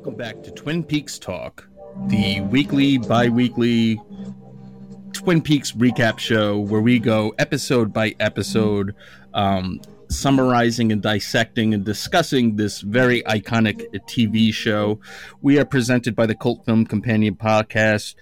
Welcome 0.00 0.16
back 0.16 0.42
to 0.44 0.50
Twin 0.52 0.82
Peaks 0.82 1.18
Talk, 1.18 1.68
the 2.06 2.40
weekly, 2.40 2.96
bi 2.96 3.28
weekly 3.28 4.00
Twin 5.12 5.42
Peaks 5.42 5.72
recap 5.72 6.18
show 6.18 6.58
where 6.58 6.80
we 6.80 6.98
go 6.98 7.34
episode 7.38 7.92
by 7.92 8.14
episode, 8.18 8.94
um, 9.34 9.78
summarizing 10.08 10.90
and 10.90 11.02
dissecting 11.02 11.74
and 11.74 11.84
discussing 11.84 12.56
this 12.56 12.80
very 12.80 13.22
iconic 13.24 13.84
TV 14.08 14.54
show. 14.54 14.98
We 15.42 15.58
are 15.58 15.66
presented 15.66 16.16
by 16.16 16.24
the 16.24 16.34
Cult 16.34 16.64
Film 16.64 16.86
Companion 16.86 17.34
Podcast. 17.34 18.14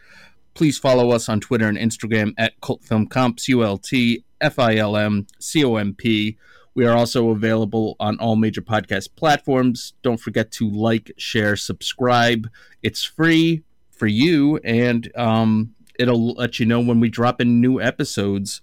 Please 0.54 0.79
follow 0.79 1.12
us 1.12 1.29
on 1.29 1.38
Twitter 1.38 1.68
and 1.68 1.79
Instagram 1.79 2.34
at 2.38 2.60
Cult 2.60 2.82
Film 2.82 3.06
Comp, 3.06 3.38
C 3.38 3.52
U 3.52 3.62
L 3.62 3.79
T 3.79 4.24
F 4.40 4.58
I 4.58 4.74
L 4.74 4.96
M 4.96 5.29
C 5.38 5.64
O 5.64 5.76
M 5.76 5.95
P. 5.95 6.38
We 6.79 6.86
are 6.86 6.96
also 6.96 7.30
available 7.30 7.96
on 7.98 8.20
all 8.20 8.36
major 8.36 8.62
podcast 8.62 9.08
platforms. 9.16 9.95
Don't 10.02 10.20
forget 10.20 10.52
to 10.52 10.70
like, 10.70 11.10
share, 11.16 11.56
subscribe. 11.56 12.48
It's 12.84 13.02
free 13.02 13.64
for 13.91 14.06
you, 14.06 14.59
and 14.59 15.10
um, 15.16 15.74
it'll 15.98 16.34
let 16.34 16.60
you 16.60 16.66
know 16.66 16.78
when 16.78 17.00
we 17.00 17.09
drop 17.09 17.41
in 17.41 17.60
new 17.60 17.80
episodes 17.80 18.60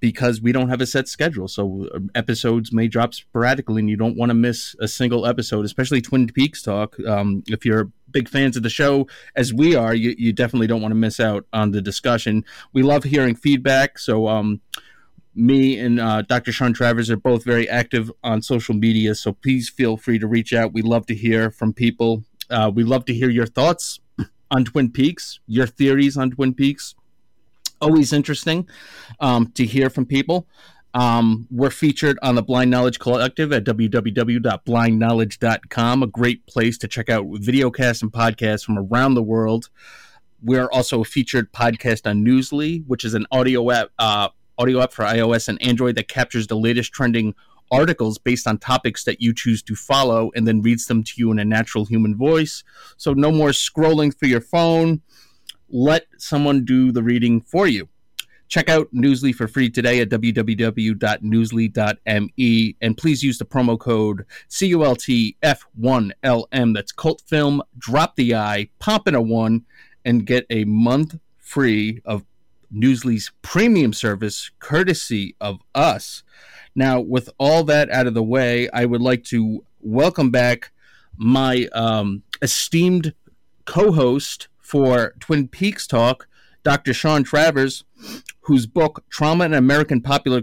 because 0.00 0.40
we 0.40 0.52
don't 0.52 0.70
have 0.70 0.80
a 0.80 0.86
set 0.86 1.06
schedule. 1.06 1.46
So 1.46 1.90
uh, 1.94 1.98
episodes 2.14 2.72
may 2.72 2.88
drop 2.88 3.12
sporadically, 3.12 3.80
and 3.80 3.90
you 3.90 3.98
don't 3.98 4.16
want 4.16 4.30
to 4.30 4.34
miss 4.34 4.74
a 4.80 4.88
single 4.88 5.26
episode, 5.26 5.66
especially 5.66 6.00
Twin 6.00 6.26
Peaks 6.28 6.62
talk. 6.62 6.98
Um, 7.00 7.44
if 7.48 7.66
you're 7.66 7.90
big 8.10 8.30
fans 8.30 8.56
of 8.56 8.62
the 8.62 8.70
show, 8.70 9.06
as 9.36 9.52
we 9.52 9.76
are, 9.76 9.94
you, 9.94 10.14
you 10.16 10.32
definitely 10.32 10.66
don't 10.66 10.80
want 10.80 10.92
to 10.92 10.96
miss 10.96 11.20
out 11.20 11.44
on 11.52 11.72
the 11.72 11.82
discussion. 11.82 12.42
We 12.72 12.82
love 12.82 13.04
hearing 13.04 13.34
feedback. 13.34 13.98
So, 13.98 14.28
um, 14.28 14.62
me 15.34 15.78
and 15.78 16.00
uh, 16.00 16.22
Dr. 16.22 16.52
Sean 16.52 16.72
Travers 16.72 17.10
are 17.10 17.16
both 17.16 17.44
very 17.44 17.68
active 17.68 18.10
on 18.22 18.42
social 18.42 18.74
media, 18.74 19.14
so 19.14 19.32
please 19.32 19.68
feel 19.68 19.96
free 19.96 20.18
to 20.18 20.26
reach 20.26 20.52
out. 20.52 20.72
We 20.72 20.82
love 20.82 21.06
to 21.06 21.14
hear 21.14 21.50
from 21.50 21.72
people. 21.72 22.24
Uh, 22.50 22.70
we 22.74 22.84
love 22.84 23.04
to 23.06 23.14
hear 23.14 23.30
your 23.30 23.46
thoughts 23.46 24.00
on 24.50 24.64
Twin 24.64 24.90
Peaks, 24.90 25.40
your 25.46 25.66
theories 25.66 26.16
on 26.16 26.30
Twin 26.30 26.54
Peaks. 26.54 26.94
Always 27.80 28.12
interesting 28.12 28.68
um, 29.20 29.50
to 29.52 29.64
hear 29.64 29.90
from 29.90 30.06
people. 30.06 30.46
Um, 30.94 31.46
we're 31.50 31.70
featured 31.70 32.18
on 32.22 32.36
the 32.36 32.42
Blind 32.42 32.70
Knowledge 32.70 33.00
Collective 33.00 33.52
at 33.52 33.64
www.blindknowledge.com, 33.64 36.02
a 36.02 36.06
great 36.06 36.46
place 36.46 36.78
to 36.78 36.86
check 36.86 37.10
out 37.10 37.26
videocasts 37.26 38.00
and 38.00 38.12
podcasts 38.12 38.64
from 38.64 38.78
around 38.78 39.14
the 39.14 39.22
world. 39.22 39.70
We're 40.40 40.70
also 40.70 41.00
a 41.00 41.04
featured 41.04 41.52
podcast 41.52 42.08
on 42.08 42.24
Newsly, 42.24 42.86
which 42.86 43.04
is 43.04 43.14
an 43.14 43.26
audio 43.32 43.72
app. 43.72 43.88
Uh, 43.98 44.28
audio 44.58 44.80
app 44.80 44.92
for 44.92 45.04
iOS 45.04 45.48
and 45.48 45.60
Android 45.62 45.96
that 45.96 46.08
captures 46.08 46.46
the 46.46 46.56
latest 46.56 46.92
trending 46.92 47.34
articles 47.70 48.18
based 48.18 48.46
on 48.46 48.58
topics 48.58 49.04
that 49.04 49.20
you 49.20 49.34
choose 49.34 49.62
to 49.62 49.74
follow 49.74 50.30
and 50.34 50.46
then 50.46 50.60
reads 50.62 50.86
them 50.86 51.02
to 51.02 51.12
you 51.16 51.32
in 51.32 51.38
a 51.38 51.44
natural 51.44 51.84
human 51.84 52.16
voice. 52.16 52.64
So 52.96 53.12
no 53.12 53.30
more 53.32 53.50
scrolling 53.50 54.16
through 54.16 54.28
your 54.28 54.40
phone. 54.40 55.02
Let 55.68 56.06
someone 56.18 56.64
do 56.64 56.92
the 56.92 57.02
reading 57.02 57.40
for 57.40 57.66
you. 57.66 57.88
Check 58.48 58.68
out 58.68 58.88
Newsly 58.94 59.34
for 59.34 59.48
free 59.48 59.70
today 59.70 60.00
at 60.00 60.10
www.newsly.me 60.10 62.76
and 62.80 62.96
please 62.96 63.22
use 63.22 63.38
the 63.38 63.44
promo 63.44 63.78
code 63.78 64.26
CULTF1LM. 64.50 66.74
That's 66.74 66.92
Cult 66.92 67.22
Film, 67.26 67.62
drop 67.78 68.16
the 68.16 68.34
I, 68.34 68.68
pop 68.78 69.08
in 69.08 69.14
a 69.14 69.22
one, 69.22 69.64
and 70.04 70.26
get 70.26 70.44
a 70.50 70.66
month 70.66 71.18
free 71.38 72.02
of 72.04 72.26
Newsly's 72.74 73.32
premium 73.42 73.92
service, 73.92 74.50
courtesy 74.58 75.36
of 75.40 75.60
us. 75.74 76.22
Now, 76.74 77.00
with 77.00 77.30
all 77.38 77.64
that 77.64 77.90
out 77.90 78.06
of 78.06 78.14
the 78.14 78.22
way, 78.22 78.68
I 78.70 78.84
would 78.84 79.00
like 79.00 79.24
to 79.24 79.64
welcome 79.80 80.30
back 80.30 80.72
my 81.16 81.68
um, 81.72 82.22
esteemed 82.42 83.14
co 83.64 83.92
host 83.92 84.48
for 84.58 85.14
Twin 85.20 85.46
Peaks 85.46 85.86
Talk, 85.86 86.26
Dr. 86.64 86.92
Sean 86.92 87.22
Travers, 87.22 87.84
whose 88.40 88.66
book, 88.66 89.04
Trauma 89.08 89.44
in 89.44 89.54
American 89.54 90.00
Popular, 90.00 90.42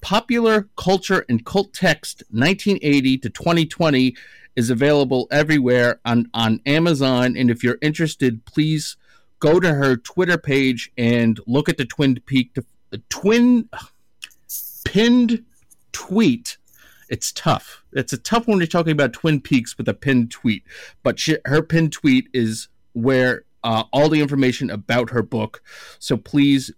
Popular 0.00 0.68
Culture 0.76 1.24
and 1.28 1.44
Cult 1.44 1.72
Text 1.72 2.24
1980 2.30 3.18
to 3.18 3.30
2020, 3.30 4.16
is 4.56 4.70
available 4.70 5.28
everywhere 5.30 6.00
on, 6.04 6.28
on 6.34 6.60
Amazon. 6.66 7.36
And 7.36 7.50
if 7.50 7.62
you're 7.62 7.78
interested, 7.80 8.44
please 8.44 8.96
go 9.38 9.60
to 9.60 9.74
her 9.74 9.96
Twitter 9.96 10.38
page 10.38 10.90
and 10.96 11.40
look 11.46 11.68
at 11.68 11.76
the 11.76 11.84
Twin 11.84 12.20
Peak 12.26 12.54
the 12.90 12.98
twin 13.08 13.68
pinned 14.84 15.44
tweet. 15.92 16.56
It's 17.08 17.32
tough. 17.32 17.84
It's 17.92 18.12
a 18.12 18.18
tough 18.18 18.46
when 18.46 18.58
you're 18.58 18.66
talking 18.66 18.92
about 18.92 19.12
Twin 19.12 19.40
Peaks 19.40 19.78
with 19.78 19.88
a 19.88 19.94
pinned 19.94 20.30
tweet, 20.30 20.62
but 21.02 21.18
she, 21.18 21.38
her 21.46 21.62
pinned 21.62 21.92
tweet 21.92 22.28
is 22.32 22.68
where 22.92 23.44
uh, 23.64 23.84
all 23.92 24.08
the 24.08 24.20
information 24.20 24.70
about 24.70 25.10
her 25.10 25.22
book. 25.22 25.62
So 25.98 26.16
please 26.16 26.70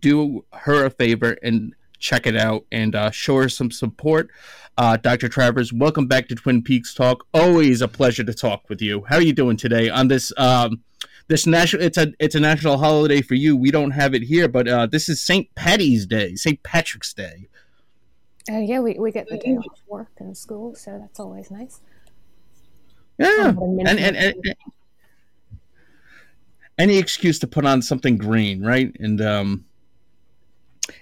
do 0.00 0.44
her 0.52 0.84
a 0.84 0.90
favor 0.90 1.36
and 1.42 1.74
check 1.98 2.26
it 2.26 2.36
out 2.36 2.64
and 2.72 2.94
uh, 2.94 3.10
show 3.10 3.36
her 3.36 3.48
some 3.48 3.70
support. 3.70 4.30
Uh, 4.76 4.96
Dr. 4.96 5.28
Travers, 5.28 5.72
welcome 5.72 6.06
back 6.06 6.28
to 6.28 6.34
Twin 6.34 6.62
Peaks 6.62 6.94
Talk. 6.94 7.26
Always 7.32 7.80
a 7.80 7.88
pleasure 7.88 8.24
to 8.24 8.34
talk 8.34 8.68
with 8.68 8.82
you. 8.82 9.04
How 9.08 9.16
are 9.16 9.22
you 9.22 9.32
doing 9.32 9.56
today 9.56 9.88
on 9.88 10.08
this? 10.08 10.32
Um, 10.36 10.82
this 11.28 11.46
national 11.46 11.82
it's 11.82 11.98
a 11.98 12.12
it's 12.18 12.34
a 12.34 12.40
national 12.40 12.78
holiday 12.78 13.22
for 13.22 13.34
you. 13.34 13.56
We 13.56 13.70
don't 13.70 13.92
have 13.92 14.14
it 14.14 14.22
here, 14.22 14.48
but 14.48 14.68
uh, 14.68 14.86
this 14.86 15.08
is 15.08 15.20
St. 15.22 15.52
Patty's 15.54 16.06
Day, 16.06 16.34
St. 16.34 16.62
Patrick's 16.62 17.12
Day. 17.12 17.48
Uh, 18.50 18.58
yeah, 18.58 18.80
we, 18.80 18.98
we 18.98 19.10
get 19.10 19.26
the 19.28 19.38
day 19.38 19.56
off 19.56 19.80
work 19.88 20.10
and 20.18 20.36
school, 20.36 20.74
so 20.74 20.98
that's 21.00 21.18
always 21.18 21.50
nice. 21.50 21.80
Yeah, 23.16 23.48
and, 23.48 23.88
and, 23.88 23.98
and, 23.98 24.16
and, 24.16 24.54
any 26.76 26.98
excuse 26.98 27.38
to 27.38 27.46
put 27.46 27.64
on 27.64 27.80
something 27.80 28.18
green, 28.18 28.62
right? 28.62 28.94
And 29.00 29.20
um, 29.22 29.64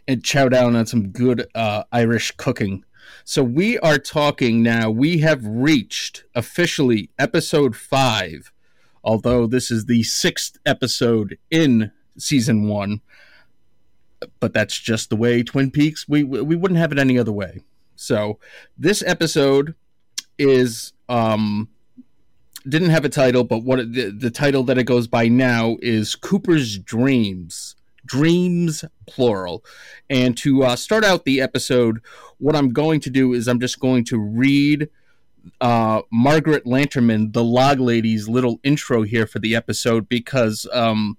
and 0.06 0.22
chow 0.22 0.48
down 0.48 0.76
on 0.76 0.86
some 0.86 1.08
good 1.08 1.46
uh, 1.54 1.82
Irish 1.90 2.30
cooking. 2.36 2.84
So 3.24 3.42
we 3.42 3.78
are 3.80 3.98
talking 3.98 4.62
now. 4.62 4.90
We 4.90 5.18
have 5.18 5.44
reached 5.44 6.24
officially 6.34 7.10
episode 7.18 7.74
five 7.74 8.51
although 9.04 9.46
this 9.46 9.70
is 9.70 9.86
the 9.86 10.02
sixth 10.02 10.58
episode 10.66 11.38
in 11.50 11.92
season 12.18 12.68
one. 12.68 13.00
But 14.40 14.52
that's 14.52 14.78
just 14.78 15.10
the 15.10 15.16
way 15.16 15.42
Twin 15.42 15.70
Peaks. 15.70 16.08
We 16.08 16.22
we 16.22 16.56
wouldn't 16.56 16.78
have 16.78 16.92
it 16.92 16.98
any 16.98 17.18
other 17.18 17.32
way. 17.32 17.62
So 17.96 18.38
this 18.78 19.02
episode 19.04 19.74
is 20.38 20.92
um 21.08 21.68
didn't 22.68 22.90
have 22.90 23.04
a 23.04 23.08
title, 23.08 23.44
but 23.44 23.64
what 23.64 23.92
the, 23.92 24.10
the 24.10 24.30
title 24.30 24.62
that 24.64 24.78
it 24.78 24.84
goes 24.84 25.06
by 25.08 25.28
now 25.28 25.76
is 25.82 26.14
Cooper's 26.14 26.78
Dreams. 26.78 27.74
Dreams 28.04 28.84
plural. 29.06 29.64
And 30.10 30.36
to 30.38 30.64
uh, 30.64 30.76
start 30.76 31.04
out 31.04 31.24
the 31.24 31.40
episode, 31.40 32.00
what 32.38 32.56
I'm 32.56 32.72
going 32.72 33.00
to 33.00 33.10
do 33.10 33.32
is 33.32 33.48
I'm 33.48 33.60
just 33.60 33.80
going 33.80 34.04
to 34.06 34.18
read 34.18 34.88
uh, 35.60 36.02
Margaret 36.10 36.64
Lanterman, 36.64 37.32
the 37.32 37.44
Log 37.44 37.80
Lady's 37.80 38.28
little 38.28 38.60
intro 38.62 39.02
here 39.02 39.26
for 39.26 39.38
the 39.38 39.54
episode 39.54 40.08
because 40.08 40.66
um, 40.72 41.16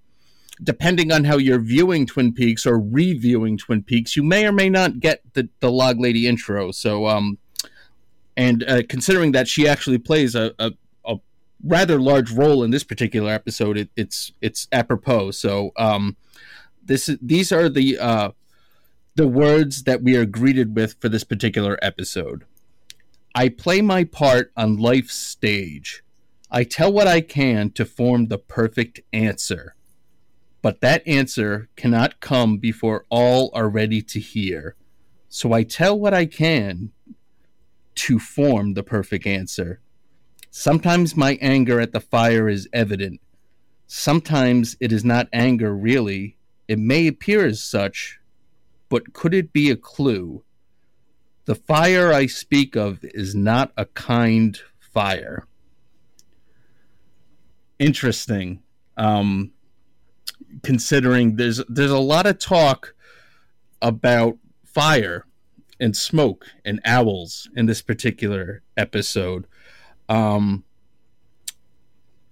depending 0.61 1.11
on 1.11 1.23
how 1.23 1.37
you're 1.37 1.59
viewing 1.59 2.05
Twin 2.05 2.33
Peaks 2.33 2.65
or 2.65 2.79
reviewing 2.79 3.57
Twin 3.57 3.83
Peaks, 3.83 4.15
you 4.15 4.23
may 4.23 4.45
or 4.45 4.51
may 4.51 4.69
not 4.69 4.99
get 4.99 5.21
the, 5.33 5.49
the 5.59 5.71
Log 5.71 5.99
Lady 5.99 6.27
intro. 6.27 6.71
So, 6.71 7.07
um, 7.07 7.37
and 8.35 8.63
uh, 8.63 8.81
considering 8.87 9.31
that 9.33 9.47
she 9.47 9.67
actually 9.67 9.97
plays 9.97 10.35
a, 10.35 10.53
a, 10.59 10.71
a, 11.05 11.17
rather 11.63 11.99
large 11.99 12.31
role 12.31 12.63
in 12.63 12.71
this 12.71 12.83
particular 12.83 13.31
episode, 13.31 13.77
it, 13.77 13.89
it's 13.95 14.31
it's 14.41 14.67
apropos. 14.71 15.31
So, 15.31 15.71
um, 15.77 16.17
this 16.83 17.09
these 17.21 17.51
are 17.51 17.69
the 17.69 17.97
uh, 17.99 18.31
the 19.15 19.27
words 19.27 19.83
that 19.83 20.01
we 20.01 20.15
are 20.15 20.25
greeted 20.25 20.75
with 20.75 20.95
for 20.99 21.09
this 21.09 21.23
particular 21.23 21.77
episode. 21.81 22.45
I 23.35 23.49
play 23.49 23.81
my 23.81 24.03
part 24.03 24.51
on 24.55 24.77
life's 24.77 25.15
stage. 25.15 26.03
I 26.51 26.63
tell 26.63 26.93
what 26.93 27.07
I 27.07 27.21
can 27.21 27.71
to 27.71 27.83
form 27.83 28.27
the 28.27 28.37
perfect 28.37 28.99
answer. 29.11 29.75
But 30.61 30.81
that 30.81 31.05
answer 31.07 31.67
cannot 31.75 32.19
come 32.19 32.57
before 32.57 33.05
all 33.09 33.49
are 33.55 33.69
ready 33.69 34.03
to 34.03 34.19
hear. 34.19 34.75
So 35.29 35.51
I 35.51 35.63
tell 35.63 35.99
what 35.99 36.13
I 36.13 36.27
can 36.27 36.91
to 37.95 38.19
form 38.19 38.75
the 38.75 38.83
perfect 38.83 39.25
answer. 39.25 39.79
Sometimes 40.51 41.17
my 41.17 41.39
anger 41.41 41.79
at 41.79 41.91
the 41.91 41.99
fire 41.99 42.47
is 42.47 42.69
evident. 42.71 43.19
Sometimes 43.87 44.77
it 44.79 44.91
is 44.91 45.03
not 45.03 45.27
anger 45.33 45.75
really. 45.75 46.37
It 46.67 46.77
may 46.77 47.07
appear 47.07 47.45
as 47.45 47.63
such, 47.63 48.19
but 48.89 49.11
could 49.13 49.33
it 49.33 49.53
be 49.53 49.71
a 49.71 49.75
clue? 49.75 50.43
The 51.45 51.55
fire 51.55 52.13
I 52.13 52.27
speak 52.27 52.75
of 52.75 52.99
is 53.03 53.35
not 53.35 53.71
a 53.77 53.85
kind 53.85 54.59
fire. 54.79 55.47
Interesting. 57.79 58.61
Um, 58.95 59.51
considering 60.61 61.35
there's 61.35 61.61
there's 61.67 61.91
a 61.91 61.97
lot 61.97 62.27
of 62.27 62.37
talk 62.39 62.93
about 63.81 64.37
fire 64.63 65.25
and 65.79 65.97
smoke 65.97 66.45
and 66.63 66.79
owls 66.85 67.49
in 67.55 67.65
this 67.65 67.81
particular 67.81 68.61
episode. 68.77 69.47
Um, 70.07 70.63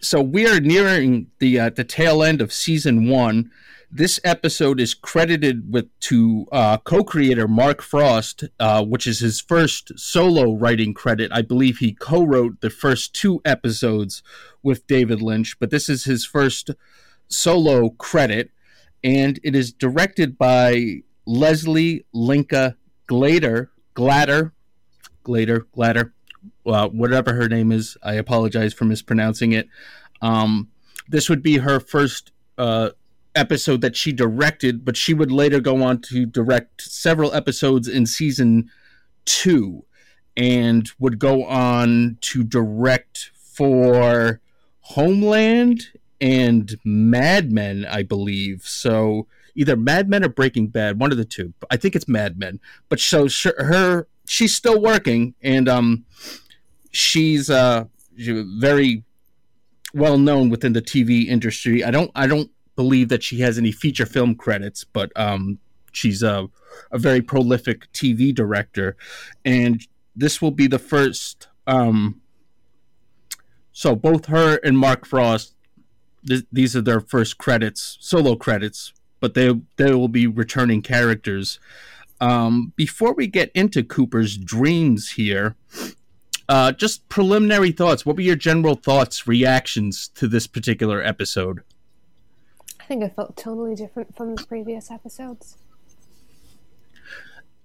so 0.02 0.22
we 0.22 0.48
are 0.48 0.60
nearing 0.60 1.28
the 1.40 1.60
uh, 1.60 1.70
the 1.70 1.84
tail 1.84 2.24
end 2.24 2.42
of 2.42 2.52
season 2.52 3.08
one. 3.08 3.52
This 3.94 4.20
episode 4.24 4.80
is 4.80 4.94
credited 4.94 5.74
with 5.74 5.88
to 6.02 6.48
uh, 6.52 6.78
co-creator 6.78 7.48
Mark 7.48 7.82
Frost, 7.82 8.46
uh, 8.60 8.86
which 8.86 9.06
is 9.06 9.20
his 9.20 9.42
first 9.42 10.00
solo 10.00 10.54
writing 10.56 10.94
credit. 10.94 11.30
I 11.34 11.42
believe 11.42 11.80
he 11.80 11.94
co-wrote 11.94 12.62
the 12.62 12.70
first 12.70 13.14
two 13.14 13.42
episodes 13.44 14.24
with 14.64 14.88
David 14.88 15.22
Lynch, 15.22 15.60
but 15.60 15.72
this 15.72 15.90
is 15.90 16.06
his 16.06 16.26
first 16.26 16.72
solo 17.28 17.90
credit, 17.90 18.52
and 19.04 19.40
it 19.44 19.56
is 19.56 19.74
directed 19.74 20.38
by 20.38 21.02
Leslie 21.26 22.06
Linka 22.14 22.78
Glader. 23.10 23.68
Glader, 23.94 24.52
Glader, 25.26 25.66
Glader, 25.76 26.12
uh, 26.66 26.88
whatever 26.90 27.34
her 27.34 27.48
name 27.48 27.72
is. 27.72 27.98
I 28.04 28.14
apologize 28.14 28.74
for 28.74 28.86
mispronouncing 28.86 29.52
it. 29.52 29.68
Um, 30.22 30.70
this 31.08 31.30
would 31.30 31.42
be 31.42 31.58
her 31.58 31.80
first 31.80 32.32
uh, 32.58 32.92
episode 33.36 33.82
that 33.82 33.96
she 33.96 34.12
directed, 34.12 34.86
but 34.86 34.98
she 34.98 35.14
would 35.14 35.32
later 35.32 35.60
go 35.60 35.84
on 35.84 36.02
to 36.02 36.26
direct 36.26 36.82
several 36.82 37.34
episodes 37.34 37.88
in 37.88 38.06
season 38.06 38.70
two 39.26 39.86
and 40.38 40.90
would 41.00 41.20
go 41.20 41.46
on 41.46 42.18
to 42.22 42.44
direct 42.44 43.32
for 43.34 44.40
Homeland 44.82 45.88
and 46.20 46.78
Mad 46.84 47.52
Men, 47.52 47.86
I 47.90 48.04
believe. 48.04 48.64
So 48.64 49.28
either 49.56 49.76
Mad 49.76 50.10
Men 50.10 50.24
or 50.24 50.30
Breaking 50.30 50.68
Bad, 50.68 51.00
one 51.00 51.12
of 51.12 51.18
the 51.18 51.26
two. 51.26 51.54
I 51.70 51.78
think 51.78 51.96
it's 51.96 52.08
Mad 52.08 52.38
Men. 52.38 52.60
But 52.90 53.00
so 53.00 53.28
her, 53.58 54.08
she's 54.26 54.56
still 54.56 54.82
working, 54.82 55.34
and 55.42 55.68
um, 55.68 56.06
she's 56.92 57.50
uh 57.50 57.86
very 58.18 59.04
well 59.94 60.18
known 60.18 60.50
within 60.50 60.74
the 60.74 60.82
TV 60.82 61.28
industry. 61.28 61.84
I 61.84 61.92
don't, 61.92 62.12
I 62.16 62.28
don't 62.28 62.50
believe 62.76 63.10
that 63.10 63.24
she 63.24 63.40
has 63.42 63.58
any 63.58 63.72
feature 63.72 64.06
film 64.06 64.36
credits, 64.36 64.84
but 64.84 65.12
um, 65.16 65.60
she's 65.92 66.24
a 66.24 66.48
a 66.92 66.98
very 66.98 67.22
prolific 67.22 67.92
TV 67.92 68.34
director, 68.34 68.96
and 69.44 69.86
this 70.16 70.42
will 70.42 70.52
be 70.52 70.68
the 70.68 70.80
first. 70.80 71.48
Um, 71.68 72.22
so 73.74 73.96
both 73.96 74.28
her 74.28 74.58
and 74.64 74.78
Mark 74.78 75.06
Frost, 75.06 75.54
th- 76.28 76.46
these 76.52 76.76
are 76.76 76.82
their 76.82 77.02
first 77.02 77.38
credits, 77.38 77.98
solo 78.00 78.36
credits, 78.36 78.94
but 79.20 79.34
they 79.34 79.54
they 79.78 79.94
will 79.94 80.08
be 80.08 80.28
returning 80.28 80.82
characters. 80.82 81.60
Um, 82.22 82.72
before 82.76 83.14
we 83.14 83.28
get 83.28 83.52
into 83.54 83.84
Cooper's 83.84 84.38
dreams 84.38 85.12
here, 85.12 85.56
uh, 86.52 86.74
just 86.74 87.08
preliminary 87.08 87.72
thoughts. 87.72 88.06
What 88.06 88.18
were 88.18 88.22
your 88.22 88.36
general 88.36 88.76
thoughts, 88.76 89.26
reactions 89.26 90.10
to 90.16 90.28
this 90.28 90.48
particular 90.48 91.02
episode? 91.02 91.62
I 92.78 92.84
think 92.84 93.04
it 93.04 93.16
felt 93.16 93.38
totally 93.38 93.74
different 93.74 94.18
from 94.18 94.36
the 94.36 94.44
previous 94.44 94.92
episodes. 94.92 95.58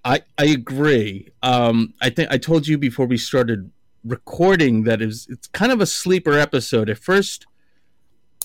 I 0.04 0.22
I 0.38 0.44
agree. 0.44 1.30
Um, 1.42 1.94
I 2.00 2.10
think 2.10 2.30
I 2.30 2.38
told 2.38 2.68
you 2.68 2.78
before 2.78 3.06
we 3.06 3.16
started 3.16 3.72
recording 4.04 4.84
that 4.84 5.02
it 5.02 5.06
was, 5.06 5.26
it's 5.28 5.48
kind 5.48 5.72
of 5.72 5.80
a 5.80 5.86
sleeper 5.86 6.38
episode. 6.38 6.88
At 6.88 6.98
first, 6.98 7.44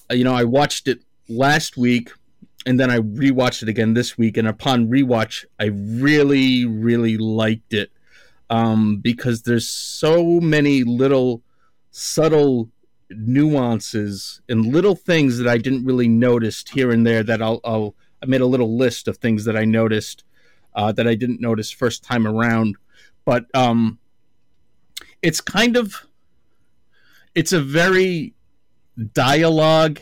uh, 0.10 0.16
you 0.16 0.24
know, 0.24 0.34
I 0.34 0.44
watched 0.44 0.88
it 0.88 1.04
last 1.30 1.78
week 1.78 2.10
and 2.66 2.80
then 2.80 2.90
I 2.90 2.98
rewatched 2.98 3.62
it 3.62 3.70
again 3.70 3.94
this 3.94 4.18
week. 4.18 4.38
And 4.38 4.48
upon 4.48 4.88
rewatch, 4.88 5.46
I 5.60 5.66
really, 5.66 6.66
really 6.66 7.18
liked 7.18 7.76
it 7.76 7.92
um, 8.52 8.98
because 8.98 9.44
there's 9.44 9.68
so 9.68 10.42
many 10.42 10.84
little 10.84 11.42
subtle 11.90 12.70
nuances 13.10 14.42
and 14.48 14.66
little 14.66 14.96
things 14.96 15.38
that 15.38 15.48
I 15.48 15.58
didn't 15.58 15.86
really 15.86 16.10
notice 16.10 16.64
here 16.72 16.92
and 16.92 17.08
there. 17.08 17.24
That 17.24 17.42
I'll, 17.42 17.62
I'll 17.64 17.96
I 18.22 18.26
made 18.26 18.42
a 18.42 18.46
little 18.46 18.78
list 18.78 19.08
of 19.08 19.18
things 19.18 19.46
that 19.46 19.56
I 19.56 19.64
noticed 19.64 20.26
uh, 20.76 20.92
that 20.92 21.08
I 21.08 21.16
didn't 21.16 21.40
notice 21.40 21.72
first 21.72 22.04
time 22.04 22.28
around. 22.28 22.76
But 23.24 23.46
um, 23.56 24.00
it's 25.22 25.40
kind 25.40 25.78
of 25.78 26.06
it's 27.34 27.54
a 27.54 27.62
very 27.62 28.34
dialogue 29.14 30.02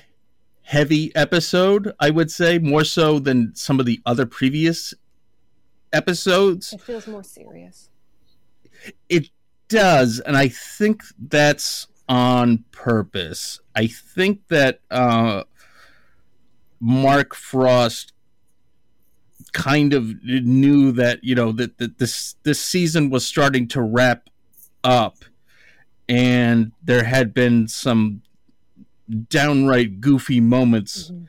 heavy 0.64 1.16
episode, 1.16 1.94
I 2.00 2.10
would 2.10 2.32
say, 2.32 2.58
more 2.58 2.84
so 2.84 3.20
than 3.20 3.56
some 3.56 3.80
of 3.80 3.86
the 3.86 4.02
other 4.08 4.26
previous 4.26 4.96
episodes. 5.94 6.74
It 6.74 6.82
feels 6.82 7.08
more 7.08 7.24
serious. 7.24 7.90
It 9.08 9.30
does, 9.68 10.20
and 10.20 10.36
I 10.36 10.48
think 10.50 11.04
that's 11.18 11.88
on 12.10 12.66
purpose. 12.72 13.60
I 13.76 13.88
think 13.88 14.48
that 14.50 14.82
uh, 14.90 15.44
Mark 16.80 17.36
Frost 17.36 18.14
kind 19.54 19.94
of 19.94 20.24
knew 20.24 20.92
that 20.92 21.24
you 21.24 21.36
know 21.36 21.52
that, 21.54 21.78
that 21.78 21.98
this 22.00 22.36
this 22.44 22.60
season 22.60 23.10
was 23.10 23.26
starting 23.26 23.68
to 23.70 23.82
wrap 23.82 24.30
up, 24.84 25.24
and 26.08 26.72
there 26.84 27.04
had 27.04 27.34
been 27.34 27.68
some 27.68 28.22
downright 29.30 30.02
goofy 30.02 30.40
moments 30.40 31.10
mm-hmm. 31.10 31.24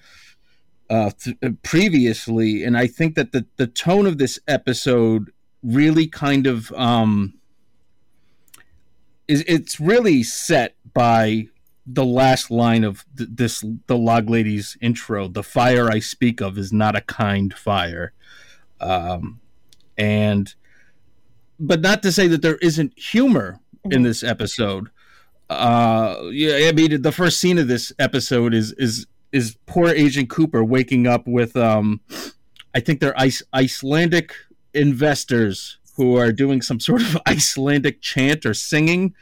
uh, 0.91 1.11
th- 1.19 1.37
uh, 1.43 1.51
previously, 1.63 2.65
and 2.65 2.77
I 2.77 2.87
think 2.87 3.15
that 3.17 3.33
the 3.33 3.47
the 3.57 3.67
tone 3.67 4.07
of 4.07 4.19
this 4.19 4.39
episode 4.49 5.31
really 5.63 6.07
kind 6.07 6.47
of 6.47 6.73
um, 6.73 7.35
is 9.31 9.45
it's 9.47 9.79
really 9.79 10.23
set 10.23 10.75
by 10.93 11.49
the 11.87 12.05
last 12.05 12.51
line 12.51 12.85
of 12.85 13.05
th- 13.17 13.31
this 13.33 13.65
the 13.87 13.97
log 13.97 14.29
lady's 14.29 14.77
intro 14.81 15.29
the 15.29 15.43
fire 15.43 15.89
i 15.91 15.99
speak 15.99 16.41
of 16.41 16.59
is 16.59 16.73
not 16.73 16.97
a 16.97 17.01
kind 17.03 17.55
fire 17.55 18.13
um, 18.81 19.41
and 19.99 20.55
but 21.59 21.81
not 21.81 22.03
to 22.03 22.11
say 22.11 22.27
that 22.27 22.43
there 22.43 22.57
isn't 22.57 22.99
humor 22.99 23.61
mm-hmm. 23.85 23.93
in 23.93 24.03
this 24.03 24.23
episode 24.23 24.91
uh, 25.51 26.29
yeah, 26.31 26.69
I 26.69 26.73
mean, 26.73 27.03
the 27.03 27.11
first 27.11 27.41
scene 27.41 27.59
of 27.59 27.67
this 27.67 27.93
episode 27.99 28.55
is 28.55 28.73
is 28.75 29.07
is 29.33 29.57
poor 29.67 29.89
Agent 29.89 30.31
Cooper 30.31 30.63
waking 30.63 31.09
up 31.09 31.27
with 31.27 31.57
um, 31.57 32.01
I 32.73 32.79
think 32.79 33.01
they're 33.01 33.19
ice, 33.19 33.43
Icelandic 33.53 34.33
investors 34.75 35.79
who 36.01 36.17
are 36.17 36.33
doing 36.33 36.63
some 36.63 36.81
sort 36.81 37.03
of 37.03 37.19
Icelandic 37.27 38.01
chant 38.01 38.47
or 38.47 38.55
singing. 38.55 39.15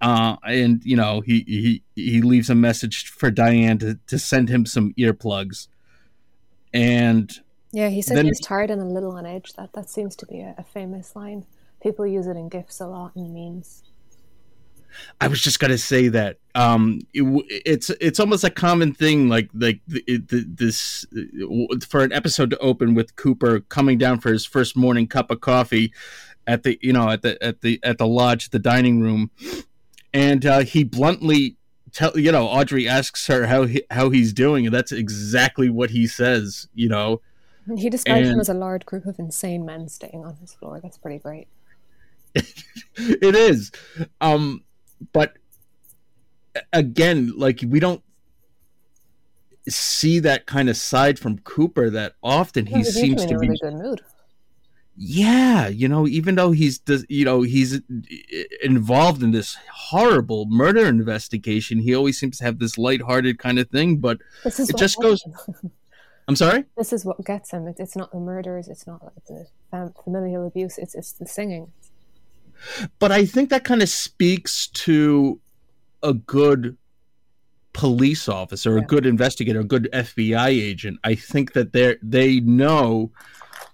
Uh, 0.00 0.36
and 0.44 0.84
you 0.84 0.96
know 0.96 1.20
he, 1.20 1.44
he 1.48 1.82
he 1.96 2.22
leaves 2.22 2.48
a 2.48 2.54
message 2.54 3.08
for 3.08 3.28
Diane 3.28 3.78
to, 3.78 3.98
to 4.06 4.18
send 4.18 4.48
him 4.48 4.66
some 4.66 4.92
earplugs, 4.94 5.66
and 6.72 7.32
yeah, 7.72 7.88
he 7.88 8.02
said 8.02 8.24
he's 8.24 8.40
tired 8.40 8.70
and 8.70 8.82
a 8.82 8.84
little 8.84 9.12
on 9.12 9.26
edge. 9.26 9.54
That 9.54 9.72
that 9.72 9.88
seems 9.88 10.14
to 10.16 10.26
be 10.26 10.40
a, 10.40 10.54
a 10.58 10.62
famous 10.62 11.16
line. 11.16 11.46
People 11.82 12.06
use 12.06 12.26
it 12.26 12.36
in 12.36 12.48
gifs 12.48 12.80
a 12.80 12.86
lot 12.86 13.16
and 13.16 13.32
memes. 13.34 13.82
I 15.20 15.28
was 15.28 15.40
just 15.40 15.60
gonna 15.60 15.78
say 15.78 16.08
that 16.08 16.38
um, 16.54 17.00
it, 17.12 17.22
it's 17.66 17.90
it's 18.00 18.20
almost 18.20 18.44
a 18.44 18.50
common 18.50 18.92
thing, 18.92 19.28
like 19.28 19.50
like 19.54 19.80
it, 19.88 20.56
this 20.56 21.04
for 21.88 22.02
an 22.02 22.12
episode 22.12 22.50
to 22.50 22.58
open 22.58 22.94
with 22.94 23.16
Cooper 23.16 23.60
coming 23.60 23.98
down 23.98 24.20
for 24.20 24.32
his 24.32 24.44
first 24.44 24.76
morning 24.76 25.06
cup 25.06 25.30
of 25.30 25.40
coffee 25.40 25.92
at 26.46 26.62
the 26.62 26.78
you 26.82 26.92
know 26.92 27.10
at 27.10 27.22
the 27.22 27.42
at 27.42 27.60
the 27.62 27.80
at 27.82 27.98
the 27.98 28.06
lodge, 28.06 28.50
the 28.50 28.58
dining 28.58 29.00
room, 29.00 29.30
and 30.12 30.46
uh, 30.46 30.60
he 30.60 30.84
bluntly 30.84 31.56
tell 31.92 32.18
you 32.18 32.32
know 32.32 32.46
Audrey 32.46 32.88
asks 32.88 33.26
her 33.26 33.46
how 33.46 33.64
he, 33.64 33.82
how 33.90 34.10
he's 34.10 34.32
doing, 34.32 34.66
and 34.66 34.74
that's 34.74 34.92
exactly 34.92 35.70
what 35.70 35.90
he 35.90 36.06
says. 36.06 36.68
You 36.74 36.88
know, 36.88 37.20
he 37.76 37.88
describes 37.88 38.28
and, 38.28 38.34
him 38.34 38.40
as 38.40 38.48
a 38.48 38.54
large 38.54 38.84
group 38.84 39.06
of 39.06 39.18
insane 39.18 39.64
men 39.64 39.88
staying 39.88 40.24
on 40.24 40.36
his 40.36 40.54
floor. 40.54 40.80
That's 40.82 40.98
pretty 40.98 41.18
great. 41.18 41.48
it 42.34 43.36
is. 43.36 43.70
Um, 44.20 44.64
but 45.12 45.34
again, 46.72 47.32
like 47.36 47.60
we 47.66 47.80
don't 47.80 48.02
see 49.68 50.18
that 50.20 50.46
kind 50.46 50.68
of 50.68 50.76
side 50.76 51.18
from 51.18 51.38
Cooper 51.38 51.90
that 51.90 52.14
often. 52.22 52.66
He 52.66 52.84
seems 52.84 53.24
to 53.26 53.38
be 53.38 53.46
in 53.46 53.52
a 53.52 53.56
good 53.56 53.74
mood. 53.74 54.00
Yeah, 54.96 55.66
you 55.66 55.88
know, 55.88 56.06
even 56.06 56.36
though 56.36 56.52
he's 56.52 56.80
you 57.08 57.24
know 57.24 57.42
he's 57.42 57.80
involved 58.62 59.22
in 59.22 59.32
this 59.32 59.56
horrible 59.72 60.46
murder 60.46 60.86
investigation, 60.86 61.80
he 61.80 61.94
always 61.94 62.18
seems 62.18 62.38
to 62.38 62.44
have 62.44 62.58
this 62.60 62.78
lighthearted 62.78 63.38
kind 63.38 63.58
of 63.58 63.68
thing. 63.70 63.96
But 63.96 64.18
it 64.44 64.76
just 64.76 65.00
goes. 65.00 65.24
I'm 66.26 66.36
sorry. 66.36 66.64
This 66.78 66.92
is 66.92 67.04
what 67.04 67.22
gets 67.24 67.50
him. 67.50 67.66
It, 67.66 67.76
it's 67.78 67.96
not 67.96 68.10
the 68.10 68.18
murders. 68.18 68.68
It's 68.68 68.86
not 68.86 69.02
like 69.02 69.46
the 69.70 69.92
familial 70.04 70.46
abuse. 70.46 70.78
It's 70.78 70.94
it's 70.94 71.12
the 71.12 71.26
singing. 71.26 71.72
But 72.98 73.12
I 73.12 73.26
think 73.26 73.50
that 73.50 73.64
kind 73.64 73.82
of 73.82 73.88
speaks 73.88 74.68
to 74.68 75.40
a 76.02 76.14
good 76.14 76.76
police 77.72 78.28
officer, 78.28 78.76
yeah. 78.76 78.82
a 78.82 78.86
good 78.86 79.06
investigator, 79.06 79.60
a 79.60 79.64
good 79.64 79.88
FBI 79.92 80.48
agent. 80.48 80.98
I 81.04 81.14
think 81.14 81.52
that 81.52 81.72
they 81.72 81.96
they 82.02 82.40
know 82.40 83.10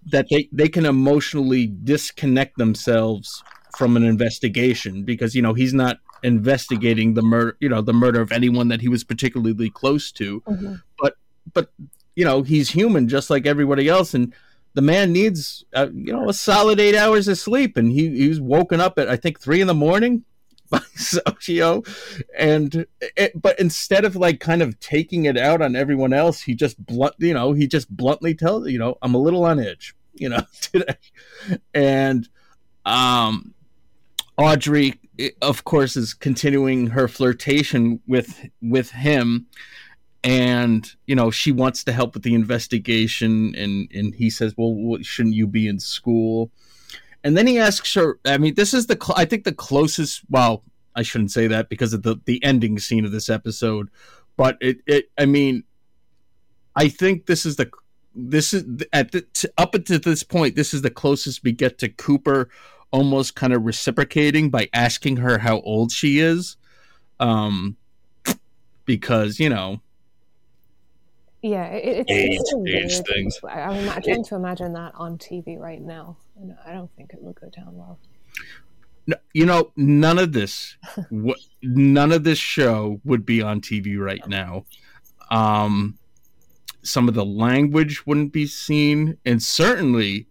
that 0.06 0.26
they, 0.30 0.48
they 0.50 0.68
can 0.68 0.86
emotionally 0.86 1.66
disconnect 1.66 2.56
themselves 2.56 3.42
from 3.76 3.96
an 3.96 4.04
investigation 4.04 5.04
because 5.04 5.34
you 5.34 5.42
know 5.42 5.54
he's 5.54 5.74
not 5.74 5.98
investigating 6.22 7.14
the 7.14 7.22
murder, 7.22 7.56
you 7.60 7.68
know, 7.68 7.80
the 7.80 7.92
murder 7.92 8.20
of 8.20 8.32
anyone 8.32 8.68
that 8.68 8.80
he 8.80 8.88
was 8.88 9.04
particularly 9.04 9.70
close 9.70 10.12
to. 10.12 10.40
Mm-hmm. 10.42 10.74
But 10.98 11.14
but 11.52 11.70
you 12.16 12.24
know, 12.24 12.42
he's 12.42 12.70
human 12.70 13.08
just 13.08 13.30
like 13.30 13.46
everybody 13.46 13.88
else, 13.88 14.14
and 14.14 14.34
the 14.74 14.82
man 14.82 15.12
needs 15.12 15.64
uh, 15.74 15.88
you 15.92 16.12
know 16.12 16.28
a 16.28 16.34
solid 16.34 16.80
eight 16.80 16.94
hours 16.94 17.28
of 17.28 17.38
sleep, 17.38 17.76
and 17.76 17.92
he 17.92 18.08
he's 18.10 18.40
woken 18.40 18.80
up 18.80 18.98
at 18.98 19.08
I 19.08 19.16
think 19.16 19.40
three 19.40 19.60
in 19.60 19.66
the 19.66 19.74
morning 19.74 20.24
by 20.70 20.80
Socio, 20.94 21.82
and 22.38 22.86
it, 23.00 23.40
but 23.40 23.58
instead 23.58 24.04
of 24.04 24.16
like 24.16 24.40
kind 24.40 24.62
of 24.62 24.78
taking 24.80 25.24
it 25.24 25.36
out 25.36 25.62
on 25.62 25.76
everyone 25.76 26.12
else, 26.12 26.42
he 26.42 26.54
just 26.54 26.84
blunt 26.84 27.14
you 27.18 27.34
know 27.34 27.52
he 27.52 27.66
just 27.66 27.94
bluntly 27.94 28.34
tells 28.34 28.68
you 28.68 28.78
know 28.78 28.96
I'm 29.02 29.14
a 29.14 29.18
little 29.18 29.44
on 29.44 29.58
edge 29.58 29.94
you 30.14 30.28
know 30.28 30.40
today, 30.60 30.96
and 31.74 32.28
um 32.84 33.54
Audrey, 34.40 34.94
of 35.42 35.64
course, 35.64 35.96
is 35.98 36.14
continuing 36.14 36.86
her 36.88 37.08
flirtation 37.08 38.00
with 38.06 38.48
with 38.62 38.90
him, 38.90 39.46
and 40.22 40.90
you 41.06 41.14
know 41.14 41.30
she 41.30 41.52
wants 41.52 41.84
to 41.84 41.92
help 41.92 42.14
with 42.14 42.22
the 42.22 42.34
investigation, 42.34 43.54
and 43.56 43.90
and 43.92 44.14
he 44.14 44.30
says, 44.30 44.54
"Well, 44.56 44.98
shouldn't 45.02 45.34
you 45.34 45.46
be 45.46 45.66
in 45.66 45.78
school?" 45.78 46.50
And 47.22 47.36
then 47.36 47.46
he 47.46 47.58
asks 47.58 47.92
her. 47.94 48.18
I 48.24 48.38
mean, 48.38 48.54
this 48.54 48.72
is 48.72 48.86
the 48.86 48.98
cl- 49.00 49.18
I 49.18 49.24
think 49.24 49.44
the 49.44 49.52
closest. 49.52 50.22
Well, 50.30 50.64
I 50.94 51.02
shouldn't 51.02 51.30
say 51.30 51.46
that 51.46 51.68
because 51.68 51.92
of 51.92 52.02
the 52.02 52.16
the 52.24 52.42
ending 52.44 52.78
scene 52.78 53.04
of 53.04 53.12
this 53.12 53.28
episode, 53.28 53.88
but 54.36 54.56
it 54.60 54.78
it. 54.86 55.10
I 55.18 55.26
mean, 55.26 55.64
I 56.76 56.88
think 56.88 57.26
this 57.26 57.44
is 57.44 57.56
the 57.56 57.70
this 58.14 58.52
is 58.52 58.64
at 58.92 59.12
the, 59.12 59.26
up 59.58 59.74
until 59.74 60.00
this 60.00 60.22
point. 60.22 60.56
This 60.56 60.74
is 60.74 60.82
the 60.82 60.90
closest 60.90 61.44
we 61.44 61.52
get 61.52 61.78
to 61.78 61.88
Cooper 61.88 62.48
almost 62.90 63.36
kind 63.36 63.52
of 63.52 63.64
reciprocating 63.64 64.50
by 64.50 64.68
asking 64.72 65.18
her 65.18 65.38
how 65.38 65.60
old 65.60 65.92
she 65.92 66.18
is 66.18 66.56
um 67.20 67.76
because 68.84 69.38
you 69.38 69.48
know 69.48 69.80
yeah 71.42 71.66
it, 71.66 72.06
it's, 72.08 72.10
age, 72.10 72.38
it's 72.64 72.98
age 72.98 73.06
things 73.06 73.40
I, 73.48 73.60
am 73.72 74.02
trying 74.02 74.24
to 74.24 74.34
imagine 74.34 74.72
that 74.74 74.92
on 74.94 75.18
tv 75.18 75.58
right 75.58 75.80
now 75.80 76.16
and 76.36 76.56
i 76.66 76.72
don't 76.72 76.90
think 76.96 77.12
it 77.12 77.22
would 77.22 77.34
go 77.34 77.48
down 77.48 77.76
well 77.76 77.98
no, 79.06 79.16
you 79.32 79.46
know 79.46 79.72
none 79.76 80.18
of 80.18 80.32
this 80.32 80.76
what 81.10 81.38
none 81.62 82.12
of 82.12 82.24
this 82.24 82.38
show 82.38 83.00
would 83.04 83.24
be 83.24 83.42
on 83.42 83.60
tv 83.60 83.98
right 83.98 84.26
now 84.28 84.64
um 85.30 85.98
some 86.82 87.08
of 87.08 87.14
the 87.14 87.24
language 87.24 88.06
wouldn't 88.06 88.32
be 88.32 88.46
seen 88.46 89.16
and 89.24 89.42
certainly 89.42 90.26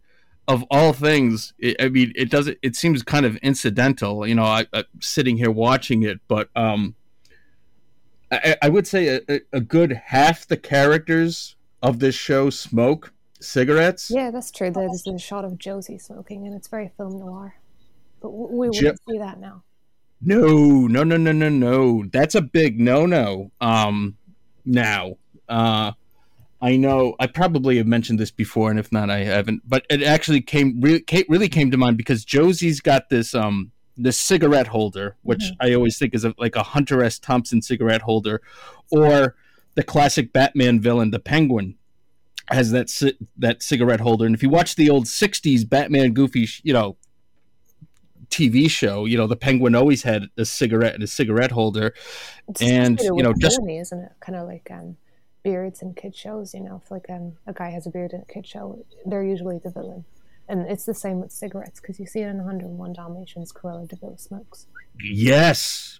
of 0.49 0.65
all 0.71 0.93
things, 0.93 1.53
it, 1.59 1.77
I 1.79 1.89
mean, 1.89 2.11
it 2.15 2.31
doesn't. 2.31 2.57
It 2.63 2.75
seems 2.75 3.03
kind 3.03 3.23
of 3.23 3.37
incidental, 3.37 4.25
you 4.25 4.33
know. 4.33 4.45
I, 4.45 4.65
am 4.73 4.83
sitting 4.99 5.37
here 5.37 5.51
watching 5.51 6.01
it, 6.01 6.19
but 6.27 6.49
um, 6.55 6.95
I, 8.31 8.55
I 8.63 8.69
would 8.69 8.87
say 8.87 9.21
a, 9.27 9.39
a, 9.53 9.59
good 9.59 9.91
half 9.91 10.47
the 10.47 10.57
characters 10.57 11.55
of 11.81 11.99
this 11.99 12.15
show 12.15 12.49
smoke 12.49 13.11
cigarettes. 13.39 14.11
Yeah, 14.11 14.31
that's 14.31 14.51
true. 14.51 14.71
There's 14.71 15.07
a 15.07 15.17
shot 15.17 15.45
of 15.45 15.57
Josie 15.57 15.97
smoking, 15.97 16.45
and 16.45 16.55
it's 16.55 16.67
very 16.67 16.91
film 16.97 17.19
noir. 17.19 17.55
But 18.21 18.31
we 18.31 18.69
wouldn't 18.69 18.75
jo- 18.75 18.93
see 19.09 19.17
that 19.17 19.39
now. 19.39 19.63
No, 20.21 20.87
no, 20.87 21.03
no, 21.03 21.17
no, 21.17 21.31
no, 21.31 21.49
no. 21.49 22.05
That's 22.11 22.35
a 22.35 22.41
big 22.41 22.79
no-no. 22.79 23.51
Um, 23.61 24.17
now, 24.65 25.15
uh, 25.47 25.93
I 26.61 26.75
know 26.75 27.15
I 27.19 27.27
probably 27.27 27.77
have 27.77 27.87
mentioned 27.87 28.19
this 28.19 28.31
before, 28.31 28.69
and 28.69 28.77
if 28.77 28.91
not, 28.91 29.09
I 29.09 29.19
haven't. 29.19 29.61
But 29.67 29.85
it 29.89 30.03
actually 30.03 30.41
came 30.41 30.81
really, 30.81 31.05
really 31.29 31.47
came 31.47 31.71
to 31.71 31.77
mind 31.77 31.97
because 31.97 32.25
Josie's 32.25 32.81
got 32.81 33.09
this 33.09 33.33
um 33.33 33.71
this 33.99 34.19
cigarette 34.19 34.67
holder, 34.67 35.15
which 35.21 35.39
mm-hmm. 35.39 35.67
I 35.67 35.73
always 35.73 35.97
think 35.97 36.13
is 36.13 36.25
a, 36.25 36.33
like 36.37 36.55
a 36.55 36.63
Hunter 36.63 37.03
S. 37.03 37.19
Thompson 37.19 37.61
cigarette 37.61 38.01
holder, 38.01 38.41
or 38.91 39.35
the 39.75 39.83
classic 39.83 40.33
Batman 40.33 40.79
villain, 40.79 41.11
the 41.11 41.19
Penguin, 41.19 41.75
has 42.47 42.71
that 42.71 42.87
ci- 42.87 43.17
that 43.37 43.61
cigarette 43.61 43.99
holder. 43.99 44.25
And 44.25 44.33
if 44.35 44.41
you 44.41 44.49
watch 44.49 44.75
the 44.75 44.89
old 44.89 45.05
'60s 45.05 45.67
Batman 45.67 46.13
Goofy, 46.13 46.47
you 46.63 46.73
know, 46.73 46.97
TV 48.29 48.69
show, 48.69 49.05
you 49.05 49.17
know, 49.17 49.27
the 49.27 49.35
Penguin 49.35 49.75
always 49.75 50.03
had 50.03 50.25
a 50.37 50.45
cigarette 50.45 50.93
and 50.93 51.03
a 51.03 51.07
cigarette 51.07 51.51
holder, 51.51 51.93
it's 52.47 52.61
and 52.61 52.99
you 52.99 53.23
know, 53.23 53.33
just 53.39 53.59
isn't 53.67 53.99
it? 53.99 54.11
Kind 54.19 54.37
of 54.37 54.47
like 54.47 54.69
um 54.71 54.97
beards 55.43 55.81
in 55.81 55.93
kid 55.93 56.15
shows. 56.15 56.53
You 56.53 56.61
know, 56.61 56.81
if 56.83 56.91
like 56.91 57.05
um, 57.09 57.33
a 57.47 57.53
guy 57.53 57.69
has 57.69 57.87
a 57.87 57.89
beard 57.89 58.13
in 58.13 58.21
a 58.21 58.33
kid 58.33 58.47
show, 58.47 58.85
they're 59.05 59.23
usually 59.23 59.59
the 59.59 59.71
villain. 59.71 60.05
And 60.49 60.69
it's 60.69 60.83
the 60.83 60.95
same 60.95 61.21
with 61.21 61.31
cigarettes 61.31 61.79
because 61.79 61.99
you 61.99 62.07
see 62.07 62.21
it 62.21 62.27
in 62.27 62.37
101 62.37 62.93
Dalmatians, 62.93 63.53
Cruella 63.53 63.87
de 63.87 63.95
Vil 63.95 64.17
smokes. 64.17 64.65
Yes, 64.99 65.99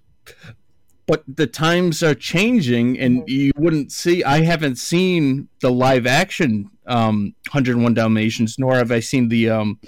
but 1.05 1.23
the 1.27 1.47
times 1.47 2.01
are 2.01 2.15
changing, 2.15 2.99
and 2.99 3.21
mm-hmm. 3.21 3.29
you 3.29 3.51
wouldn't 3.57 3.91
see. 3.91 4.23
I 4.23 4.43
haven't 4.43 4.77
seen 4.77 5.49
the 5.61 5.71
live 5.71 6.07
action 6.07 6.71
um, 6.87 7.35
101 7.51 7.93
Dalmatians, 7.93 8.57
nor 8.57 8.75
have 8.75 8.91
I 8.91 8.99
seen 8.99 9.29
the 9.29 9.51
um, 9.51 9.79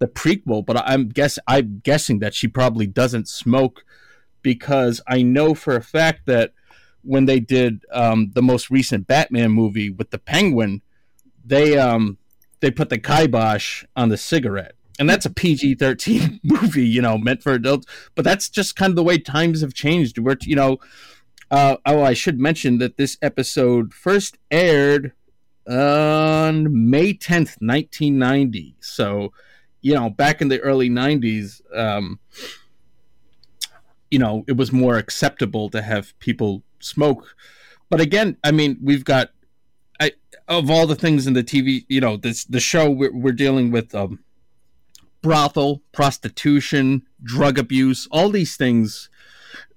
the 0.00 0.08
prequel. 0.08 0.66
But 0.66 0.82
I'm 0.84 1.08
guess 1.08 1.38
I'm 1.46 1.80
guessing 1.84 2.18
that 2.18 2.34
she 2.34 2.48
probably 2.48 2.88
doesn't 2.88 3.28
smoke 3.28 3.84
because 4.42 5.00
I 5.08 5.22
know 5.22 5.54
for 5.54 5.76
a 5.76 5.82
fact 5.82 6.26
that 6.26 6.52
when 7.02 7.26
they 7.26 7.40
did 7.40 7.84
um, 7.92 8.32
the 8.34 8.42
most 8.42 8.68
recent 8.68 9.06
Batman 9.06 9.52
movie 9.52 9.90
with 9.90 10.10
the 10.10 10.18
Penguin, 10.18 10.82
they 11.44 11.78
um, 11.78 12.18
they 12.66 12.72
put 12.72 12.88
the 12.88 12.98
kibosh 12.98 13.84
on 13.94 14.08
the 14.08 14.16
cigarette, 14.16 14.74
and 14.98 15.08
that's 15.08 15.24
a 15.24 15.30
PG 15.30 15.76
thirteen 15.76 16.40
movie, 16.44 16.84
you 16.84 17.00
know, 17.00 17.16
meant 17.16 17.40
for 17.40 17.52
adults. 17.52 17.86
But 18.16 18.24
that's 18.24 18.48
just 18.48 18.74
kind 18.74 18.90
of 18.90 18.96
the 18.96 19.04
way 19.04 19.18
times 19.18 19.60
have 19.60 19.72
changed. 19.72 20.18
Where 20.18 20.36
you 20.40 20.56
know, 20.56 20.78
uh, 21.48 21.76
oh, 21.86 22.02
I 22.02 22.12
should 22.12 22.40
mention 22.40 22.78
that 22.78 22.96
this 22.96 23.18
episode 23.22 23.94
first 23.94 24.36
aired 24.50 25.12
on 25.68 26.90
May 26.90 27.12
tenth, 27.12 27.56
nineteen 27.60 28.18
ninety. 28.18 28.74
So, 28.80 29.32
you 29.80 29.94
know, 29.94 30.10
back 30.10 30.42
in 30.42 30.48
the 30.48 30.58
early 30.58 30.88
nineties. 30.88 31.62
Um, 31.72 32.18
you 34.10 34.18
know, 34.18 34.44
it 34.48 34.56
was 34.56 34.72
more 34.72 34.96
acceptable 34.96 35.68
to 35.70 35.82
have 35.82 36.18
people 36.18 36.64
smoke. 36.80 37.34
But 37.90 38.00
again, 38.00 38.36
I 38.42 38.50
mean, 38.50 38.78
we've 38.82 39.04
got 39.04 39.30
I, 40.00 40.12
of 40.48 40.70
all 40.70 40.86
the 40.86 40.94
things 40.94 41.26
in 41.26 41.32
the 41.32 41.44
TV, 41.44 41.84
you 41.88 42.00
know, 42.00 42.16
this 42.16 42.44
the 42.44 42.60
show 42.60 42.90
we're, 42.90 43.12
we're 43.12 43.32
dealing 43.32 43.70
with 43.70 43.94
um, 43.94 44.20
brothel, 45.22 45.82
prostitution, 45.92 47.02
drug 47.22 47.58
abuse, 47.58 48.06
all 48.10 48.30
these 48.30 48.56
things. 48.56 49.08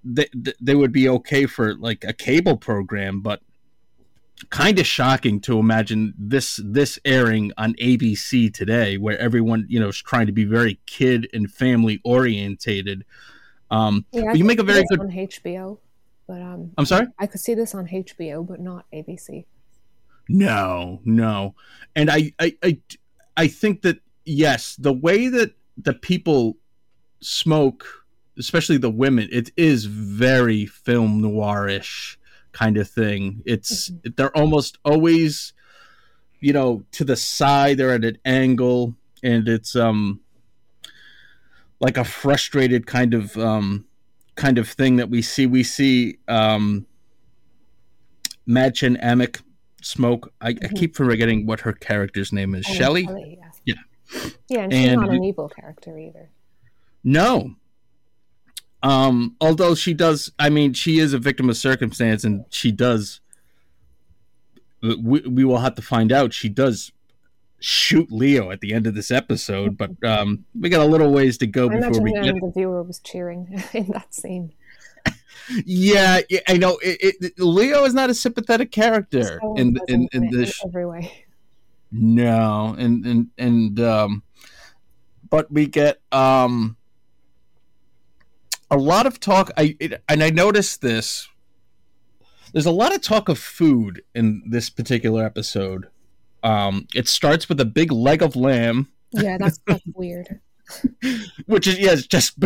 They, 0.04 0.28
they 0.62 0.76
would 0.76 0.94
be 0.94 1.10
okay 1.10 1.46
for 1.46 1.76
like 1.76 2.06
a 2.06 2.14
cable 2.14 2.56
program, 2.56 3.20
but 3.20 3.42
kind 4.50 4.80
of 4.80 4.86
shocking 4.86 5.42
to 5.42 5.60
imagine 5.60 6.14
this 6.18 6.60
this 6.64 6.98
airing 7.04 7.52
on 7.58 7.74
ABC 7.74 8.54
today, 8.54 8.98
where 8.98 9.18
everyone 9.18 9.66
you 9.68 9.80
know 9.80 9.90
is 9.90 9.98
trying 9.98 10.28
to 10.28 10.32
be 10.32 10.46
very 10.46 10.80
kid 10.86 11.28
and 11.34 11.52
family 11.52 12.00
orientated. 12.06 13.04
Um, 13.72 14.06
yeah, 14.12 14.34
you 14.34 14.46
make 14.46 14.60
a 14.60 14.64
very 14.64 14.84
good 14.90 15.02
on 15.02 15.12
HBO. 15.12 15.80
But 16.28 16.44
um, 16.44 16.72
I'm 16.78 16.86
sorry. 16.86 17.08
I 17.18 17.26
could 17.26 17.42
see 17.42 17.56
this 17.56 17.74
on 17.74 17.88
HBO, 17.88 18.46
but 18.46 18.60
not 18.60 18.86
ABC. 18.94 19.46
No, 20.30 21.02
no, 21.04 21.56
and 21.96 22.10
I, 22.10 22.34
I, 22.40 22.56
I, 22.64 22.80
I 23.36 23.48
think 23.48 23.82
that 23.82 24.00
yes, 24.26 24.76
the 24.78 24.94
way 24.94 25.28
that 25.28 25.54
the 25.76 25.94
people 25.94 26.58
smoke, 27.20 27.86
especially 28.38 28.78
the 28.78 28.92
women, 28.92 29.28
it 29.32 29.52
is 29.58 29.86
very 29.86 30.68
film 30.68 31.22
noirish 31.22 32.18
kind 32.52 32.78
of 32.78 32.88
thing. 32.88 33.42
It's 33.46 33.90
mm-hmm. 33.90 34.12
they're 34.16 34.38
almost 34.38 34.78
always, 34.86 35.54
you 36.40 36.54
know, 36.54 36.84
to 36.92 37.04
the 37.04 37.16
side. 37.16 37.78
They're 37.78 37.94
at 37.94 38.06
an 38.06 38.20
angle, 38.24 38.96
and 39.24 39.48
it's 39.48 39.76
um 39.76 40.20
like 41.80 41.98
a 41.98 42.04
frustrated 42.04 42.86
kind 42.86 43.16
of 43.16 43.36
um 43.36 43.86
kind 44.40 44.58
of 44.58 44.70
thing 44.70 44.96
that 44.96 45.10
we 45.10 45.22
see. 45.22 45.46
We 45.46 45.64
see 45.64 46.18
um, 46.28 46.88
Mädchen 48.48 49.00
Amick 49.04 49.42
smoke. 49.82 50.34
I, 50.42 50.54
mm-hmm. 50.54 50.66
I, 50.66 50.80
keep 50.80 50.96
forgetting 50.96 51.46
what 51.46 51.62
her 51.62 51.74
character's 51.74 52.32
name 52.32 52.56
is. 52.56 52.66
Oh, 52.70 52.74
Shelley? 52.74 53.06
Shelley 53.06 53.40
yeah. 53.40 53.76
yeah. 54.14 54.30
Yeah, 54.48 54.64
and, 54.64 54.74
and 54.74 54.90
she's 54.90 54.96
not 54.96 55.10
an 55.10 55.24
evil 55.24 55.50
character 55.50 55.98
either. 55.98 56.30
No. 57.04 57.56
Um, 58.82 59.36
although 59.42 59.76
she 59.76 59.94
does, 59.94 60.32
I 60.40 60.50
mean, 60.50 60.74
she 60.74 61.00
is 61.00 61.14
a 61.14 61.20
victim 61.20 61.50
of 61.50 61.58
circumstance, 61.58 62.24
and 62.24 62.46
she 62.50 62.72
does. 62.72 63.20
We, 64.82 65.20
we 65.22 65.44
will 65.44 65.60
have 65.60 65.76
to 65.76 65.82
find 65.82 66.12
out. 66.12 66.34
She 66.34 66.50
does 66.50 66.92
shoot 67.60 68.12
Leo 68.12 68.52
at 68.52 68.62
the 68.62 68.74
end 68.74 68.88
of 68.88 68.96
this 68.96 69.12
episode, 69.12 69.78
but 69.78 69.92
um, 70.04 70.46
we 70.60 70.70
got 70.70 70.82
a 70.82 70.90
little 70.90 71.12
ways 71.12 71.38
to 71.40 71.48
go 71.48 71.70
I 71.70 71.80
before 71.80 72.02
we 72.02 72.14
get. 72.14 72.36
The 72.36 72.52
viewer 72.56 72.84
was 72.84 73.00
cheering 73.00 73.62
in 73.74 73.88
that 73.88 74.14
scene. 74.14 74.54
Yeah, 75.66 76.22
yeah, 76.30 76.40
I 76.48 76.58
know. 76.58 76.78
It, 76.82 77.16
it, 77.22 77.40
Leo 77.40 77.84
is 77.84 77.94
not 77.94 78.10
a 78.10 78.14
sympathetic 78.14 78.72
character 78.72 79.40
so 79.42 79.56
in 79.56 79.78
in, 79.88 80.08
in 80.14 80.30
this 80.30 80.62
every 80.66 80.86
way. 80.86 81.26
No, 81.92 82.76
and 82.78 83.06
and 83.06 83.28
and 83.38 83.80
um, 83.80 84.24
but 85.30 85.52
we 85.52 85.68
get 85.68 86.02
um, 86.12 86.78
a 88.70 88.78
lot 88.78 89.06
of 89.06 89.20
talk. 89.20 89.52
I 89.58 89.76
it, 89.80 90.04
and 90.08 90.24
I 90.24 90.30
noticed 90.30 90.82
this. 90.82 91.28
There's 92.54 92.66
a 92.66 92.72
lot 92.72 92.94
of 92.94 93.02
talk 93.02 93.30
of 93.30 93.38
food 93.38 94.04
in 94.16 94.42
this 94.46 94.70
particular 94.70 95.24
episode. 95.24 95.88
Um, 96.42 96.88
it 96.96 97.08
starts 97.08 97.48
with 97.48 97.60
a 97.60 97.66
big 97.66 97.92
leg 97.92 98.22
of 98.22 98.36
lamb. 98.36 98.88
Yeah, 99.12 99.38
that's 99.40 99.60
that's 99.68 99.84
weird. 99.94 100.40
Which 101.46 101.68
is 101.68 101.80
yeah, 101.80 101.92
it's 101.92 102.08
just 102.08 102.36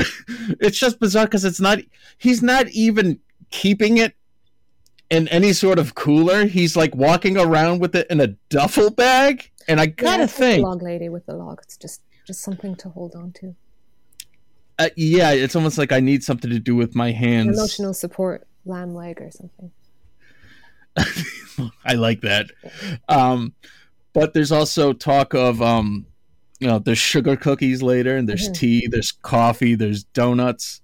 it's 0.60 0.80
just 0.80 1.00
bizarre 1.00 1.26
because 1.26 1.46
it's 1.46 1.60
not. 1.60 1.80
He's 2.18 2.42
not 2.42 2.70
even 2.70 3.20
keeping 3.52 3.98
it 3.98 4.16
in 5.10 5.28
any 5.28 5.54
sort 5.54 5.80
of 5.80 5.96
cooler. 5.96 6.46
He's 6.46 6.76
like 6.76 6.96
walking 6.96 7.38
around 7.38 7.80
with 7.80 7.96
it 7.96 8.08
in 8.10 8.22
a 8.22 8.28
duffel 8.50 8.90
bag, 8.90 9.52
and 9.68 9.80
I 9.80 9.88
gotta 9.88 10.24
yeah, 10.24 10.28
think, 10.28 10.64
log 10.64 10.82
lady 10.82 11.10
with 11.10 11.26
the 11.26 11.36
log. 11.36 11.60
It's 11.64 11.78
just 11.78 12.02
just 12.26 12.42
something 12.42 12.76
to 12.78 12.90
hold 12.90 13.16
on 13.16 13.32
to. 13.34 13.56
Uh, 14.80 14.90
yeah, 14.96 15.32
it's 15.32 15.56
almost 15.56 15.78
like 15.78 15.92
I 15.92 16.00
need 16.00 16.24
something 16.24 16.50
to 16.50 16.60
do 16.60 16.76
with 16.76 16.96
my 16.96 17.12
hands. 17.12 17.58
Emotional 17.58 17.94
support, 17.94 18.48
lamb 18.66 18.96
leg 18.96 19.22
or 19.22 19.30
something. 19.30 19.72
I 21.86 21.94
like 21.94 22.22
that. 22.22 22.50
Um, 23.08 23.54
but 24.14 24.34
there's 24.34 24.52
also 24.52 24.94
talk 24.94 25.34
of 25.34 25.62
um, 25.62 26.06
you 26.64 26.70
know, 26.70 26.80
there's 26.80 26.98
sugar 26.98 27.36
cookies 27.36 27.84
later, 27.84 28.16
and 28.16 28.28
there's 28.28 28.46
mm-hmm. 28.46 28.54
tea, 28.54 28.88
there's 28.88 29.12
coffee, 29.12 29.76
there's 29.76 30.06
donuts, 30.06 30.82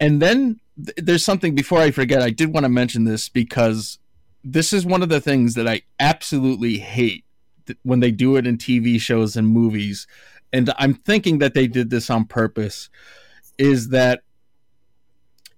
and 0.00 0.22
then 0.22 0.58
th- 0.82 0.96
there's 0.96 1.22
something. 1.22 1.54
Before 1.54 1.80
I 1.80 1.90
forget, 1.90 2.22
I 2.22 2.30
did 2.30 2.54
want 2.54 2.64
to 2.64 2.70
mention 2.70 3.04
this 3.04 3.28
because 3.28 3.98
this 4.42 4.72
is 4.72 4.86
one 4.86 5.02
of 5.02 5.10
the 5.10 5.20
things 5.20 5.52
that 5.52 5.68
I 5.68 5.82
absolutely 6.00 6.78
hate 6.78 7.26
th- 7.66 7.78
when 7.82 8.00
they 8.00 8.10
do 8.10 8.36
it 8.36 8.46
in 8.46 8.56
TV 8.56 8.98
shows 8.98 9.36
and 9.36 9.46
movies, 9.46 10.06
and 10.50 10.72
I'm 10.78 10.94
thinking 10.94 11.40
that 11.40 11.52
they 11.52 11.66
did 11.66 11.90
this 11.90 12.08
on 12.08 12.24
purpose. 12.24 12.88
Is 13.58 13.90
that 13.90 14.22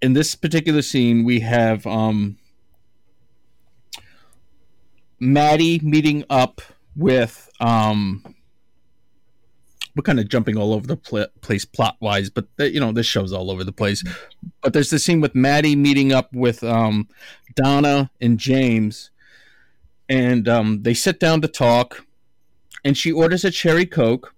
in 0.03 0.15
this 0.15 0.35
particular 0.35 0.83
scene 0.83 1.23
we 1.23 1.39
have 1.41 1.87
um, 1.87 2.39
Maddie 5.21 5.79
meeting 5.79 6.25
up 6.29 6.61
with 6.97 7.49
um, 7.61 8.35
we're 9.97 10.03
kind 10.03 10.21
of 10.21 10.29
jumping 10.29 10.57
all 10.57 10.73
over 10.73 10.87
the 10.87 10.97
pl- 10.97 11.27
place 11.41 11.65
plot 11.65 11.97
wise, 12.01 12.31
but 12.31 12.47
the, 12.57 12.73
you 12.73 12.81
know 12.81 12.93
this 12.93 13.07
show's 13.07 13.33
all 13.33 13.51
over 13.51 13.65
the 13.65 13.73
place. 13.73 14.03
But 14.63 14.73
there's 14.73 14.91
the 14.91 14.99
scene 14.99 15.21
with 15.21 15.35
Maddie 15.35 15.77
meeting 15.77 16.13
up 16.13 16.33
with 16.33 16.63
um, 16.63 17.09
Donna 17.55 18.11
and 18.21 18.39
James, 18.39 19.11
and 20.09 20.49
um, 20.49 20.83
they 20.83 20.95
sit 20.95 21.21
down 21.21 21.41
to 21.43 21.49
talk, 21.49 22.05
and 22.85 22.97
she 22.97 23.13
orders 23.13 23.45
a 23.45 23.51
cherry 23.51 23.87
coke, 23.87 24.35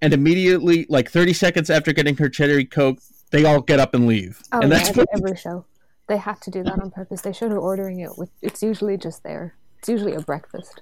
and 0.00 0.12
immediately, 0.12 0.86
like 0.88 1.10
30 1.10 1.32
seconds 1.32 1.70
after 1.70 1.92
getting 1.92 2.16
her 2.16 2.28
cherry 2.28 2.64
coke, 2.64 2.98
they 3.30 3.44
all 3.44 3.60
get 3.60 3.80
up 3.80 3.94
and 3.94 4.06
leave. 4.06 4.42
Oh, 4.52 4.60
and 4.60 4.70
yeah, 4.70 4.78
that's 4.78 4.96
what... 4.96 5.08
every 5.14 5.36
show. 5.36 5.64
They 6.06 6.16
have 6.16 6.40
to 6.40 6.50
do 6.50 6.62
that 6.62 6.80
on 6.80 6.90
purpose. 6.90 7.20
They 7.20 7.32
should 7.32 7.50
her 7.50 7.58
ordering 7.58 8.00
it 8.00 8.16
with. 8.16 8.30
It's 8.40 8.62
usually 8.62 8.96
just 8.96 9.22
there. 9.24 9.54
It's 9.78 9.88
usually 9.88 10.14
a 10.14 10.20
breakfast 10.20 10.80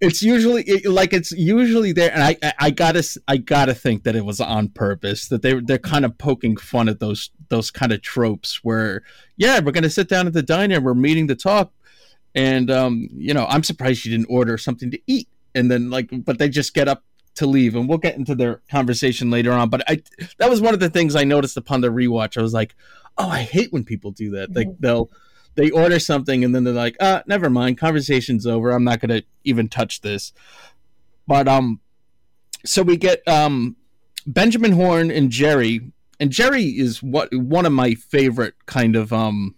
it's 0.00 0.22
usually 0.22 0.62
it, 0.64 0.86
like 0.86 1.12
it's 1.12 1.32
usually 1.32 1.92
there 1.92 2.12
and 2.12 2.22
I, 2.22 2.36
I, 2.42 2.52
I 2.58 2.70
gotta 2.70 3.02
i 3.28 3.36
gotta 3.36 3.74
think 3.74 4.04
that 4.04 4.14
it 4.14 4.24
was 4.24 4.40
on 4.40 4.68
purpose 4.68 5.28
that 5.28 5.42
they 5.42 5.54
they're 5.60 5.78
kind 5.78 6.04
of 6.04 6.16
poking 6.18 6.56
fun 6.56 6.88
at 6.88 7.00
those 7.00 7.30
those 7.48 7.70
kind 7.70 7.92
of 7.92 8.02
tropes 8.02 8.62
where 8.62 9.02
yeah 9.36 9.60
we're 9.60 9.72
gonna 9.72 9.90
sit 9.90 10.08
down 10.08 10.26
at 10.26 10.32
the 10.32 10.42
diner 10.42 10.80
we're 10.80 10.94
meeting 10.94 11.28
to 11.28 11.34
talk 11.34 11.72
and 12.34 12.70
um 12.70 13.08
you 13.12 13.32
know 13.32 13.46
i'm 13.46 13.62
surprised 13.62 14.04
you 14.04 14.10
didn't 14.10 14.30
order 14.30 14.58
something 14.58 14.90
to 14.90 15.00
eat 15.06 15.28
and 15.54 15.70
then 15.70 15.90
like 15.90 16.10
but 16.24 16.38
they 16.38 16.48
just 16.48 16.74
get 16.74 16.88
up 16.88 17.02
to 17.34 17.46
leave 17.46 17.74
and 17.74 17.88
we'll 17.88 17.98
get 17.98 18.16
into 18.16 18.34
their 18.34 18.62
conversation 18.70 19.30
later 19.30 19.52
on 19.52 19.68
but 19.68 19.82
i 19.88 20.00
that 20.38 20.50
was 20.50 20.60
one 20.60 20.74
of 20.74 20.80
the 20.80 20.90
things 20.90 21.16
i 21.16 21.24
noticed 21.24 21.56
upon 21.56 21.80
the 21.80 21.88
rewatch 21.88 22.36
i 22.36 22.42
was 22.42 22.54
like 22.54 22.74
oh 23.18 23.28
i 23.28 23.40
hate 23.40 23.72
when 23.72 23.84
people 23.84 24.10
do 24.10 24.30
that 24.30 24.50
mm-hmm. 24.50 24.58
like 24.58 24.78
they'll 24.78 25.10
they 25.56 25.70
order 25.70 25.98
something 25.98 26.44
and 26.44 26.54
then 26.54 26.64
they're 26.64 26.74
like, 26.74 26.96
uh, 27.00 27.22
never 27.26 27.50
mind, 27.50 27.78
conversation's 27.78 28.46
over. 28.46 28.70
I'm 28.70 28.84
not 28.84 29.00
gonna 29.00 29.22
even 29.44 29.68
touch 29.68 30.02
this. 30.02 30.32
But 31.26 31.48
um, 31.48 31.80
so 32.64 32.82
we 32.82 32.96
get 32.96 33.26
um, 33.26 33.76
Benjamin 34.26 34.72
Horne 34.72 35.10
and 35.10 35.30
Jerry, 35.30 35.80
and 36.20 36.30
Jerry 36.30 36.64
is 36.64 37.02
what 37.02 37.34
one 37.34 37.66
of 37.66 37.72
my 37.72 37.94
favorite 37.94 38.54
kind 38.66 38.96
of 38.96 39.12
um. 39.12 39.54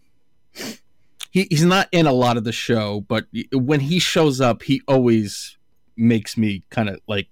He, 1.31 1.47
he's 1.51 1.65
not 1.65 1.89
in 1.93 2.07
a 2.07 2.13
lot 2.13 2.39
of 2.39 2.45
the 2.45 2.53
show, 2.53 3.03
but 3.03 3.27
when 3.53 3.81
he 3.81 3.99
shows 3.99 4.41
up, 4.41 4.63
he 4.63 4.81
always 4.89 5.59
makes 5.95 6.39
me 6.39 6.63
kind 6.71 6.89
of 6.89 7.01
like 7.07 7.29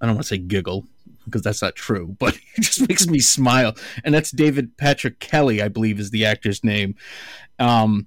I 0.00 0.06
don't 0.06 0.16
want 0.16 0.26
to 0.26 0.28
say 0.28 0.38
giggle, 0.38 0.86
because 1.26 1.42
that's 1.42 1.60
not 1.60 1.74
true, 1.74 2.16
but 2.18 2.34
it 2.56 2.62
just 2.62 2.88
makes 2.88 3.06
me 3.06 3.18
smile. 3.18 3.74
And 4.04 4.14
that's 4.14 4.30
David 4.30 4.76
Patrick 4.78 5.20
Kelly, 5.20 5.60
I 5.60 5.68
believe, 5.68 6.00
is 6.00 6.10
the 6.10 6.24
actor's 6.24 6.64
name. 6.64 6.94
Um, 7.58 8.06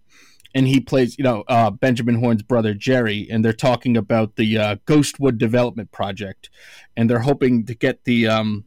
and 0.56 0.68
he 0.68 0.80
plays, 0.80 1.18
you 1.18 1.24
know, 1.24 1.44
uh, 1.48 1.70
Benjamin 1.70 2.16
Horne's 2.16 2.42
brother 2.42 2.74
Jerry, 2.74 3.28
and 3.30 3.46
they're 3.46 3.54
talking 3.54 3.96
about 3.96 4.36
the 4.36 4.58
uh, 4.58 4.76
Ghostwood 4.88 5.38
Development 5.38 5.92
Project, 5.92 6.50
and 6.98 7.08
they're 7.08 7.20
hoping 7.20 7.66
to 7.66 7.76
get 7.76 8.04
the 8.06 8.28
um, 8.28 8.66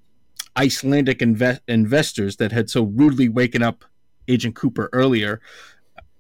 Icelandic 0.57 1.19
inve- 1.19 1.61
investors 1.67 2.37
that 2.37 2.53
had 2.53 2.71
so 2.71 2.85
rudely 2.85 3.29
waken 3.29 3.63
up 3.63 3.85
Agent 4.29 4.55
Cooper 4.55 4.89
earlier, 4.93 5.41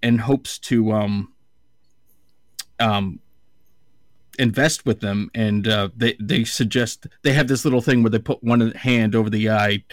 in 0.03 0.19
hopes 0.19 0.59
to 0.59 0.91
um, 0.91 1.33
um, 2.81 3.21
invest 4.39 4.87
with 4.87 5.01
them 5.01 5.31
and 5.35 5.69
uh, 5.69 5.89
they 5.97 6.17
they 6.19 6.45
suggest 6.45 7.07
they 7.23 7.33
have 7.33 7.49
this 7.49 7.65
little 7.65 7.81
thing 7.83 8.03
where 8.03 8.11
they 8.11 8.19
put 8.19 8.43
one 8.43 8.73
hand 8.73 9.15
over 9.15 9.29
the 9.29 9.51
eye 9.51 9.85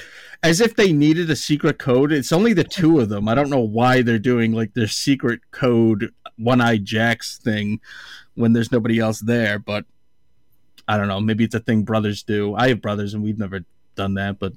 as 0.44 0.62
if 0.62 0.76
they 0.76 0.94
needed 0.94 1.30
a 1.30 1.36
secret 1.36 1.78
code. 1.78 2.12
It's 2.12 2.32
only 2.32 2.54
the 2.54 2.64
two 2.64 3.00
of 3.00 3.10
them. 3.10 3.28
I 3.28 3.36
don't 3.36 3.50
know 3.50 3.60
why 3.60 4.02
they're 4.02 4.20
doing 4.20 4.54
like 4.54 4.74
their 4.74 4.88
secret 4.88 5.42
code 5.52 6.14
one-eyed 6.38 6.86
jacks 6.86 7.38
thing 7.38 7.82
when 8.36 8.54
there's 8.54 8.72
nobody 8.72 8.98
else 8.98 9.20
there 9.20 9.60
but 9.60 9.86
i 10.88 10.98
don't 10.98 11.08
know. 11.08 11.20
Maybe 11.20 11.44
it's 11.44 11.56
a 11.56 11.60
thing 11.60 11.84
brothers 11.84 12.24
do. 12.24 12.56
I 12.56 12.70
have 12.70 12.82
brothers 12.82 13.14
and 13.14 13.24
we've 13.24 13.40
never 13.40 13.66
done 13.96 14.14
that 14.14 14.40
but 14.40 14.54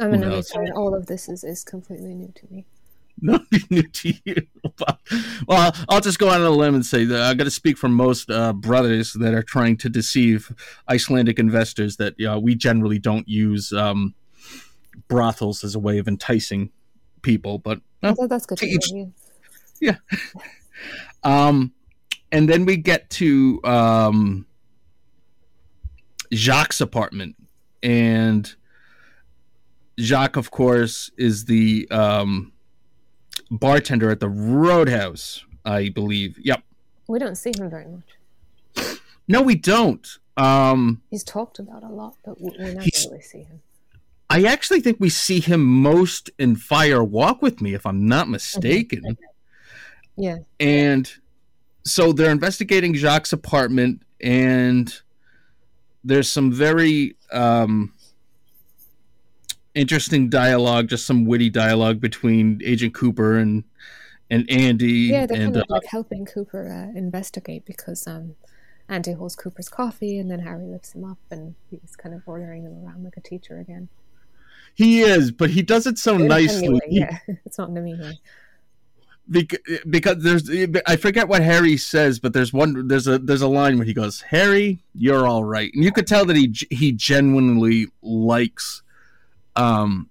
i'm 0.00 0.10
gonna 0.10 0.30
be 0.30 0.70
all 0.72 0.94
of 0.94 1.06
this 1.06 1.28
is, 1.28 1.44
is 1.44 1.62
completely 1.62 2.14
new 2.14 2.32
to 2.34 2.46
me 2.50 2.64
nothing 3.20 3.62
new 3.70 3.82
to 3.82 4.14
you. 4.24 4.34
well, 5.46 5.74
I'll 5.88 6.00
just 6.00 6.18
go 6.18 6.28
on 6.28 6.42
a 6.42 6.50
limb 6.50 6.74
and 6.74 6.84
say 6.84 7.04
that 7.04 7.22
I 7.22 7.34
got 7.34 7.44
to 7.44 7.50
speak 7.50 7.78
for 7.78 7.88
most 7.88 8.30
uh, 8.30 8.52
brothers 8.52 9.12
that 9.14 9.34
are 9.34 9.42
trying 9.42 9.76
to 9.78 9.88
deceive 9.88 10.52
Icelandic 10.88 11.38
investors 11.38 11.96
that 11.96 12.14
you 12.18 12.26
know, 12.26 12.38
we 12.38 12.54
generally 12.54 12.98
don't 12.98 13.28
use 13.28 13.72
um, 13.72 14.14
brothels 15.08 15.64
as 15.64 15.74
a 15.74 15.78
way 15.78 15.98
of 15.98 16.08
enticing 16.08 16.70
people. 17.22 17.58
But 17.58 17.80
well, 18.02 18.28
that's 18.28 18.46
good. 18.46 18.62
Each, 18.62 18.90
yeah. 19.80 19.96
um, 21.22 21.72
and 22.32 22.48
then 22.48 22.64
we 22.64 22.76
get 22.76 23.08
to 23.10 23.60
um, 23.64 24.46
Jacques' 26.32 26.80
apartment, 26.80 27.36
and 27.82 28.52
Jacques, 29.98 30.36
of 30.36 30.50
course, 30.50 31.10
is 31.16 31.44
the 31.46 31.88
um, 31.90 32.52
bartender 33.50 34.10
at 34.10 34.20
the 34.20 34.28
Roadhouse, 34.28 35.44
I 35.64 35.88
believe. 35.90 36.38
Yep. 36.38 36.62
We 37.08 37.18
don't 37.18 37.36
see 37.36 37.52
him 37.56 37.70
very 37.70 37.86
much. 37.86 38.98
No, 39.28 39.42
we 39.42 39.54
don't. 39.54 40.06
Um, 40.36 41.02
he's 41.10 41.24
talked 41.24 41.58
about 41.58 41.82
a 41.82 41.88
lot, 41.88 42.14
but 42.24 42.40
we 42.40 42.50
never 42.58 42.80
really 42.80 43.20
see 43.22 43.42
him. 43.42 43.62
I 44.28 44.44
actually 44.44 44.80
think 44.80 44.98
we 44.98 45.08
see 45.08 45.40
him 45.40 45.64
most 45.64 46.30
in 46.38 46.56
Fire 46.56 47.02
Walk 47.02 47.42
with 47.42 47.60
Me, 47.60 47.74
if 47.74 47.86
I'm 47.86 48.06
not 48.06 48.28
mistaken. 48.28 49.02
Mm-hmm. 49.02 50.22
Yeah. 50.22 50.36
And 50.58 51.10
so 51.84 52.12
they're 52.12 52.30
investigating 52.30 52.94
Jacques' 52.94 53.32
apartment, 53.32 54.02
and 54.20 54.92
there's 56.02 56.30
some 56.30 56.52
very 56.52 57.16
um, 57.32 57.92
interesting 59.76 60.28
dialogue, 60.28 60.88
just 60.88 61.06
some 61.06 61.24
witty 61.24 61.50
dialogue 61.50 62.00
between 62.00 62.60
Agent 62.64 62.94
Cooper 62.94 63.36
and 63.36 63.62
and 64.30 64.50
Andy. 64.50 64.92
Yeah, 64.92 65.26
they're 65.26 65.36
and, 65.36 65.54
kind 65.54 65.56
of 65.56 65.62
uh, 65.70 65.74
like 65.74 65.86
helping 65.86 66.24
Cooper 66.24 66.68
uh, 66.68 66.98
investigate 66.98 67.64
because 67.64 68.06
um, 68.06 68.34
Andy 68.88 69.12
holds 69.12 69.36
Cooper's 69.36 69.68
coffee, 69.68 70.18
and 70.18 70.30
then 70.30 70.40
Harry 70.40 70.64
lifts 70.64 70.94
him 70.94 71.04
up, 71.04 71.18
and 71.30 71.54
he's 71.70 71.94
kind 71.94 72.14
of 72.14 72.22
ordering 72.26 72.64
him 72.64 72.84
around 72.84 73.04
like 73.04 73.16
a 73.16 73.20
teacher 73.20 73.58
again. 73.58 73.88
He 74.74 75.02
is, 75.02 75.30
but 75.30 75.50
he 75.50 75.62
does 75.62 75.86
it 75.86 75.98
so 75.98 76.16
nicely. 76.16 76.80
yeah, 76.88 77.18
it's 77.44 77.58
not 77.58 77.68
in 77.68 77.76
a 77.76 77.80
mean 77.80 78.00
way. 78.00 78.18
Because, 79.28 79.58
because 79.90 80.22
there's 80.22 80.48
I 80.86 80.94
forget 80.94 81.26
what 81.26 81.42
Harry 81.42 81.76
says, 81.76 82.20
but 82.20 82.32
there's 82.32 82.52
one 82.52 82.86
there's 82.86 83.08
a 83.08 83.18
there's 83.18 83.42
a 83.42 83.48
line 83.48 83.76
where 83.76 83.84
he 83.84 83.94
goes, 83.94 84.20
"Harry, 84.20 84.84
you're 84.94 85.26
all 85.26 85.44
right," 85.44 85.70
and 85.74 85.82
you 85.82 85.90
could 85.90 86.06
tell 86.06 86.24
that 86.26 86.36
he 86.36 86.54
he 86.70 86.92
genuinely 86.92 87.86
likes 88.02 88.82
um, 89.56 90.08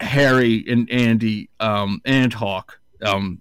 Harry 0.00 0.64
and 0.68 0.90
Andy 0.90 1.50
um, 1.58 2.00
and 2.04 2.32
Hawk. 2.32 2.78
Um, 3.02 3.40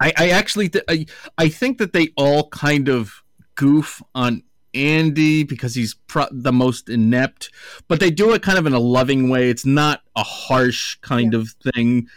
I, 0.00 0.12
I 0.16 0.28
actually 0.30 0.68
th- 0.68 0.84
I, 0.88 1.06
I 1.38 1.48
think 1.48 1.78
that 1.78 1.92
they 1.92 2.08
all 2.16 2.48
kind 2.48 2.88
of 2.88 3.22
goof 3.54 4.02
on 4.14 4.42
Andy 4.74 5.44
because 5.44 5.74
he's 5.74 5.94
pro- 5.94 6.26
the 6.30 6.52
most 6.52 6.88
inept, 6.88 7.50
but 7.88 8.00
they 8.00 8.10
do 8.10 8.32
it 8.34 8.42
kind 8.42 8.58
of 8.58 8.66
in 8.66 8.72
a 8.72 8.78
loving 8.78 9.30
way. 9.30 9.48
It's 9.48 9.64
not 9.64 10.02
a 10.16 10.22
harsh 10.22 10.96
kind 11.00 11.32
yeah. 11.32 11.38
of 11.38 11.48
thing. 11.72 12.08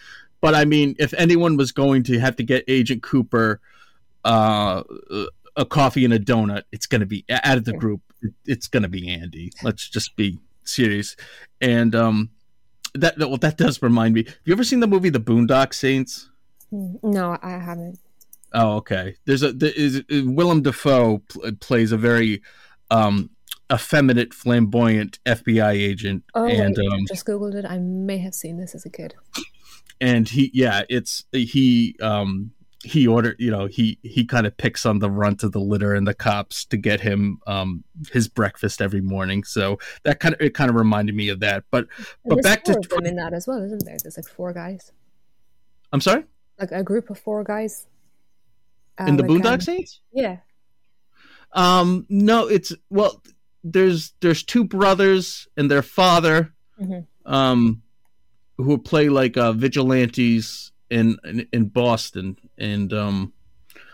But 0.41 0.55
I 0.55 0.65
mean, 0.65 0.95
if 0.99 1.13
anyone 1.13 1.57
was 1.57 1.71
going 1.71 2.03
to 2.03 2.19
have 2.19 2.35
to 2.37 2.43
get 2.43 2.63
Agent 2.67 3.03
Cooper 3.03 3.59
uh, 4.25 4.83
a 5.55 5.65
coffee 5.65 6.05
and 6.05 6.13
a 6.13 6.19
donut, 6.19 6.63
it's 6.71 6.85
going 6.85 7.01
to 7.01 7.07
be 7.07 7.25
out 7.29 7.57
of 7.57 7.65
the 7.65 7.73
group. 7.73 8.01
It's 8.45 8.67
going 8.67 8.83
to 8.83 8.89
be 8.89 9.09
Andy. 9.09 9.51
Let's 9.63 9.87
just 9.89 10.15
be 10.15 10.39
serious. 10.67 11.15
And 11.61 11.95
um, 11.95 12.29
that 12.93 13.17
well, 13.17 13.37
that 13.37 13.57
does 13.57 13.81
remind 13.81 14.13
me. 14.13 14.25
Have 14.25 14.37
you 14.45 14.53
ever 14.53 14.63
seen 14.63 14.79
the 14.79 14.87
movie 14.87 15.09
The 15.09 15.19
Boondock 15.19 15.73
Saints? 15.73 16.29
No, 16.71 17.37
I 17.41 17.51
haven't. 17.51 17.99
Oh, 18.53 18.77
okay. 18.77 19.15
There's 19.25 19.43
a 19.43 19.51
there 19.51 19.71
is, 19.75 20.03
Willem 20.09 20.61
Dafoe 20.61 21.19
pl- 21.29 21.51
plays 21.59 21.91
a 21.91 21.97
very 21.97 22.41
um, 22.91 23.29
effeminate, 23.71 24.33
flamboyant 24.33 25.19
FBI 25.25 25.73
agent. 25.73 26.23
Oh, 26.33 26.45
and 26.45 26.77
um, 26.77 27.05
just 27.07 27.25
googled 27.25 27.55
it. 27.55 27.65
I 27.65 27.77
may 27.77 28.17
have 28.19 28.33
seen 28.33 28.57
this 28.57 28.75
as 28.75 28.85
a 28.85 28.89
kid. 28.89 29.15
And 29.99 30.29
he, 30.29 30.51
yeah, 30.53 30.83
it's 30.89 31.25
he. 31.31 31.95
Um, 32.01 32.51
he 32.83 33.07
ordered, 33.07 33.35
you 33.39 33.51
know, 33.51 33.65
he 33.65 33.97
he 34.03 34.25
kind 34.25 34.45
of 34.45 34.55
picks 34.57 34.85
on 34.85 34.99
the 34.99 35.09
runt 35.09 35.43
of 35.43 35.51
the 35.51 35.59
litter 35.59 35.93
and 35.93 36.07
the 36.07 36.13
cops 36.13 36.65
to 36.65 36.77
get 36.77 37.01
him 37.01 37.39
um, 37.47 37.83
his 38.11 38.27
breakfast 38.27 38.81
every 38.81 39.01
morning. 39.01 39.43
So 39.43 39.79
that 40.03 40.19
kind 40.19 40.35
of 40.35 40.41
it 40.41 40.53
kind 40.53 40.69
of 40.69 40.75
reminded 40.75 41.15
me 41.15 41.29
of 41.29 41.39
that. 41.39 41.63
But 41.71 41.87
and 41.97 42.35
but 42.35 42.43
back 42.43 42.63
to 42.65 42.73
them 42.73 43.05
in 43.05 43.15
that 43.15 43.33
as 43.33 43.47
well, 43.47 43.61
isn't 43.63 43.83
there? 43.85 43.97
There's 44.01 44.17
like 44.17 44.27
four 44.27 44.53
guys. 44.53 44.91
I'm 45.91 46.01
sorry. 46.01 46.25
Like 46.59 46.71
a 46.71 46.83
group 46.83 47.09
of 47.09 47.19
four 47.19 47.43
guys. 47.43 47.87
Uh, 48.99 49.05
in 49.05 49.17
the 49.17 49.23
like, 49.23 49.43
Boondock 49.43 49.67
um. 49.67 49.85
Yeah. 50.11 50.37
Um. 51.53 52.05
No, 52.09 52.47
it's 52.47 52.73
well. 52.89 53.21
There's 53.63 54.13
there's 54.21 54.43
two 54.43 54.63
brothers 54.63 55.47
and 55.57 55.69
their 55.69 55.81
father. 55.81 56.53
Mm-hmm. 56.79 57.31
Um, 57.31 57.81
who 58.57 58.77
play 58.77 59.09
like 59.09 59.37
uh, 59.37 59.51
vigilantes 59.53 60.71
in, 60.89 61.17
in, 61.23 61.47
in 61.53 61.67
Boston, 61.67 62.37
and 62.57 62.91
um, 62.93 63.33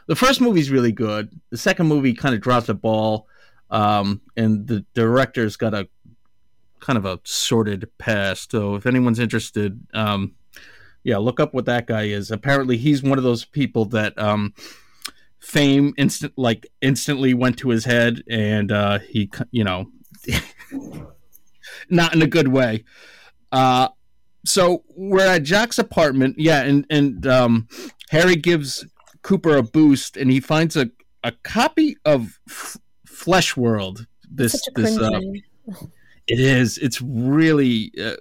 the 0.07 0.15
first 0.15 0.41
movie's 0.41 0.69
really 0.69 0.91
good. 0.91 1.29
The 1.49 1.57
second 1.57 1.87
movie 1.87 2.13
kind 2.13 2.35
of 2.35 2.41
dropped 2.41 2.67
the 2.67 2.73
ball, 2.73 3.27
um, 3.69 4.21
and 4.35 4.67
the 4.67 4.85
director's 4.93 5.55
got 5.55 5.73
a 5.73 5.87
kind 6.79 6.97
of 6.97 7.05
a 7.05 7.19
sordid 7.23 7.89
past. 7.97 8.51
So 8.51 8.75
if 8.75 8.85
anyone's 8.85 9.19
interested, 9.19 9.79
um, 9.93 10.33
yeah, 11.03 11.17
look 11.17 11.39
up 11.39 11.53
what 11.53 11.65
that 11.65 11.87
guy 11.87 12.03
is. 12.03 12.31
Apparently, 12.31 12.77
he's 12.77 13.03
one 13.03 13.17
of 13.17 13.23
those 13.23 13.45
people 13.45 13.85
that 13.85 14.17
um, 14.17 14.53
fame 15.39 15.93
instant 15.97 16.33
like 16.37 16.67
instantly 16.81 17.33
went 17.33 17.57
to 17.59 17.69
his 17.69 17.85
head, 17.85 18.23
and 18.29 18.71
uh, 18.71 18.99
he 18.99 19.29
you 19.51 19.63
know, 19.63 19.89
not 21.89 22.13
in 22.13 22.21
a 22.21 22.27
good 22.27 22.49
way. 22.49 22.83
Uh, 23.51 23.89
so 24.45 24.83
we're 24.95 25.25
at 25.25 25.43
Jacques' 25.43 25.77
apartment, 25.77 26.35
yeah, 26.37 26.61
and 26.63 26.85
and 26.89 27.25
um, 27.27 27.67
Harry 28.09 28.35
gives 28.35 28.85
Cooper 29.21 29.57
a 29.57 29.63
boost, 29.63 30.17
and 30.17 30.31
he 30.31 30.39
finds 30.39 30.75
a, 30.75 30.89
a 31.23 31.31
copy 31.43 31.97
of 32.05 32.39
F- 32.49 32.77
Flesh 33.05 33.55
World. 33.57 34.05
This 34.29 34.61
this 34.75 34.97
uh, 34.97 35.19
it 36.27 36.39
is. 36.39 36.77
It's 36.77 37.01
really 37.01 37.91
uh, 37.99 38.15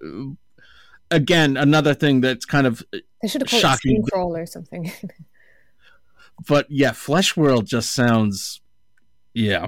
again 1.11 1.57
another 1.57 1.95
thing 1.95 2.21
that's 2.21 2.45
kind 2.45 2.67
of 2.67 2.83
they 2.93 3.29
should 3.29 3.43
have 3.43 3.51
called 3.51 3.63
shocking. 3.63 4.05
it 4.05 4.15
or 4.15 4.47
something. 4.47 4.93
but 6.49 6.67
yeah, 6.71 6.93
Flesh 6.93 7.37
World 7.37 7.67
just 7.67 7.93
sounds 7.93 8.61
yeah. 9.35 9.67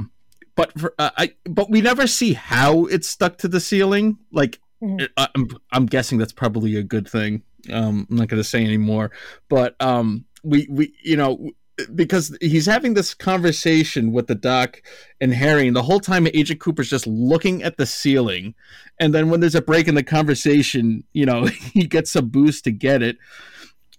But 0.57 0.79
for, 0.79 0.94
uh, 0.98 1.11
I 1.16 1.33
but 1.44 1.70
we 1.70 1.81
never 1.81 2.07
see 2.07 2.35
how 2.35 2.85
it's 2.87 3.09
stuck 3.09 3.38
to 3.38 3.48
the 3.48 3.61
ceiling. 3.61 4.18
Like 4.31 4.61
Mm-hmm. 4.85 5.05
I'm 5.16 5.48
I'm 5.72 5.87
guessing 5.87 6.18
that's 6.18 6.33
probably 6.33 6.77
a 6.77 6.83
good 6.83 7.09
thing. 7.09 7.42
Um, 7.70 8.07
I'm 8.11 8.16
not 8.16 8.29
going 8.29 8.42
to 8.42 8.48
say 8.48 8.64
anymore, 8.64 9.11
but 9.48 9.77
um, 9.81 10.24
we 10.42 10.66
we 10.70 10.94
you 11.03 11.16
know 11.16 11.50
because 11.94 12.37
he's 12.40 12.66
having 12.66 12.94
this 12.94 13.14
conversation 13.14 14.12
with 14.12 14.29
the 14.29 14.35
doc 14.35 14.81
and 15.20 15.35
Harry, 15.35 15.66
and 15.66 15.74
the 15.74 15.83
whole 15.83 16.00
time 16.00 16.27
Agent 16.29 16.61
Cooper's 16.61 16.88
just 16.88 17.07
looking 17.07 17.62
at 17.62 17.77
the 17.77 17.87
ceiling, 17.87 18.55
and 19.00 19.14
then 19.14 19.31
when 19.31 19.40
there's 19.40 19.55
a 19.55 19.62
break 19.62 19.88
in 19.88 19.94
the 19.94 20.03
conversation, 20.03 21.05
you 21.12 21.27
know 21.27 21.44
he 21.72 21.87
gets 21.87 22.14
a 22.14 22.22
boost 22.22 22.64
to 22.64 22.70
get 22.70 23.03
it, 23.03 23.18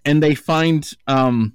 and 0.04 0.22
they 0.22 0.36
find 0.36 0.92
um 1.08 1.54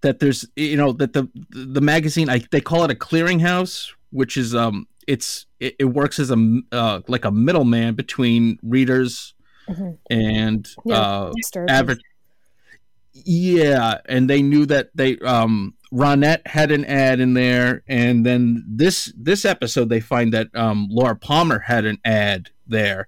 that 0.00 0.20
there's 0.20 0.46
you 0.56 0.76
know 0.76 0.92
that 0.92 1.12
the 1.12 1.28
the 1.50 1.80
magazine 1.80 2.28
I, 2.28 2.42
they 2.50 2.60
call 2.60 2.84
it 2.84 2.90
a 2.90 2.94
clearinghouse, 2.94 3.92
which 4.10 4.36
is 4.36 4.54
um 4.54 4.86
it's 5.06 5.46
it, 5.60 5.76
it 5.78 5.84
works 5.86 6.18
as 6.18 6.30
a 6.30 6.60
uh, 6.72 7.00
like 7.08 7.24
a 7.24 7.30
middleman 7.30 7.94
between 7.94 8.58
readers 8.62 9.34
mm-hmm. 9.68 9.92
and 10.10 10.68
yeah, 10.84 11.00
uh. 11.00 11.32
Yeah, 13.12 13.98
and 14.06 14.28
they 14.28 14.42
knew 14.42 14.66
that 14.66 14.90
they 14.94 15.18
um 15.18 15.74
Ronette 15.92 16.46
had 16.46 16.72
an 16.72 16.84
ad 16.84 17.20
in 17.20 17.34
there, 17.34 17.82
and 17.86 18.26
then 18.26 18.64
this 18.66 19.12
this 19.16 19.44
episode 19.44 19.88
they 19.88 20.00
find 20.00 20.32
that 20.32 20.48
um 20.54 20.88
Laura 20.90 21.16
Palmer 21.16 21.60
had 21.60 21.84
an 21.84 21.98
ad 22.04 22.50
there, 22.66 23.06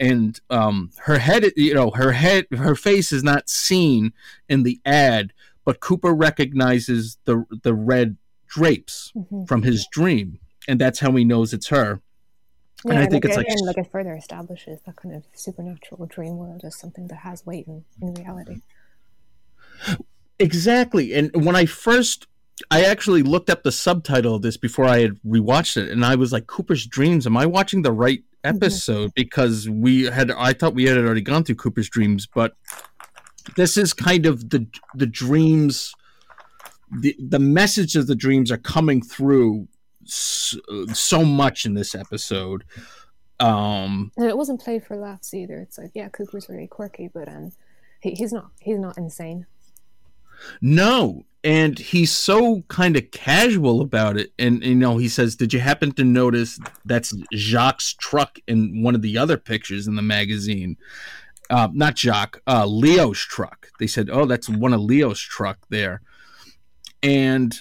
and 0.00 0.40
um 0.50 0.90
her 1.00 1.18
head 1.18 1.44
you 1.56 1.74
know 1.74 1.90
her 1.90 2.12
head 2.12 2.46
her 2.56 2.74
face 2.74 3.12
is 3.12 3.22
not 3.22 3.48
seen 3.48 4.12
in 4.48 4.62
the 4.62 4.80
ad, 4.86 5.32
but 5.64 5.80
Cooper 5.80 6.14
recognizes 6.14 7.18
the 7.24 7.44
the 7.62 7.74
red 7.74 8.16
drapes 8.46 9.12
mm-hmm. 9.16 9.44
from 9.44 9.62
his 9.62 9.86
dream 9.90 10.38
and 10.68 10.80
that's 10.80 11.00
how 11.00 11.12
he 11.12 11.24
knows 11.24 11.52
it's 11.52 11.68
her. 11.68 12.00
Yeah, 12.84 12.94
and 12.94 13.00
I 13.00 13.06
think 13.06 13.24
like, 13.24 13.30
it's 13.30 13.36
like, 13.36 13.46
and 13.48 13.66
like 13.66 13.78
it 13.78 13.90
further 13.90 14.14
establishes 14.14 14.80
that 14.86 14.96
kind 14.96 15.14
of 15.14 15.24
supernatural 15.34 16.06
dream 16.06 16.36
world 16.36 16.62
as 16.64 16.78
something 16.78 17.06
that 17.08 17.16
has 17.16 17.46
weight 17.46 17.66
in, 17.66 17.84
in 18.00 18.14
reality. 18.14 18.60
Exactly, 20.38 21.14
and 21.14 21.30
when 21.44 21.54
I 21.54 21.66
first, 21.66 22.26
I 22.70 22.84
actually 22.84 23.22
looked 23.22 23.50
up 23.50 23.62
the 23.62 23.72
subtitle 23.72 24.34
of 24.34 24.42
this 24.42 24.56
before 24.56 24.84
I 24.86 25.00
had 25.00 25.20
rewatched 25.22 25.76
it, 25.76 25.90
and 25.90 26.04
I 26.04 26.16
was 26.16 26.32
like, 26.32 26.46
"Cooper's 26.46 26.86
Dreams." 26.86 27.26
Am 27.26 27.36
I 27.36 27.46
watching 27.46 27.82
the 27.82 27.92
right 27.92 28.20
mm-hmm. 28.20 28.56
episode? 28.56 29.10
Mm-hmm. 29.10 29.12
Because 29.14 29.68
we 29.68 30.04
had, 30.04 30.30
I 30.32 30.52
thought 30.52 30.74
we 30.74 30.84
had 30.84 30.98
already 30.98 31.20
gone 31.20 31.44
through 31.44 31.56
Cooper's 31.56 31.88
Dreams, 31.88 32.26
but 32.26 32.56
this 33.56 33.76
is 33.76 33.92
kind 33.92 34.26
of 34.26 34.50
the 34.50 34.66
the 34.94 35.06
dreams. 35.06 35.94
The, 37.00 37.16
the 37.18 37.38
message 37.38 37.96
of 37.96 38.06
the 38.06 38.14
dreams 38.14 38.50
are 38.50 38.58
coming 38.58 39.00
through 39.00 39.66
so, 40.04 40.58
so 40.92 41.24
much 41.24 41.64
in 41.66 41.74
this 41.74 41.94
episode. 41.94 42.64
Um, 43.40 44.12
and 44.16 44.28
it 44.28 44.36
wasn't 44.36 44.60
played 44.60 44.84
for 44.84 44.96
laughs 44.96 45.34
either. 45.34 45.58
It's 45.58 45.78
like, 45.78 45.90
yeah, 45.94 46.08
Cooper's 46.08 46.48
really 46.48 46.68
quirky, 46.68 47.08
but 47.12 47.28
um, 47.28 47.52
he, 48.00 48.12
he's 48.12 48.32
not. 48.32 48.50
He's 48.60 48.78
not 48.78 48.96
insane. 48.96 49.46
No, 50.60 51.24
and 51.44 51.78
he's 51.78 52.12
so 52.12 52.62
kind 52.68 52.96
of 52.96 53.10
casual 53.10 53.80
about 53.80 54.16
it. 54.16 54.32
And 54.38 54.64
you 54.64 54.74
know, 54.74 54.96
he 54.96 55.08
says, 55.08 55.36
"Did 55.36 55.52
you 55.52 55.60
happen 55.60 55.92
to 55.92 56.04
notice 56.04 56.58
that's 56.84 57.14
Jacques' 57.34 57.98
truck 57.98 58.38
in 58.46 58.82
one 58.82 58.94
of 58.94 59.02
the 59.02 59.18
other 59.18 59.36
pictures 59.36 59.86
in 59.86 59.96
the 59.96 60.02
magazine?" 60.02 60.76
Uh, 61.50 61.68
not 61.72 61.98
Jacques, 61.98 62.40
uh, 62.46 62.64
Leo's 62.66 63.18
truck. 63.18 63.68
They 63.78 63.86
said, 63.86 64.08
"Oh, 64.10 64.24
that's 64.24 64.48
one 64.48 64.72
of 64.72 64.80
Leo's 64.80 65.20
truck 65.20 65.58
there," 65.68 66.02
and 67.02 67.60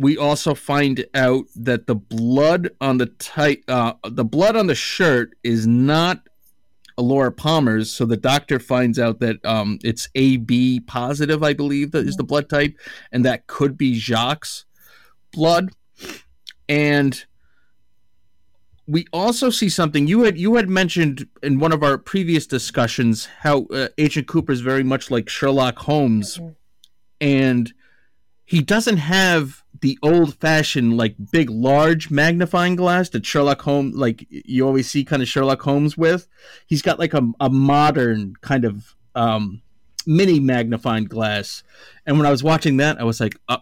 we 0.00 0.16
also 0.16 0.54
find 0.54 1.04
out 1.14 1.44
that 1.54 1.86
the 1.86 1.94
blood 1.94 2.70
on 2.80 2.96
the 2.96 3.06
tight 3.06 3.62
uh, 3.68 3.92
the 4.08 4.24
blood 4.24 4.56
on 4.56 4.66
the 4.66 4.74
shirt 4.74 5.36
is 5.44 5.66
not 5.66 6.26
Laura 6.96 7.32
Palmer's. 7.32 7.90
So 7.90 8.04
the 8.04 8.16
doctor 8.16 8.58
finds 8.58 8.98
out 8.98 9.20
that 9.20 9.44
um, 9.44 9.78
it's 9.82 10.08
AB 10.14 10.80
positive, 10.80 11.42
I 11.42 11.52
believe, 11.52 11.92
that 11.92 12.06
is 12.06 12.16
the 12.16 12.24
blood 12.24 12.48
type, 12.48 12.74
and 13.12 13.24
that 13.24 13.46
could 13.46 13.76
be 13.76 13.98
Jacques' 13.98 14.46
blood. 15.32 15.70
And 16.68 17.22
we 18.86 19.06
also 19.12 19.50
see 19.50 19.68
something 19.68 20.06
you 20.06 20.22
had 20.22 20.38
you 20.38 20.56
had 20.56 20.68
mentioned 20.68 21.28
in 21.42 21.58
one 21.58 21.72
of 21.72 21.82
our 21.82 21.98
previous 21.98 22.46
discussions 22.46 23.26
how 23.40 23.66
uh, 23.66 23.88
Agent 23.98 24.26
Cooper 24.26 24.52
is 24.52 24.62
very 24.62 24.82
much 24.82 25.10
like 25.10 25.28
Sherlock 25.28 25.78
Holmes, 25.78 26.38
mm-hmm. 26.38 26.52
and 27.20 27.72
he 28.50 28.60
doesn't 28.60 28.96
have 28.96 29.62
the 29.80 29.96
old 30.02 30.34
fashioned 30.34 30.96
like 30.96 31.14
big 31.30 31.48
large 31.48 32.10
magnifying 32.10 32.74
glass 32.74 33.08
that 33.10 33.24
Sherlock 33.24 33.62
Holmes 33.62 33.94
like 33.94 34.26
you 34.28 34.66
always 34.66 34.90
see 34.90 35.04
kind 35.04 35.22
of 35.22 35.28
Sherlock 35.28 35.62
Holmes 35.62 35.96
with. 35.96 36.26
He's 36.66 36.82
got 36.82 36.98
like 36.98 37.14
a, 37.14 37.22
a 37.38 37.48
modern 37.48 38.34
kind 38.40 38.64
of 38.64 38.96
um, 39.14 39.62
mini 40.04 40.40
magnifying 40.40 41.04
glass. 41.04 41.62
And 42.04 42.18
when 42.18 42.26
I 42.26 42.32
was 42.32 42.42
watching 42.42 42.78
that, 42.78 43.00
I 43.00 43.04
was 43.04 43.20
like, 43.20 43.36
uh, 43.48 43.58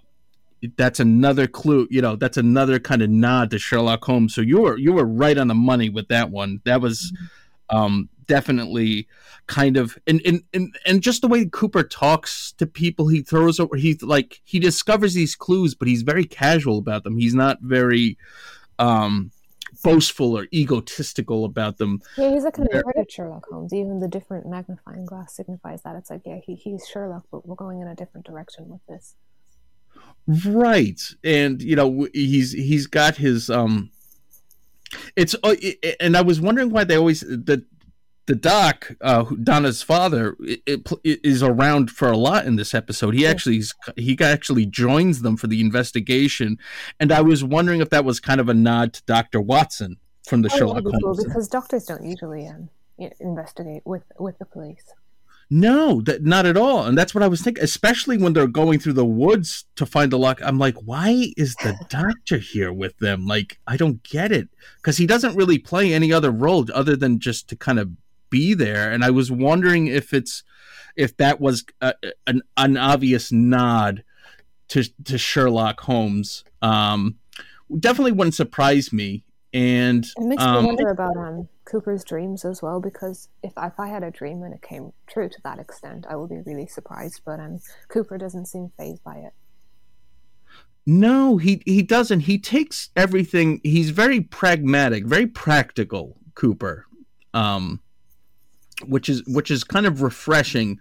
that's 0.79 1.01
another 1.01 1.46
clue. 1.46 1.87
You 1.90 2.01
know, 2.01 2.16
that's 2.16 2.38
another 2.38 2.81
kind 2.81 3.03
of 3.03 3.11
nod 3.11 3.51
to 3.51 3.59
Sherlock 3.59 4.03
Holmes. 4.03 4.35
So 4.35 4.40
you 4.40 4.62
were 4.62 4.79
you 4.79 4.94
were 4.94 5.05
right 5.05 5.37
on 5.37 5.48
the 5.48 5.55
money 5.55 5.90
with 5.90 6.09
that 6.09 6.31
one. 6.31 6.62
That 6.64 6.81
was 6.81 7.12
um, 7.68 8.09
definitely 8.29 9.09
kind 9.47 9.77
of 9.77 9.99
and 10.07 10.21
and 10.25 10.43
and, 10.55 10.77
and 10.87 11.03
just 11.03 11.23
the 11.23 11.29
way 11.29 11.47
Cooper 11.47 11.83
talks 11.83 12.53
to 12.53 12.67
people, 12.67 13.09
he 13.09 13.23
throws 13.23 13.59
over. 13.59 13.77
he 13.77 13.99
like 14.01 14.41
he 14.45 14.61
discovers 14.61 15.14
these 15.14 15.35
clues, 15.35 15.75
but 15.75 15.88
he's 15.88 16.03
very 16.03 16.25
casual 16.25 16.79
about 16.79 17.03
them. 17.03 17.19
He's 17.19 17.35
not 17.35 17.59
very 17.61 18.17
um 18.79 19.33
boastful 19.83 20.37
or 20.37 20.47
egotistical 20.53 21.45
about 21.45 21.79
them. 21.79 22.01
Yeah, 22.17 22.31
he's 22.31 22.45
like 22.45 22.59
an 22.59 22.69
inverted 22.71 23.11
Sherlock 23.11 23.47
Holmes. 23.51 23.73
Even 23.73 24.01
the 24.01 24.09
different 24.09 24.47
magnifying 24.47 25.05
glass 25.05 25.35
signifies 25.35 25.83
that. 25.83 25.97
It's 25.97 26.11
like, 26.11 26.23
yeah, 26.25 26.38
he, 26.45 26.55
he's 26.55 26.87
Sherlock, 26.87 27.25
but 27.31 27.47
we're 27.47 27.55
going 27.55 27.81
in 27.81 27.88
a 27.88 27.95
different 27.95 28.27
direction 28.27 28.69
with 28.69 28.81
this. 28.88 29.14
Right, 30.27 31.01
and 31.25 31.62
you 31.62 31.75
know 31.75 32.07
he's 32.12 32.53
he's 32.53 32.87
got 32.87 33.17
his 33.17 33.49
um. 33.51 33.91
It's 35.17 35.35
uh, 35.43 35.55
and 36.01 36.17
I 36.17 36.23
was 36.23 36.41
wondering 36.41 36.71
why 36.71 36.85
they 36.85 36.97
always 36.97 37.21
the 37.21 37.64
the 38.29 38.37
doc, 38.37 38.93
uh, 39.01 39.25
Donna's 39.43 39.83
father, 39.83 40.37
it, 40.41 40.62
it, 41.03 41.21
is 41.25 41.43
around 41.43 41.91
for 41.91 42.09
a 42.09 42.17
lot 42.17 42.45
in 42.45 42.57
this 42.57 42.75
episode. 42.75 43.14
He 43.14 43.27
actually 43.27 43.62
he 43.97 44.19
actually 44.21 44.67
joins 44.67 45.23
them 45.23 45.38
for 45.38 45.47
the 45.47 45.62
investigation, 45.62 46.59
and 47.01 47.11
I 47.11 47.23
was 47.23 47.43
wondering 47.43 47.81
if 47.81 47.88
that 47.88 48.05
was 48.05 48.21
kind 48.21 48.38
of 48.38 48.51
a 48.51 48.55
nod 48.55 48.93
to 48.93 49.03
Doctor 49.07 49.41
Watson 49.41 49.97
from 50.29 50.43
the 50.43 50.51
oh, 50.53 50.57
Sherlock 50.59 50.83
Holmes. 50.85 51.03
Cool, 51.03 51.25
because 51.25 51.49
doctors 51.49 51.87
don't 51.87 52.05
usually 52.05 52.47
um, 52.47 52.69
investigate 53.19 53.83
with 53.87 54.05
with 54.19 54.38
the 54.38 54.45
police. 54.45 54.93
No, 55.51 56.03
that 56.03 56.23
not 56.23 56.45
at 56.45 56.59
all. 56.59 56.85
And 56.85 56.99
that's 56.99 57.14
what 57.14 57.25
I 57.25 57.29
was 57.29 57.41
thinking, 57.41 57.64
especially 57.64 58.19
when 58.19 58.35
they're 58.35 58.47
going 58.47 58.79
through 58.79 58.93
the 58.93 59.07
woods 59.07 59.64
to 59.77 59.87
find 59.87 60.12
the 60.12 60.19
lock. 60.19 60.38
I'm 60.43 60.59
like, 60.59 60.77
why 60.85 61.33
is 61.38 61.55
the 61.55 61.79
doctor 61.88 62.37
here 62.37 62.75
with 62.75 62.99
them? 62.99 63.27
Like, 63.27 63.59
I 63.67 63.79
don't 63.79 64.03
get 64.03 64.33
it. 64.33 64.51
Because 64.77 64.99
he 64.99 65.07
doesn't 65.07 65.35
really 65.35 65.59
play 65.59 65.95
any 65.95 66.12
other 66.12 66.31
role 66.31 66.67
other 66.75 66.95
than 66.95 67.21
just 67.21 67.49
to 67.49 67.57
kind 67.57 67.79
of 67.79 67.88
be 68.31 68.55
there. 68.55 68.91
And 68.91 69.05
I 69.05 69.11
was 69.11 69.31
wondering 69.31 69.87
if 69.87 70.12
it's 70.12 70.43
if 70.97 71.17
that 71.19 71.41
was 71.41 71.64
a, 71.81 71.95
an, 72.27 72.43
an 72.57 72.77
obvious 72.77 73.31
nod 73.33 74.05
to 74.69 74.85
to 75.05 75.19
Sherlock 75.19 75.81
Holmes. 75.81 76.45
Um, 76.62 77.17
definitely 77.79 78.12
wouldn't 78.12 78.35
surprise 78.35 78.93
me. 78.93 79.25
And 79.55 80.05
it 80.05 80.27
makes 80.27 80.43
um, 80.43 80.62
me 80.62 80.67
wonder 80.67 80.88
about 80.88 81.17
um, 81.17 81.49
Cooper's 81.64 82.05
dreams 82.05 82.45
as 82.45 82.61
well, 82.61 82.81
because 82.81 83.29
if 83.43 83.53
if 83.57 83.81
I 83.81 83.88
had 83.88 84.03
a 84.03 84.11
dream 84.11 84.43
and 84.43 84.53
it 84.53 84.61
came 84.61 84.93
true 85.07 85.29
to 85.29 85.38
that 85.45 85.59
extent, 85.59 86.07
I 86.09 86.17
would 86.17 86.29
be 86.29 86.43
really 86.45 86.67
surprised. 86.67 87.23
But 87.25 87.41
um, 87.41 87.61
Cooper 87.88 88.19
doesn't 88.19 88.47
seem 88.47 88.73
phased 88.77 89.03
by 89.03 89.17
it. 89.17 89.33
No, 90.87 91.38
he 91.38 91.62
he 91.64 91.83
doesn't. 91.83 92.21
He 92.21 92.38
takes 92.38 92.91
everything. 92.95 93.61
He's 93.64 93.91
very 93.91 94.21
pragmatic, 94.21 95.07
very 95.07 95.27
practical. 95.27 96.17
Cooper. 96.35 96.87
Um, 97.35 97.81
which 98.87 99.09
is 99.09 99.23
which 99.27 99.51
is 99.51 99.64
kind 99.64 99.87
of 99.87 100.03
refreshing 100.03 100.79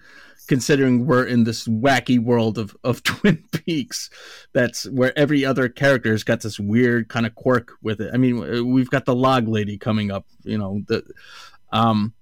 considering 0.48 1.06
we're 1.06 1.26
in 1.26 1.44
this 1.44 1.68
wacky 1.68 2.18
world 2.18 2.58
of, 2.58 2.76
of 2.84 3.04
Twin 3.04 3.44
Peaks 3.52 4.10
that's 4.54 4.90
where 4.90 5.18
every 5.18 5.44
other 5.44 5.68
character 5.70 6.12
has 6.12 6.24
got 6.24 6.42
this 6.42 6.60
weird 6.60 7.10
kind 7.10 7.26
of 7.26 7.36
quirk 7.36 7.74
with 7.82 8.00
it. 8.00 8.12
I 8.14 8.18
mean, 8.18 8.72
we've 8.72 8.90
got 8.90 9.06
the 9.06 9.16
log 9.16 9.48
lady 9.48 9.78
coming 9.78 10.12
up, 10.12 10.26
you 10.44 10.58
know, 10.58 10.82
the 10.88 11.04
um 11.72 12.14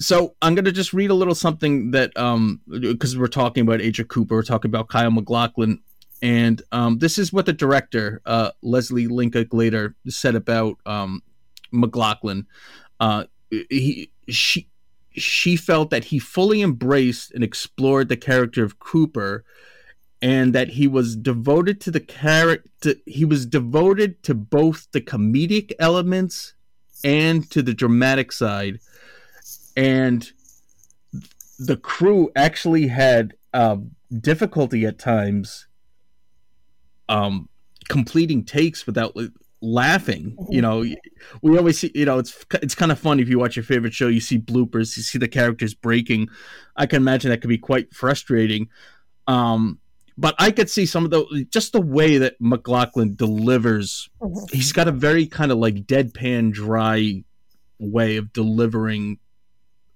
so 0.00 0.34
I'm 0.42 0.54
going 0.54 0.64
to 0.64 0.72
just 0.72 0.92
read 0.92 1.10
a 1.10 1.14
little 1.14 1.36
something 1.36 1.92
that 1.92 2.16
um 2.16 2.60
because 2.68 3.16
we're 3.16 3.28
talking 3.28 3.62
about 3.62 3.80
Agent 3.80 4.08
Cooper, 4.08 4.34
we're 4.34 4.42
talking 4.42 4.70
about 4.70 4.88
Kyle 4.88 5.10
MacLachlan 5.10 5.80
and 6.24 6.62
um, 6.72 6.98
this 6.98 7.18
is 7.18 7.34
what 7.34 7.44
the 7.44 7.52
director 7.52 8.22
uh, 8.24 8.52
Leslie 8.62 9.08
Linklater 9.08 9.94
said 10.08 10.34
about 10.34 10.78
um, 10.86 11.22
MacLachlan. 11.70 12.46
Uh, 12.98 13.24
he 13.50 14.10
she 14.28 14.68
she 15.16 15.56
felt 15.56 15.90
that 15.90 16.04
he 16.04 16.18
fully 16.18 16.60
embraced 16.60 17.32
and 17.32 17.44
explored 17.44 18.08
the 18.08 18.16
character 18.16 18.64
of 18.64 18.78
Cooper 18.80 19.44
and 20.20 20.52
that 20.54 20.70
he 20.70 20.88
was 20.88 21.14
devoted 21.16 21.80
to 21.82 21.90
the 21.90 22.00
character 22.00 22.94
he 23.06 23.24
was 23.24 23.46
devoted 23.46 24.22
to 24.22 24.34
both 24.34 24.88
the 24.92 25.00
comedic 25.00 25.72
elements 25.78 26.54
and 27.04 27.48
to 27.50 27.62
the 27.62 27.74
dramatic 27.74 28.32
side. 28.32 28.80
And 29.76 30.28
the 31.58 31.76
crew 31.76 32.30
actually 32.34 32.88
had 32.88 33.34
uh, 33.52 33.76
difficulty 34.20 34.86
at 34.86 34.98
times 34.98 35.66
um, 37.08 37.48
completing 37.88 38.44
takes 38.44 38.86
without 38.86 39.14
laughing. 39.64 40.36
You 40.50 40.62
know, 40.62 40.84
we 41.42 41.58
always 41.58 41.78
see. 41.78 41.90
You 41.94 42.04
know, 42.04 42.18
it's 42.18 42.44
it's 42.62 42.74
kind 42.74 42.92
of 42.92 42.98
fun 42.98 43.18
if 43.20 43.28
you 43.28 43.38
watch 43.38 43.56
your 43.56 43.64
favorite 43.64 43.94
show. 43.94 44.08
You 44.08 44.20
see 44.20 44.38
bloopers, 44.38 44.96
you 44.96 45.02
see 45.02 45.18
the 45.18 45.28
characters 45.28 45.74
breaking. 45.74 46.28
I 46.76 46.86
can 46.86 47.02
imagine 47.02 47.30
that 47.30 47.40
could 47.40 47.48
be 47.48 47.58
quite 47.58 47.92
frustrating. 47.94 48.68
Um, 49.26 49.78
but 50.16 50.34
I 50.38 50.50
could 50.50 50.70
see 50.70 50.86
some 50.86 51.04
of 51.04 51.10
the 51.10 51.46
just 51.50 51.72
the 51.72 51.80
way 51.80 52.18
that 52.18 52.36
MacLachlan 52.40 53.16
delivers. 53.16 54.08
Mm-hmm. 54.20 54.56
He's 54.56 54.72
got 54.72 54.88
a 54.88 54.92
very 54.92 55.26
kind 55.26 55.50
of 55.50 55.58
like 55.58 55.86
deadpan, 55.86 56.52
dry 56.52 57.24
way 57.78 58.16
of 58.16 58.32
delivering 58.32 59.18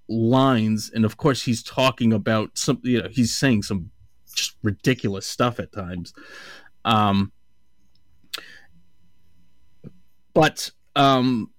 lines, 0.08 0.90
and 0.92 1.04
of 1.04 1.16
course, 1.16 1.42
he's 1.42 1.62
talking 1.62 2.12
about 2.12 2.56
some. 2.58 2.80
You 2.82 3.02
know, 3.02 3.08
he's 3.10 3.36
saying 3.36 3.62
some 3.62 3.90
just 4.34 4.56
ridiculous 4.62 5.26
stuff 5.26 5.60
at 5.60 5.72
times. 5.72 6.12
Um, 6.84 7.32
but 10.38 10.70
um, 10.94 11.50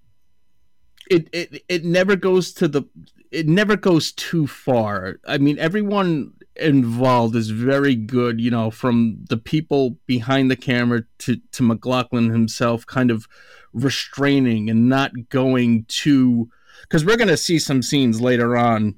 it, 1.10 1.28
it 1.34 1.62
it 1.68 1.84
never 1.84 2.16
goes 2.16 2.50
to 2.54 2.66
the 2.66 2.84
it 3.30 3.46
never 3.46 3.76
goes 3.76 4.10
too 4.10 4.46
far. 4.46 5.16
I 5.26 5.36
mean, 5.36 5.58
everyone 5.58 6.32
involved 6.56 7.36
is 7.36 7.50
very 7.50 7.94
good. 7.94 8.40
You 8.40 8.50
know, 8.50 8.70
from 8.70 9.18
the 9.28 9.36
people 9.36 9.98
behind 10.06 10.50
the 10.50 10.56
camera 10.56 11.02
to 11.18 11.36
to 11.52 11.62
MacLachlan 11.62 12.30
himself, 12.30 12.86
kind 12.86 13.10
of 13.10 13.28
restraining 13.74 14.70
and 14.70 14.88
not 14.88 15.28
going 15.28 15.84
too. 15.84 16.48
Because 16.80 17.04
we're 17.04 17.18
going 17.18 17.28
to 17.28 17.36
see 17.36 17.58
some 17.58 17.82
scenes 17.82 18.22
later 18.22 18.56
on 18.56 18.94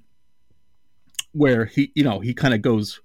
where 1.33 1.65
he, 1.65 1.91
you 1.97 2.05
know, 2.05 2.21
he 2.21 2.35
kind 2.35 2.55
of 2.55 2.63
goes 2.63 3.01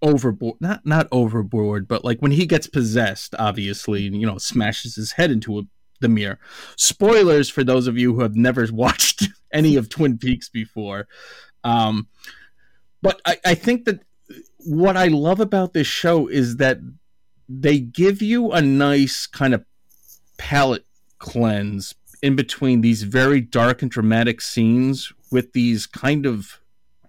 overboard 0.00 0.56
not 0.60 0.84
not 0.84 1.06
overboard 1.12 1.86
but 1.86 2.04
like 2.04 2.18
when 2.18 2.32
he 2.32 2.44
gets 2.44 2.66
possessed 2.66 3.36
obviously 3.38 4.08
and 4.08 4.20
you 4.20 4.26
know 4.26 4.36
smashes 4.36 4.96
his 4.96 5.12
head 5.12 5.30
into 5.30 5.60
a 5.60 5.62
the 6.02 6.08
mirror. 6.08 6.38
Spoilers 6.76 7.48
for 7.48 7.64
those 7.64 7.86
of 7.86 7.96
you 7.96 8.14
who 8.14 8.20
have 8.20 8.36
never 8.36 8.66
watched 8.72 9.28
any 9.52 9.76
of 9.76 9.88
Twin 9.88 10.18
Peaks 10.18 10.48
before. 10.48 11.08
Um, 11.64 12.08
but 13.00 13.20
I, 13.24 13.38
I 13.44 13.54
think 13.54 13.86
that 13.86 14.00
what 14.58 14.96
I 14.96 15.08
love 15.08 15.40
about 15.40 15.72
this 15.72 15.86
show 15.86 16.28
is 16.28 16.56
that 16.56 16.78
they 17.48 17.78
give 17.78 18.22
you 18.22 18.52
a 18.52 18.62
nice 18.62 19.26
kind 19.26 19.54
of 19.54 19.64
palette 20.38 20.86
cleanse 21.18 21.94
in 22.22 22.36
between 22.36 22.80
these 22.80 23.02
very 23.02 23.40
dark 23.40 23.82
and 23.82 23.90
dramatic 23.90 24.40
scenes 24.40 25.12
with 25.30 25.52
these 25.52 25.86
kind 25.86 26.24
of 26.24 26.60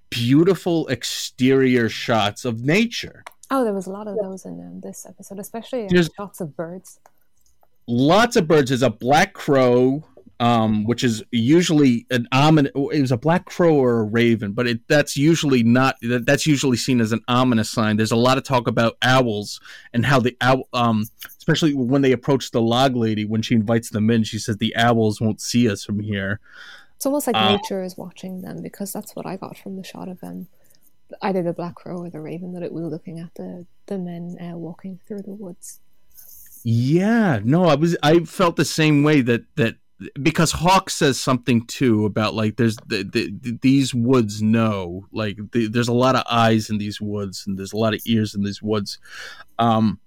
beautiful 0.10 0.88
exterior 0.88 1.90
shots 1.90 2.46
of 2.46 2.62
nature. 2.62 3.24
Oh, 3.52 3.64
there 3.64 3.74
was 3.74 3.86
a 3.86 3.92
lot 3.92 4.08
of 4.08 4.18
those 4.18 4.46
in 4.46 4.60
um, 4.60 4.82
this 4.82 5.06
episode, 5.06 5.40
especially 5.40 5.86
uh, 5.86 6.04
shots 6.18 6.42
of 6.42 6.56
birds 6.56 7.00
lots 7.88 8.36
of 8.36 8.48
birds. 8.48 8.70
There's 8.70 8.82
a 8.82 8.90
black 8.90 9.34
crow, 9.34 10.04
um, 10.40 10.84
which 10.86 11.04
is 11.04 11.24
usually 11.32 12.06
an 12.12 12.28
ominous. 12.32 12.72
It 12.76 13.02
was 13.02 13.12
a 13.12 13.18
black 13.18 13.46
crow 13.46 13.76
or 13.76 14.00
a 14.00 14.04
raven, 14.04 14.54
but 14.54 14.68
it, 14.68 14.88
that's 14.88 15.16
usually 15.16 15.64
not. 15.64 15.96
That's 16.02 16.46
usually 16.46 16.78
seen 16.78 17.02
as 17.02 17.12
an 17.12 17.22
ominous 17.28 17.70
sign. 17.70 17.98
There's 17.98 18.12
a 18.12 18.18
lot 18.18 18.38
of 18.38 18.44
talk 18.44 18.68
about 18.68 18.98
owls 19.02 19.60
and 19.94 20.06
how 20.06 20.20
the 20.20 20.36
owl, 20.42 20.68
um, 20.74 21.08
especially 21.38 21.74
when 21.74 22.02
they 22.02 22.12
approach 22.12 22.52
the 22.52 22.62
log 22.62 22.96
lady 22.96 23.26
when 23.26 23.42
she 23.42 23.56
invites 23.56 23.90
them 23.90 24.10
in. 24.10 24.24
She 24.24 24.40
says 24.40 24.58
the 24.58 24.76
owls 24.76 25.22
won't 25.22 25.42
see 25.42 25.70
us 25.70 25.84
from 25.84 26.00
here. 26.00 26.40
It's 26.96 27.06
almost 27.06 27.28
like 27.28 27.36
uh, 27.36 27.58
nature 27.58 27.84
is 27.84 27.98
watching 27.98 28.42
them 28.42 28.62
because 28.62 28.94
that's 28.94 29.16
what 29.16 29.26
I 29.26 29.36
got 29.36 29.58
from 29.58 29.76
the 29.76 29.84
shot 29.84 30.08
of 30.08 30.22
them. 30.22 30.48
Either 31.22 31.44
the 31.44 31.54
black 31.54 31.76
crow 31.76 31.98
or 31.98 32.10
the 32.10 32.22
raven 32.22 32.54
that 32.54 32.64
it 32.64 32.72
was 32.72 32.86
looking 32.86 33.20
at 33.20 33.36
the 33.36 33.66
the 33.88 33.98
men 33.98 34.38
uh, 34.40 34.58
walking 34.58 35.00
through 35.06 35.22
the 35.22 35.34
woods. 35.34 35.80
Yeah, 36.64 37.40
no, 37.44 37.66
I 37.66 37.76
was 37.76 37.98
I 38.02 38.20
felt 38.20 38.56
the 38.56 38.66
same 38.66 39.04
way 39.04 39.22
that 39.22 39.44
that 39.56 39.76
because 40.22 40.52
Hawk 40.52 40.90
says 40.90 41.20
something 41.20 41.66
too 41.66 42.06
about 42.06 42.34
like 42.34 42.58
there's 42.58 42.78
the, 42.88 43.04
the, 43.04 43.58
these 43.62 43.94
woods 43.94 44.42
know 44.42 45.06
like 45.12 45.38
the, 45.52 45.68
there's 45.68 45.88
a 45.88 45.94
lot 45.94 46.16
of 46.16 46.24
eyes 46.30 46.70
in 46.70 46.78
these 46.78 47.00
woods 47.00 47.46
and 47.46 47.58
there's 47.58 47.74
a 47.74 47.78
lot 47.78 47.94
of 47.94 48.02
ears 48.06 48.34
in 48.34 48.44
these 48.44 48.62
woods. 48.62 48.98
Um, 49.60 50.00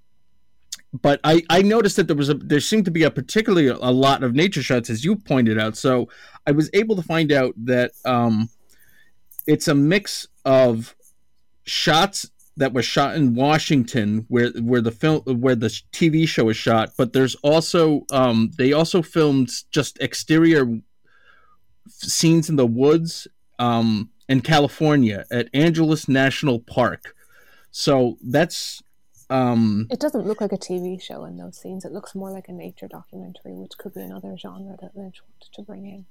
but 0.93 1.21
I, 1.25 1.43
I 1.51 1.63
noticed 1.63 1.97
that 1.97 2.07
there 2.07 2.17
was 2.17 2.29
a 2.29 2.35
there 2.35 2.61
seemed 2.61 2.87
to 2.87 2.91
be 2.91 3.03
a 3.03 3.11
particularly 3.11 3.69
a 3.69 3.75
lot 3.91 4.23
of 4.23 4.35
nature 4.35 4.63
shots 4.63 4.89
as 4.91 5.05
you 5.05 5.17
pointed 5.17 5.59
out. 5.59 5.77
So 5.77 6.09
I 6.47 6.53
was 6.53 6.71
able 6.73 6.97
to 6.97 7.03
find 7.03 7.33
out 7.33 7.55
that 7.65 7.93
um, 8.05 8.49
it's 9.47 9.69
a 9.69 9.75
mix 9.75 10.27
of 10.45 10.95
shots 11.65 12.31
that 12.57 12.73
was 12.73 12.85
shot 12.85 13.17
in 13.17 13.35
Washington, 13.35 14.25
where 14.29 14.51
where 14.51 14.81
the 14.81 14.91
film 14.91 15.21
where 15.27 15.55
the 15.55 15.69
TV 15.93 16.27
show 16.27 16.49
is 16.49 16.57
shot. 16.57 16.93
But 16.97 17.13
there's 17.13 17.35
also 17.37 18.07
um, 18.11 18.51
they 18.57 18.73
also 18.73 19.03
filmed 19.03 19.51
just 19.71 20.01
exterior 20.01 20.67
scenes 21.89 22.49
in 22.49 22.57
the 22.57 22.67
woods 22.67 23.29
um, 23.59 24.11
in 24.29 24.41
California 24.41 25.25
at 25.31 25.49
Angeles 25.55 26.09
National 26.09 26.61
Park. 26.61 27.15
So 27.71 28.17
that's 28.23 28.83
um, 29.29 29.87
It 29.91 30.01
doesn't 30.01 30.27
look 30.27 30.41
like 30.41 30.53
a 30.53 30.59
TV 30.59 31.01
show 31.01 31.25
in 31.25 31.37
those 31.37 31.59
scenes. 31.59 31.85
It 31.85 31.93
looks 31.93 32.15
more 32.15 32.31
like 32.31 32.49
a 32.49 32.53
nature 32.53 32.89
documentary, 32.89 33.55
which 33.55 33.77
could 33.79 33.95
be 33.95 34.01
another 34.01 34.37
genre 34.37 34.77
that 34.81 34.97
Lynch 34.97 35.21
wanted 35.23 35.53
to 35.53 35.63
bring 35.63 35.87
in. 35.87 36.07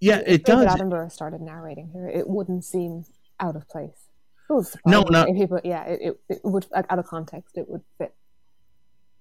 yeah, 0.00 0.18
it 0.18 0.44
David 0.44 0.66
does. 0.66 0.74
Attenborough 0.74 1.10
started 1.10 1.40
narrating 1.40 1.90
here, 1.92 2.08
it 2.08 2.28
wouldn't 2.28 2.64
seem 2.64 3.04
out 3.38 3.56
of 3.56 3.68
place. 3.68 4.05
No, 4.84 5.02
not- 5.02 5.28
me, 5.28 5.46
but 5.46 5.64
yeah, 5.64 5.84
it, 5.84 6.20
it, 6.28 6.40
would 6.44 6.66
like, 6.70 6.86
out 6.90 6.98
of 6.98 7.06
context. 7.06 7.56
It 7.56 7.68
would 7.68 7.82
fit. 7.98 8.14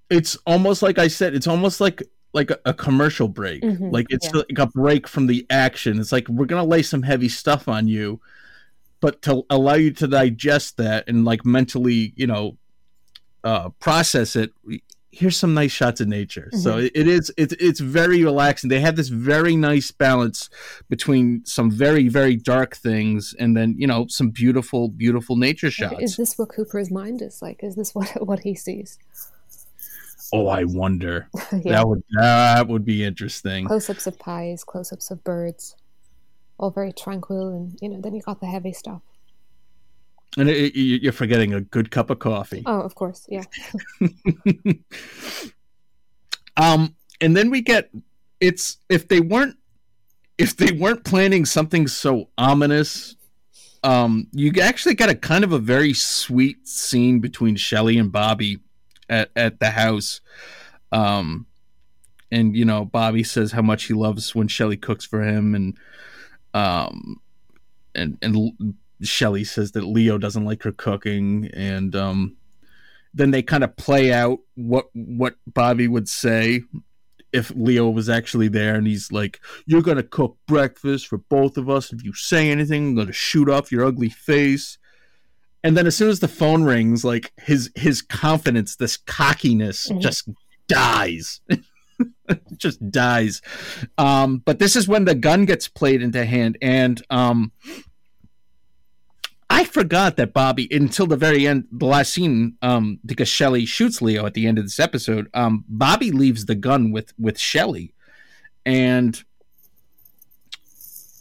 It's 0.10 0.38
almost 0.46 0.82
like 0.82 1.00
I 1.00 1.08
said. 1.08 1.34
It's 1.34 1.48
almost 1.48 1.82
like 1.82 2.04
like 2.34 2.52
a, 2.52 2.60
a 2.66 2.74
commercial 2.74 3.28
break. 3.28 3.64
Mhm, 3.64 3.92
like 3.92 4.08
it's 4.10 4.28
yeah. 4.28 4.42
like 4.50 4.60
a 4.60 4.68
break 4.68 5.08
from 5.08 5.28
the 5.28 5.46
action. 5.50 6.00
It's 6.00 6.12
like 6.12 6.28
we're 6.28 6.46
gonna 6.46 6.66
lay 6.66 6.84
some 6.84 7.02
heavy 7.02 7.30
stuff 7.30 7.68
on 7.68 7.88
you, 7.88 8.20
but 9.00 9.22
to 9.24 9.44
allow 9.50 9.76
you 9.76 9.92
to 9.92 10.08
digest 10.08 10.78
that 10.78 11.08
and 11.08 11.26
like 11.26 11.46
mentally, 11.46 12.14
you 12.16 12.28
know, 12.28 12.58
uh, 13.44 13.70
process 13.80 14.36
it. 14.36 14.52
Here's 15.18 15.38
some 15.38 15.54
nice 15.54 15.72
shots 15.72 16.02
of 16.02 16.08
nature. 16.10 16.50
So 16.52 16.76
Mhm. 16.76 16.86
it, 16.88 16.92
it 16.96 17.08
is 17.08 17.32
it's 17.38 17.54
it's 17.54 17.80
very 17.80 18.22
relaxing. 18.24 18.70
They 18.70 18.82
have 18.82 18.98
this 18.98 19.08
very 19.08 19.56
nice 19.56 19.90
balance 19.92 20.50
between 20.90 21.46
some 21.46 21.72
very 21.72 22.10
very 22.10 22.36
dark 22.36 22.76
things 22.76 23.34
and 23.40 23.56
then 23.56 23.76
you 23.78 23.88
know 23.88 24.08
some 24.10 24.30
beautiful 24.30 24.90
beautiful 24.90 25.38
nature 25.38 25.72
shots. 25.72 26.02
Is 26.02 26.18
this 26.18 26.38
what 26.38 26.50
Cooper's 26.50 26.92
mind 26.92 27.22
is 27.22 27.42
like? 27.42 27.64
Is 27.64 27.76
this 27.76 27.96
what 27.96 28.10
what 28.28 28.40
he 28.40 28.56
sees? 28.56 28.98
oh, 30.34 30.48
I 30.48 30.64
wonder. 30.66 31.30
yeah. 31.54 31.60
That 31.76 31.88
would 31.88 32.04
that 32.18 32.68
would 32.68 32.84
be 32.84 33.04
interesting. 33.06 33.68
Close-ups 33.68 34.08
of 34.08 34.20
pies, 34.20 34.64
close-ups 34.66 35.12
of 35.12 35.24
birds, 35.24 35.76
all 36.58 36.72
very 36.72 36.92
tranquil, 36.92 37.50
and 37.56 37.78
you 37.82 37.88
know. 37.90 38.02
Then 38.02 38.16
you 38.16 38.22
got 38.22 38.42
the 38.42 38.48
heavy 38.48 38.74
stuff. 38.74 39.02
And 40.38 40.50
it, 40.50 40.76
it- 40.76 41.02
you're 41.04 41.14
forgetting 41.14 41.54
a 41.54 41.62
good 41.62 41.92
cup 41.92 42.10
of 42.10 42.20
coffee. 42.20 42.64
Oh, 42.66 42.82
of 42.82 42.96
course, 42.96 43.26
yeah. 43.30 43.44
um, 46.58 46.96
and 47.22 47.36
then 47.36 47.50
we 47.50 47.62
get 47.62 47.90
it's 48.40 48.78
if 48.90 49.08
they 49.08 49.20
weren't 49.20 49.56
if 50.38 50.58
they 50.58 50.72
weren't 50.74 51.04
planning 51.06 51.46
something 51.46 51.88
so 51.88 52.30
ominous, 52.38 53.16
um, 53.84 54.28
you 54.34 54.52
actually 54.62 54.96
got 54.96 55.10
a 55.10 55.16
kind 55.16 55.44
of 55.46 55.54
a 55.54 55.60
very 55.60 55.94
sweet 55.94 56.68
scene 56.68 57.20
between 57.20 57.56
Shelley 57.56 57.98
and 57.98 58.12
Bobby 58.12 58.60
at 59.10 59.30
at 59.36 59.60
the 59.60 59.70
house. 59.72 60.20
Um, 60.92 61.46
and 62.32 62.56
you 62.56 62.66
know, 62.66 62.84
Bobby 62.86 63.24
says 63.24 63.52
how 63.54 63.62
much 63.62 63.86
he 63.86 63.94
loves 63.94 64.36
when 64.36 64.48
Shelley 64.48 64.78
cooks 64.78 65.06
for 65.06 65.22
him, 65.24 65.56
and 65.56 65.78
um, 66.54 67.22
and 67.94 68.18
and 68.22 68.76
Shelley 69.02 69.44
says 69.44 69.72
that 69.74 69.86
Leo 69.86 70.18
doesn't 70.18 70.46
like 70.46 70.64
her 70.64 70.72
cooking, 70.72 71.50
and 71.54 71.96
um, 71.96 72.38
then 73.14 73.32
they 73.32 73.42
kind 73.42 73.64
of 73.64 73.76
play 73.76 74.12
out 74.14 74.40
what 74.56 74.86
what 74.94 75.36
Bobby 75.48 75.88
would 75.88 76.08
say 76.10 76.62
if 77.34 77.52
Leo 77.56 77.90
was 77.90 78.08
actually 78.10 78.48
there, 78.48 78.76
and 78.76 78.88
he's 78.88 79.12
like, 79.12 79.40
"You're 79.66 79.82
gonna 79.82 80.04
cook 80.04 80.38
breakfast 80.48 81.08
for 81.08 81.18
both 81.18 81.58
of 81.58 81.70
us. 81.70 81.92
If 81.92 82.04
you 82.04 82.14
say 82.14 82.50
anything, 82.50 82.90
I'm 82.90 82.96
gonna 82.96 83.12
shoot 83.14 83.50
off 83.50 83.72
your 83.72 83.86
ugly 83.86 84.10
face." 84.10 84.78
And 85.64 85.76
then 85.76 85.88
as 85.88 85.96
soon 85.96 86.10
as 86.10 86.20
the 86.20 86.28
phone 86.28 86.64
rings, 86.64 87.04
like 87.04 87.34
his 87.42 87.72
his 87.76 88.02
confidence, 88.02 88.76
this 88.76 88.98
cockiness, 88.98 89.90
Mhm. 89.90 90.02
just 90.02 90.30
dies. 90.68 91.42
just 92.58 92.92
dies. 92.92 93.42
Um, 93.98 94.40
but 94.46 94.60
this 94.60 94.76
is 94.76 94.88
when 94.88 95.06
the 95.06 95.16
gun 95.16 95.46
gets 95.46 95.68
played 95.68 96.02
into 96.02 96.24
hand, 96.26 96.58
and 96.62 97.02
um, 97.10 97.52
I 99.56 99.64
forgot 99.64 100.18
that 100.18 100.34
Bobby 100.34 100.68
until 100.70 101.08
the 101.08 101.16
very 101.16 101.48
end, 101.48 101.70
the 101.72 101.86
last 101.86 102.12
scene, 102.12 102.58
um, 102.62 103.00
because 103.06 103.30
Shelley 103.30 103.66
shoots 103.66 104.02
Leo 104.02 104.26
at 104.26 104.34
the 104.34 104.48
end 104.48 104.58
of 104.58 104.66
this 104.66 104.82
episode. 104.82 105.30
Um, 105.34 105.64
Bobby 105.70 106.12
leaves 106.12 106.44
the 106.44 106.56
gun 106.56 106.92
with 106.92 107.14
with 107.18 107.40
Shelley, 107.40 107.94
and 108.66 109.24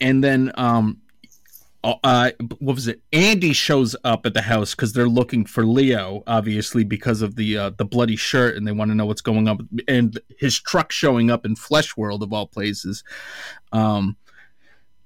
and 0.01 0.25
then 0.25 0.51
um, 0.57 1.01
uh, 1.85 2.33
what 2.59 2.75
was 2.75 2.89
it? 2.89 3.03
Andy 3.13 3.53
shows 3.53 3.95
up 4.03 4.27
at 4.27 4.35
the 4.35 4.43
house 4.43 4.75
because 4.75 4.95
they're 4.95 5.09
looking 5.09 5.47
for 5.47 5.65
Leo, 5.65 6.25
obviously 6.27 6.83
because 6.83 7.23
of 7.23 7.37
the 7.37 7.57
uh, 7.57 7.71
the 7.71 7.85
bloody 7.85 8.17
shirt, 8.17 8.57
and 8.57 8.67
they 8.67 8.73
want 8.73 8.91
to 8.91 8.97
know 8.97 9.07
what's 9.07 9.21
going 9.21 9.47
on. 9.47 9.69
And 9.87 10.19
his 10.41 10.59
truck 10.59 10.91
showing 10.91 11.31
up 11.31 11.47
in 11.47 11.55
Flesh 11.55 11.97
World 11.97 12.25
of 12.25 12.33
all 12.33 12.49
places, 12.49 13.05
um, 13.71 14.17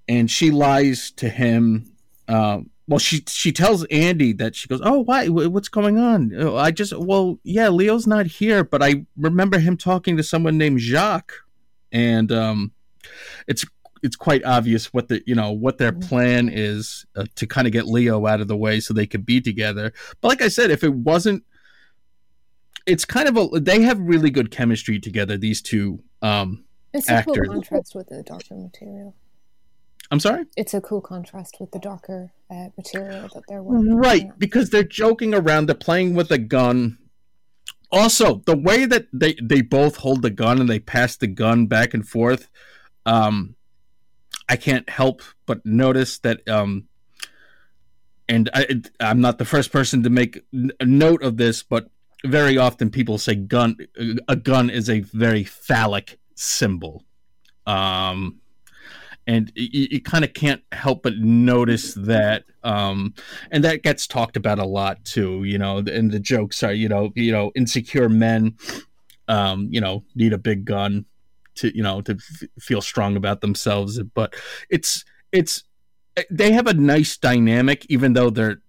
and 0.08 0.30
she 0.30 0.50
lies 0.50 1.10
to 1.16 1.28
him. 1.28 1.92
Uh, 2.26 2.60
well, 2.88 2.98
she 2.98 3.22
she 3.28 3.52
tells 3.52 3.84
Andy 3.84 4.32
that 4.32 4.56
she 4.56 4.66
goes, 4.66 4.80
"Oh, 4.82 5.00
why? 5.00 5.28
What's 5.28 5.68
going 5.68 5.98
on? 5.98 6.32
Oh, 6.36 6.56
I 6.56 6.70
just 6.70 6.96
well, 6.96 7.38
yeah, 7.44 7.68
Leo's 7.68 8.06
not 8.06 8.26
here, 8.26 8.64
but 8.64 8.82
I 8.82 9.04
remember 9.16 9.58
him 9.58 9.76
talking 9.76 10.16
to 10.16 10.22
someone 10.22 10.56
named 10.56 10.80
Jacques, 10.80 11.34
and 11.92 12.32
um, 12.32 12.72
it's 13.46 13.64
it's 14.02 14.16
quite 14.16 14.42
obvious 14.44 14.92
what 14.94 15.08
the 15.08 15.22
you 15.26 15.34
know 15.34 15.52
what 15.52 15.76
their 15.76 15.92
plan 15.92 16.48
is 16.48 17.04
uh, 17.14 17.26
to 17.34 17.46
kind 17.46 17.66
of 17.66 17.72
get 17.74 17.86
Leo 17.86 18.26
out 18.26 18.40
of 18.40 18.48
the 18.48 18.56
way 18.56 18.80
so 18.80 18.94
they 18.94 19.06
could 19.06 19.26
be 19.26 19.40
together. 19.40 19.92
But 20.22 20.28
like 20.28 20.42
I 20.42 20.48
said, 20.48 20.70
if 20.70 20.82
it 20.82 20.94
wasn't, 20.94 21.44
it's 22.86 23.04
kind 23.04 23.28
of 23.28 23.36
a 23.36 23.60
they 23.60 23.82
have 23.82 24.00
really 24.00 24.30
good 24.30 24.50
chemistry 24.50 24.98
together. 24.98 25.36
These 25.36 25.60
two. 25.60 26.02
Um, 26.22 26.64
It's 26.94 27.08
a 27.10 27.12
Actors. 27.14 27.36
cool 27.36 27.54
contrast 27.54 27.94
with 27.94 28.08
the 28.08 28.22
doctor 28.22 28.54
material. 28.54 29.14
I'm 30.10 30.20
sorry. 30.20 30.44
It's 30.56 30.74
a 30.74 30.80
cool 30.80 31.00
contrast 31.00 31.56
with 31.60 31.70
the 31.70 31.78
darker 31.78 32.32
uh, 32.50 32.68
material 32.76 33.28
that 33.34 33.42
they're 33.48 33.62
working. 33.62 33.94
Right, 33.94 34.38
because 34.38 34.70
they're 34.70 34.82
joking 34.82 35.34
around, 35.34 35.66
they're 35.66 35.74
playing 35.74 36.14
with 36.14 36.30
a 36.30 36.38
gun. 36.38 36.98
Also, 37.90 38.42
the 38.46 38.56
way 38.56 38.84
that 38.86 39.06
they 39.12 39.34
they 39.42 39.60
both 39.60 39.96
hold 39.96 40.22
the 40.22 40.30
gun 40.30 40.60
and 40.60 40.68
they 40.68 40.78
pass 40.78 41.16
the 41.16 41.26
gun 41.26 41.66
back 41.66 41.94
and 41.94 42.06
forth, 42.06 42.48
um, 43.06 43.54
I 44.48 44.56
can't 44.56 44.88
help 44.88 45.22
but 45.46 45.64
notice 45.64 46.18
that. 46.20 46.46
Um, 46.48 46.88
and 48.28 48.50
I, 48.52 48.82
I'm 49.00 49.20
not 49.22 49.38
the 49.38 49.46
first 49.46 49.72
person 49.72 50.02
to 50.02 50.10
make 50.10 50.44
a 50.80 50.84
note 50.84 51.22
of 51.22 51.38
this, 51.38 51.62
but 51.62 51.88
very 52.24 52.58
often 52.58 52.90
people 52.90 53.16
say 53.16 53.34
gun. 53.34 53.76
A 54.28 54.36
gun 54.36 54.68
is 54.68 54.90
a 54.90 55.00
very 55.00 55.44
phallic 55.44 56.18
symbol. 56.34 57.04
Um, 57.66 58.40
and 59.28 59.52
you, 59.54 59.86
you 59.92 60.00
kind 60.00 60.24
of 60.24 60.32
can't 60.32 60.62
help 60.72 61.02
but 61.04 61.16
notice 61.18 61.94
that 61.94 62.44
um 62.64 63.14
and 63.52 63.62
that 63.62 63.82
gets 63.84 64.06
talked 64.08 64.36
about 64.36 64.58
a 64.58 64.64
lot 64.64 65.04
too 65.04 65.44
you 65.44 65.58
know 65.58 65.78
and 65.78 66.10
the 66.10 66.18
jokes 66.18 66.62
are 66.64 66.72
you 66.72 66.88
know 66.88 67.12
you 67.14 67.30
know 67.30 67.52
insecure 67.54 68.08
men 68.08 68.56
um 69.28 69.68
you 69.70 69.80
know 69.80 70.02
need 70.16 70.32
a 70.32 70.38
big 70.38 70.64
gun 70.64 71.04
to 71.54 71.76
you 71.76 71.82
know 71.82 72.00
to 72.00 72.12
f- 72.12 72.48
feel 72.58 72.80
strong 72.80 73.16
about 73.16 73.40
themselves 73.40 74.00
but 74.14 74.34
it's 74.70 75.04
it's 75.30 75.62
they 76.30 76.50
have 76.50 76.66
a 76.66 76.74
nice 76.74 77.16
dynamic 77.16 77.86
even 77.88 78.14
though 78.14 78.30
they're 78.30 78.60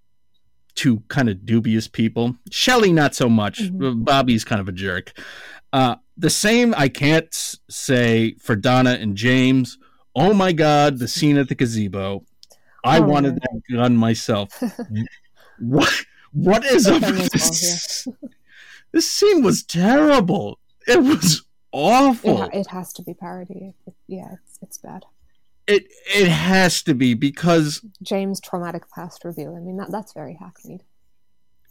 two 0.76 1.02
kind 1.08 1.30
of 1.30 1.45
dubious 1.45 1.88
people 1.88 2.36
Shelley 2.52 2.93
not 2.93 3.15
so 3.15 3.28
much 3.30 3.60
Mhm. 3.72 4.04
Bobby's 4.06 4.43
kind 4.43 4.62
of 4.62 4.67
a 4.67 4.72
jerk 4.74 5.13
uh 5.74 5.95
the 6.17 6.30
same 6.30 6.74
I 6.78 6.89
can't 6.89 7.34
say 7.69 8.36
for 8.39 8.56
Donna 8.56 8.98
and 9.00 9.15
James 9.15 9.78
oh 10.19 10.34
my 10.34 10.51
god 10.51 10.99
the 10.99 11.08
scene 11.08 11.38
at 11.38 11.47
the 11.49 11.55
gazebo 11.55 12.23
i 12.84 12.97
Oh, 12.99 13.03
wanted 13.03 13.34
yeah. 13.34 13.39
that 13.53 13.75
gun 13.77 13.95
myself 13.97 14.62
what 15.60 15.91
what 16.32 16.63
is 16.65 16.88
up 16.88 17.01
That 17.01 17.12
with 17.12 17.34
was 17.34 17.34
all, 17.34 17.49
this 17.49 18.08
this 18.91 19.12
scene 19.12 19.43
was 19.43 19.63
terrible 19.63 20.60
it 20.88 21.01
was 21.01 21.38
It, 21.38 21.41
awful 21.71 22.38
ha- 22.38 22.49
it 22.53 22.67
has 22.67 22.91
to 22.93 23.03
be 23.03 23.13
parody. 23.13 23.73
It, 23.86 23.93
yeah, 24.08 24.34
it's, 24.34 24.58
it's 24.62 24.77
bad. 24.79 25.05
it 25.67 25.84
it 26.15 26.27
has 26.27 26.82
to 26.84 26.95
be 26.95 27.13
because 27.13 27.82
James' 28.01 28.39
traumatic 28.41 28.89
past 28.89 29.23
reveal. 29.23 29.55
I 29.55 29.60
mean, 29.60 29.77
that 29.77 29.91
that's 29.91 30.13
very 30.13 30.34
hackneyed. 30.34 30.82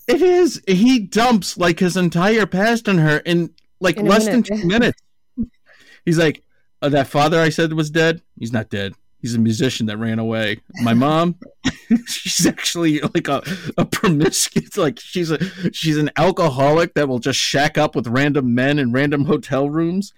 it 0.06 0.22
is 0.22 0.62
he 0.68 1.00
dumps 1.00 1.56
like 1.58 1.80
his 1.80 1.96
entire 1.96 2.46
past 2.46 2.88
on 2.88 2.98
her 2.98 3.18
in 3.18 3.50
like 3.80 3.96
In 3.96 4.06
less 4.06 4.26
minute. 4.26 4.46
than 4.46 4.58
two 4.60 4.66
minutes 4.68 5.02
he's 6.04 6.18
like 6.18 6.44
uh, 6.82 6.88
that 6.88 7.06
father 7.06 7.40
i 7.40 7.48
said 7.48 7.72
was 7.72 7.90
dead 7.90 8.22
he's 8.38 8.52
not 8.52 8.68
dead 8.70 8.94
he's 9.20 9.34
a 9.34 9.38
musician 9.38 9.86
that 9.86 9.96
ran 9.96 10.18
away 10.18 10.56
my 10.82 10.94
mom 10.94 11.34
she's 12.06 12.46
actually 12.46 13.00
like 13.00 13.26
a, 13.28 13.42
a 13.76 13.84
promiscuous 13.84 14.76
like 14.76 14.98
she's 15.00 15.30
a 15.30 15.38
she's 15.72 15.96
an 15.98 16.10
alcoholic 16.16 16.94
that 16.94 17.08
will 17.08 17.18
just 17.18 17.38
shack 17.38 17.76
up 17.78 17.96
with 17.96 18.06
random 18.06 18.54
men 18.54 18.78
in 18.78 18.92
random 18.92 19.24
hotel 19.24 19.68
rooms 19.68 20.12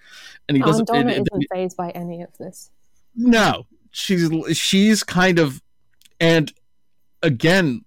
and 0.48 0.56
he 0.56 0.62
doesn't 0.62 0.88
it- 0.94 1.06
it- 1.08 1.22
isn't 1.32 1.46
phased 1.52 1.76
by 1.76 1.90
any 1.90 2.22
of 2.22 2.28
this. 2.38 2.70
no 3.16 3.66
she's 3.90 4.30
she's 4.56 5.02
kind 5.02 5.38
of 5.38 5.62
and 6.20 6.52
again 7.22 7.84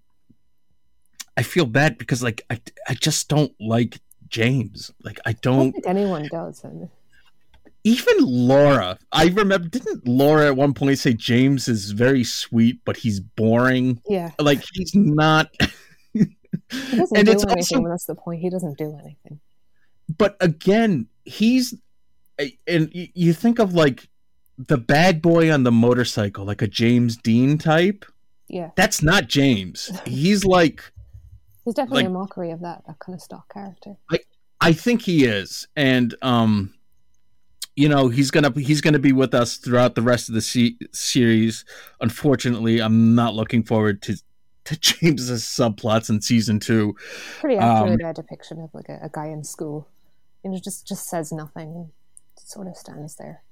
i 1.36 1.42
feel 1.42 1.66
bad 1.66 1.96
because 1.98 2.22
like 2.22 2.42
i, 2.50 2.60
I 2.88 2.94
just 2.94 3.28
don't 3.28 3.52
like 3.60 4.00
james 4.28 4.90
like 5.04 5.20
i 5.26 5.30
I 5.30 5.32
don't 5.34 5.56
don't 5.58 5.72
think 5.72 5.86
anyone 5.86 6.28
does. 6.30 6.64
And 6.64 6.88
even 7.84 8.14
Laura, 8.20 8.98
I 9.12 9.26
remember, 9.28 9.68
didn't 9.68 10.06
Laura 10.08 10.46
at 10.46 10.56
one 10.56 10.72
point 10.74 10.98
say 10.98 11.12
James 11.12 11.68
is 11.68 11.90
very 11.90 12.24
sweet, 12.24 12.80
but 12.84 12.96
he's 12.96 13.20
boring? 13.20 14.00
Yeah. 14.08 14.30
Like 14.38 14.62
he's 14.72 14.94
not. 14.94 15.50
He 16.70 16.96
doesn't 16.96 17.16
And 17.16 17.26
do 17.26 17.32
it's 17.32 17.44
anything. 17.44 17.78
also- 17.78 17.88
that's 17.90 18.06
the 18.06 18.14
point. 18.14 18.40
He 18.40 18.48
doesn't 18.48 18.78
do 18.78 18.96
anything. 19.02 19.38
but 20.18 20.36
again, 20.40 21.06
he's. 21.24 21.74
And 22.66 22.90
you 22.92 23.32
think 23.32 23.58
of 23.58 23.74
like 23.74 24.08
the 24.56 24.76
bad 24.78 25.20
boy 25.20 25.52
on 25.52 25.62
the 25.64 25.72
motorcycle, 25.72 26.44
like 26.44 26.62
a 26.62 26.66
James 26.66 27.16
Dean 27.16 27.58
type. 27.58 28.04
Yeah. 28.48 28.70
That's 28.76 29.02
not 29.02 29.28
James. 29.28 29.90
He's 30.06 30.44
like. 30.44 30.82
There's 31.64 31.74
definitely 31.74 32.04
Like- 32.04 32.10
a 32.10 32.14
mockery 32.14 32.50
of 32.50 32.60
that, 32.60 32.82
that 32.86 32.98
kind 32.98 33.14
of 33.14 33.20
stock 33.22 33.52
character. 33.52 33.96
I, 34.10 34.18
I 34.60 34.72
think 34.72 35.02
he 35.02 35.24
is, 35.24 35.66
and 35.76 36.14
um, 36.22 36.73
you 37.76 37.88
know, 37.88 38.08
he's 38.08 38.30
gonna 38.30 38.52
he's 38.58 38.80
gonna 38.80 38.98
be 38.98 39.12
with 39.12 39.34
us 39.34 39.56
throughout 39.56 39.94
the 39.94 40.02
rest 40.02 40.28
of 40.28 40.34
the 40.34 40.40
se- 40.40 40.78
series. 40.92 41.64
Unfortunately, 42.00 42.80
I'm 42.80 43.14
not 43.14 43.34
looking 43.34 43.62
forward 43.62 44.00
to 44.02 44.16
to 44.66 44.76
James's 44.80 45.42
subplots 45.44 46.08
in 46.08 46.20
season 46.22 46.60
two. 46.60 46.94
Pretty 47.40 47.56
Um, 47.58 47.88
accurate 47.88 48.02
uh, 48.02 48.12
depiction 48.12 48.60
of 48.60 48.70
like 48.74 48.88
a, 48.88 48.98
a 49.02 49.10
guy 49.12 49.26
in 49.26 49.44
school. 49.44 49.88
You 50.44 50.50
know, 50.50 50.58
just 50.58 50.86
just 50.86 51.08
says 51.08 51.32
nothing 51.32 51.90
sort 52.38 52.66
of 52.68 52.76
stands 52.76 53.16
there. 53.16 53.42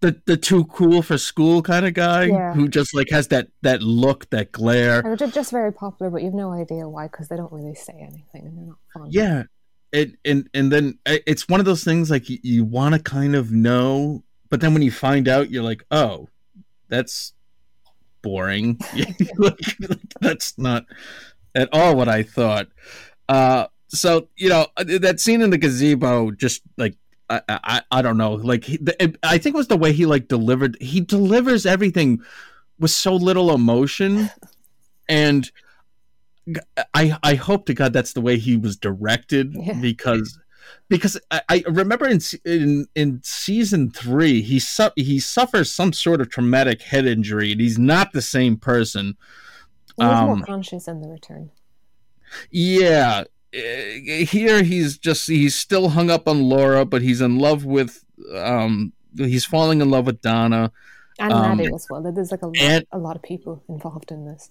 The 0.00 0.20
the 0.26 0.36
too 0.36 0.64
cool 0.64 1.00
for 1.02 1.16
school 1.16 1.62
kind 1.62 1.86
of 1.86 1.94
guy 1.94 2.24
Yeah. 2.24 2.54
who 2.54 2.66
just 2.68 2.92
like 2.94 3.10
has 3.10 3.28
that 3.28 3.48
that 3.62 3.82
look, 3.82 4.28
that 4.30 4.50
glare. 4.50 5.02
They're 5.02 5.28
just 5.28 5.52
very 5.52 5.72
popular, 5.72 6.10
but 6.10 6.22
you've 6.22 6.34
no 6.34 6.50
idea 6.52 6.88
why 6.88 7.06
because 7.06 7.28
they 7.28 7.36
don't 7.36 7.52
really 7.52 7.74
say 7.76 7.92
anything 8.00 8.46
and 8.46 8.58
they're 8.58 8.66
not 8.66 8.78
fun. 8.92 9.06
Yeah, 9.10 9.44
it 9.92 10.16
and 10.24 10.48
and 10.54 10.72
then 10.72 10.98
uh, 11.06 11.18
it's 11.26 11.48
one 11.48 11.60
of 11.60 11.66
those 11.66 11.84
things 11.84 12.10
like 12.10 12.28
you, 12.28 12.38
you 12.42 12.64
want 12.64 12.94
to 12.94 13.00
kind 13.00 13.34
of 13.34 13.52
know, 13.52 14.24
but 14.48 14.60
then 14.60 14.72
when 14.72 14.82
you 14.82 14.90
find 14.90 15.28
out, 15.28 15.50
you're 15.50 15.62
like, 15.62 15.84
oh, 15.90 16.28
that's 16.88 17.32
boring. 18.22 18.78
That's 20.20 20.56
not 20.56 20.84
at 21.54 21.68
all 21.72 21.96
what 21.96 22.08
I 22.08 22.22
thought. 22.22 22.68
Uh, 23.28 23.66
so 23.88 24.28
you 24.36 24.48
know 24.48 24.66
uh, 24.76 24.84
that 25.00 25.20
scene 25.20 25.42
in 25.42 25.50
the 25.50 25.58
gazebo, 25.58 26.30
just 26.30 26.62
like. 26.76 26.96
I, 27.30 27.40
I 27.48 27.82
I 27.90 28.02
don't 28.02 28.18
know 28.18 28.32
like 28.32 28.68
I 29.22 29.38
think 29.38 29.54
it 29.54 29.56
was 29.56 29.68
the 29.68 29.76
way 29.76 29.92
he 29.92 30.04
like 30.04 30.28
delivered 30.28 30.76
he 30.82 31.00
delivers 31.00 31.64
everything 31.64 32.20
with 32.78 32.90
so 32.90 33.14
little 33.14 33.54
emotion 33.54 34.28
and 35.08 35.50
I 36.94 37.16
I 37.22 37.34
hope 37.34 37.66
to 37.66 37.74
God 37.74 37.92
that's 37.92 38.12
the 38.14 38.20
way 38.20 38.38
he 38.38 38.56
was 38.56 38.76
directed 38.76 39.54
Yeah. 39.58 39.74
because 39.80 40.38
because 40.88 41.18
I, 41.30 41.40
I 41.48 41.64
remember 41.68 42.06
in 42.08 42.20
in 42.44 42.86
in 42.94 43.20
season 43.22 43.90
three 43.90 44.42
he 44.42 44.58
su- 44.58 44.90
he 44.96 45.20
suffers 45.20 45.72
some 45.72 45.92
sort 45.92 46.20
of 46.20 46.30
traumatic 46.30 46.82
head 46.82 47.06
injury 47.06 47.52
and 47.52 47.60
he's 47.60 47.78
not 47.78 48.12
the 48.12 48.22
same 48.22 48.56
person. 48.56 49.16
He's 49.96 50.06
Um, 50.06 50.26
more 50.38 50.46
conscious 50.46 50.88
in 50.88 51.00
the 51.00 51.08
return. 51.08 51.50
Yeah, 52.50 53.24
eh, 53.52 54.24
here 54.24 54.62
he's 54.62 54.98
just 54.98 55.26
he's 55.28 55.54
still 55.54 55.90
hung 55.90 56.10
up 56.10 56.26
on 56.28 56.42
Laura, 56.48 56.84
but 56.84 57.02
he's 57.02 57.20
in 57.20 57.38
love 57.38 57.64
with 57.64 58.04
um 58.34 58.92
he's 59.16 59.44
falling 59.44 59.80
in 59.80 59.90
love 59.90 60.06
with 60.06 60.20
Donna. 60.22 60.72
And 61.18 61.32
um, 61.32 61.58
Maddie 61.58 61.72
as 61.74 61.86
well. 61.90 62.02
There's 62.02 62.30
like 62.30 62.42
a 62.42 62.46
lot, 62.46 62.56
and- 62.58 62.86
a 62.92 62.98
lot 62.98 63.16
of 63.16 63.22
people 63.22 63.62
involved 63.68 64.10
in 64.10 64.24
this. 64.26 64.50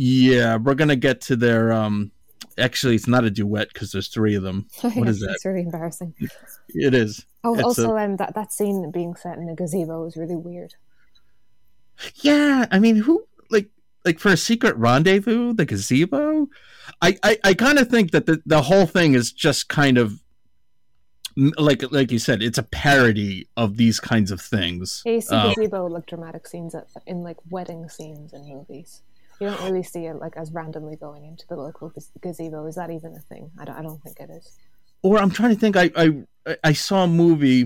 Yeah, 0.00 0.58
we're 0.58 0.76
gonna 0.76 0.94
get 0.94 1.20
to 1.22 1.34
their 1.34 1.72
um. 1.72 2.12
Actually, 2.56 2.94
it's 2.94 3.08
not 3.08 3.24
a 3.24 3.30
duet 3.30 3.68
because 3.72 3.90
there's 3.90 4.06
three 4.06 4.36
of 4.36 4.44
them. 4.44 4.68
What 4.80 5.08
is 5.08 5.18
that? 5.20 5.30
It's 5.32 5.44
really 5.44 5.62
embarrassing. 5.62 6.14
It 6.68 6.94
is. 6.94 7.26
Oh, 7.42 7.54
It's 7.54 7.64
also, 7.64 7.96
um, 7.96 8.16
that, 8.16 8.34
that 8.34 8.52
scene 8.52 8.90
being 8.92 9.16
set 9.16 9.38
in 9.38 9.48
a 9.48 9.56
gazebo 9.56 10.04
is 10.06 10.16
really 10.16 10.36
weird. 10.36 10.74
Yeah, 12.16 12.66
I 12.70 12.78
mean, 12.78 12.96
who 12.96 13.24
like 13.50 13.70
like 14.04 14.20
for 14.20 14.28
a 14.28 14.36
secret 14.36 14.76
rendezvous, 14.76 15.52
the 15.52 15.64
gazebo? 15.64 16.46
I 17.02 17.18
I, 17.24 17.38
I 17.42 17.54
kind 17.54 17.80
of 17.80 17.88
think 17.88 18.12
that 18.12 18.26
the 18.26 18.40
the 18.46 18.62
whole 18.62 18.86
thing 18.86 19.14
is 19.14 19.32
just 19.32 19.68
kind 19.68 19.98
of 19.98 20.20
like 21.36 21.82
like 21.90 22.12
you 22.12 22.20
said, 22.20 22.40
it's 22.40 22.58
a 22.58 22.62
parody 22.62 23.48
of 23.56 23.76
these 23.76 23.98
kinds 23.98 24.30
of 24.30 24.40
things. 24.40 25.02
Yeah, 25.04 25.12
you 25.14 25.20
see 25.22 25.34
Um, 25.34 25.54
gazebo 25.54 25.86
like 25.86 26.06
dramatic 26.06 26.46
scenes 26.46 26.76
at, 26.76 26.86
in 27.04 27.24
like 27.24 27.38
wedding 27.50 27.88
scenes 27.88 28.32
in 28.32 28.48
movies. 28.48 29.02
You 29.40 29.48
don't 29.48 29.62
really 29.62 29.82
see 29.82 30.06
it 30.06 30.16
like 30.16 30.36
as 30.36 30.50
randomly 30.52 30.96
going 30.96 31.24
into 31.24 31.46
the 31.46 31.56
local 31.56 31.92
gazebo. 32.20 32.66
Is 32.66 32.74
that 32.74 32.90
even 32.90 33.14
a 33.14 33.20
thing? 33.20 33.50
I 33.58 33.64
don't, 33.64 33.76
I 33.76 33.82
don't 33.82 34.02
think 34.02 34.18
it 34.20 34.30
is. 34.30 34.58
or 35.02 35.18
I'm 35.18 35.30
trying 35.30 35.54
to 35.54 35.60
think. 35.60 35.76
I 35.76 35.90
I 35.96 36.56
I 36.64 36.72
saw 36.72 37.04
a 37.04 37.08
movie, 37.08 37.62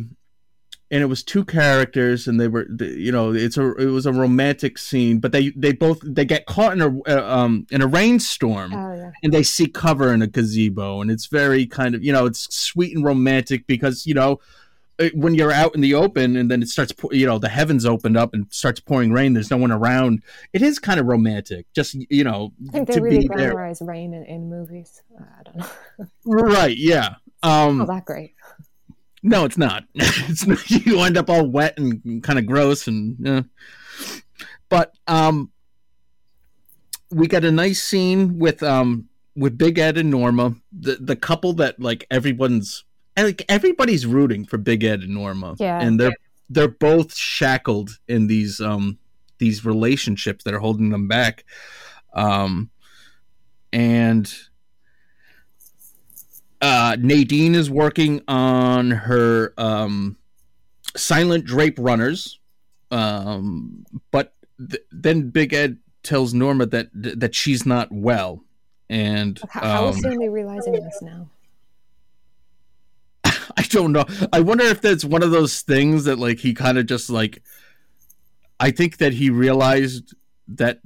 and 0.90 1.02
it 1.02 1.06
was 1.06 1.22
two 1.24 1.44
characters, 1.44 2.28
and 2.28 2.38
they 2.38 2.48
were 2.48 2.66
you 2.78 3.10
know 3.10 3.32
it's 3.32 3.56
a 3.56 3.74
it 3.76 3.86
was 3.86 4.04
a 4.04 4.12
romantic 4.12 4.76
scene, 4.76 5.18
but 5.18 5.32
they 5.32 5.50
they 5.56 5.72
both 5.72 6.00
they 6.02 6.26
get 6.26 6.44
caught 6.46 6.74
in 6.74 6.82
a 6.82 7.00
uh, 7.08 7.36
um 7.38 7.66
in 7.70 7.80
a 7.80 7.86
rainstorm. 7.86 8.74
Oh 8.74 8.94
yeah, 8.94 9.12
and 9.22 9.32
they 9.32 9.42
seek 9.42 9.72
cover 9.72 10.12
in 10.12 10.20
a 10.20 10.26
gazebo 10.26 11.00
and 11.00 11.10
it's 11.10 11.26
very 11.26 11.66
kind 11.66 11.94
of 11.94 12.04
you 12.04 12.12
know 12.12 12.26
it's 12.26 12.54
sweet 12.54 12.94
and 12.94 13.04
romantic 13.04 13.66
because 13.66 14.04
you 14.06 14.14
know 14.14 14.40
when 15.14 15.34
you're 15.34 15.52
out 15.52 15.74
in 15.74 15.80
the 15.80 15.94
open 15.94 16.36
and 16.36 16.50
then 16.50 16.62
it 16.62 16.68
starts 16.68 16.92
you 17.10 17.26
know 17.26 17.38
the 17.38 17.48
heavens 17.48 17.84
opened 17.84 18.16
up 18.16 18.34
and 18.34 18.46
starts 18.50 18.78
pouring 18.80 19.12
rain 19.12 19.32
there's 19.32 19.50
no 19.50 19.56
one 19.56 19.72
around 19.72 20.22
it 20.52 20.62
is 20.62 20.78
kind 20.78 21.00
of 21.00 21.06
romantic 21.06 21.66
just 21.74 21.96
you 22.10 22.22
know 22.24 22.52
I 22.68 22.72
think 22.72 22.88
they 22.88 23.00
really 23.00 23.28
there 23.28 23.54
glamorize 23.54 23.86
rain 23.86 24.14
in, 24.14 24.24
in 24.24 24.48
movies. 24.48 25.02
Uh, 25.18 25.24
I 25.38 25.42
don't 25.42 25.56
know. 25.58 25.66
right 26.24 26.76
yeah 26.76 27.16
um 27.42 27.78
Not 27.78 27.88
that 27.88 28.04
great. 28.04 28.34
no 29.22 29.44
it's 29.44 29.58
not 29.58 29.84
it's 29.94 30.46
not, 30.46 30.70
you 30.86 31.00
end 31.00 31.16
up 31.16 31.30
all 31.30 31.46
wet 31.46 31.78
and 31.78 32.22
kind 32.22 32.38
of 32.38 32.46
gross 32.46 32.86
and 32.86 33.16
yeah. 33.18 33.42
but 34.68 34.94
um 35.06 35.50
we 37.10 37.26
got 37.26 37.44
a 37.44 37.52
nice 37.52 37.82
scene 37.82 38.38
with 38.38 38.62
um 38.62 39.08
with 39.34 39.56
Big 39.56 39.78
Ed 39.78 39.96
and 39.96 40.10
Norma, 40.10 40.54
the 40.72 40.96
the 40.96 41.16
couple 41.16 41.52
that 41.54 41.80
like 41.80 42.06
everyone's 42.10 42.84
like 43.16 43.44
everybody's 43.48 44.06
rooting 44.06 44.44
for 44.44 44.58
Big 44.58 44.84
Ed 44.84 45.00
and 45.00 45.14
Norma. 45.14 45.54
Yeah. 45.58 45.80
And 45.80 45.98
they're 45.98 46.14
they're 46.48 46.68
both 46.68 47.14
shackled 47.14 47.98
in 48.08 48.26
these 48.26 48.60
um 48.60 48.98
these 49.38 49.64
relationships 49.64 50.44
that 50.44 50.54
are 50.54 50.58
holding 50.60 50.90
them 50.90 51.08
back. 51.08 51.44
Um 52.14 52.70
and 53.72 54.32
uh 56.60 56.96
Nadine 56.98 57.54
is 57.54 57.70
working 57.70 58.22
on 58.28 58.90
her 58.90 59.54
um 59.58 60.16
silent 60.96 61.44
drape 61.44 61.78
runners. 61.78 62.38
Um 62.90 63.84
but 64.10 64.34
th- 64.58 64.84
then 64.90 65.30
Big 65.30 65.52
Ed 65.52 65.78
tells 66.02 66.34
Norma 66.34 66.66
that 66.66 66.88
that 66.92 67.34
she's 67.34 67.64
not 67.64 67.90
well, 67.92 68.44
and 68.90 69.40
How, 69.48 69.60
how 69.60 69.86
um, 69.86 69.94
soon 69.94 70.14
are 70.14 70.18
they 70.18 70.28
realizing 70.28 70.72
this 70.72 71.00
now? 71.02 71.28
I 73.56 73.62
don't 73.62 73.92
know. 73.92 74.04
I 74.32 74.40
wonder 74.40 74.64
if 74.64 74.80
that's 74.80 75.04
one 75.04 75.22
of 75.22 75.30
those 75.30 75.62
things 75.62 76.04
that 76.04 76.18
like 76.18 76.38
he 76.38 76.54
kind 76.54 76.78
of 76.78 76.86
just 76.86 77.10
like. 77.10 77.42
I 78.60 78.70
think 78.70 78.98
that 78.98 79.12
he 79.12 79.28
realized 79.28 80.14
that 80.46 80.80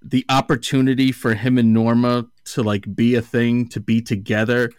the 0.00 0.24
opportunity 0.28 1.10
for 1.10 1.34
him 1.34 1.58
and 1.58 1.74
Norma 1.74 2.26
to 2.44 2.62
like 2.62 2.94
be 2.94 3.16
a 3.16 3.22
thing, 3.22 3.68
to 3.70 3.80
be 3.80 4.00
together, 4.00 4.70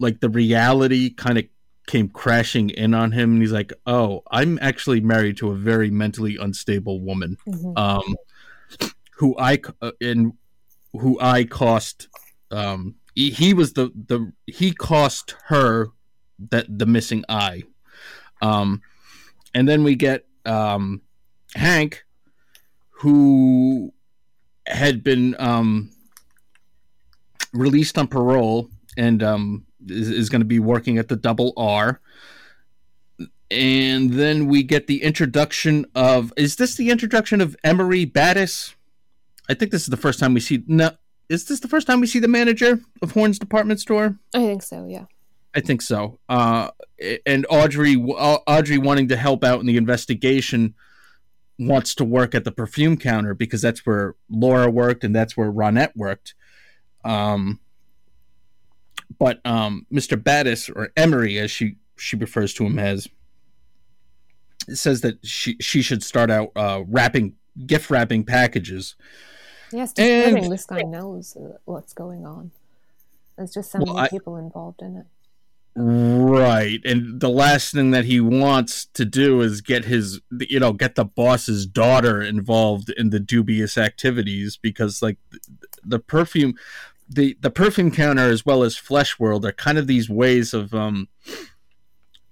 like 0.00 0.20
the 0.20 0.28
reality 0.28 1.10
kind 1.10 1.38
of 1.38 1.44
came 1.86 2.08
crashing 2.08 2.70
in 2.70 2.94
on 2.94 3.12
him, 3.12 3.32
and 3.32 3.42
he's 3.42 3.52
like, 3.52 3.72
"Oh, 3.86 4.22
I'm 4.30 4.58
actually 4.60 5.00
married 5.00 5.36
to 5.38 5.50
a 5.50 5.54
very 5.54 5.90
mentally 5.90 6.36
unstable 6.36 7.00
woman." 7.00 7.36
Mhm. 7.46 7.78
um, 7.78 8.16
who 9.16 9.36
I 9.38 9.60
uh, 9.80 9.92
and 10.00 10.32
who 10.92 11.18
I 11.20 11.44
cost. 11.44 12.08
Um, 12.50 12.96
he, 13.14 13.54
was 13.54 13.74
the 13.74 13.92
the 13.94 14.32
he 14.46 14.72
cost 14.72 15.34
her 15.46 15.88
that 16.50 16.66
the 16.68 16.86
missing 16.86 17.24
eye. 17.28 17.62
Um, 18.40 18.82
and 19.54 19.68
then 19.68 19.84
we 19.84 19.94
get 19.94 20.26
um, 20.44 21.02
Hank, 21.54 22.04
who 22.90 23.92
had 24.66 25.04
been 25.04 25.36
um, 25.38 25.90
released 27.52 27.98
on 27.98 28.08
parole 28.08 28.70
and 28.96 29.22
um, 29.22 29.66
is, 29.86 30.08
is 30.10 30.28
going 30.28 30.40
to 30.40 30.46
be 30.46 30.58
working 30.58 30.98
at 30.98 31.08
the 31.08 31.16
Double 31.16 31.52
R 31.56 32.00
and 33.52 34.14
then 34.14 34.46
we 34.46 34.62
get 34.62 34.86
the 34.86 35.02
introduction 35.02 35.84
of 35.94 36.32
is 36.36 36.56
this 36.56 36.74
the 36.74 36.90
introduction 36.90 37.40
of 37.40 37.54
Emory 37.62 38.06
Battis? 38.06 38.74
I 39.48 39.54
think 39.54 39.70
this 39.70 39.82
is 39.82 39.88
the 39.88 39.96
first 39.96 40.18
time 40.18 40.32
we 40.32 40.40
see 40.40 40.64
no 40.66 40.92
is 41.28 41.46
this 41.46 41.60
the 41.60 41.68
first 41.68 41.86
time 41.86 42.00
we 42.00 42.06
see 42.06 42.18
the 42.18 42.28
manager 42.28 42.80
of 43.00 43.12
Horne's 43.12 43.38
department 43.38 43.80
store? 43.80 44.18
I 44.34 44.40
think 44.40 44.62
so. 44.62 44.86
Yeah. 44.86 45.06
I 45.54 45.60
think 45.60 45.82
so. 45.82 46.18
Uh, 46.28 46.70
and 47.26 47.46
Audrey 47.50 47.94
uh, 47.94 48.38
Audrey 48.46 48.78
wanting 48.78 49.08
to 49.08 49.16
help 49.16 49.44
out 49.44 49.60
in 49.60 49.66
the 49.66 49.76
investigation 49.76 50.74
wants 51.58 51.94
to 51.94 52.04
work 52.04 52.34
at 52.34 52.44
the 52.44 52.52
perfume 52.52 52.96
counter 52.96 53.34
because 53.34 53.60
that's 53.60 53.84
where 53.84 54.14
Laura 54.30 54.70
worked 54.70 55.04
and 55.04 55.14
that's 55.14 55.36
where 55.36 55.52
Ronette 55.52 55.94
worked. 55.94 56.34
Um, 57.04 57.60
but 59.18 59.40
um, 59.44 59.86
Mr. 59.92 60.20
Battis 60.20 60.74
or 60.74 60.90
Emory, 60.96 61.38
as 61.38 61.50
she 61.50 61.76
she 61.96 62.16
refers 62.16 62.54
to 62.54 62.64
him 62.64 62.78
as. 62.78 63.08
Says 64.72 65.00
that 65.00 65.18
she 65.26 65.56
she 65.60 65.82
should 65.82 66.04
start 66.04 66.30
out 66.30 66.52
uh, 66.54 66.84
wrapping 66.86 67.34
gift 67.66 67.90
wrapping 67.90 68.24
packages. 68.24 68.94
Yes, 69.72 69.92
and, 69.96 70.52
this 70.52 70.66
guy 70.66 70.82
knows 70.82 71.36
uh, 71.36 71.56
what's 71.64 71.92
going 71.92 72.26
on. 72.26 72.50
There's 73.36 73.52
just 73.52 73.70
so 73.70 73.78
well, 73.78 73.94
many 73.94 74.06
I, 74.06 74.08
people 74.08 74.36
involved 74.36 74.82
in 74.82 74.96
it. 74.96 75.06
Right. 75.74 76.80
And 76.84 77.20
the 77.20 77.30
last 77.30 77.72
thing 77.72 77.92
that 77.92 78.04
he 78.04 78.20
wants 78.20 78.84
to 78.92 79.06
do 79.06 79.40
is 79.40 79.62
get 79.62 79.86
his, 79.86 80.20
you 80.40 80.60
know, 80.60 80.74
get 80.74 80.96
the 80.96 81.04
boss's 81.04 81.64
daughter 81.64 82.20
involved 82.20 82.90
in 82.90 83.08
the 83.08 83.20
dubious 83.20 83.78
activities 83.78 84.58
because, 84.58 85.00
like, 85.00 85.16
the 85.82 85.98
perfume, 85.98 86.54
the, 87.08 87.38
the 87.40 87.50
perfume 87.50 87.90
counter 87.90 88.28
as 88.28 88.44
well 88.44 88.62
as 88.62 88.76
Flesh 88.76 89.18
World 89.18 89.46
are 89.46 89.52
kind 89.52 89.78
of 89.78 89.86
these 89.86 90.10
ways 90.10 90.52
of, 90.52 90.74
um, 90.74 91.08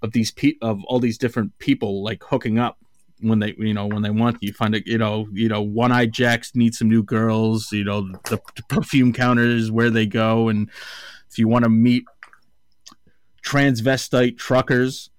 of 0.02 0.12
these 0.12 0.30
pe- 0.30 0.58
of 0.60 0.84
all 0.84 0.98
these 0.98 1.18
different 1.18 1.58
people 1.58 2.02
like 2.02 2.22
hooking 2.24 2.58
up 2.58 2.78
when 3.22 3.38
they 3.38 3.54
you 3.58 3.74
know 3.74 3.86
when 3.86 4.02
they 4.02 4.10
want 4.10 4.38
you. 4.40 4.52
Find 4.52 4.74
it 4.74 4.86
you 4.86 4.98
know 4.98 5.28
you 5.32 5.48
know 5.48 5.62
one 5.62 5.92
eyed 5.92 6.12
jacks 6.12 6.54
need 6.54 6.74
some 6.74 6.88
new 6.88 7.02
girls 7.02 7.72
you 7.72 7.84
know 7.84 8.02
the, 8.24 8.40
the 8.56 8.62
perfume 8.68 9.12
counters 9.12 9.70
where 9.70 9.90
they 9.90 10.06
go. 10.06 10.48
And 10.48 10.68
if 11.30 11.38
you 11.38 11.48
want 11.48 11.64
to 11.64 11.70
meet 11.70 12.04
transvestite 13.42 14.36
truckers 14.36 15.10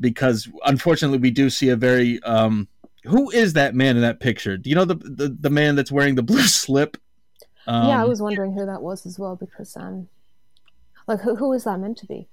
because 0.00 0.48
unfortunately 0.64 1.18
we 1.18 1.30
do 1.30 1.48
see 1.50 1.68
a 1.68 1.76
very 1.76 2.22
um 2.22 2.68
who 3.04 3.30
is 3.30 3.54
that 3.54 3.74
man 3.74 3.96
in 3.96 4.02
that 4.02 4.20
picture? 4.20 4.56
Do 4.56 4.68
you 4.70 4.76
know 4.76 4.84
the 4.84 4.96
the, 4.96 5.36
the 5.40 5.50
man 5.50 5.76
that's 5.76 5.92
wearing 5.92 6.14
the 6.14 6.22
blue 6.22 6.42
slip? 6.46 6.96
Um, 7.66 7.88
yeah 7.88 8.00
i 8.00 8.06
was 8.06 8.22
wondering 8.22 8.54
who 8.54 8.64
that 8.64 8.80
was 8.80 9.04
as 9.04 9.18
well 9.18 9.36
because 9.36 9.76
um 9.76 10.08
like 11.08 11.22
who, 11.22 11.34
who 11.34 11.52
is 11.54 11.64
that 11.64 11.80
meant 11.80 11.96
to 11.98 12.06
be? 12.06 12.28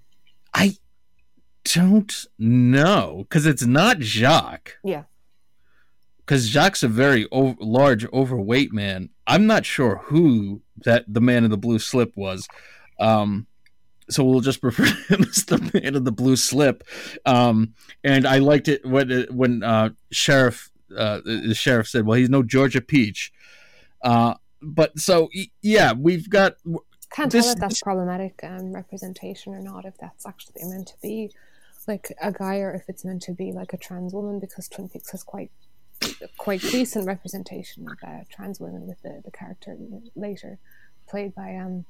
I 0.53 0.75
don't 1.75 2.25
know 2.39 3.25
because 3.27 3.45
it's 3.45 3.65
not 3.65 3.99
jacques 3.99 4.77
yeah 4.83 5.03
because 6.17 6.47
jacques 6.47 6.81
a 6.83 6.87
very 6.87 7.27
large 7.31 8.05
overweight 8.13 8.71
man 8.71 9.09
i'm 9.27 9.45
not 9.45 9.65
sure 9.65 9.97
who 10.05 10.61
that 10.83 11.03
the 11.07 11.21
man 11.21 11.43
in 11.43 11.51
the 11.51 11.57
blue 11.57 11.79
slip 11.79 12.15
was 12.15 12.47
um 12.99 13.47
so 14.09 14.23
we'll 14.23 14.41
just 14.41 14.63
refer 14.63 14.85
to 14.85 14.91
him 15.15 15.23
as 15.23 15.45
the 15.45 15.57
man 15.73 15.95
in 15.95 16.03
the 16.03 16.11
blue 16.11 16.35
slip. 16.35 16.83
Um, 17.25 17.73
and 18.03 18.27
I 18.27 18.39
liked 18.39 18.67
it 18.67 18.85
when 18.85 19.25
when 19.31 19.63
uh, 19.63 19.89
sheriff 20.11 20.69
uh, 20.95 21.21
the 21.23 21.55
sheriff 21.55 21.87
said, 21.87 22.05
"Well, 22.05 22.17
he's 22.17 22.29
no 22.29 22.43
Georgia 22.43 22.81
Peach." 22.81 23.31
Uh, 24.01 24.35
but 24.61 24.97
so 24.99 25.29
yeah, 25.61 25.93
we've 25.93 26.29
got. 26.29 26.55
Can't 27.11 27.31
this, 27.31 27.45
tell 27.45 27.53
if 27.53 27.59
that's 27.59 27.81
problematic 27.81 28.39
um, 28.43 28.73
representation 28.73 29.53
or 29.53 29.61
not. 29.61 29.85
If 29.85 29.97
that's 29.97 30.25
actually 30.25 30.63
meant 30.65 30.87
to 30.87 30.95
be 31.01 31.31
like 31.87 32.13
a 32.21 32.31
guy, 32.31 32.57
or 32.59 32.73
if 32.73 32.83
it's 32.87 33.05
meant 33.05 33.21
to 33.23 33.33
be 33.33 33.51
like 33.51 33.73
a 33.73 33.77
trans 33.77 34.13
woman, 34.13 34.39
because 34.39 34.67
Twin 34.67 34.89
Peaks 34.89 35.11
has 35.11 35.23
quite 35.23 35.51
quite 36.37 36.61
decent 36.61 37.07
representation 37.07 37.87
of 37.87 37.97
uh, 38.07 38.23
trans 38.29 38.59
women 38.59 38.85
with 38.85 39.01
the, 39.01 39.21
the 39.23 39.31
character 39.31 39.77
later 40.15 40.59
played 41.07 41.33
by 41.33 41.55
um 41.55 41.85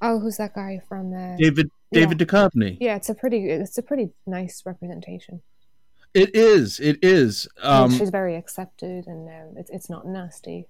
Oh, 0.00 0.20
who's 0.20 0.36
that 0.36 0.54
guy 0.54 0.80
from 0.88 1.12
uh, 1.12 1.36
David 1.36 1.70
David 1.92 2.20
yeah. 2.20 2.26
Duchovny? 2.26 2.76
Yeah, 2.80 2.96
it's 2.96 3.08
a 3.08 3.14
pretty 3.14 3.50
it's 3.50 3.78
a 3.78 3.82
pretty 3.82 4.10
nice 4.26 4.62
representation. 4.64 5.42
It 6.14 6.34
is. 6.34 6.80
It 6.80 6.98
is. 7.02 7.48
Um, 7.62 7.90
she's 7.90 8.10
very 8.10 8.36
accepted, 8.36 9.06
and 9.06 9.28
um, 9.28 9.56
it's 9.56 9.70
it's 9.70 9.90
not 9.90 10.06
nasty. 10.06 10.68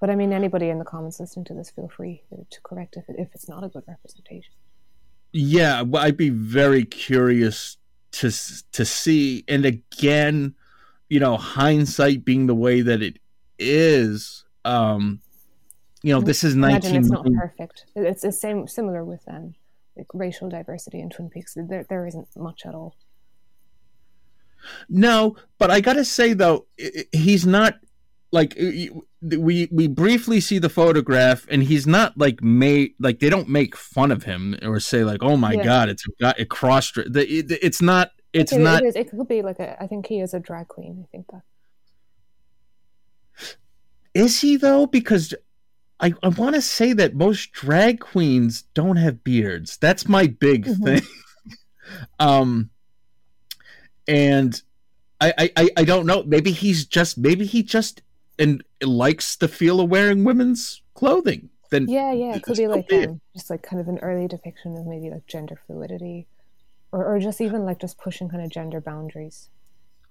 But 0.00 0.10
I 0.10 0.16
mean, 0.16 0.32
anybody 0.32 0.70
in 0.70 0.78
the 0.78 0.84
comments 0.84 1.20
listening 1.20 1.44
to 1.46 1.54
this, 1.54 1.70
feel 1.70 1.88
free 1.88 2.22
to 2.50 2.60
correct 2.62 2.96
if 2.96 3.08
it, 3.08 3.16
if 3.18 3.28
it's 3.34 3.48
not 3.48 3.64
a 3.64 3.68
good 3.68 3.84
representation. 3.86 4.54
Yeah, 5.32 5.84
I'd 5.94 6.16
be 6.16 6.30
very 6.30 6.84
curious 6.84 7.76
to 8.12 8.30
to 8.72 8.84
see, 8.84 9.44
and 9.46 9.64
again, 9.64 10.54
you 11.08 11.20
know, 11.20 11.36
hindsight 11.36 12.24
being 12.24 12.46
the 12.46 12.54
way 12.54 12.80
that 12.80 13.02
it 13.02 13.18
is. 13.58 14.44
Um, 14.64 15.20
you 16.02 16.12
know, 16.12 16.20
this 16.20 16.42
is 16.42 16.56
nineteen. 16.56 16.96
it's 16.96 17.10
not 17.10 17.26
perfect. 17.32 17.86
It's 17.94 18.22
the 18.22 18.32
same, 18.32 18.66
similar 18.66 19.04
with 19.04 19.22
um, 19.28 19.54
like 19.96 20.06
racial 20.14 20.48
diversity 20.48 21.00
in 21.00 21.10
Twin 21.10 21.30
Peaks. 21.30 21.56
There, 21.56 21.84
there 21.88 22.06
isn't 22.06 22.28
much 22.36 22.62
at 22.66 22.74
all. 22.74 22.96
No, 24.88 25.36
but 25.58 25.70
I 25.70 25.80
gotta 25.80 26.04
say 26.04 26.32
though, 26.32 26.66
he's 27.12 27.46
not 27.46 27.78
like 28.32 28.54
we 29.20 29.68
we 29.72 29.88
briefly 29.88 30.40
see 30.40 30.58
the 30.58 30.68
photograph, 30.68 31.46
and 31.50 31.62
he's 31.62 31.86
not 31.86 32.16
like 32.16 32.42
made 32.42 32.94
like 32.98 33.18
they 33.18 33.28
don't 33.28 33.48
make 33.48 33.76
fun 33.76 34.10
of 34.10 34.22
him 34.22 34.56
or 34.62 34.78
say 34.80 35.04
like, 35.04 35.22
"Oh 35.22 35.36
my 35.36 35.52
yeah. 35.52 35.64
god, 35.64 35.88
it's 35.88 36.04
got 36.20 36.38
it 36.38 36.48
crossed." 36.48 36.96
It's 36.96 37.82
not. 37.82 38.12
It's 38.32 38.52
it, 38.52 38.60
not. 38.60 38.82
It, 38.82 38.86
is, 38.86 38.96
it 38.96 39.10
could 39.10 39.26
be 39.28 39.42
like 39.42 39.58
a. 39.58 39.82
I 39.82 39.86
think 39.86 40.06
he 40.06 40.20
is 40.20 40.32
a 40.32 40.40
drag 40.40 40.68
queen. 40.68 41.04
I 41.04 41.08
think 41.10 41.26
that. 41.32 41.42
Is 44.14 44.40
he 44.40 44.56
though? 44.56 44.86
Because 44.86 45.34
I, 45.98 46.14
I 46.22 46.28
want 46.28 46.54
to 46.54 46.62
say 46.62 46.92
that 46.92 47.14
most 47.14 47.52
drag 47.52 48.00
queens 48.00 48.62
don't 48.74 48.96
have 48.96 49.24
beards. 49.24 49.76
That's 49.76 50.08
my 50.08 50.28
big 50.28 50.66
mm-hmm. 50.66 50.84
thing. 50.84 51.02
um, 52.20 52.70
and 54.08 54.60
I, 55.20 55.50
I 55.56 55.68
I 55.76 55.84
don't 55.84 56.06
know. 56.06 56.22
Maybe 56.22 56.52
he's 56.52 56.86
just 56.86 57.18
maybe 57.18 57.44
he 57.44 57.62
just 57.62 58.02
and 58.40 58.64
likes 58.82 59.36
the 59.36 59.46
feel 59.46 59.80
of 59.80 59.90
wearing 59.90 60.24
women's 60.24 60.82
clothing. 60.94 61.50
Then 61.70 61.86
yeah, 61.88 62.12
yeah, 62.12 62.34
it 62.34 62.42
could 62.42 62.56
be 62.56 62.66
like 62.66 62.92
um, 62.92 63.20
just 63.36 63.50
like 63.50 63.62
kind 63.62 63.80
of 63.80 63.86
an 63.86 63.98
early 64.00 64.26
depiction 64.26 64.76
of 64.76 64.86
maybe 64.86 65.10
like 65.10 65.26
gender 65.26 65.60
fluidity, 65.66 66.26
or 66.90 67.04
or 67.04 67.20
just 67.20 67.40
even 67.40 67.64
like 67.64 67.80
just 67.80 67.98
pushing 67.98 68.28
kind 68.28 68.42
of 68.42 68.50
gender 68.50 68.80
boundaries. 68.80 69.50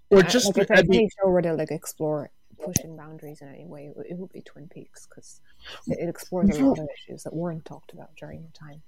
Or 0.10 0.24
just 0.24 0.58
like 0.58 0.70
if 0.70 0.72
any 0.72 1.10
show 1.20 1.30
were 1.30 1.42
to 1.42 1.54
like 1.54 1.72
explore 1.72 2.32
pushing 2.64 2.96
boundaries 2.96 3.42
in 3.42 3.50
any 3.50 3.66
way, 3.66 3.92
it 4.10 4.18
would 4.18 4.32
be 4.32 4.42
Twin 4.42 4.68
Peaks 4.68 5.06
because 5.06 5.42
it, 5.88 6.10
explores 6.10 6.58
a 6.58 6.66
lot 6.66 6.80
of 6.80 6.88
issues 6.98 7.24
that 7.24 7.34
weren't 7.34 7.66
talked 7.66 7.94
about 7.94 8.16
during 8.16 8.42
the 8.42 8.58
time. 8.58 8.82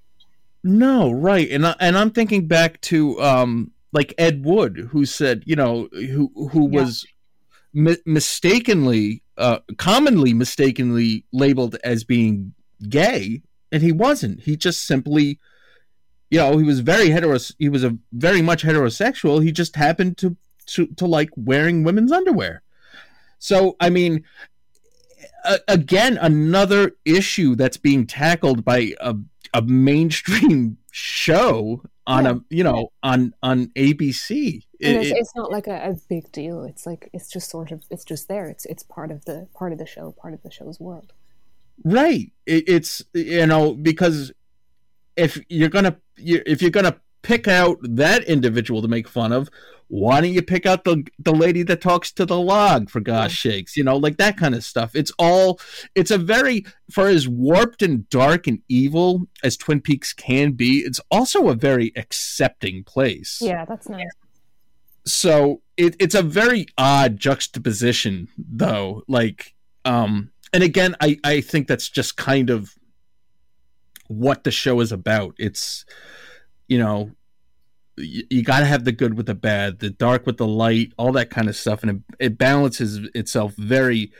No, 0.64 1.12
right, 1.12 1.50
and 1.50 1.68
I, 1.68 1.76
and 1.80 1.98
I'm 1.98 2.12
thinking 2.12 2.48
back 2.48 2.80
to 2.82 3.22
um 3.22 3.72
like 3.92 4.14
Ed 4.18 4.46
Wood, 4.46 4.90
who 4.92 5.06
said, 5.06 5.44
you 5.46 5.56
know, 5.56 5.90
who 5.92 6.32
who 6.52 6.66
was 6.66 7.06
mi- 7.74 7.98
mistakenly, 8.06 9.24
uh, 9.38 9.60
commonly 9.78 10.34
mistakenly 10.34 11.26
labeled 11.32 11.78
as 11.84 12.04
being 12.04 12.54
gay, 12.88 13.42
and 13.72 13.82
he 13.82 13.92
wasn't. 13.92 14.42
He 14.42 14.56
just 14.58 14.86
simply, 14.86 15.40
you 16.30 16.40
know, 16.40 16.58
he 16.58 16.64
was 16.64 16.80
very 16.80 17.10
heteros. 17.10 17.54
He 17.60 17.70
was 17.70 17.84
a 17.84 17.98
very 18.12 18.42
much 18.42 18.64
heterosexual. 18.64 19.44
He 19.44 19.52
just 19.52 19.76
happened 19.76 20.18
to 20.20 20.36
to 20.68 20.88
to 20.98 21.06
like 21.06 21.30
wearing 21.36 21.84
women's 21.84 22.12
underwear. 22.12 22.64
So, 23.40 23.76
I 23.80 23.90
mean, 23.90 24.24
again, 25.68 26.18
another 26.22 26.96
issue 27.06 27.56
that's 27.56 27.78
being 27.78 28.06
tackled 28.06 28.64
by 28.64 28.94
a, 29.02 29.16
a 29.54 29.62
mainstream 29.62 30.78
show 30.92 31.84
on 32.12 32.26
yeah. 32.26 32.32
a 32.32 32.36
you 32.50 32.64
know 32.64 32.92
on 33.02 33.34
on 33.42 33.68
ABC. 33.68 34.64
And 34.84 34.98
it's, 34.98 35.12
it's 35.12 35.36
not 35.36 35.52
like 35.52 35.68
a, 35.68 35.92
a, 35.92 35.96
big 36.10 36.32
deal. 36.32 36.64
It's 36.64 36.86
like 36.86 37.10
it's 37.14 37.30
just 37.30 37.50
sort 37.50 37.72
of 37.72 37.84
it's 37.90 38.04
just 38.04 38.28
there. 38.28 38.48
It's 38.48 38.66
it's 38.66 38.84
part 38.84 39.12
of 39.12 39.26
the 39.26 39.48
part 39.54 39.72
of 39.72 39.78
the 39.78 39.86
show, 39.86 40.12
part 40.12 40.34
of 40.34 40.42
the 40.44 40.52
show's 40.52 40.80
world. 40.80 41.14
Right. 41.84 42.32
It, 42.46 42.68
it's 42.68 43.04
you 43.14 43.46
know 43.46 43.74
because 43.74 44.32
if 45.16 45.40
you're 45.50 45.70
gonna 45.70 45.98
if 46.18 46.62
you're 46.62 46.72
gonna 46.72 47.00
pick 47.22 47.48
out 47.48 47.78
that 47.82 48.24
individual 48.26 48.82
to 48.82 48.88
make 48.88 49.08
fun 49.08 49.32
of, 49.32 49.50
why 49.88 50.22
don't 50.22 50.32
you 50.32 50.42
pick 50.42 50.66
out 50.66 50.86
the 50.86 51.06
the 51.20 51.34
lady 51.34 51.64
that 51.64 51.82
talks 51.82 52.14
to 52.14 52.26
the 52.26 52.40
log 52.40 52.90
for 52.90 53.02
gosh 53.02 53.44
sakes 53.44 53.76
you 53.76 53.84
know 53.84 53.98
like 53.98 54.16
that 54.16 54.38
kind 54.38 54.56
of 54.56 54.64
stuff. 54.64 54.96
It's 54.96 55.12
all 55.20 55.60
it's 55.96 56.12
a 56.12 56.18
very 56.18 56.66
for 56.90 57.10
as 57.10 57.28
warped 57.28 57.82
and 57.82 58.08
dark 58.08 58.48
and 58.48 58.60
evil 58.70 59.28
as 59.44 59.58
twin 59.58 59.82
peaks 59.82 60.14
can 60.14 60.54
be 60.54 60.80
it's 60.80 61.02
also 61.12 61.50
a 61.50 61.56
very 61.56 61.92
accepting 61.98 62.86
place. 62.86 63.40
Yeah 63.42 63.66
that's 63.66 63.90
nice. 63.90 64.08
So 65.06 65.62
it, 65.76 65.98
it's 66.00 66.16
a 66.16 66.24
very 66.24 66.68
odd 66.78 67.18
juxtaposition 67.18 68.30
though 68.38 69.04
like 69.10 69.56
um 69.84 70.32
and 70.54 70.64
again 70.64 70.96
i 71.02 71.20
i 71.26 71.42
think 71.42 71.68
that's 71.68 71.90
just 71.90 72.16
kind 72.16 72.50
of 72.50 72.76
what 74.12 74.44
the 74.44 74.52
show 74.52 74.80
is 74.80 74.92
about. 74.92 75.36
It's 75.38 75.86
you 76.72 76.78
know 76.78 77.12
you, 77.98 78.24
you 78.30 78.44
got 78.44 78.60
to 78.60 78.66
have 78.66 78.86
the 78.86 78.94
good 78.94 79.16
with 79.16 79.26
the 79.26 79.36
bad, 79.36 79.80
the 79.80 79.90
dark 79.90 80.26
with 80.26 80.38
the 80.38 80.48
light, 80.48 80.94
all 80.98 81.12
that 81.12 81.30
kind 81.30 81.50
of 81.50 81.56
stuff, 81.56 81.84
and 81.84 81.92
it, 81.92 82.26
it 82.28 82.38
balances 82.38 82.98
itself 83.14 83.54
very, 83.58 84.14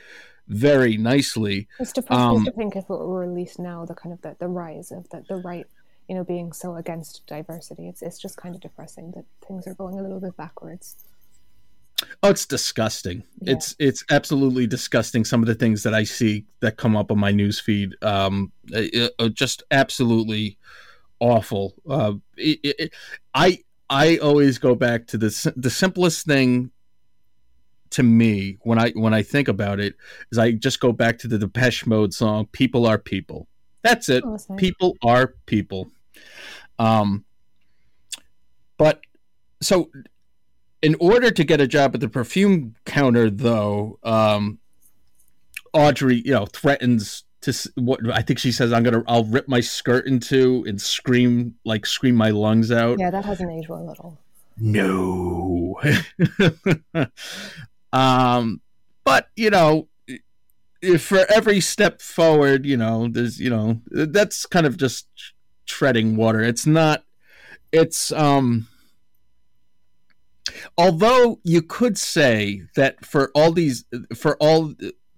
very 0.48 0.98
nicely. 0.98 1.66
It's 1.80 1.92
depressing 1.92 2.22
um, 2.22 2.44
to 2.44 2.52
think 2.52 2.76
if 2.76 2.84
it 2.84 2.90
were 2.90 3.20
released 3.20 3.58
now, 3.58 3.86
the 3.86 3.94
kind 3.94 4.12
of 4.12 4.20
the, 4.20 4.36
the 4.38 4.48
rise 4.48 4.92
of 4.92 5.08
the, 5.08 5.24
the 5.26 5.36
right, 5.36 5.66
you 6.08 6.14
know, 6.14 6.24
being 6.24 6.52
so 6.52 6.76
against 6.76 7.26
diversity. 7.26 7.88
It's 7.88 8.02
it's 8.02 8.18
just 8.18 8.36
kind 8.36 8.54
of 8.54 8.60
depressing 8.60 9.12
that 9.12 9.24
things 9.48 9.66
are 9.66 9.74
going 9.74 9.98
a 9.98 10.02
little 10.02 10.20
bit 10.20 10.36
backwards. 10.36 10.96
Oh, 12.22 12.30
it's 12.30 12.46
disgusting. 12.46 13.22
Yeah. 13.40 13.54
It's 13.54 13.74
it's 13.78 14.04
absolutely 14.10 14.66
disgusting. 14.66 15.24
Some 15.24 15.40
of 15.40 15.46
the 15.46 15.54
things 15.54 15.82
that 15.84 15.94
I 15.94 16.04
see 16.04 16.44
that 16.60 16.76
come 16.76 16.96
up 16.96 17.10
on 17.10 17.18
my 17.18 17.32
news 17.32 17.58
feed, 17.58 17.94
um, 18.02 18.52
it, 18.68 19.14
it, 19.18 19.34
just 19.34 19.62
absolutely 19.70 20.58
awful. 21.22 21.74
Uh, 21.88 22.14
it, 22.36 22.58
it, 22.62 22.94
I 23.32 23.60
I 23.88 24.16
always 24.18 24.58
go 24.58 24.74
back 24.74 25.06
to 25.08 25.18
the 25.18 25.52
the 25.56 25.70
simplest 25.70 26.26
thing 26.26 26.72
to 27.90 28.02
me 28.02 28.58
when 28.62 28.78
I 28.78 28.90
when 28.90 29.14
I 29.14 29.22
think 29.22 29.48
about 29.48 29.80
it 29.80 29.94
is 30.30 30.38
I 30.38 30.52
just 30.52 30.80
go 30.80 30.92
back 30.92 31.18
to 31.20 31.28
the 31.28 31.38
Depeche 31.38 31.86
Mode 31.86 32.12
song 32.12 32.46
"People 32.52 32.86
Are 32.86 32.98
People." 32.98 33.46
That's 33.82 34.08
it. 34.08 34.24
Oh, 34.26 34.32
nice. 34.32 34.46
People 34.56 34.96
are 35.02 35.34
people. 35.46 35.90
Um, 36.78 37.24
but 38.76 39.00
so 39.60 39.90
in 40.82 40.96
order 41.00 41.30
to 41.30 41.44
get 41.44 41.60
a 41.60 41.66
job 41.66 41.94
at 41.94 42.00
the 42.00 42.08
perfume 42.08 42.74
counter, 42.84 43.30
though, 43.30 43.98
um, 44.02 44.58
Audrey, 45.72 46.22
you 46.24 46.32
know, 46.32 46.46
threatens 46.46 47.24
to 47.42 47.72
what 47.74 48.00
I 48.12 48.22
think 48.22 48.38
she 48.38 48.52
says 48.52 48.72
I'm 48.72 48.82
gonna 48.82 49.02
I'll 49.06 49.24
rip 49.24 49.48
my 49.48 49.60
skirt 49.60 50.06
into 50.06 50.64
and 50.66 50.80
scream 50.80 51.56
like 51.64 51.86
scream 51.86 52.14
my 52.14 52.30
lungs 52.30 52.72
out. 52.72 52.98
Yeah, 52.98 53.10
that 53.10 53.24
hasn't 53.24 53.50
aged 53.50 53.68
well 53.68 53.90
at 53.90 54.00
all. 54.00 54.18
No. 54.56 55.80
um, 57.92 58.60
but 59.04 59.28
you 59.36 59.50
know, 59.50 59.88
if 60.80 61.02
for 61.02 61.26
every 61.32 61.60
step 61.60 62.00
forward, 62.00 62.64
you 62.64 62.76
know, 62.76 63.08
there's 63.08 63.40
you 63.40 63.50
know 63.50 63.80
that's 63.90 64.46
kind 64.46 64.66
of 64.66 64.76
just 64.76 65.08
treading 65.66 66.16
water. 66.16 66.40
It's 66.40 66.66
not. 66.66 67.04
It's 67.72 68.12
um. 68.12 68.68
Although 70.76 71.40
you 71.44 71.62
could 71.62 71.96
say 71.96 72.62
that 72.76 73.06
for 73.06 73.30
all 73.34 73.52
these, 73.52 73.84
for 74.14 74.36
all 74.36 74.74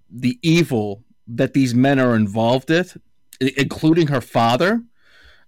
the 0.09 0.39
evil 0.41 1.04
that 1.27 1.53
these 1.53 1.73
men 1.73 1.99
are 1.99 2.15
involved 2.15 2.69
with, 2.69 2.97
including 3.39 4.07
her 4.07 4.21
father, 4.21 4.83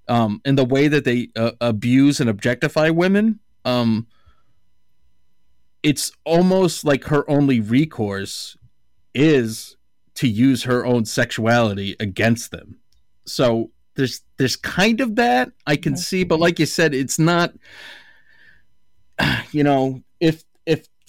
um, 0.07 0.41
the 0.55 0.65
way 0.65 0.87
that 0.87 1.03
they 1.03 1.29
uh, 1.35 1.51
abuse 1.59 2.19
and 2.19 2.29
objectify 2.29 2.89
women, 2.89 3.39
um, 3.65 4.07
it's 5.83 6.11
almost 6.25 6.85
like 6.85 7.05
her 7.05 7.29
only 7.29 7.59
recourse 7.59 8.57
is 9.13 9.75
to 10.15 10.27
use 10.27 10.63
her 10.63 10.85
own 10.85 11.05
sexuality 11.05 11.95
against 11.99 12.51
them. 12.51 12.79
So 13.25 13.71
there's 13.95 14.21
there's 14.37 14.55
kind 14.55 15.01
of 15.01 15.15
that 15.15 15.51
I 15.65 15.75
can 15.75 15.95
see, 15.97 16.23
but 16.23 16.39
like 16.39 16.59
you 16.59 16.65
said, 16.65 16.93
it's 16.93 17.19
not. 17.19 17.53
You 19.51 19.63
know, 19.63 20.03
if 20.19 20.43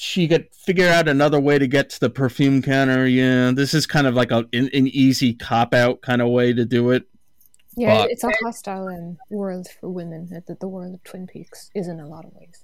she 0.01 0.29
could 0.29 0.47
figure 0.55 0.89
out 0.89 1.09
another 1.09 1.41
way 1.41 1.59
to 1.59 1.67
get 1.67 1.91
to 1.91 1.99
the 1.99 2.09
perfume 2.09 2.63
counter. 2.63 3.05
Yeah, 3.05 3.51
this 3.51 3.75
is 3.75 3.85
kind 3.85 4.07
of 4.07 4.15
like 4.15 4.31
a, 4.31 4.47
an, 4.53 4.71
an 4.73 4.87
easy 4.87 5.35
cop 5.35 5.75
out 5.75 6.03
kind 6.03 6.23
of 6.23 6.29
way 6.29 6.53
to 6.53 6.65
do 6.65 6.91
it. 6.93 7.03
Yeah, 7.77 8.03
but, 8.03 8.11
it's 8.13 8.23
a 8.23 8.31
hostile 8.45 9.17
world 9.29 9.67
for 9.81 9.91
women. 9.91 10.29
That 10.31 10.61
the 10.61 10.69
world 10.69 10.95
of 10.95 11.03
Twin 11.03 11.27
Peaks 11.27 11.71
is 11.75 11.89
in 11.89 11.99
a 11.99 12.07
lot 12.07 12.25
of 12.25 12.33
ways. 12.35 12.63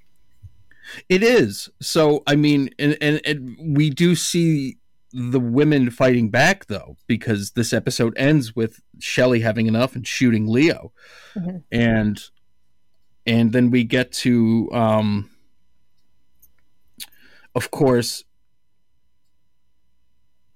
It 1.08 1.24
is. 1.24 1.68
So 1.82 2.22
I 2.28 2.36
mean, 2.36 2.70
and, 2.78 2.96
and, 3.00 3.20
and 3.24 3.76
we 3.76 3.90
do 3.90 4.14
see 4.14 4.76
the 5.12 5.40
women 5.40 5.90
fighting 5.90 6.30
back 6.30 6.66
though, 6.66 6.96
because 7.08 7.50
this 7.52 7.72
episode 7.72 8.14
ends 8.16 8.54
with 8.54 8.80
Shelley 9.00 9.40
having 9.40 9.66
enough 9.66 9.96
and 9.96 10.06
shooting 10.06 10.46
Leo, 10.46 10.92
mm-hmm. 11.34 11.58
and 11.72 12.22
and 13.26 13.52
then 13.52 13.72
we 13.72 13.82
get 13.82 14.12
to 14.12 14.70
um 14.72 15.30
of 17.54 17.70
course, 17.70 18.24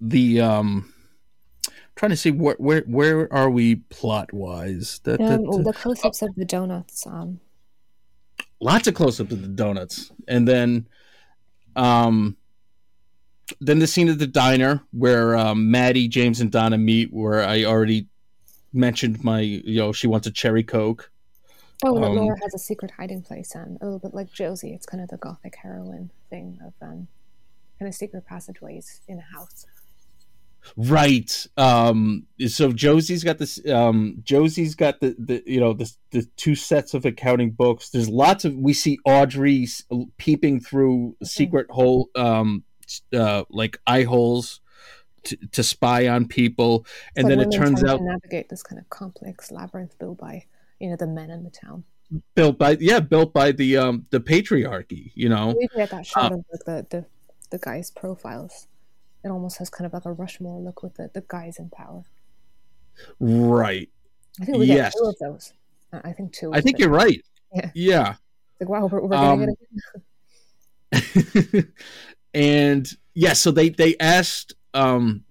the 0.01 0.41
um, 0.41 0.93
trying 1.97 2.11
to 2.11 2.17
see 2.17 2.31
where 2.31 2.57
where 2.59 2.83
where 2.83 3.33
are 3.33 3.51
we 3.51 3.77
plot 3.77 4.33
wise? 4.33 5.01
The, 5.05 5.17
the, 5.17 5.35
um, 5.35 5.63
the 5.63 5.73
close 5.73 6.05
ups 6.05 6.23
of 6.23 6.35
the 6.35 6.45
donuts. 6.45 7.07
Um, 7.07 7.41
lots 8.61 8.87
of 8.89 8.95
close 8.95 9.21
ups 9.21 9.33
of 9.33 9.43
the 9.43 9.49
donuts, 9.49 10.13
and 10.27 10.47
then, 10.47 10.89
um, 11.77 12.37
then 13.61 13.79
the 13.79 13.87
scene 13.87 14.09
at 14.09 14.19
the 14.19 14.27
diner 14.27 14.83
where 14.93 15.37
um, 15.37 15.71
Maddie, 15.71 16.09
James, 16.09 16.41
and 16.41 16.51
Donna 16.51 16.79
meet, 16.79 17.13
where 17.13 17.45
I 17.45 17.65
already 17.65 18.07
mentioned 18.73 19.25
my 19.25 19.41
you 19.41 19.79
know 19.79 19.93
she 19.93 20.07
wants 20.07 20.27
a 20.27 20.31
cherry 20.31 20.65
coke. 20.65 21.11
Oh, 21.85 22.03
um, 22.03 22.17
Laura 22.17 22.37
has 22.43 22.55
a 22.55 22.59
secret 22.59 22.93
hiding 22.93 23.23
place, 23.23 23.55
and 23.55 23.79
a 23.81 23.85
little 23.85 24.01
bit 24.01 24.15
like 24.15 24.33
Josie. 24.33 24.75
It's 24.75 24.87
kind 24.87 25.03
of 25.03 25.09
the 25.09 25.17
gothic 25.17 25.55
heroine 25.63 26.11
thing 26.29 26.59
of 26.65 26.75
um, 26.83 27.09
kind 27.79 27.89
of 27.89 27.95
secret 27.95 28.27
passageways 28.27 29.01
in 29.07 29.19
a 29.19 29.37
house. 29.37 29.65
Right. 30.77 31.47
Um, 31.57 32.27
so 32.49 32.73
Josie's 32.73 33.23
got 33.23 33.39
this. 33.39 33.65
Um, 33.69 34.19
Josie's 34.25 34.75
got 34.75 35.01
the, 35.01 35.15
the 35.19 35.43
you 35.47 35.61
know 35.61 35.73
the 35.73 35.91
the 36.11 36.27
two 36.37 36.57
sets 36.57 36.95
of 36.95 37.05
accounting 37.05 37.53
books. 37.53 37.91
There's 37.91 38.09
lots 38.09 38.45
of 38.45 38.57
we 38.57 38.73
see 38.73 38.99
Audrey 39.05 39.67
peeping 40.17 40.61
through 40.61 41.17
secret 41.23 41.71
hole, 41.71 42.11
um, 42.17 42.65
uh, 43.15 43.45
like 43.51 43.79
eye 43.87 44.03
holes. 44.03 44.61
To, 45.25 45.37
to 45.53 45.65
spy 45.65 46.07
on 46.07 46.29
people, 46.29 46.87
and 47.17 47.25
so 47.25 47.29
then 47.29 47.41
it 47.41 47.51
turns 47.51 47.83
out 47.83 48.01
navigate 48.01 48.49
this 48.49 48.63
kind 48.63 48.81
of 48.81 48.89
complex 48.89 49.51
labyrinth 49.51 49.99
built 49.99 50.17
by 50.17 50.45
you 50.81 50.91
know 50.91 50.97
the 50.97 51.07
men 51.07 51.31
in 51.31 51.45
the 51.45 51.51
town. 51.51 51.85
Built 52.35 52.59
by 52.59 52.77
yeah 52.81 53.01
built 53.01 53.33
by 53.35 53.53
the 53.53 53.77
um 53.77 54.07
the 54.11 54.21
patriarchy 54.21 55.13
you 55.15 55.29
know? 55.29 55.55
We 55.59 55.69
get 55.77 55.91
that 55.91 56.07
shot 56.07 56.33
uh, 56.33 56.37
of 56.37 56.45
like 56.51 56.65
the, 56.65 56.87
the 56.91 57.07
the 57.51 57.59
guys 57.59 57.91
profiles. 57.91 58.67
It 59.25 59.29
almost 59.29 59.59
has 59.59 59.69
kind 59.69 59.87
of 59.87 59.93
like 59.93 60.05
a 60.05 60.13
rushmore 60.13 60.61
look 60.61 60.83
with 60.83 60.95
the, 60.95 61.11
the 61.13 61.25
guys 61.27 61.59
in 61.59 61.71
power. 61.71 62.05
Right. 63.21 63.89
I 64.41 64.45
think 64.45 64.59
we 64.59 64.67
get 64.67 64.93
two 64.97 65.05
of 65.05 65.17
those. 65.21 65.53
I 65.93 66.13
think 66.13 66.33
two 66.33 66.53
i 66.53 66.61
think 66.61 66.79
you're 66.79 66.91
right. 66.91 67.23
Yeah. 67.55 67.71
Yeah. 67.75 68.15
Like 68.61 68.69
wow 68.69 68.87
we're, 68.87 69.01
we're 69.01 69.17
um, 69.17 69.41
getting 69.41 69.57
it. 70.93 71.67
And 72.35 72.89
yeah 73.15 73.33
so 73.33 73.51
they 73.51 73.69
they 73.71 73.97
asked 73.99 74.55
um 74.75 75.25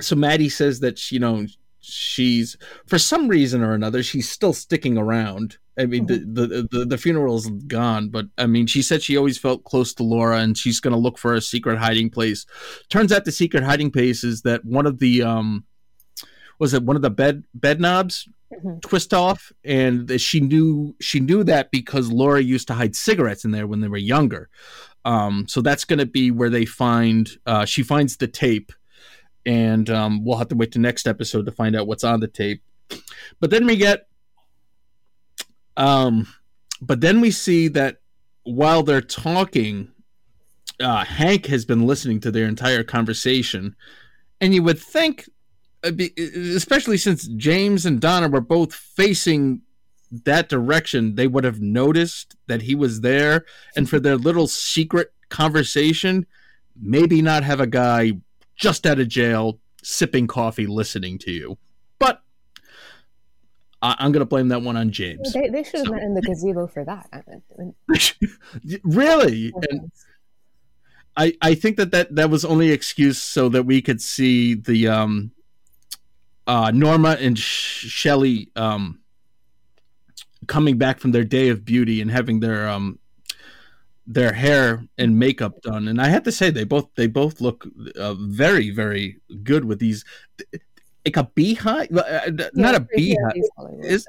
so 0.00 0.14
maddie 0.14 0.48
says 0.48 0.80
that 0.80 1.10
you 1.10 1.18
know 1.18 1.44
she's 1.80 2.56
for 2.86 2.98
some 2.98 3.28
reason 3.28 3.62
or 3.62 3.72
another 3.72 4.02
she's 4.02 4.28
still 4.28 4.52
sticking 4.52 4.98
around. 4.98 5.58
I 5.78 5.86
mean, 5.86 6.06
the, 6.06 6.18
the, 6.18 6.68
the 6.70 6.84
the 6.84 6.98
funeral's 6.98 7.48
gone, 7.66 8.10
but 8.10 8.26
I 8.36 8.46
mean, 8.46 8.66
she 8.66 8.82
said 8.82 9.02
she 9.02 9.16
always 9.16 9.38
felt 9.38 9.64
close 9.64 9.94
to 9.94 10.02
Laura, 10.02 10.38
and 10.38 10.56
she's 10.56 10.78
going 10.78 10.92
to 10.92 10.98
look 10.98 11.16
for 11.16 11.34
a 11.34 11.40
secret 11.40 11.78
hiding 11.78 12.10
place. 12.10 12.44
Turns 12.90 13.12
out 13.12 13.24
the 13.24 13.32
secret 13.32 13.64
hiding 13.64 13.90
place 13.90 14.22
is 14.22 14.42
that 14.42 14.64
one 14.64 14.84
of 14.84 14.98
the 14.98 15.22
um, 15.22 15.64
was 16.58 16.74
it 16.74 16.82
one 16.82 16.96
of 16.96 17.02
the 17.02 17.10
bed 17.10 17.44
bed 17.54 17.80
knobs 17.80 18.28
mm-hmm. 18.52 18.78
twist 18.80 19.14
off, 19.14 19.50
and 19.64 20.20
she 20.20 20.40
knew 20.40 20.94
she 21.00 21.18
knew 21.18 21.42
that 21.44 21.70
because 21.70 22.12
Laura 22.12 22.42
used 22.42 22.66
to 22.68 22.74
hide 22.74 22.94
cigarettes 22.94 23.44
in 23.44 23.50
there 23.50 23.66
when 23.66 23.80
they 23.80 23.88
were 23.88 23.96
younger. 23.96 24.50
Um, 25.06 25.46
so 25.48 25.62
that's 25.62 25.84
going 25.84 26.00
to 26.00 26.06
be 26.06 26.30
where 26.30 26.50
they 26.50 26.66
find. 26.66 27.30
Uh, 27.46 27.64
she 27.64 27.82
finds 27.82 28.18
the 28.18 28.28
tape 28.28 28.70
and 29.46 29.88
um, 29.90 30.24
we'll 30.24 30.38
have 30.38 30.48
to 30.48 30.56
wait 30.56 30.72
to 30.72 30.78
next 30.78 31.06
episode 31.06 31.46
to 31.46 31.52
find 31.52 31.74
out 31.76 31.86
what's 31.86 32.04
on 32.04 32.20
the 32.20 32.28
tape. 32.28 32.62
But 33.38 33.50
then 33.50 33.66
we 33.66 33.76
get, 33.76 34.08
um, 35.76 36.26
but 36.80 37.00
then 37.00 37.20
we 37.20 37.30
see 37.30 37.68
that 37.68 37.98
while 38.44 38.82
they're 38.82 39.00
talking, 39.00 39.92
uh, 40.80 41.04
Hank 41.04 41.46
has 41.46 41.64
been 41.64 41.86
listening 41.86 42.20
to 42.20 42.30
their 42.30 42.46
entire 42.46 42.82
conversation, 42.82 43.76
and 44.40 44.54
you 44.54 44.62
would 44.62 44.78
think, 44.78 45.28
uh, 45.84 45.92
especially 46.54 46.96
since 46.96 47.26
James 47.28 47.86
and 47.86 48.00
Donna 48.00 48.28
were 48.28 48.40
both 48.40 48.74
facing 48.74 49.62
that 50.24 50.48
direction, 50.48 51.14
they 51.14 51.26
would 51.26 51.44
have 51.44 51.60
noticed 51.60 52.34
that 52.46 52.62
he 52.62 52.74
was 52.74 53.00
there, 53.02 53.44
and 53.76 53.88
for 53.88 54.00
their 54.00 54.16
little 54.16 54.46
secret 54.46 55.12
conversation, 55.28 56.26
maybe 56.80 57.22
not 57.22 57.44
have 57.44 57.60
a 57.60 57.66
guy 57.66 58.12
just 58.60 58.86
out 58.86 59.00
of 59.00 59.08
jail, 59.08 59.58
sipping 59.82 60.26
coffee, 60.26 60.66
listening 60.66 61.18
to 61.18 61.32
you. 61.32 61.58
But 61.98 62.22
I- 63.82 63.96
am 63.98 64.12
going 64.12 64.20
to 64.20 64.26
blame 64.26 64.48
that 64.48 64.62
one 64.62 64.76
on 64.76 64.92
James. 64.92 65.32
They, 65.32 65.48
they 65.48 65.64
should 65.64 65.80
have 65.80 65.86
so. 65.86 65.92
met 65.92 66.02
in 66.02 66.14
the 66.14 66.22
gazebo 66.22 66.66
for 66.68 66.84
that. 66.84 67.08
really? 68.84 69.52
And 69.70 69.90
I, 71.16 71.32
I 71.42 71.54
think 71.54 71.78
that, 71.78 71.90
that 71.90 72.14
that 72.14 72.30
was 72.30 72.44
only 72.44 72.70
excuse 72.70 73.20
so 73.20 73.48
that 73.48 73.64
we 73.64 73.82
could 73.82 74.00
see 74.00 74.54
the 74.54 74.88
um, 74.88 75.32
uh, 76.46 76.70
Norma 76.70 77.16
and 77.18 77.38
Sh- 77.38 77.86
Shelley 77.88 78.50
um, 78.54 79.00
coming 80.46 80.78
back 80.78 81.00
from 81.00 81.12
their 81.12 81.24
day 81.24 81.48
of 81.48 81.64
beauty 81.64 82.00
and 82.00 82.10
having 82.10 82.40
their 82.40 82.68
um, 82.68 82.98
their 84.12 84.32
hair 84.32 84.84
and 84.98 85.18
makeup 85.18 85.62
done, 85.62 85.86
and 85.86 86.00
I 86.00 86.08
have 86.08 86.24
to 86.24 86.32
say 86.32 86.50
they 86.50 86.64
both 86.64 86.88
they 86.96 87.06
both 87.06 87.40
look 87.40 87.64
uh, 87.96 88.14
very 88.14 88.70
very 88.70 89.18
good 89.44 89.64
with 89.64 89.78
these 89.78 90.04
like 91.04 91.16
a 91.16 91.24
beehive, 91.34 91.96
uh 91.96 92.02
yeah, 92.06 92.48
not 92.54 92.74
a 92.74 92.80
beehive. 92.80 93.32
Is 93.82 94.06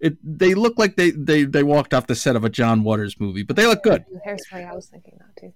it? 0.00 0.16
They 0.22 0.54
look 0.54 0.78
like 0.78 0.96
they 0.96 1.10
they 1.10 1.44
they 1.44 1.62
walked 1.62 1.92
off 1.92 2.06
the 2.06 2.14
set 2.14 2.36
of 2.36 2.44
a 2.44 2.48
John 2.48 2.84
Waters 2.84 3.20
movie, 3.20 3.42
but 3.42 3.56
they 3.56 3.66
look 3.66 3.82
good. 3.82 4.04
Hairspray, 4.26 4.68
I 4.68 4.74
was 4.74 4.86
thinking 4.86 5.18
that 5.18 5.36
too. 5.36 5.52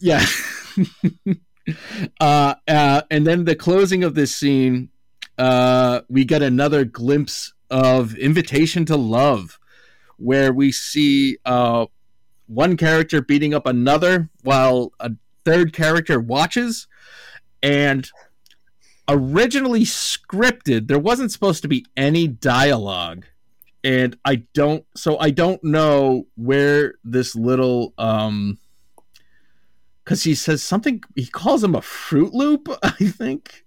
Yeah. 0.00 0.24
uh, 2.20 2.54
uh, 2.66 3.02
and 3.10 3.26
then 3.26 3.44
the 3.44 3.56
closing 3.56 4.04
of 4.04 4.14
this 4.14 4.34
scene, 4.34 4.88
uh, 5.36 6.00
we 6.08 6.24
get 6.24 6.42
another 6.42 6.84
glimpse 6.84 7.52
of 7.70 8.14
Invitation 8.16 8.84
to 8.86 8.96
Love 8.96 9.58
where 10.16 10.52
we 10.52 10.72
see 10.72 11.38
uh, 11.44 11.86
one 12.48 12.76
character 12.76 13.22
beating 13.22 13.54
up 13.54 13.66
another 13.66 14.28
while 14.42 14.92
a 14.98 15.12
third 15.44 15.72
character 15.72 16.18
watches. 16.18 16.86
And 17.62 18.10
originally 19.08 19.82
scripted, 19.82 20.88
there 20.88 20.98
wasn't 20.98 21.32
supposed 21.32 21.62
to 21.62 21.68
be 21.68 21.86
any 21.96 22.26
dialogue. 22.26 23.26
And 23.84 24.18
I 24.24 24.36
don't, 24.54 24.84
so 24.96 25.18
I 25.18 25.30
don't 25.30 25.62
know 25.62 26.26
where 26.36 26.94
this 27.04 27.36
little, 27.36 27.94
um, 27.96 28.58
because 30.04 30.24
he 30.24 30.34
says 30.34 30.62
something, 30.62 31.02
he 31.14 31.26
calls 31.26 31.62
him 31.62 31.74
a 31.74 31.82
Fruit 31.82 32.32
Loop, 32.32 32.68
I 32.82 32.90
think, 32.90 33.64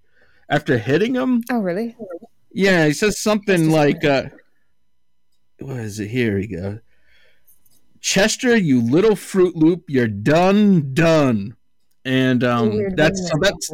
after 0.50 0.78
hitting 0.78 1.16
him. 1.16 1.44
Oh, 1.50 1.60
really? 1.60 1.96
Yeah, 2.52 2.88
he 2.88 2.94
says 2.94 3.20
something 3.20 3.70
like, 3.70 4.04
uh, 4.04 4.26
what 5.60 5.78
is 5.78 6.00
it? 6.00 6.08
Here 6.08 6.36
we 6.36 6.48
go. 6.48 6.80
Chester, 8.02 8.58
you 8.58 8.82
little 8.82 9.16
Fruit 9.16 9.56
Loop, 9.56 9.86
you're 9.88 10.08
done, 10.08 10.94
done. 10.94 11.56
And 12.04 12.44
um, 12.44 12.90
that's 12.96 13.30
so 13.30 13.38
that's 13.40 13.74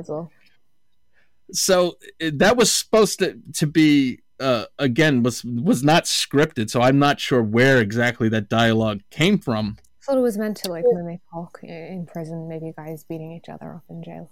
so 1.52 1.98
that 2.20 2.58
was 2.58 2.72
supposed 2.72 3.20
to 3.20 3.40
to 3.54 3.66
be 3.66 4.20
uh, 4.40 4.66
again 4.78 5.24
was 5.24 5.44
was 5.46 5.82
not 5.82 6.04
scripted, 6.04 6.70
so 6.70 6.82
I'm 6.82 7.00
not 7.00 7.22
sure 7.22 7.42
where 7.42 7.80
exactly 7.80 8.28
that 8.30 8.50
dialogue 8.50 9.02
came 9.10 9.38
from. 9.38 9.78
I 9.80 10.06
thought 10.06 10.18
it 10.18 10.22
was 10.22 10.38
meant 10.38 10.58
to 10.58 10.72
like 10.72 10.84
when 10.86 11.06
they 11.06 11.20
talk 11.34 11.60
in 11.64 12.06
prison, 12.06 12.50
maybe 12.50 12.74
guys 12.76 13.06
beating 13.06 13.32
each 13.32 13.50
other 13.50 13.76
up 13.76 13.84
in 13.90 14.04
jail. 14.04 14.30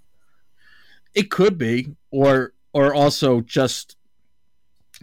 It 1.14 1.32
could 1.32 1.58
be, 1.58 1.96
or 2.12 2.54
or 2.74 2.94
also 2.94 3.40
just 3.40 3.96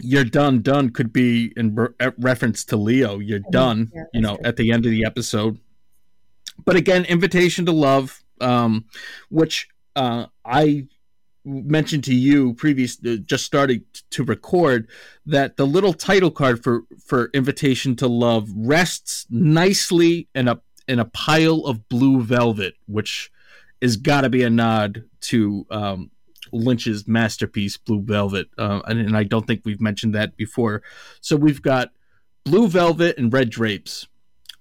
you're 0.03 0.25
done 0.25 0.61
done 0.61 0.91
could 0.91 1.13
be 1.13 1.53
in 1.57 1.77
reference 2.19 2.65
to 2.65 2.77
leo 2.77 3.19
you're 3.19 3.41
done 3.51 3.91
yeah, 3.95 4.05
you 4.13 4.21
know 4.21 4.37
true. 4.37 4.45
at 4.45 4.57
the 4.57 4.71
end 4.73 4.85
of 4.85 4.91
the 4.91 5.05
episode 5.05 5.59
but 6.65 6.77
again 6.77 7.05
invitation 7.05 7.65
to 7.65 7.73
love 7.73 8.23
um, 8.41 8.85
which 9.31 9.69
uh, 9.97 10.27
i 10.45 10.87
mentioned 11.45 12.05
to 12.05 12.15
you 12.15 12.55
previous 12.55 12.99
uh, 13.05 13.17
just 13.25 13.45
starting 13.45 13.83
to 14.11 14.25
record 14.25 14.89
that 15.27 15.57
the 15.57 15.67
little 15.67 15.93
title 15.93 16.31
card 16.31 16.63
for 16.63 16.83
for 17.05 17.31
invitation 17.33 17.97
to 17.97 18.07
love 18.07 18.49
rests 18.55 19.27
nicely 19.31 20.29
in 20.35 20.49
a 20.49 20.61
in 20.89 20.99
a 20.99 21.05
pile 21.07 21.61
of 21.65 21.89
blue 21.89 22.21
velvet 22.21 22.75
which 22.87 23.31
is 23.81 23.97
got 23.97 24.23
to 24.23 24.29
be 24.29 24.43
a 24.43 24.51
nod 24.51 25.05
to 25.21 25.67
um, 25.71 26.11
Lynch's 26.53 27.09
masterpiece, 27.09 27.77
Blue 27.77 28.01
Velvet, 28.01 28.49
uh, 28.59 28.81
and, 28.87 29.01
and, 29.01 29.17
I 29.17 29.25
don't 29.25 29.47
think 29.47 29.63
we've 29.65 29.81
mentioned 29.81 30.15
that 30.15 30.37
before. 30.37 30.83
So 31.21 31.35
we've 31.37 31.63
got 31.63 31.91
Blue 32.45 32.69
Velvet 32.69 33.17
and 33.19 33.33
Red 33.33 33.51
Drapes. 33.51 34.07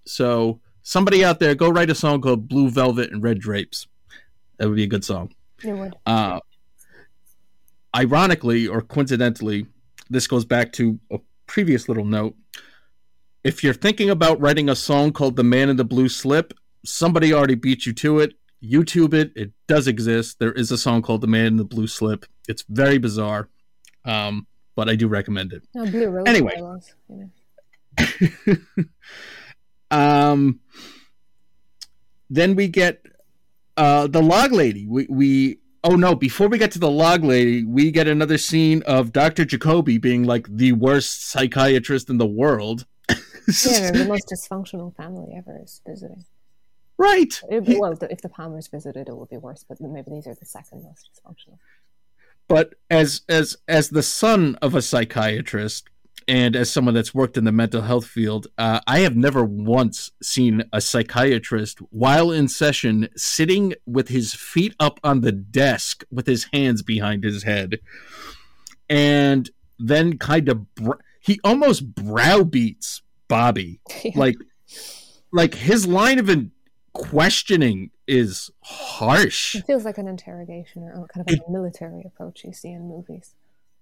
So 0.05 0.61
somebody 0.81 1.23
out 1.23 1.39
there, 1.39 1.53
go 1.55 1.69
write 1.69 1.89
a 1.89 1.95
song 1.95 2.21
called 2.21 2.47
Blue 2.47 2.69
Velvet 2.69 3.11
and 3.11 3.21
Red 3.21 3.39
Drapes. 3.39 3.87
That 4.57 4.67
would 4.67 4.75
be 4.75 4.83
a 4.83 4.87
good 4.87 5.03
song. 5.03 5.33
It 5.63 5.73
would. 5.73 5.95
Uh, 6.05 6.39
ironically 7.95 8.67
or 8.67 8.81
coincidentally, 8.81 9.67
this 10.09 10.27
goes 10.27 10.45
back 10.45 10.71
to 10.73 10.99
a 11.11 11.19
previous 11.47 11.87
little 11.87 12.05
note. 12.05 12.35
If 13.43 13.63
you're 13.63 13.73
thinking 13.73 14.09
about 14.09 14.39
writing 14.39 14.69
a 14.69 14.75
song 14.75 15.11
called 15.11 15.35
The 15.35 15.43
Man 15.43 15.69
in 15.69 15.77
the 15.77 15.83
Blue 15.83 16.09
Slip, 16.09 16.53
somebody 16.85 17.33
already 17.33 17.55
beat 17.55 17.85
you 17.85 17.93
to 17.93 18.19
it. 18.19 18.33
YouTube 18.63 19.13
it. 19.13 19.31
It 19.35 19.51
does 19.67 19.87
exist. 19.87 20.39
There 20.39 20.51
is 20.51 20.71
a 20.71 20.77
song 20.77 21.01
called 21.01 21.21
"The 21.21 21.27
Man 21.27 21.47
in 21.47 21.57
the 21.57 21.65
Blue 21.65 21.87
Slip." 21.87 22.25
It's 22.47 22.63
very 22.69 22.97
bizarre, 22.97 23.49
um, 24.05 24.47
but 24.75 24.89
I 24.89 24.95
do 24.95 25.07
recommend 25.07 25.53
it. 25.53 25.63
No, 25.73 25.85
Blue 25.85 26.07
Rose 26.07 26.27
anyway, 26.27 26.59
um, 29.91 30.59
then 32.29 32.55
we 32.55 32.67
get 32.67 33.05
uh, 33.77 34.07
the 34.07 34.21
log 34.21 34.51
lady. 34.51 34.85
We 34.87 35.07
we 35.09 35.59
oh 35.83 35.95
no! 35.95 36.15
Before 36.15 36.47
we 36.47 36.57
get 36.57 36.71
to 36.73 36.79
the 36.79 36.91
log 36.91 37.23
lady, 37.23 37.63
we 37.63 37.91
get 37.91 38.07
another 38.07 38.37
scene 38.37 38.83
of 38.83 39.11
Doctor 39.11 39.45
Jacoby 39.45 39.97
being 39.97 40.23
like 40.23 40.47
the 40.49 40.73
worst 40.73 41.29
psychiatrist 41.29 42.09
in 42.09 42.17
the 42.17 42.27
world. 42.27 42.85
yeah, 43.09 43.91
the 43.91 44.05
most 44.07 44.31
dysfunctional 44.31 44.95
family 44.95 45.33
ever 45.35 45.59
is 45.61 45.81
visiting. 45.85 46.23
Right. 47.01 47.41
It, 47.49 47.65
he, 47.65 47.79
well, 47.79 47.97
if 48.11 48.21
the 48.21 48.29
Palmers 48.29 48.67
visited, 48.67 49.09
it 49.09 49.17
would 49.17 49.29
be 49.29 49.37
worse. 49.37 49.65
But 49.67 49.81
maybe 49.81 50.11
these 50.11 50.27
are 50.27 50.35
the 50.35 50.45
second 50.45 50.83
most 50.83 51.09
dysfunctional. 51.09 51.57
But 52.47 52.75
as 52.91 53.21
as 53.27 53.57
as 53.67 53.89
the 53.89 54.03
son 54.03 54.55
of 54.61 54.75
a 54.75 54.83
psychiatrist 54.83 55.89
and 56.27 56.55
as 56.55 56.71
someone 56.71 56.93
that's 56.93 57.13
worked 57.13 57.37
in 57.37 57.43
the 57.43 57.51
mental 57.51 57.81
health 57.81 58.05
field, 58.05 58.47
uh, 58.59 58.81
I 58.85 58.99
have 58.99 59.15
never 59.15 59.43
once 59.43 60.11
seen 60.21 60.63
a 60.71 60.79
psychiatrist 60.79 61.79
while 61.89 62.31
in 62.31 62.47
session 62.47 63.09
sitting 63.15 63.73
with 63.87 64.09
his 64.09 64.35
feet 64.35 64.75
up 64.79 64.99
on 65.03 65.21
the 65.21 65.31
desk 65.31 66.03
with 66.11 66.27
his 66.27 66.49
hands 66.53 66.83
behind 66.83 67.23
his 67.23 67.41
head, 67.41 67.79
and 68.87 69.49
then 69.79 70.19
kind 70.19 70.49
of 70.49 70.75
br- 70.75 71.01
he 71.19 71.39
almost 71.43 71.95
browbeats 71.95 73.01
Bobby, 73.27 73.81
like 74.15 74.37
like 75.31 75.55
his 75.55 75.87
line 75.87 76.19
of 76.19 76.29
in- 76.29 76.51
questioning 76.93 77.91
is 78.07 78.51
harsh. 78.61 79.55
It 79.55 79.65
feels 79.65 79.85
like 79.85 79.97
an 79.97 80.07
interrogation 80.07 80.83
or 80.83 81.07
kind 81.07 81.27
of 81.27 81.33
like 81.33 81.47
a 81.47 81.51
military 81.51 82.03
approach 82.05 82.43
you 82.43 82.53
see 82.53 82.71
in 82.71 82.87
movies. 82.87 83.35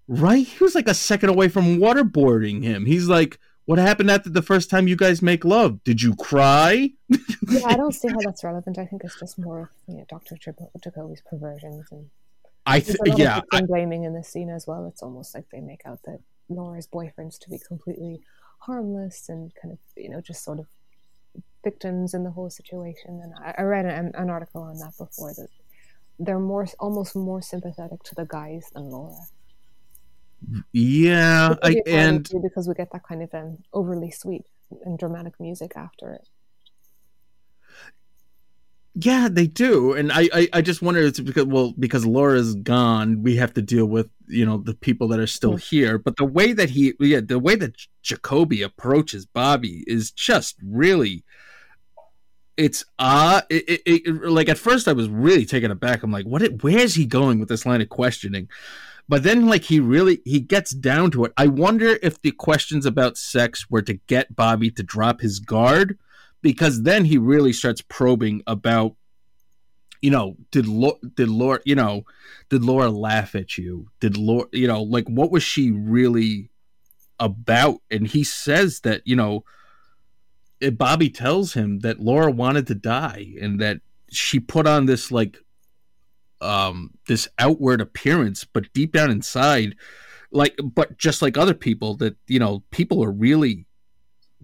Right? 0.07 0.45
He 0.45 0.64
was 0.64 0.76
like 0.76 0.88
a 0.88 0.93
second 0.93 1.30
away 1.30 1.49
from 1.49 1.78
waterboarding 1.78 2.64
him. 2.64 2.86
He's 2.86 3.07
like, 3.07 3.39
What 3.66 3.80
happened 3.80 4.10
after 4.10 4.30
the 4.30 4.41
first 4.41 4.70
time 4.70 4.88
you 4.88 4.95
guys 4.95 5.22
make 5.22 5.45
love? 5.45 5.84
Did 5.84 6.01
you 6.01 6.16
cry? 6.16 6.91
yeah, 7.47 7.66
I 7.66 7.76
don't 7.76 7.93
see 7.93 8.07
how 8.07 8.18
that's 8.24 8.43
relevant. 8.43 8.78
I 8.78 8.86
think 8.86 9.03
it's 9.03 9.20
just 9.20 9.38
more 9.38 9.62
of 9.62 9.70
you 9.88 9.97
know, 9.97 10.05
Dr. 10.10 10.36
Jacoby's 10.38 11.22
perversions 11.30 11.88
and 11.91 12.10
I 12.66 12.82
th- 12.82 12.97
yeah, 13.16 13.41
I, 13.51 13.62
blaming 13.62 14.03
in 14.03 14.14
this 14.14 14.28
scene 14.28 14.49
as 14.49 14.68
well. 14.68 14.86
It's 14.88 15.01
almost 15.01 15.34
like 15.34 15.45
they 15.51 15.60
make 15.60 15.82
out 15.86 15.99
that 16.03 16.20
Laura's 16.49 16.88
boyfriends 16.88 17.39
to 17.39 17.49
be 17.49 17.60
completely 17.68 18.22
harmless 18.60 19.30
and 19.30 19.51
kind 19.55 19.72
of 19.72 19.80
you 19.95 20.10
know 20.10 20.22
just 20.22 20.43
sort 20.43 20.60
of 20.60 20.68
victims 21.64 22.14
in 22.14 22.24
the 22.24 22.32
whole 22.32 22.49
situation. 22.49 23.22
And 23.24 23.34
I, 23.43 23.55
I 23.57 23.62
read 23.64 23.86
an, 23.86 24.12
an, 24.16 24.30
article 24.30 24.62
on 24.62 24.78
that 24.78 24.93
before 24.97 25.34
that 25.34 25.49
they're 26.20 26.39
more 26.39 26.68
almost 26.80 27.16
more 27.16 27.41
sympathetic 27.41 28.03
to 28.03 28.16
the 28.16 28.26
guys 28.26 28.70
than 28.74 28.89
Laura. 28.89 29.16
Yeah, 30.72 31.55
I, 31.62 31.82
and 31.86 32.30
because 32.41 32.68
we 32.68 32.74
get 32.74 32.91
that 32.91 33.03
kind 33.03 33.24
of 33.24 33.34
um, 33.34 33.57
overly 33.74 34.12
sweet 34.12 34.45
and 34.86 34.97
dramatic 34.97 35.34
music 35.39 35.74
after 35.76 36.14
it. 36.14 36.28
Yeah, 38.95 39.30
they 39.32 39.47
do, 39.47 39.93
and 39.93 40.12
I, 40.12 40.30
I, 40.34 40.49
I 40.53 40.62
just 40.62 40.82
wonder 40.82 41.01
it's 41.01 41.20
because 41.20 41.45
well 41.45 41.74
because 41.78 42.05
Laura's 42.05 42.55
gone, 42.55 43.22
we 43.22 43.36
have 43.36 43.53
to 43.53 43.62
deal 43.62 43.86
with 43.86 44.10
you 44.28 44.45
know 44.45 44.57
the 44.57 44.74
people 44.74 45.07
that 45.10 45.20
are 45.20 45.28
still 45.28 45.53
mm-hmm. 45.53 45.76
here. 45.76 45.97
But 45.97 46.18
the 46.18 46.26
way 46.26 46.53
that 46.53 46.70
he, 46.70 46.93
yeah, 46.99 47.22
the 47.24 47.39
way 47.39 47.55
that 47.55 47.76
Jacoby 48.01 48.62
approaches 48.62 49.26
Bobby 49.26 49.84
is 49.88 50.12
just 50.12 50.57
really 50.66 51.24
it's 52.60 52.84
uh 52.99 53.41
it, 53.49 53.82
it, 53.86 54.01
it, 54.05 54.30
like 54.30 54.49
at 54.49 54.57
first 54.57 54.89
I 54.89 54.93
was 54.93 55.07
really 55.07 55.45
taken 55.45 55.72
aback. 55.72 56.03
I'm 56.03 56.12
like, 56.12 56.26
what? 56.26 56.43
where's 56.62 56.95
he 56.95 57.05
going 57.05 57.39
with 57.39 57.47
this 57.47 57.66
line 57.66 57.82
of 57.82 57.89
questioning? 57.89 58.49
But 59.07 59.24
then, 59.24 59.47
like, 59.47 59.64
he 59.64 59.80
really 59.80 60.22
he 60.26 60.39
gets 60.39 60.72
down 60.72 61.10
to 61.12 61.24
it. 61.26 61.34
I 61.36 61.47
wonder 61.47 61.97
if 62.03 62.22
the 62.22 62.32
questions 62.32 62.86
about 62.86 63.18
sex 63.18 63.68
were 63.70 63.82
to 63.82 63.93
get 63.93 64.36
Bobby 64.36 64.70
to 64.72 64.84
drop 64.84 65.22
his 65.22 65.39
guard, 65.39 65.97
because 66.41 66.84
then 66.84 67.05
he 67.05 67.18
really 67.18 67.53
starts 67.53 67.82
probing 67.82 68.43
about, 68.45 68.95
you 70.01 70.12
know, 70.12 70.36
did 70.51 70.68
did 71.16 71.30
Laura, 71.30 71.60
you 71.66 71.76
know, 71.76 72.03
did 72.49 72.64
Laura 72.64 72.89
laugh 72.89 73.34
at 73.36 73.57
you? 73.57 73.88
Did 73.99 74.18
Laura, 74.18 74.47
you 74.51 74.68
know, 74.68 74.84
like, 74.84 75.07
what 75.07 75.32
was 75.32 75.43
she 75.43 75.72
really 75.72 76.49
about? 77.20 77.82
And 77.89 78.05
he 78.05 78.24
says 78.24 78.82
that, 78.82 79.01
you 79.05 79.16
know 79.16 79.43
Bobby 80.78 81.10
tells 81.10 81.53
him 81.53 81.80
that 81.80 81.99
Laura 81.99 82.32
wanted 82.32 82.68
to 82.68 82.76
die 82.76 83.34
and 83.41 83.60
that 83.62 83.82
she 84.12 84.39
put 84.39 84.68
on 84.68 84.86
this 84.86 85.12
like 85.12 85.38
um 86.41 86.91
this 87.07 87.28
outward 87.38 87.82
appearance 87.82 88.45
but 88.45 88.72
deep 88.74 88.93
down 88.93 89.12
inside 89.12 89.76
like 90.32 90.57
but 90.64 90.97
just 90.97 91.22
like 91.22 91.38
other 91.38 91.53
people 91.53 91.95
that 91.97 92.16
you 92.28 92.39
know 92.39 92.64
people 92.72 93.03
are 93.03 93.12
really 93.12 93.66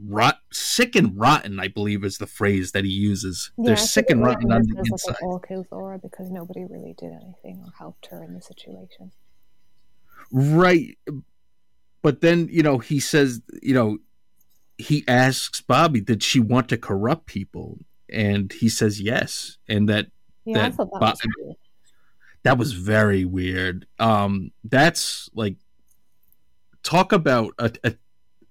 rot 0.03 0.39
sick 0.51 0.93
and 0.95 1.17
rotten 1.17 1.57
i 1.57 1.69
believe 1.69 2.03
is 2.03 2.17
the 2.17 2.27
phrase 2.27 2.73
that 2.73 2.83
he 2.83 2.91
uses. 2.91 3.51
Yeah, 3.57 3.67
they're 3.67 3.77
sick 3.77 4.09
and 4.09 4.21
rotten 4.21 4.51
on 4.51 4.61
the 4.63 4.77
inside. 4.79 5.11
like 5.11 5.23
all 5.23 5.39
kills 5.39 5.67
laura 5.71 5.97
because 5.97 6.29
nobody 6.29 6.65
really 6.65 6.95
did 6.97 7.11
anything 7.11 7.61
or 7.63 7.71
helped 7.77 8.07
her 8.07 8.21
in 8.23 8.33
the 8.33 8.41
situation. 8.41 9.11
Right. 10.31 10.97
But 12.01 12.21
then 12.21 12.49
you 12.51 12.61
know 12.61 12.77
he 12.77 12.99
says 12.99 13.41
you 13.61 13.73
know 13.73 13.97
he 14.77 15.03
asks 15.07 15.61
Bobby, 15.61 16.01
did 16.01 16.23
she 16.23 16.39
want 16.39 16.69
to 16.69 16.77
corrupt 16.77 17.25
people? 17.25 17.79
And 18.09 18.51
he 18.51 18.69
says 18.69 19.01
yes. 19.01 19.57
And 19.67 19.89
that 19.89 20.07
yeah, 20.45 20.69
that, 20.69 20.77
that, 20.77 20.87
was 20.91 21.21
that 22.43 22.57
was 22.57 22.73
very 22.73 23.25
weird. 23.25 23.87
Um, 23.99 24.51
that's 24.63 25.29
like 25.33 25.55
talk 26.83 27.11
about 27.11 27.53
a, 27.57 27.71
a 27.83 27.95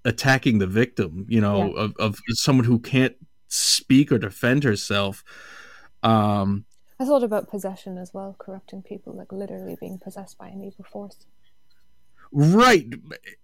attacking 0.04 0.58
the 0.58 0.66
victim, 0.66 1.26
you 1.28 1.40
know, 1.40 1.74
Yeah. 1.74 1.82
of, 1.82 1.94
of 1.98 2.18
someone 2.30 2.66
who 2.66 2.78
can't 2.78 3.16
speak 3.48 4.10
or 4.10 4.18
defend 4.18 4.64
herself. 4.64 5.24
Um, 6.02 6.64
I 7.00 7.04
thought 7.04 7.22
about 7.22 7.48
possession 7.48 7.98
as 7.98 8.12
well, 8.12 8.36
corrupting 8.38 8.82
people, 8.82 9.14
like 9.14 9.32
literally 9.32 9.76
being 9.80 9.98
possessed 9.98 10.38
by 10.38 10.48
an 10.48 10.62
evil 10.62 10.84
force. 10.84 11.26
Right. 12.34 12.86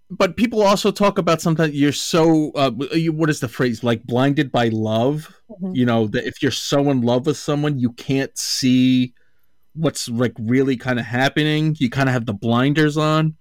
But 0.09 0.35
people 0.35 0.61
also 0.61 0.91
talk 0.91 1.17
about 1.17 1.41
sometimes 1.41 1.73
you're 1.73 1.93
so, 1.93 2.51
uh, 2.51 2.71
you- 2.93 3.13
what 3.13 3.29
is 3.29 3.39
the 3.39 3.47
phrase? 3.47 3.81
Like 3.83 4.03
blinded 4.03 4.51
by 4.51 4.67
love. 4.67 5.33
Mhm. 5.49 5.75
You 5.75 5.85
know, 5.85 6.07
that 6.07 6.25
if 6.27 6.41
you're 6.43 6.51
so 6.51 6.91
in 6.91 7.01
love 7.01 7.25
with 7.25 7.37
someone, 7.37 7.79
you 7.79 7.93
can't 7.93 8.37
see 8.37 9.13
what's 9.73 10.09
like 10.09 10.33
really 10.37 10.75
kind 10.75 10.99
of 10.99 11.05
happening. 11.05 11.77
You 11.79 11.89
kind 11.89 12.09
of 12.09 12.13
have 12.13 12.25
the 12.25 12.33
blinders 12.33 12.97
on. 12.97 13.35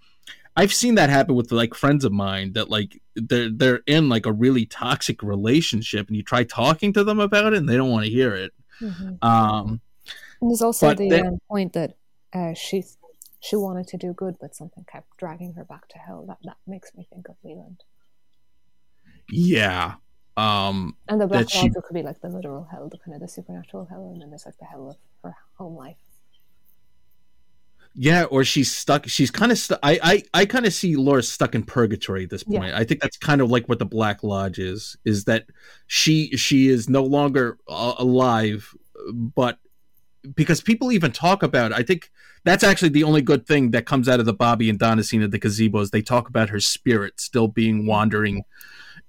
I've 0.57 0.73
seen 0.73 0.95
that 0.95 1.11
happen 1.11 1.35
with 1.35 1.51
like 1.51 1.75
friends 1.75 2.05
of 2.05 2.13
mine 2.13 2.53
that 2.53 2.71
like 2.71 3.01
they're 3.17 3.51
they're 3.51 3.81
in 3.87 4.09
like 4.09 4.27
a 4.27 4.33
really 4.33 4.67
toxic 4.67 5.23
relationship 5.25 6.07
and 6.09 6.17
you 6.17 6.23
try 6.23 6.45
talking 6.45 6.93
to 6.93 7.03
them 7.05 7.19
about 7.19 7.53
it 7.53 7.57
and 7.59 7.69
they 7.69 7.77
don't 7.77 7.91
want 7.91 8.05
to 8.05 8.11
hear 8.11 8.35
it. 8.35 8.53
Mhm. 8.81 9.23
Um 9.25 9.81
And 10.41 10.51
there's 10.51 10.63
also 10.63 10.95
the 10.95 11.09
then- 11.09 11.27
um, 11.27 11.39
point 11.49 11.73
that 11.73 11.97
uh, 12.33 12.55
she 12.55 12.85
she 13.41 13.57
wanted 13.57 13.87
to 13.89 13.97
do 13.97 14.13
good, 14.13 14.37
but 14.41 14.55
something 14.55 14.85
kept 14.91 15.17
dragging 15.17 15.55
her 15.55 15.65
back 15.65 15.89
to 15.89 15.99
hell. 15.99 16.25
That 16.27 16.39
that 16.45 16.59
makes 16.67 16.95
me 16.95 17.07
think 17.13 17.29
of 17.29 17.37
Leland. 17.43 17.83
yeah. 19.31 19.95
Um 20.37 20.97
And 21.09 21.21
the 21.21 21.27
Black 21.27 21.47
That 21.47 21.51
she- 21.51 21.63
Lodge 21.71 21.85
could 21.85 21.95
be 21.95 22.03
like 22.03 22.21
the 22.21 22.29
literal 22.29 22.65
hell, 22.71 22.89
the 22.89 22.99
kind 22.99 23.15
of 23.15 23.21
the 23.21 23.29
supernatural 23.29 23.87
hell, 23.87 24.11
and 24.13 24.21
then 24.23 24.31
there's 24.31 24.47
like 24.47 24.59
the 24.59 24.65
hell 24.67 24.91
of 24.91 24.97
her 25.25 25.37
home 25.59 25.77
life. 25.77 25.97
yeah, 27.95 28.23
or 28.25 28.45
she's 28.45 28.71
stuck 28.75 29.09
she's 29.09 29.31
kind 29.33 29.51
of 29.51 29.59
stuck 29.59 29.81
I 29.83 29.99
I, 30.03 30.23
I 30.43 30.47
kind 30.47 30.65
of 30.65 30.73
see 30.73 30.95
Laura 30.97 31.23
stuck 31.23 31.55
in 31.57 31.65
purgatory 31.65 32.25
at 32.25 32.31
this 32.31 32.45
Yeah. 32.47 32.61
point. 32.61 32.75
I 32.75 32.85
think 32.85 33.01
that's 33.01 33.17
kind 33.19 33.41
of 33.41 33.51
like 33.51 33.69
what 33.69 33.79
the 33.81 33.85
Black 33.87 34.23
Lodge 34.23 34.59
is 34.61 34.97
is 35.05 35.25
that 35.25 35.47
she 35.89 36.37
she 36.37 36.69
is 36.69 36.89
no 36.89 37.03
longer 37.03 37.59
uh, 37.69 37.95
alive 37.99 38.75
but 39.13 39.59
because 40.35 40.61
people 40.61 40.93
even 40.93 41.13
talk 41.13 41.43
about 41.43 41.73
I 41.73 41.83
think 41.83 42.11
that's 42.45 42.65
actually 42.65 42.91
the 42.91 43.05
only 43.05 43.23
good 43.23 43.47
thing 43.47 43.71
that 43.73 43.87
comes 43.87 44.09
out 44.09 44.21
of 44.21 44.27
the 44.27 44.33
Bobby 44.33 44.71
and 44.71 44.79
Donna 44.79 45.03
scene 45.03 45.23
at 45.23 45.31
the 45.31 45.39
gazebo 45.39 45.81
is 45.81 45.91
they 45.91 46.03
talk 46.03 46.29
about 46.29 46.51
her 46.51 46.61
spirit 46.61 47.21
still 47.21 47.49
being 47.49 47.87
wandering 47.87 48.45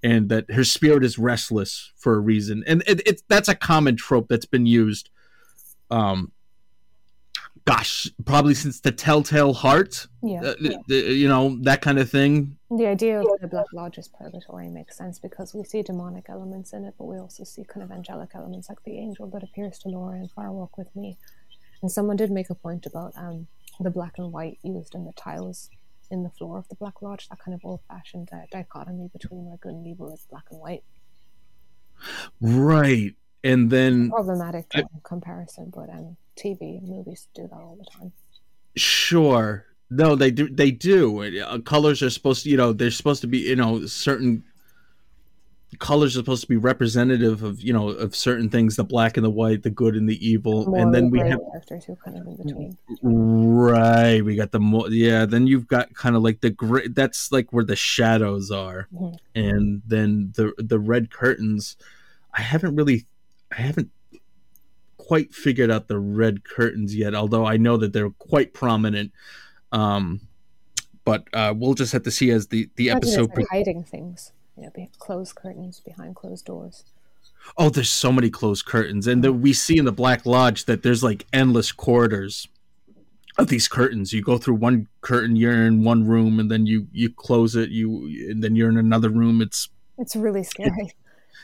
and 0.04 0.30
that 0.30 0.50
her 0.52 0.64
spirit 0.64 1.04
is 1.04 1.18
restless 1.18 1.92
for 1.96 2.16
a 2.16 2.20
reason. 2.20 2.64
And 2.66 2.84
it, 2.88 3.06
it 3.08 3.22
that's 3.28 3.50
a 3.50 3.56
common 3.56 3.96
trope 3.96 4.28
that's 4.28 4.46
been 4.46 4.66
used 4.66 5.10
um 5.90 6.32
gosh, 7.66 8.10
probably 8.26 8.54
since 8.54 8.80
the 8.80 8.92
Telltale 8.92 9.54
Heart, 9.54 10.08
Yeah, 10.24 10.40
uh, 10.42 10.54
the- 10.60 10.84
the- 10.88 11.14
you 11.14 11.28
know, 11.28 11.58
that 11.64 11.82
kind 11.82 12.00
of 12.00 12.10
thing. 12.10 12.58
the 12.70 12.88
idea 12.88 13.20
of 13.22 13.28
the 13.42 13.48
Black 13.48 13.72
Lodge 13.74 13.98
as 13.98 14.08
purgatory 14.08 14.68
makes 14.70 14.98
sense 14.98 15.20
because 15.20 15.54
we 15.54 15.64
see 15.64 15.82
demonic 15.82 16.26
elements 16.30 16.74
in 16.74 16.86
it, 16.86 16.96
but 16.98 17.06
we 17.06 17.18
also 17.18 17.44
see 17.44 17.64
kind 17.64 17.84
of 17.84 17.92
angelic 17.92 18.32
elements, 18.34 18.70
like 18.70 18.82
the 18.84 18.98
angel 18.98 19.28
that 19.28 19.44
appears 19.44 19.78
to 19.80 19.90
Laura 19.90 20.18
in 20.18 20.28
Fire 20.30 20.52
Walk 20.52 20.78
with 20.78 20.94
Me. 20.96 21.18
And 21.82 21.92
someone 21.92 22.16
did 22.18 22.32
make 22.32 22.50
a 22.50 22.56
point 22.56 22.86
about 22.86 23.14
um, 23.18 23.48
the 23.80 23.90
black 23.92 24.18
and 24.18 24.32
white 24.32 24.60
used 24.64 24.94
in 24.96 25.06
the 25.06 25.14
tiles 25.14 25.70
in 26.10 26.24
the 26.24 26.30
floor 26.30 26.58
of 26.58 26.68
the 26.68 26.76
Black 26.76 27.02
Lodge, 27.02 27.30
that 27.30 27.40
kind 27.40 27.56
of 27.56 27.62
old-fashioned 27.64 28.30
uh, 28.34 28.40
dichotomy 28.52 29.08
between 29.14 29.46
like 29.50 29.62
good 29.62 29.74
and 29.74 29.88
evil 29.88 30.12
is 30.14 30.26
black 30.30 30.44
and 30.52 30.60
white. 30.60 30.84
Right. 32.42 33.16
And 33.44 33.72
then 33.72 34.10
Problematic 34.10 34.66
I- 34.76 34.82
um, 34.82 34.88
comparison, 35.04 35.72
but 35.74 35.90
um, 35.90 36.18
TV 36.44 36.78
and 36.80 36.88
movies 36.88 37.28
do 37.36 37.44
that 37.44 37.56
all 37.56 37.78
the 37.78 37.86
time. 37.86 38.12
Sure. 38.76 39.66
No, 39.90 40.16
they 40.16 40.32
do. 40.32 40.50
They 40.50 40.72
do. 40.72 41.22
Uh, 41.42 41.60
colors 41.60 42.02
are 42.02 42.10
supposed 42.10 42.44
to, 42.44 42.50
you 42.50 42.58
know, 42.58 42.72
they're 42.74 42.92
supposed 42.92 43.22
to 43.22 43.28
be, 43.28 43.40
you 43.40 43.56
know, 43.58 43.86
certain 43.86 44.44
colors 45.80 46.16
are 46.16 46.20
supposed 46.20 46.42
to 46.44 46.48
be 46.48 46.56
representative 46.58 47.44
of, 47.44 47.62
you 47.62 47.74
know, 47.74 47.90
of 47.90 48.16
certain 48.16 48.50
things: 48.50 48.78
the 48.78 48.84
black 48.86 49.18
and 49.18 49.26
the 49.26 49.30
white, 49.30 49.64
the 49.64 49.70
good 49.70 49.96
and 49.96 50.08
the 50.08 50.26
evil. 50.26 50.66
More 50.68 50.78
and 50.80 50.94
then 50.96 51.10
we 51.10 51.20
have 51.20 51.40
characters 51.52 51.84
who 51.86 51.96
kind 51.98 52.18
of 52.18 52.26
in 52.28 52.38
between. 52.38 52.78
right. 53.02 54.22
We 54.24 54.36
got 54.36 54.52
the 54.52 54.60
more. 54.60 54.90
Yeah. 54.90 55.26
Then 55.26 55.48
you've 55.48 55.68
got 55.68 55.94
kind 55.94 56.16
of 56.16 56.22
like 56.24 56.40
the 56.42 56.50
gray. 56.52 56.88
That's 56.88 57.32
like 57.32 57.52
where 57.52 57.66
the 57.66 57.76
shadows 57.76 58.50
are, 58.52 58.88
Mhm. 58.94 59.18
and 59.36 59.82
then 59.86 60.32
the 60.36 60.54
the 60.58 60.80
red 60.80 61.12
curtains. 61.12 61.76
I 62.34 62.42
haven't 62.42 62.76
really, 62.78 63.06
I 63.52 63.62
haven't 63.62 63.92
quite 65.12 65.34
figured 65.34 65.70
out 65.70 65.90
the 65.90 66.00
red 66.00 66.46
curtains 66.46 66.96
yet. 66.96 67.14
Although 67.14 67.46
I 67.46 67.58
know 67.58 67.76
that 67.76 67.92
they're 67.92 68.12
quite 68.12 68.54
prominent. 68.54 69.12
Um, 69.74 70.22
but 71.04 71.26
uh, 71.34 71.54
we'll 71.54 71.74
just 71.74 71.92
have 71.92 72.04
to 72.04 72.12
see 72.12 72.32
as 72.32 72.48
the 72.48 72.70
the 72.78 72.90
episode. 72.90 73.30
hiding 73.52 73.84
things, 73.84 74.32
you 74.56 74.64
know, 74.64 74.88
closed 75.00 75.36
curtains 75.36 75.82
behind 75.82 76.16
closed 76.16 76.46
doors. 76.46 76.86
Oh, 77.58 77.70
there's 77.70 77.90
so 77.90 78.14
many 78.14 78.30
closed 78.30 78.66
curtains, 78.66 79.06
and 79.06 79.22
then 79.22 79.42
we 79.42 79.52
see 79.52 79.78
in 79.78 79.84
the 79.84 79.92
Black 79.92 80.26
Lodge 80.26 80.64
that 80.64 80.82
there's 80.82 81.04
like 81.04 81.26
endless 81.34 81.74
corridors 81.74 82.48
of 83.38 83.50
these 83.50 83.68
curtains. 83.68 84.14
You 84.14 84.22
go 84.22 84.38
through 84.38 84.56
one 84.56 84.88
curtain, 85.02 85.36
you're 85.36 85.68
in 85.68 85.84
one 85.84 86.08
room, 86.08 86.40
and 86.40 86.50
then 86.50 86.66
you 86.66 86.88
you 86.94 87.10
close 87.12 87.58
it, 87.58 87.70
you 87.70 88.06
and 88.30 88.42
then 88.42 88.56
you're 88.56 88.70
in 88.70 88.78
another 88.78 89.10
room. 89.10 89.42
It's 89.42 89.68
It's 89.98 90.16
really 90.16 90.44
scary. 90.46 90.72
it 90.78 90.94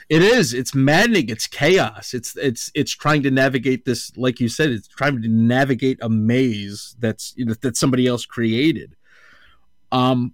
is 0.09 0.53
it's 0.53 0.73
maddening. 0.73 1.29
It's 1.29 1.47
chaos. 1.47 2.13
It's 2.13 2.35
it's 2.37 2.71
it's 2.73 2.91
trying 2.91 3.23
to 3.23 3.31
navigate 3.31 3.85
this, 3.85 4.15
like 4.17 4.39
you 4.39 4.49
said, 4.49 4.69
it's 4.71 4.87
trying 4.87 5.21
to 5.21 5.27
navigate 5.27 5.99
a 6.01 6.09
maze 6.09 6.95
that's 6.99 7.33
you 7.35 7.45
know, 7.45 7.53
that 7.61 7.77
somebody 7.77 8.07
else 8.07 8.25
created. 8.25 8.95
Um, 9.91 10.33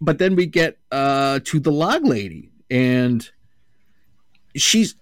but 0.00 0.18
then 0.18 0.36
we 0.36 0.46
get 0.46 0.78
uh 0.90 1.40
to 1.44 1.60
the 1.60 1.72
log 1.72 2.04
lady, 2.04 2.50
and 2.70 3.28
she's 4.56 4.94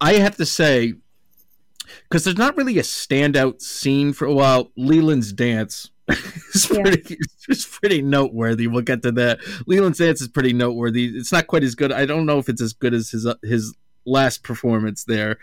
I 0.00 0.14
have 0.14 0.36
to 0.36 0.46
say 0.46 0.94
because 2.08 2.24
there's 2.24 2.38
not 2.38 2.56
really 2.56 2.78
a 2.78 2.82
standout 2.82 3.60
scene 3.60 4.12
for 4.12 4.32
well 4.32 4.70
Leland's 4.76 5.32
dance 5.32 5.90
is 6.54 6.70
Yeah. 6.70 6.82
pretty 6.82 7.18
it's 7.48 7.66
pretty 7.66 8.02
noteworthy. 8.02 8.66
We'll 8.66 8.82
get 8.82 9.02
to 9.02 9.12
that. 9.12 9.40
Leland's 9.66 9.98
dance 9.98 10.20
is 10.20 10.28
pretty 10.28 10.52
noteworthy. 10.52 11.06
It's 11.06 11.32
not 11.32 11.46
quite 11.46 11.64
as 11.64 11.74
good. 11.74 11.92
I 11.92 12.06
don't 12.06 12.26
know 12.26 12.38
if 12.38 12.48
it's 12.48 12.62
as 12.62 12.72
good 12.72 12.94
as 12.94 13.10
his 13.10 13.26
uh, 13.26 13.34
his 13.42 13.74
last 14.04 14.42
performance 14.42 15.04
there, 15.04 15.38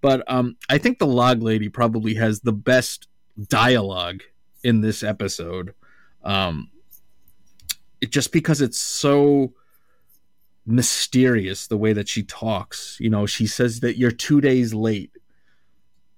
but 0.00 0.22
um, 0.30 0.56
I 0.68 0.78
think 0.78 0.98
the 0.98 1.06
log 1.06 1.42
lady 1.42 1.68
probably 1.68 2.14
has 2.14 2.40
the 2.40 2.52
best 2.52 3.06
dialogue 3.48 4.22
in 4.62 4.80
this 4.80 5.02
episode. 5.02 5.74
Um, 6.24 6.70
it, 8.00 8.10
just 8.10 8.32
because 8.32 8.60
it's 8.60 8.78
so 8.78 9.54
mysterious 10.66 11.66
the 11.66 11.76
way 11.76 11.92
that 11.92 12.08
she 12.08 12.22
talks. 12.22 12.96
You 13.00 13.10
know, 13.10 13.26
she 13.26 13.46
says 13.46 13.80
that 13.80 13.96
you're 13.98 14.10
two 14.10 14.40
days 14.40 14.72
late. 14.74 15.10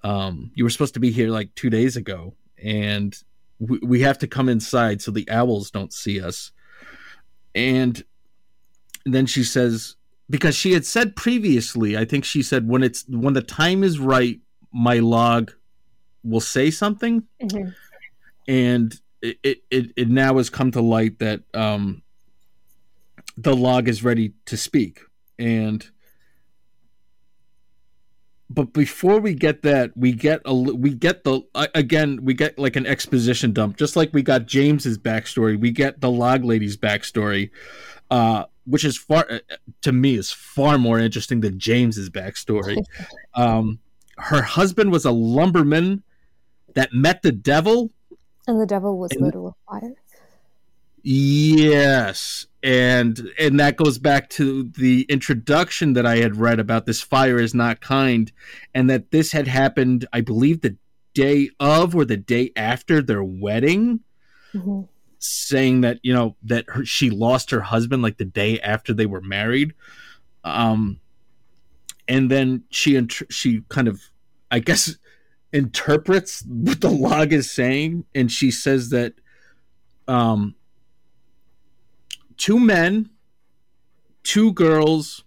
Um, 0.03 0.51
you 0.55 0.65
were 0.65 0.71
supposed 0.71 0.95
to 0.95 1.01
be 1.01 1.11
here 1.13 1.29
like 1.31 1.55
two 1.55 1.71
days 1.71 1.97
ago, 1.97 2.35
and 2.63 3.17
we, 3.59 3.79
we 3.83 4.01
have 4.01 4.19
to 4.19 4.27
come 4.27 4.49
inside 4.49 5.01
so 5.03 5.11
the 5.11 5.29
owls 5.31 5.71
don't 5.71 5.93
see 5.93 6.21
us. 6.21 6.53
And 7.55 8.03
then 9.05 9.27
she 9.27 9.45
says, 9.45 9.97
because 10.31 10.55
she 10.55 10.73
had 10.73 10.87
said 10.87 11.17
previously, 11.17 11.97
I 11.97 12.05
think 12.05 12.25
she 12.25 12.43
said 12.43 12.67
when 12.69 12.83
it's 12.83 13.05
when 13.09 13.35
the 13.35 13.43
time 13.43 13.83
is 13.85 13.99
right, 13.99 14.41
my 14.73 14.99
log 15.01 15.53
will 16.25 16.41
say 16.41 16.71
something 16.71 17.25
Mhm. 17.43 17.75
and 18.49 19.01
it, 19.21 19.39
it, 19.43 19.59
it, 19.71 19.93
it 19.97 20.09
now 20.09 20.37
has 20.39 20.49
come 20.51 20.71
to 20.73 20.81
light 20.81 21.19
that 21.19 21.43
um, 21.53 22.03
the 23.37 23.55
log 23.55 23.89
is 23.89 24.03
ready 24.03 24.33
to 24.47 24.57
speak 24.57 25.01
and 25.39 25.91
but 28.55 28.73
before 28.73 29.21
we 29.21 29.35
get 29.35 29.63
that 29.63 29.97
we 29.97 30.13
get 30.13 30.41
a 30.45 30.55
we 30.55 30.91
get 30.95 31.25
the 31.25 31.41
again 31.75 32.19
we 32.25 32.35
get 32.35 32.59
like 32.59 32.77
an 32.77 32.87
exposition 32.87 33.53
dump 33.53 33.77
just 33.77 33.97
like 33.97 34.13
we 34.13 34.23
got 34.23 34.47
james's 34.47 34.99
backstory 34.99 35.59
we 35.59 35.71
get 35.71 36.01
the 36.01 36.11
log 36.11 36.45
lady's 36.45 36.77
backstory 36.77 37.51
uh 38.11 38.45
which 38.65 38.85
is 38.85 38.97
far 38.99 39.27
uh, 39.31 39.39
to 39.81 39.93
me 39.93 40.15
is 40.17 40.31
far 40.33 40.79
more 40.79 40.99
interesting 40.99 41.41
than 41.41 41.59
james's 41.59 42.11
backstory 42.11 42.77
um 43.35 43.79
her 44.19 44.43
husband 44.43 44.91
was 44.93 45.05
a 45.05 45.11
lumberman 45.11 46.03
that 46.75 46.93
met 46.93 47.23
the 47.23 47.33
devil 47.33 47.91
And 48.47 48.61
the 48.61 48.67
devil 48.67 48.99
was 48.99 49.11
And- 49.13 49.23
lit 49.23 49.35
with 49.37 49.55
fire. 49.69 49.95
Yes, 51.05 52.47
and 52.63 53.29
and 53.39 53.59
that 53.61 53.77
goes 53.77 53.99
back 53.99 54.29
to 54.31 54.65
the 54.65 55.03
introduction 55.09 55.95
that 55.95 56.07
I 56.07 56.17
had 56.17 56.37
read 56.37 56.61
about 56.61 56.87
this 56.87 57.01
fire 57.01 57.39
is 57.39 57.55
not 57.55 57.81
kind, 57.81 58.31
and 58.75 58.89
that 58.91 59.11
this 59.11 59.33
had 59.33 59.49
happened, 59.49 60.07
I 60.13 60.21
believe, 60.21 60.61
the 60.61 60.77
day 61.15 61.51
of 61.61 61.95
or 61.95 62.05
the 62.05 62.17
day 62.17 62.53
after 62.57 63.03
their 63.03 63.23
wedding, 63.25 64.01
Mhm. 64.55 64.89
saying 65.19 65.81
that 65.83 65.99
you 66.03 66.13
know 66.13 66.37
that 66.43 66.65
her, 66.69 66.85
she 66.85 67.11
lost 67.11 67.51
her 67.51 67.61
husband 67.61 68.03
like 68.03 68.19
the 68.19 68.25
day 68.25 68.61
after 68.61 68.95
they 68.95 69.07
were 69.07 69.21
married, 69.21 69.75
um, 70.45 71.01
and 72.09 72.31
then 72.31 72.65
she 72.71 72.97
int- 72.97 73.31
she 73.31 73.63
kind 73.69 73.89
of, 73.89 74.01
I 74.51 74.59
guess, 74.61 74.97
interprets 75.53 76.45
what 76.47 76.81
the 76.81 76.91
log 76.91 77.33
is 77.33 77.51
saying, 77.51 78.05
and 78.15 78.31
she 78.31 78.51
says 78.51 78.91
that, 78.91 79.15
um 80.09 80.55
two 82.43 82.59
men 82.59 83.09
two 84.23 84.53
girls 84.53 85.25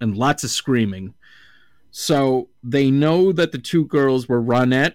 and 0.00 0.16
lots 0.16 0.44
of 0.44 0.50
screaming. 0.50 1.14
So 1.90 2.48
they 2.62 2.90
know 2.90 3.32
that 3.32 3.52
the 3.52 3.58
two 3.58 3.84
girls 3.86 4.28
were 4.28 4.42
Ronette 4.42 4.94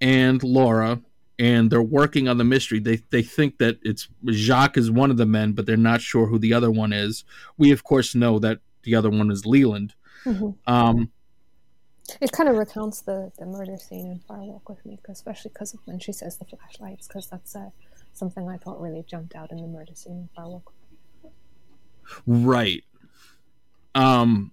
and 0.00 0.42
Laura, 0.42 1.00
and 1.38 1.70
they're 1.70 1.82
working 1.82 2.28
on 2.28 2.38
the 2.38 2.44
mystery. 2.44 2.80
They 2.80 2.96
they 3.10 3.22
think 3.22 3.58
that 3.58 3.78
it's 3.82 4.08
Jacques 4.30 4.78
is 4.78 4.90
one 4.90 5.10
of 5.10 5.16
the 5.18 5.26
men, 5.26 5.52
but 5.52 5.66
they're 5.66 5.76
not 5.76 6.00
sure 6.00 6.26
who 6.26 6.38
the 6.38 6.54
other 6.54 6.70
one 6.70 6.92
is. 6.92 7.24
We 7.58 7.70
of 7.72 7.84
course 7.84 8.14
know 8.14 8.38
that 8.38 8.60
the 8.82 8.94
other 8.94 9.10
one 9.10 9.30
is 9.30 9.44
Leland. 9.44 9.94
Mm-hmm. 10.24 10.72
Um, 10.72 11.10
it 12.22 12.32
kind 12.32 12.48
of 12.48 12.56
recounts 12.56 13.02
the, 13.02 13.30
the 13.38 13.44
murder 13.44 13.76
scene 13.76 14.06
in 14.06 14.18
Fire 14.20 14.40
Walk 14.40 14.68
with 14.70 14.84
Me, 14.86 14.98
especially 15.08 15.50
because 15.50 15.76
when 15.84 15.98
she 15.98 16.12
says 16.12 16.38
the 16.38 16.46
flashlights, 16.46 17.06
because 17.06 17.26
that's 17.26 17.54
uh, 17.54 17.68
something 18.18 18.48
I 18.48 18.56
thought 18.56 18.80
really 18.80 19.04
jumped 19.06 19.34
out 19.34 19.50
in 19.50 19.58
the 19.58 19.68
murder 19.68 19.94
scene 19.94 20.12
in 20.12 20.28
Fire 20.34 20.48
Walk. 20.48 20.72
Right. 22.26 22.84
Um. 23.94 24.52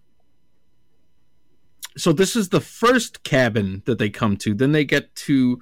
So 1.98 2.12
this 2.12 2.36
is 2.36 2.50
the 2.50 2.60
first 2.60 3.24
cabin 3.24 3.82
that 3.86 3.98
they 3.98 4.10
come 4.10 4.36
to. 4.38 4.54
Then 4.54 4.74
they 4.74 4.84
get 4.84 5.16
to 5.16 5.60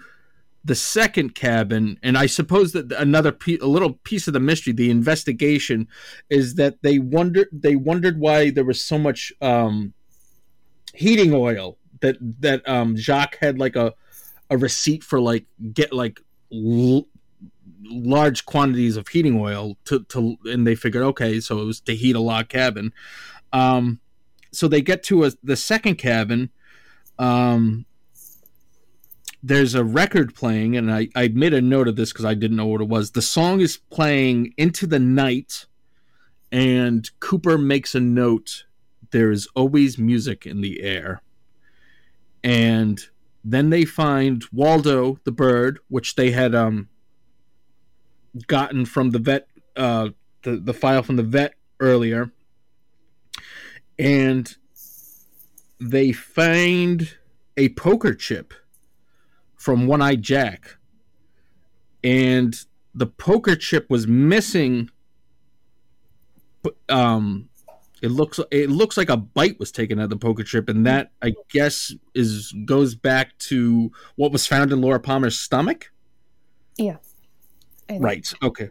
the 0.65 0.75
second 0.75 1.35
cabin, 1.35 1.99
and 2.01 2.17
I 2.17 2.25
suppose 2.25 2.71
that 2.71 2.91
another 2.93 3.31
pe- 3.31 3.57
a 3.57 3.65
little 3.67 3.93
piece 4.03 4.27
of 4.27 4.33
the 4.33 4.39
mystery, 4.39 4.73
the 4.73 4.89
investigation, 4.89 5.87
is 6.29 6.55
that 6.55 6.81
they 6.81 6.99
wondered 6.99 7.49
they 7.51 7.75
wondered 7.75 8.19
why 8.19 8.49
there 8.49 8.63
was 8.63 8.81
so 8.83 8.97
much 8.97 9.33
um, 9.41 9.93
heating 10.93 11.33
oil 11.33 11.77
that 12.01 12.17
that 12.39 12.67
um, 12.67 12.95
Jacques 12.95 13.37
had 13.39 13.59
like 13.59 13.75
a 13.75 13.93
a 14.49 14.57
receipt 14.57 15.03
for 15.03 15.19
like 15.19 15.45
get 15.73 15.91
like 15.91 16.21
l- 16.51 17.07
large 17.85 18.45
quantities 18.45 18.97
of 18.97 19.07
heating 19.07 19.39
oil 19.39 19.77
to 19.85 20.03
to 20.05 20.37
and 20.45 20.65
they 20.65 20.75
figured 20.75 21.03
okay 21.03 21.39
so 21.39 21.59
it 21.59 21.65
was 21.65 21.79
to 21.81 21.95
heat 21.95 22.15
a 22.15 22.19
log 22.19 22.49
cabin. 22.49 22.93
Um 23.51 23.99
so 24.51 24.67
they 24.67 24.81
get 24.81 25.03
to 25.03 25.25
a, 25.25 25.31
the 25.43 25.55
second 25.55 25.95
cabin. 25.95 26.49
Um 27.19 27.85
there's 29.45 29.75
a 29.75 29.83
record 29.83 30.33
playing 30.33 30.77
and 30.77 30.91
i 30.91 31.09
i 31.15 31.27
made 31.27 31.53
a 31.53 31.61
note 31.61 31.87
of 31.87 31.95
this 31.95 32.13
because 32.13 32.25
i 32.25 32.33
didn't 32.33 32.57
know 32.57 32.67
what 32.67 32.81
it 32.81 32.87
was. 32.87 33.11
The 33.11 33.21
song 33.21 33.61
is 33.61 33.77
playing 33.77 34.53
into 34.57 34.87
the 34.87 34.99
night 34.99 35.65
and 36.51 37.09
cooper 37.19 37.57
makes 37.57 37.95
a 37.95 37.99
note 37.99 38.65
there 39.13 39.31
is 39.31 39.47
always 39.55 39.97
music 39.97 40.45
in 40.45 40.61
the 40.61 40.81
air. 40.83 41.21
And 42.43 42.99
then 43.43 43.69
they 43.69 43.85
find 43.85 44.43
Waldo 44.51 45.19
the 45.23 45.31
bird, 45.31 45.79
which 45.87 46.15
they 46.15 46.31
had 46.31 46.53
um 46.53 46.89
gotten 48.47 48.85
from 48.85 49.11
the 49.11 49.19
vet 49.19 49.47
uh 49.75 50.09
the, 50.43 50.57
the 50.57 50.73
file 50.73 51.03
from 51.03 51.15
the 51.15 51.23
vet 51.23 51.55
earlier. 51.79 52.31
And 53.97 54.53
they 55.79 56.11
find 56.11 57.15
a 57.57 57.69
poker 57.69 58.13
chip 58.13 58.53
from 59.55 59.87
One 59.87 60.01
Eye 60.01 60.15
Jack. 60.15 60.77
And 62.03 62.55
the 62.93 63.07
poker 63.07 63.55
chip 63.55 63.89
was 63.89 64.07
missing 64.07 64.89
um 66.89 67.49
it 68.03 68.11
looks 68.11 68.37
it 68.51 68.69
looks 68.69 68.97
like 68.97 69.09
a 69.09 69.15
bite 69.15 69.57
was 69.59 69.71
taken 69.71 69.97
out 69.97 70.03
of 70.03 70.09
the 70.09 70.17
poker 70.17 70.43
chip, 70.43 70.67
and 70.67 70.85
that 70.85 71.11
I 71.21 71.33
guess 71.49 71.93
is 72.13 72.53
goes 72.65 72.95
back 72.95 73.37
to 73.39 73.93
what 74.15 74.33
was 74.33 74.45
found 74.45 74.73
in 74.73 74.81
Laura 74.81 74.99
Palmer's 74.99 75.39
stomach. 75.39 75.89
Yeah. 76.77 76.97
Right. 77.89 78.31
Okay. 78.41 78.69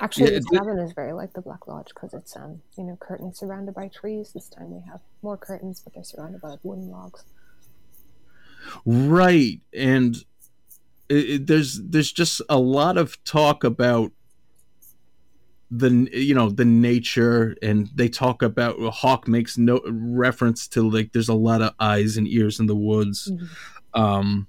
Actually, 0.00 0.32
yeah, 0.32 0.38
this 0.38 0.46
cabin 0.46 0.78
is 0.78 0.92
very 0.92 1.12
like 1.12 1.32
the 1.32 1.40
Black 1.40 1.66
Lodge 1.66 1.88
because 1.94 2.14
it's 2.14 2.36
um 2.36 2.60
you 2.76 2.84
know 2.84 2.96
curtains 2.96 3.38
surrounded 3.38 3.74
by 3.74 3.88
trees. 3.88 4.32
This 4.32 4.48
time 4.48 4.72
they 4.72 4.90
have 4.90 5.00
more 5.22 5.36
curtains, 5.36 5.80
but 5.80 5.94
they're 5.94 6.04
surrounded 6.04 6.40
by 6.40 6.56
wooden 6.62 6.90
logs. 6.90 7.24
Right, 8.84 9.60
and 9.72 10.16
it, 11.08 11.30
it, 11.30 11.46
there's 11.46 11.80
there's 11.82 12.12
just 12.12 12.42
a 12.48 12.58
lot 12.58 12.96
of 12.96 13.22
talk 13.24 13.62
about 13.62 14.10
the 15.70 16.08
you 16.12 16.34
know 16.34 16.50
the 16.50 16.64
nature 16.64 17.56
and 17.62 17.88
they 17.94 18.08
talk 18.08 18.42
about 18.42 18.78
hawk 18.92 19.26
makes 19.26 19.58
no 19.58 19.80
reference 19.86 20.68
to 20.68 20.88
like 20.88 21.12
there's 21.12 21.28
a 21.28 21.34
lot 21.34 21.62
of 21.62 21.74
eyes 21.80 22.16
and 22.16 22.28
ears 22.28 22.60
in 22.60 22.66
the 22.66 22.76
woods 22.76 23.32
mm-hmm. 23.32 24.00
um 24.00 24.46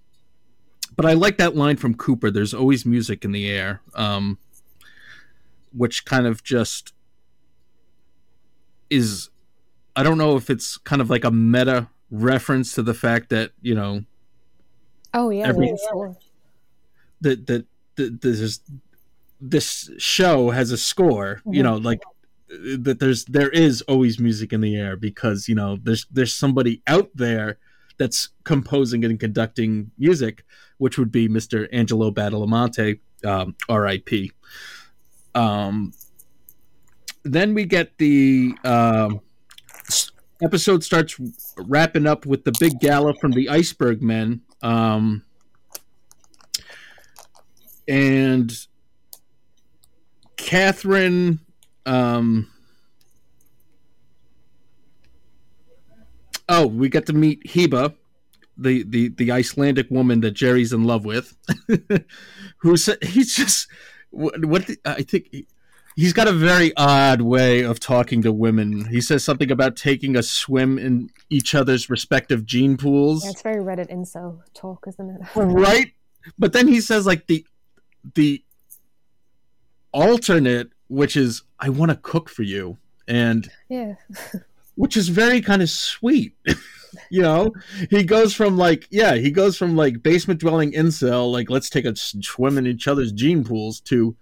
but 0.96 1.06
i 1.06 1.14
like 1.14 1.38
that 1.38 1.56
line 1.56 1.78
from 1.78 1.93
cooper 1.93 2.32
there's 2.32 2.54
always 2.54 2.86
music 2.86 3.26
in 3.26 3.32
the 3.32 3.50
air 3.50 3.82
um 3.96 4.38
which 5.74 6.06
kind 6.06 6.26
of 6.26 6.43
just 6.43 6.93
is 8.89 9.30
i 9.96 10.04
don't 10.04 10.18
know 10.18 10.36
if 10.36 10.50
it's 10.50 10.78
kind 10.78 11.02
of 11.02 11.10
like 11.10 11.24
a 11.24 11.32
meta 11.32 11.88
reference 12.12 12.74
to 12.74 12.84
the 12.84 12.93
fact 12.93 13.30
that 13.30 13.52
you 13.62 13.76
know 13.76 14.04
oh 15.14 15.30
yeah 15.30 15.48
every, 15.48 15.74
that 17.22 17.48
that 17.48 17.66
that 17.96 18.22
there's 18.22 18.62
this 19.41 19.89
show 19.98 20.50
has 20.50 20.72
a 20.72 20.78
score 20.78 21.36
mm-hmm. 21.38 21.54
you 21.54 21.64
know 21.64 21.78
like 21.78 22.02
that 22.48 23.00
there's 23.00 23.26
there 23.26 23.50
is 23.50 23.82
always 23.84 24.20
music 24.20 24.54
in 24.54 24.62
the 24.62 24.76
air 24.76 24.96
because 24.96 25.50
you 25.50 25.56
know 25.56 25.78
there's 25.84 26.06
there's 26.12 26.34
somebody 26.34 26.82
out 26.88 27.10
there 27.16 27.58
that's 27.98 28.30
composing 28.43 29.04
and 29.06 29.20
conducting 29.20 29.91
music 29.98 30.43
which 30.78 30.98
would 30.98 31.12
be 31.12 31.28
mr 31.28 31.68
angelo 31.72 32.12
badalamenti 32.12 33.00
um, 33.24 33.56
rip 33.70 34.10
um, 35.34 35.93
then 37.24 37.54
we 37.54 37.66
get 37.66 37.98
the 37.98 38.54
um, 38.64 39.20
episode 40.41 40.84
starts 40.84 41.20
wrapping 41.58 42.08
up 42.08 42.26
with 42.26 42.43
the 42.43 42.54
big 42.60 42.80
gala 42.80 43.14
from 43.16 43.32
the 43.32 43.50
iceberg 43.50 44.02
men 44.02 44.41
um, 44.62 45.24
and 47.88 48.68
Catherine. 50.46 51.39
Um, 51.86 52.52
oh, 56.50 56.68
we 56.68 56.89
get 56.89 57.06
to 57.08 57.14
meet 57.14 57.43
Heba, 57.46 57.96
the 58.58 58.84
the 58.84 59.10
the 59.10 59.32
Icelandic 59.32 59.89
woman 59.89 60.22
that 60.22 60.32
Jerry's 60.32 60.74
in 60.74 60.84
love 60.84 61.06
with. 61.06 61.36
Who's 62.58 62.89
he's 63.02 63.36
just 63.36 63.68
what, 64.12 64.43
what 64.46 64.68
the, 64.68 64.78
I 64.86 65.02
think. 65.02 65.28
He, 65.32 65.48
he's 65.96 66.14
got 66.14 66.28
a 66.28 66.34
very 66.34 66.76
odd 66.78 67.22
way 67.22 67.62
of 67.62 67.80
talking 67.80 68.22
to 68.22 68.32
women. 68.32 68.86
He 68.86 69.02
says 69.02 69.24
something 69.24 69.52
about 69.52 69.76
taking 69.76 70.16
a 70.16 70.24
swim 70.24 70.78
in 70.78 71.10
each 71.30 71.56
other's 71.56 71.89
respective 71.89 72.46
gene 72.46 72.78
pools. 72.78 73.24
Yeah, 73.24 73.32
it's 73.32 73.41
very 73.41 73.64
Reddit 73.64 73.91
incel 73.91 74.41
talk, 74.54 74.86
isn't 74.88 75.10
it? 75.10 75.22
right? 75.36 75.91
But 76.38 76.54
then 76.54 76.68
he 76.68 76.82
says 76.82 77.06
like 77.06 77.28
the 77.28 77.46
the 78.14 78.43
alternate, 79.91 80.70
which 80.88 81.16
is 81.16 81.43
I 81.60 81.70
want 81.70 81.91
to 81.91 81.98
cook 81.98 82.30
for 82.30 82.43
you, 82.43 82.78
and 83.08 83.50
yeah, 83.70 83.96
which 84.76 84.95
is 84.97 85.09
very 85.09 85.41
kind 85.41 85.61
of 85.61 85.69
sweet. 85.69 86.36
you 87.09 87.21
know, 87.21 87.53
he 87.89 88.03
goes 88.03 88.34
from 88.34 88.57
like 88.57 88.88
yeah, 88.91 89.15
he 89.15 89.32
goes 89.32 89.57
from 89.57 89.76
like 89.76 90.03
basement 90.03 90.39
dwelling 90.39 90.71
incel, 90.73 91.32
like 91.32 91.49
let's 91.49 91.69
take 91.69 91.86
a 91.86 91.95
swim 91.95 92.57
in 92.57 92.67
each 92.67 92.88
other's 92.88 93.11
gene 93.11 93.43
pools, 93.43 93.80
to 93.82 94.15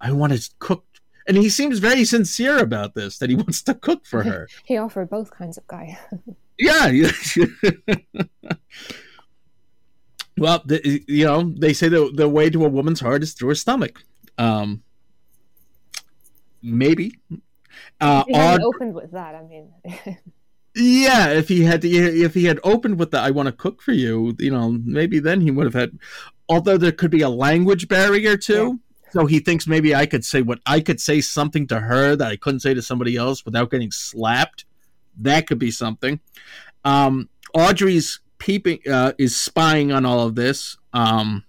I 0.00 0.12
want 0.12 0.32
to 0.32 0.50
cook. 0.58 0.84
And 1.26 1.38
he 1.38 1.48
seems 1.48 1.78
very 1.78 2.04
sincere 2.04 2.58
about 2.58 2.94
this 2.94 3.18
that 3.18 3.30
he 3.30 3.36
wants 3.44 3.62
to 3.62 3.74
cook 3.74 4.06
for 4.06 4.22
her. 4.22 4.48
he 4.64 4.76
offered 4.76 5.08
both 5.08 5.30
kinds 5.30 5.56
of 5.56 5.66
guy. 5.66 5.98
yeah. 6.58 7.10
well, 10.36 10.62
the, 10.66 11.02
you 11.08 11.24
know, 11.24 11.52
they 11.56 11.72
say 11.72 11.88
the 11.88 12.10
the 12.14 12.28
way 12.28 12.50
to 12.50 12.64
a 12.64 12.68
woman's 12.68 13.00
heart 13.00 13.22
is 13.22 13.32
through 13.32 13.48
her 13.48 13.54
stomach. 13.54 14.02
Um, 14.36 14.82
maybe. 16.62 17.18
Uh, 18.00 18.24
he 18.26 18.34
odd... 18.34 18.62
opened 18.62 18.94
with 18.94 19.12
that. 19.12 19.34
I 19.34 19.42
mean. 19.42 19.72
yeah, 20.74 21.28
if 21.28 21.48
he 21.48 21.62
had 21.62 21.82
to, 21.82 21.88
if 21.88 22.34
he 22.34 22.44
had 22.44 22.60
opened 22.64 22.98
with 22.98 23.10
the 23.10 23.20
"I 23.20 23.30
want 23.30 23.46
to 23.46 23.52
cook 23.52 23.80
for 23.80 23.92
you," 23.92 24.34
you 24.38 24.50
know, 24.50 24.78
maybe 24.84 25.18
then 25.18 25.40
he 25.40 25.50
would 25.50 25.64
have 25.64 25.74
had. 25.74 25.98
Although 26.48 26.76
there 26.76 26.92
could 26.92 27.10
be 27.10 27.22
a 27.22 27.28
language 27.28 27.88
barrier 27.88 28.36
too, 28.36 28.80
yeah. 29.04 29.10
so 29.12 29.26
he 29.26 29.38
thinks 29.38 29.66
maybe 29.66 29.94
I 29.94 30.06
could 30.06 30.24
say 30.24 30.42
what 30.42 30.60
I 30.66 30.80
could 30.80 31.00
say 31.00 31.20
something 31.20 31.66
to 31.68 31.80
her 31.80 32.16
that 32.16 32.28
I 32.30 32.36
couldn't 32.36 32.60
say 32.60 32.74
to 32.74 32.82
somebody 32.82 33.16
else 33.16 33.44
without 33.44 33.70
getting 33.70 33.90
slapped. 33.90 34.64
That 35.16 35.46
could 35.46 35.58
be 35.58 35.70
something. 35.70 36.20
Um, 36.84 37.28
Audrey's 37.54 38.20
peeping 38.38 38.80
uh, 38.90 39.12
is 39.16 39.36
spying 39.36 39.92
on 39.92 40.04
all 40.04 40.20
of 40.20 40.34
this. 40.34 40.76
Um, 40.92 41.44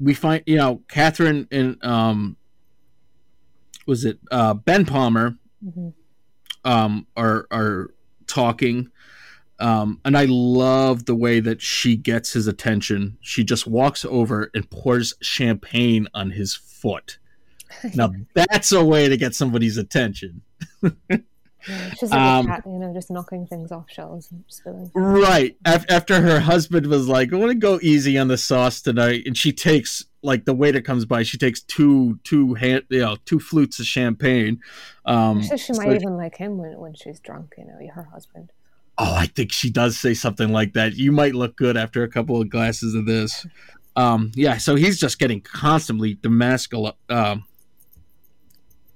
we 0.00 0.14
find 0.14 0.42
you 0.46 0.56
know 0.56 0.82
Catherine 0.88 1.48
and 1.50 1.82
um, 1.84 2.36
was 3.88 4.04
it 4.04 4.20
uh, 4.30 4.52
Ben 4.52 4.84
Palmer 4.84 5.36
mm-hmm. 5.64 5.88
um, 6.64 7.06
are 7.16 7.48
are 7.50 7.90
talking. 8.26 8.90
Um, 9.60 10.00
and 10.04 10.16
I 10.16 10.26
love 10.28 11.06
the 11.06 11.16
way 11.16 11.40
that 11.40 11.60
she 11.60 11.96
gets 11.96 12.32
his 12.32 12.46
attention. 12.46 13.18
She 13.20 13.42
just 13.42 13.66
walks 13.66 14.04
over 14.04 14.52
and 14.54 14.70
pours 14.70 15.14
champagne 15.20 16.06
on 16.14 16.30
his 16.30 16.54
foot. 16.54 17.18
now 17.94 18.12
that's 18.34 18.70
a 18.70 18.84
way 18.84 19.08
to 19.08 19.16
get 19.16 19.34
somebody's 19.34 19.76
attention. 19.76 20.42
Yeah, 21.68 21.90
she's 21.94 22.10
like 22.10 22.20
um, 22.20 22.46
a 22.46 22.48
cat, 22.48 22.62
you 22.66 22.78
know, 22.78 22.92
just 22.94 23.10
knocking 23.10 23.46
things 23.46 23.70
off 23.70 23.90
shelves 23.90 24.30
and 24.30 24.44
spilling. 24.48 24.90
Right. 24.94 25.56
After 25.64 26.20
her 26.20 26.40
husband 26.40 26.86
was 26.86 27.08
like, 27.08 27.32
I 27.32 27.36
want 27.36 27.50
to 27.50 27.58
go 27.58 27.78
easy 27.82 28.16
on 28.18 28.28
the 28.28 28.38
sauce 28.38 28.80
tonight. 28.80 29.24
And 29.26 29.36
she 29.36 29.52
takes, 29.52 30.04
like, 30.22 30.44
the 30.44 30.54
waiter 30.54 30.80
comes 30.80 31.04
by, 31.04 31.22
she 31.22 31.36
takes 31.36 31.60
two, 31.60 32.18
two, 32.24 32.54
hand, 32.54 32.84
you 32.88 33.00
know, 33.00 33.16
two 33.24 33.38
flutes 33.38 33.78
of 33.80 33.86
champagne. 33.86 34.60
Um, 35.04 35.42
she, 35.42 35.56
she 35.58 35.72
might 35.74 35.92
even 35.92 36.16
like 36.16 36.36
him 36.36 36.56
when, 36.58 36.78
when 36.78 36.94
she's 36.94 37.20
drunk, 37.20 37.54
you 37.58 37.64
know, 37.66 37.78
her 37.94 38.08
husband. 38.12 38.50
Oh, 38.96 39.14
I 39.14 39.26
think 39.26 39.52
she 39.52 39.70
does 39.70 39.98
say 39.98 40.14
something 40.14 40.50
like 40.50 40.72
that. 40.72 40.94
You 40.94 41.12
might 41.12 41.34
look 41.34 41.56
good 41.56 41.76
after 41.76 42.02
a 42.02 42.08
couple 42.08 42.40
of 42.40 42.48
glasses 42.48 42.94
of 42.94 43.06
this. 43.06 43.46
Um, 43.94 44.32
yeah, 44.34 44.56
so 44.58 44.74
he's 44.74 44.98
just 44.98 45.18
getting 45.18 45.40
constantly 45.40 46.16
demascul. 46.16 46.94
Um, 47.08 47.44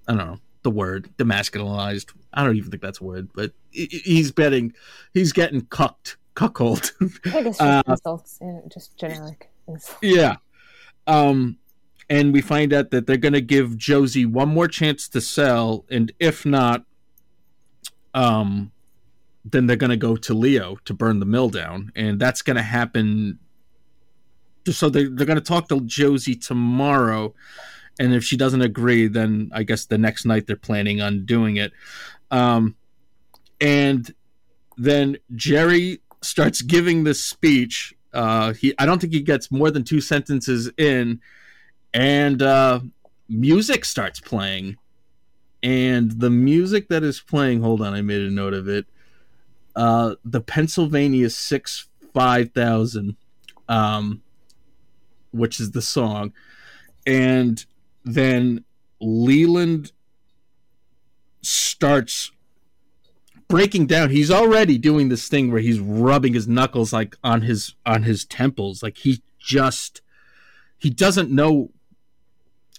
I 0.09 0.15
don't 0.15 0.17
know 0.17 0.39
the 0.63 0.71
word 0.71 1.11
demasculinized. 1.17 2.13
I 2.33 2.45
don't 2.45 2.57
even 2.57 2.71
think 2.71 2.83
that's 2.83 3.01
a 3.01 3.05
word, 3.05 3.31
but 3.35 3.53
he's 3.71 4.31
betting 4.31 4.75
he's 5.13 5.33
getting 5.33 5.63
cucked, 5.67 6.17
cuckold. 6.35 6.93
I 7.01 7.43
guess 7.43 7.59
just 7.59 7.61
uh, 7.61 7.83
insults, 7.87 8.41
just 8.73 8.97
generic. 8.97 9.51
Insults. 9.69 9.97
Yeah. 10.03 10.37
Um, 11.07 11.59
and 12.09 12.33
we 12.33 12.41
find 12.41 12.73
out 12.73 12.91
that 12.91 13.07
they're 13.07 13.17
going 13.17 13.33
to 13.33 13.41
give 13.41 13.77
Josie 13.77 14.27
one 14.27 14.49
more 14.49 14.69
chance 14.69 15.09
to 15.09 15.21
sell, 15.21 15.85
and 15.91 16.13
if 16.19 16.45
not, 16.45 16.85
um, 18.15 18.73
then 19.45 19.67
they're 19.67 19.77
going 19.77 19.91
to 19.91 19.97
go 19.97 20.17
to 20.17 20.35
Leo 20.35 20.77
to 20.85 20.95
burn 20.95 21.21
the 21.21 21.27
mill 21.27 21.49
down, 21.49 21.91
and 21.97 22.21
that's 22.21 22.43
going 22.43 22.57
to 22.57 22.63
happen. 22.63 23.39
So 24.71 24.89
they 24.89 25.05
they're 25.05 25.27
going 25.27 25.39
to 25.39 25.41
talk 25.41 25.69
to 25.69 25.81
Josie 25.81 26.37
tomorrow, 26.37 27.35
and 27.99 28.15
if 28.15 28.25
she 28.25 28.37
doesn't 28.37 28.63
agree, 28.63 29.07
then 29.07 29.51
I 29.53 29.63
guess 29.63 29.87
the 29.87 29.99
next 29.99 30.25
night 30.25 30.47
they're 30.47 30.57
planning 30.57 31.01
on 31.01 31.25
doing 31.25 31.57
it. 31.57 31.73
Um, 32.31 32.77
and 33.61 34.13
then 34.77 35.19
Jerry 35.35 36.01
starts 36.23 36.63
giving 36.63 37.05
this 37.05 37.23
speech. 37.23 37.95
Uh, 38.13 38.53
he 38.55 38.75
I 38.79 38.87
don't 38.87 39.01
think 39.01 39.13
he 39.13 39.21
gets 39.21 39.51
more 39.51 39.71
than 39.71 39.85
two 39.85 40.01
sentences 40.01 40.71
in, 40.79 41.21
and 41.93 42.43
uh, 42.43 42.81
music 43.29 43.85
starts 43.85 44.21
playing. 44.21 44.77
And 45.63 46.11
the 46.21 46.31
music 46.31 46.89
that 46.89 47.05
is 47.05 47.21
playing, 47.21 47.63
hold 47.63 47.83
on, 47.83 47.95
I 47.95 48.03
made 48.03 48.23
a 48.23 48.31
note 48.31 48.53
of 48.53 48.69
it. 48.69 48.87
Uh, 49.77 50.17
the 50.25 50.41
Pennsylvania 50.41 51.31
Six 51.31 51.89
Five 52.13 52.51
Thousand, 52.53 53.17
um, 53.69 54.23
which 55.31 55.61
is 55.61 55.71
the 55.71 55.83
song, 55.83 56.33
and 57.07 57.65
then 58.05 58.65
Leland 59.01 59.93
starts 61.43 62.31
breaking 63.49 63.87
down. 63.87 64.11
He's 64.11 64.31
already 64.31 64.79
doing 64.79 65.09
this 65.09 65.29
thing 65.29 65.53
where 65.53 65.61
he's 65.61 65.81
rubbing 65.81 66.35
his 66.35 66.49
knuckles 66.49 66.93
like 66.93 67.17
on 67.23 67.43
his 67.43 67.75
on 67.85 68.03
his 68.05 68.25
temples. 68.25 68.83
Like 68.83 68.99
he 68.99 69.23
just 69.39 70.01
he 70.79 70.91
doesn't 70.91 71.31
know 71.31 71.71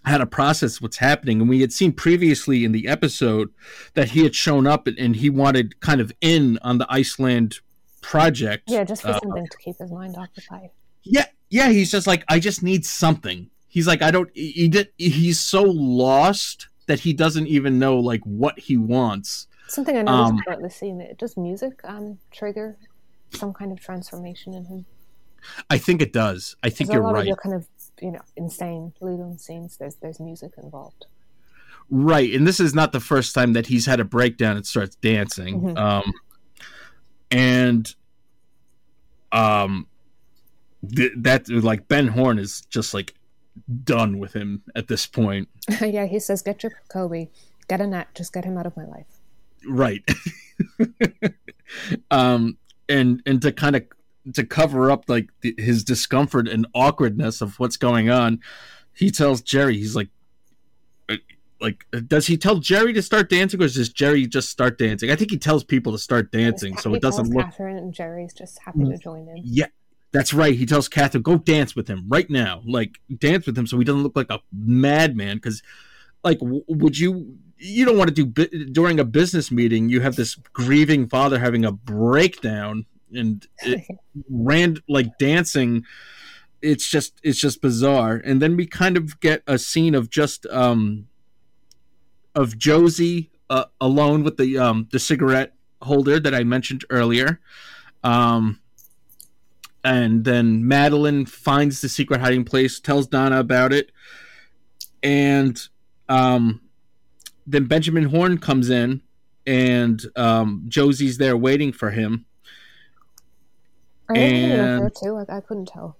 how 0.03 0.17
to 0.17 0.25
process 0.25 0.81
what's 0.81 0.97
happening. 0.97 1.39
And 1.39 1.49
we 1.49 1.61
had 1.61 1.71
seen 1.71 1.93
previously 1.93 2.65
in 2.65 2.71
the 2.71 2.87
episode 2.87 3.49
that 3.93 4.09
he 4.09 4.23
had 4.23 4.35
shown 4.35 4.67
up 4.67 4.87
and 4.87 5.15
he 5.15 5.29
wanted 5.29 5.79
kind 5.79 6.01
of 6.01 6.11
in 6.19 6.59
on 6.61 6.77
the 6.77 6.87
Iceland 6.89 7.59
project. 8.01 8.63
Yeah, 8.67 8.83
just 8.83 9.03
for 9.03 9.09
uh, 9.09 9.19
something 9.19 9.47
to 9.47 9.57
keep 9.57 9.77
his 9.77 9.91
mind 9.91 10.15
occupied. 10.17 10.71
Yeah, 11.03 11.25
yeah. 11.49 11.69
He's 11.69 11.91
just 11.91 12.07
like, 12.07 12.23
I 12.27 12.39
just 12.39 12.63
need 12.63 12.85
something 12.85 13.49
he's 13.73 13.87
like 13.87 14.03
I 14.03 14.11
don't 14.11 14.29
he 14.35 14.67
did 14.67 14.89
he's 14.97 15.39
so 15.39 15.63
lost 15.63 16.67
that 16.85 16.99
he 16.99 17.11
doesn't 17.11 17.47
even 17.47 17.79
know 17.79 17.97
like 17.97 18.21
what 18.21 18.59
he 18.59 18.77
wants. 18.77 19.47
Something 19.67 19.97
I 19.97 20.03
noticed 20.03 20.33
um, 20.33 20.41
about 20.45 20.61
the 20.61 20.69
scene, 20.69 21.01
it 21.01 21.17
does 21.17 21.35
music 21.35 21.79
um 21.83 22.19
trigger 22.31 22.77
some 23.31 23.51
kind 23.51 23.71
of 23.71 23.79
transformation 23.79 24.53
in 24.53 24.65
him. 24.65 24.85
I 25.71 25.79
think 25.79 26.03
it 26.03 26.13
does. 26.13 26.55
I 26.61 26.69
think 26.69 26.91
you're 26.91 27.01
a 27.01 27.05
lot 27.05 27.15
right. 27.15 27.21
Of 27.21 27.27
your 27.27 27.35
kind 27.35 27.55
of 27.55 27.65
you 27.99 28.11
know 28.11 28.21
insane 28.35 28.93
Leland 29.01 29.41
scenes. 29.41 29.77
There's 29.77 29.95
there's 29.95 30.19
music 30.19 30.51
involved. 30.61 31.07
Right, 31.89 32.31
and 32.31 32.45
this 32.45 32.59
is 32.59 32.75
not 32.75 32.91
the 32.91 32.99
first 32.99 33.33
time 33.33 33.53
that 33.53 33.65
he's 33.65 33.87
had 33.87 33.99
a 33.99 34.05
breakdown 34.05 34.55
and 34.55 34.65
starts 34.65 34.95
dancing. 34.97 35.61
Mm-hmm. 35.61 35.77
Um, 35.77 36.13
and 37.31 37.95
um, 39.31 39.87
th- 40.95 41.13
that 41.17 41.49
like 41.49 41.87
Ben 41.87 42.07
Horne 42.07 42.37
is 42.37 42.61
just 42.69 42.93
like 42.93 43.15
done 43.83 44.19
with 44.19 44.33
him 44.33 44.63
at 44.75 44.87
this 44.87 45.05
point. 45.05 45.49
yeah, 45.81 46.05
he 46.05 46.19
says, 46.19 46.41
"Get 46.41 46.63
your 46.63 46.73
Kobe, 46.89 47.29
get 47.67 47.81
a 47.81 47.87
net, 47.87 48.09
just 48.15 48.33
get 48.33 48.45
him 48.45 48.57
out 48.57 48.65
of 48.65 48.75
my 48.75 48.85
life." 48.85 49.07
Right. 49.67 50.03
um, 52.11 52.57
and 52.89 53.21
and 53.25 53.41
to 53.41 53.51
kind 53.51 53.75
of 53.75 53.83
to 54.33 54.45
cover 54.45 54.89
up 54.89 55.05
like 55.07 55.29
the, 55.41 55.55
his 55.57 55.83
discomfort 55.83 56.47
and 56.47 56.67
awkwardness 56.73 57.41
of 57.41 57.59
what's 57.59 57.77
going 57.77 58.09
on, 58.09 58.39
he 58.93 59.09
tells 59.09 59.41
Jerry, 59.41 59.77
he's 59.77 59.95
like, 59.95 60.09
uh, 61.09 61.17
like, 61.59 61.85
does 62.07 62.27
he 62.27 62.37
tell 62.37 62.57
Jerry 62.57 62.93
to 62.93 63.01
start 63.01 63.29
dancing, 63.29 63.61
or 63.61 63.67
does 63.67 63.89
Jerry 63.89 64.27
just 64.27 64.49
start 64.49 64.77
dancing? 64.77 65.11
I 65.11 65.15
think 65.15 65.31
he 65.31 65.37
tells 65.37 65.63
people 65.63 65.91
to 65.91 65.97
start 65.97 66.31
dancing, 66.31 66.77
so 66.77 66.93
it 66.93 67.01
doesn't 67.01 67.29
look. 67.29 67.45
Catherine 67.45 67.77
and 67.77 67.93
Jerry's 67.93 68.33
just 68.33 68.59
happy 68.59 68.85
to 68.85 68.97
join 68.97 69.27
in. 69.27 69.41
Yeah, 69.43 69.67
that's 70.13 70.33
right. 70.33 70.55
He 70.55 70.65
tells 70.65 70.87
Catherine, 70.87 71.23
"Go 71.23 71.37
dance 71.37 71.75
with 71.75 71.87
him 71.87 72.05
right 72.07 72.29
now. 72.29 72.61
Like 72.65 72.99
dance 73.17 73.47
with 73.47 73.57
him, 73.57 73.65
so 73.65 73.79
he 73.79 73.83
doesn't 73.83 74.03
look 74.03 74.15
like 74.15 74.29
a 74.29 74.39
madman." 74.53 75.37
Because, 75.37 75.63
like, 76.23 76.39
w- 76.39 76.63
would 76.67 76.97
you? 76.97 77.35
You 77.57 77.83
don't 77.83 77.97
want 77.97 78.09
to 78.09 78.13
do 78.13 78.25
bi- 78.25 78.65
during 78.71 78.99
a 78.99 79.05
business 79.05 79.51
meeting. 79.51 79.89
You 79.89 80.01
have 80.01 80.15
this 80.15 80.35
grieving 80.35 81.07
father 81.07 81.39
having 81.39 81.65
a 81.65 81.71
breakdown 81.71 82.85
and 83.11 83.47
it, 83.63 83.83
rand 84.29 84.81
like 84.87 85.17
dancing. 85.17 85.83
It's 86.61 86.87
just 86.87 87.19
it's 87.23 87.39
just 87.39 87.61
bizarre. 87.61 88.21
And 88.23 88.39
then 88.41 88.55
we 88.55 88.67
kind 88.67 88.97
of 88.97 89.19
get 89.19 89.41
a 89.47 89.57
scene 89.57 89.95
of 89.95 90.11
just 90.11 90.45
um 90.47 91.07
of 92.35 92.57
Josie 92.57 93.31
uh, 93.49 93.65
alone 93.81 94.23
with 94.23 94.37
the 94.37 94.59
um 94.59 94.87
the 94.91 94.99
cigarette 94.99 95.53
holder 95.81 96.19
that 96.19 96.35
I 96.35 96.43
mentioned 96.43 96.85
earlier. 96.91 97.39
Um 98.03 98.59
and 99.83 100.23
then 100.23 100.67
Madeline 100.67 101.25
finds 101.25 101.81
the 101.81 101.89
secret 101.89 102.21
hiding 102.21 102.45
place, 102.45 102.79
tells 102.79 103.07
Donna 103.07 103.39
about 103.39 103.73
it, 103.73 103.91
and 105.01 105.59
um, 106.09 106.61
then 107.45 107.65
Benjamin 107.65 108.05
Horne 108.05 108.37
comes 108.37 108.69
in, 108.69 109.01
and 109.45 110.01
um, 110.15 110.63
Josie's 110.67 111.17
there 111.17 111.35
waiting 111.35 111.71
for 111.73 111.91
him. 111.91 112.25
Are 114.09 114.15
they 114.15 114.47
there 114.47 114.89
too? 114.89 115.17
I, 115.17 115.37
I 115.37 115.41
couldn't 115.41 115.67
tell. 115.67 115.97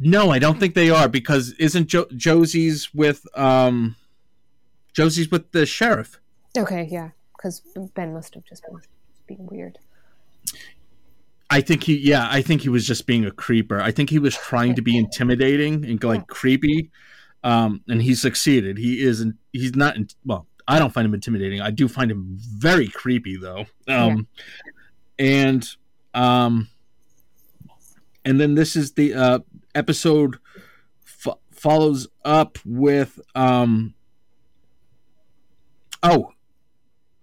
No, 0.00 0.30
I 0.30 0.38
don't 0.38 0.58
think 0.58 0.74
they 0.74 0.90
are 0.90 1.08
because 1.08 1.52
isn't 1.52 1.86
jo- 1.86 2.08
Josie's 2.16 2.92
with 2.92 3.26
um, 3.38 3.94
Josie's 4.92 5.30
with 5.30 5.52
the 5.52 5.66
sheriff? 5.66 6.18
Okay, 6.58 6.88
yeah, 6.90 7.10
because 7.36 7.60
Ben 7.94 8.12
must 8.12 8.34
have 8.34 8.44
just 8.44 8.64
been 8.64 8.80
being 9.26 9.46
weird. 9.46 9.78
I 11.54 11.60
think 11.60 11.84
he, 11.84 11.98
yeah, 11.98 12.26
I 12.28 12.42
think 12.42 12.62
he 12.62 12.68
was 12.68 12.84
just 12.84 13.06
being 13.06 13.24
a 13.24 13.30
creeper. 13.30 13.80
I 13.80 13.92
think 13.92 14.10
he 14.10 14.18
was 14.18 14.34
trying 14.34 14.74
to 14.74 14.82
be 14.82 14.98
intimidating 14.98 15.84
and 15.84 16.02
like 16.02 16.26
creepy, 16.26 16.90
um, 17.44 17.80
and 17.88 18.02
he 18.02 18.16
succeeded. 18.16 18.76
He 18.76 19.04
isn't. 19.04 19.36
He's 19.52 19.76
not. 19.76 19.96
Well, 20.24 20.48
I 20.66 20.80
don't 20.80 20.92
find 20.92 21.06
him 21.06 21.14
intimidating. 21.14 21.60
I 21.60 21.70
do 21.70 21.86
find 21.86 22.10
him 22.10 22.26
very 22.38 22.88
creepy 22.88 23.36
though. 23.36 23.66
Um, 23.86 24.26
yeah. 25.16 25.26
and 25.26 25.68
um, 26.12 26.70
and 28.24 28.40
then 28.40 28.56
this 28.56 28.74
is 28.74 28.94
the 28.94 29.14
uh, 29.14 29.38
episode 29.76 30.38
f- 31.06 31.38
follows 31.52 32.08
up 32.24 32.58
with 32.64 33.20
um. 33.36 33.94
Oh, 36.02 36.32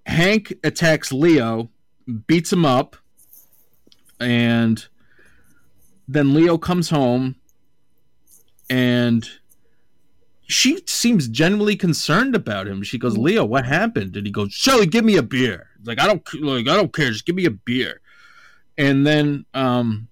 Hank 0.05 0.53
attacks 0.63 1.11
Leo, 1.11 1.69
beats 2.27 2.53
him 2.53 2.63
up 2.63 2.95
and 4.21 4.87
then 6.07 6.33
Leo 6.33 6.57
comes 6.57 6.89
home 6.89 7.35
and 8.69 9.27
she 10.47 10.81
seems 10.85 11.27
genuinely 11.27 11.75
concerned 11.75 12.35
about 12.35 12.67
him. 12.67 12.83
She 12.83 12.97
goes, 12.97 13.17
"Leo, 13.17 13.43
what 13.45 13.65
happened?" 13.65 14.15
And 14.15 14.25
he 14.25 14.31
goes, 14.31 14.53
"Shelly, 14.53 14.85
give 14.85 15.03
me 15.03 15.17
a 15.17 15.23
beer." 15.23 15.69
Like 15.83 15.99
I 15.99 16.07
don't 16.07 16.21
like 16.41 16.67
I 16.67 16.75
don't 16.75 16.93
care, 16.93 17.11
just 17.11 17.25
give 17.25 17.35
me 17.35 17.45
a 17.45 17.51
beer. 17.51 18.01
And 18.77 19.05
then 19.05 19.45
um 19.53 20.07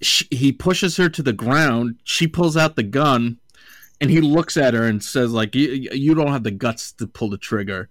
she, 0.00 0.26
he 0.30 0.52
pushes 0.52 0.96
her 0.96 1.08
to 1.08 1.22
the 1.22 1.32
ground. 1.32 1.96
She 2.04 2.28
pulls 2.28 2.56
out 2.56 2.76
the 2.76 2.82
gun 2.84 3.38
and 4.00 4.10
he 4.10 4.20
looks 4.20 4.56
at 4.56 4.74
her 4.74 4.84
and 4.84 5.02
says 5.02 5.32
like 5.32 5.54
you 5.54 6.14
don't 6.14 6.32
have 6.32 6.44
the 6.44 6.50
guts 6.50 6.92
to 6.92 7.06
pull 7.06 7.30
the 7.30 7.38
trigger. 7.38 7.88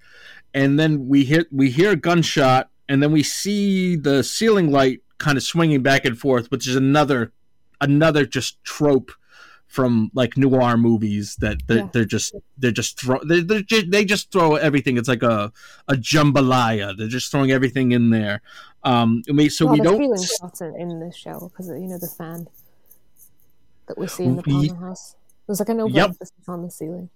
And 0.53 0.79
then 0.79 1.07
we 1.07 1.25
hit 1.25 1.47
we 1.51 1.69
hear 1.69 1.91
a 1.91 1.95
gunshot 1.97 2.69
and 2.89 3.01
then 3.03 3.11
we 3.11 3.23
see 3.23 3.95
the 3.95 4.23
ceiling 4.23 4.72
light 4.72 5.01
kind 5.18 5.38
of 5.38 5.43
swinging 5.43 5.81
back 5.81 6.05
and 6.05 6.18
forth, 6.18 6.49
which 6.51 6.68
is 6.68 6.76
another 6.76 7.31
another 7.81 8.26
just 8.26 8.64
trope 8.64 9.11
from 9.68 10.09
like 10.14 10.38
noir 10.38 10.77
movies 10.77 11.35
that 11.39 11.57
they're, 11.68 11.77
Yeah. 11.80 11.89
they're 11.91 12.05
just 12.05 12.34
they're 12.57 12.72
just 12.72 12.99
throw 12.99 13.19
they 13.27 13.41
they're 13.41 13.61
just, 13.61 13.91
they 13.91 14.05
just 14.05 14.31
throw 14.31 14.55
everything. 14.55 14.97
It's 14.97 15.09
like 15.09 15.23
a 15.23 15.51
a 15.88 15.95
jambalaya. 15.95 16.95
They're 16.97 17.07
just 17.07 17.31
throwing 17.31 17.51
everything 17.51 17.91
in 17.91 18.09
there. 18.09 18.41
Um, 18.84 19.23
mean, 19.34 19.49
so 19.49 19.68
a 19.68 19.72
we 19.73 19.80
don't. 19.81 19.99
shots 20.39 20.61
in, 20.61 20.99
this 20.99 21.15
show 21.18 21.49
because 21.51 21.68
you 21.68 21.88
know 21.88 21.97
the 21.97 22.07
fan 22.07 22.47
that 23.88 23.97
we 23.97 24.07
see 24.07 24.23
in 24.23 24.38
the 24.38 24.43
Ye- 24.47 24.69
Palmer 24.69 24.88
house. 24.88 25.15
There's 25.45 25.59
like 25.59 25.69
an 25.69 25.81
over 25.81 25.93
Yep. 25.93 26.11
on 26.47 26.61
the 26.64 26.72
ceiling. 26.72 27.09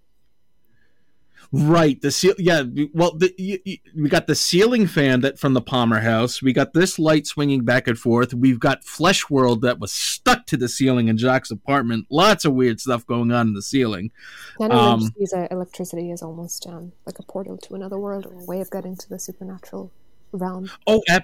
Right, 1.52 2.02
the 2.02 2.12
seal. 2.12 2.34
Yeah, 2.38 2.64
well, 2.94 3.14
the, 3.18 3.34
y 3.38 3.60
y 3.66 3.80
we 3.96 4.08
got 4.08 4.28
the 4.28 4.36
ceiling 4.36 4.88
fan 4.88 5.20
that 5.22 5.38
from 5.38 5.54
the 5.54 5.62
Palmer 5.62 6.00
House. 6.00 6.42
We 6.42 6.54
got 6.54 6.74
this 6.74 6.98
light 6.98 7.28
swinging 7.28 7.66
back 7.66 7.88
and 7.88 7.98
forth. 8.00 8.34
We've 8.34 8.60
got 8.60 8.86
Flesh 8.86 9.30
World 9.30 9.62
that 9.64 9.78
was 9.80 9.92
stuck 9.92 10.46
to 10.46 10.56
the 10.58 10.70
ceiling 10.70 11.10
in 11.10 11.18
Jacques' 11.18 11.52
apartment. 11.52 12.08
Lots 12.10 12.46
of 12.46 12.54
weird 12.54 12.80
stuff 12.80 13.06
going 13.06 13.32
on 13.32 13.48
in 13.50 13.54
the 13.54 13.62
ceiling. 13.62 14.12
Daniel 14.60 14.80
Um, 14.80 15.14
uh, 15.34 15.48
electricity 15.52 16.10
is 16.12 16.22
almost 16.22 16.66
um, 16.68 16.94
like 17.06 17.20
a 17.20 17.24
portal 17.24 17.58
to 17.58 17.76
another 17.76 17.98
world 18.00 18.26
or 18.28 18.40
a 18.40 18.46
way 18.46 18.62
of 18.62 18.72
getting 18.72 18.96
to 18.96 19.10
the 19.10 19.20
supernatural 19.20 19.92
realm. 20.32 20.70
Oh, 20.88 21.02
ab- 21.10 21.24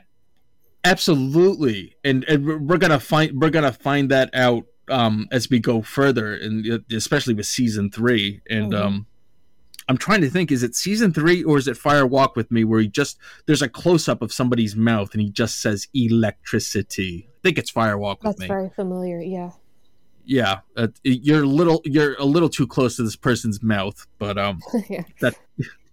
absolutely, 0.83 1.95
and 2.03 2.23
and 2.25 2.45
we're- 2.67 2.79
gonna 2.79 2.99
find 2.99 3.39
we're 3.39 3.49
gonna 3.49 3.71
find 3.71 4.09
that 4.11 4.29
out 4.33 4.65
um, 4.89 5.27
as 5.31 5.49
we 5.49 5.59
go 5.59 5.81
further, 5.81 6.33
and 6.33 6.83
especially 6.91 7.33
with 7.33 7.45
season 7.45 7.91
three. 7.91 8.41
And 8.49 8.71
Mhm. 8.73 8.81
um, 8.85 9.05
I'm 9.89 9.97
trying 9.97 10.21
to 10.21 10.29
think: 10.29 10.51
is 10.51 10.63
it 10.63 10.75
season 10.75 11.13
three 11.13 11.43
or 11.43 11.57
is 11.57 11.67
it 11.67 11.77
Fire 11.77 12.05
Walk 12.05 12.35
with 12.35 12.51
Me, 12.51 12.63
where 12.63 12.79
he 12.79 12.87
just 12.87 13.17
there's 13.45 13.61
a 13.61 13.69
close 13.69 14.07
up 14.07 14.21
of 14.21 14.33
somebody's 14.33 14.75
mouth 14.75 15.13
and 15.13 15.21
he 15.21 15.29
just 15.29 15.61
says 15.61 15.87
electricity. 15.93 17.29
I 17.29 17.39
think 17.43 17.57
it's 17.57 17.69
Fire 17.69 17.97
Walk 17.97 18.23
with 18.23 18.31
That's 18.31 18.39
Me. 18.39 18.47
That's 18.47 18.57
very 18.57 18.69
familiar. 18.69 19.21
Yeah. 19.21 19.51
Yeah, 20.29 20.59
uh, 20.75 20.87
you're 21.03 21.43
a 21.43 21.47
little 21.47 21.81
you're 21.85 22.15
a 22.15 22.25
little 22.25 22.49
too 22.49 22.67
close 22.67 22.97
to 22.97 23.03
this 23.03 23.15
person's 23.15 23.63
mouth, 23.63 24.05
but 24.19 24.37
um, 24.37 24.59
yeah. 24.89 25.03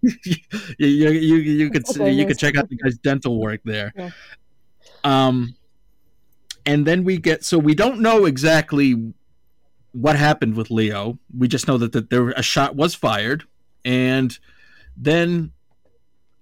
you, 0.01 0.35
you, 0.77 1.09
you, 1.09 1.35
you 1.37 1.69
could 1.69 1.89
Okay, 1.89 2.11
you 2.11 2.25
nice. 2.25 2.33
could 2.33 2.39
check 2.39 2.57
out 2.57 2.67
the 2.67 2.75
guy's 2.75 2.97
dental 2.97 3.39
work 3.39 3.61
there. 3.63 3.93
Yeah. 3.95 4.09
Um, 5.05 5.55
and 6.65 6.85
then 6.85 7.05
we 7.05 7.17
get 7.17 7.45
so 7.45 7.57
we 7.57 7.75
don't 7.75 8.01
know 8.01 8.25
exactly 8.25 9.13
what 9.93 10.17
happened 10.17 10.55
with 10.55 10.69
Leo. 10.69 11.17
We 11.37 11.47
just 11.47 11.67
know 11.67 11.77
that, 11.77 11.93
that 11.93 12.09
there 12.09 12.29
a 12.31 12.43
shot 12.43 12.75
was 12.75 12.93
fired, 12.93 13.45
and 13.85 14.37
then 14.97 15.53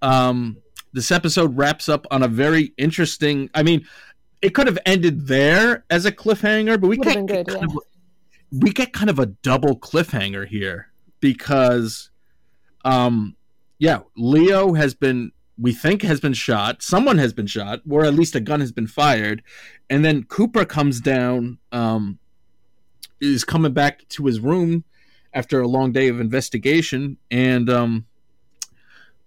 um, 0.01 0.57
this 0.93 1.11
episode 1.11 1.55
wraps 1.57 1.87
up 1.87 2.07
on 2.09 2.23
a 2.23 2.27
very 2.27 2.73
interesting. 2.77 3.49
I 3.53 3.61
mean, 3.61 3.85
it 4.41 4.55
could 4.55 4.67
have 4.67 4.79
ended 4.85 5.27
there 5.27 5.85
as 5.89 6.05
a 6.05 6.11
cliffhanger, 6.11 6.81
but 6.81 6.87
we 6.87 6.97
get 6.97 7.25
good, 7.25 7.47
kind 7.47 7.61
yeah. 7.61 7.65
of, 7.65 7.77
we 8.51 8.71
get 8.71 8.93
kind 8.93 9.09
of 9.09 9.19
a 9.19 9.25
double 9.27 9.77
cliffhanger 9.77 10.47
here 10.47 10.89
because 11.19 12.11
um 12.85 13.35
yeah 13.79 13.99
leo 14.17 14.73
has 14.73 14.93
been 14.93 15.31
we 15.57 15.73
think 15.73 16.01
has 16.01 16.19
been 16.19 16.33
shot 16.33 16.83
someone 16.83 17.17
has 17.17 17.33
been 17.33 17.47
shot 17.47 17.79
or 17.89 18.03
at 18.03 18.13
least 18.13 18.35
a 18.35 18.39
gun 18.39 18.59
has 18.59 18.71
been 18.71 18.85
fired 18.85 19.41
and 19.89 20.03
then 20.03 20.23
cooper 20.23 20.65
comes 20.65 20.99
down 20.99 21.57
um 21.71 22.19
is 23.21 23.43
coming 23.43 23.73
back 23.73 24.07
to 24.09 24.25
his 24.25 24.39
room 24.39 24.83
after 25.33 25.61
a 25.61 25.67
long 25.67 25.91
day 25.91 26.07
of 26.09 26.19
investigation 26.19 27.17
and 27.31 27.69
um 27.69 28.05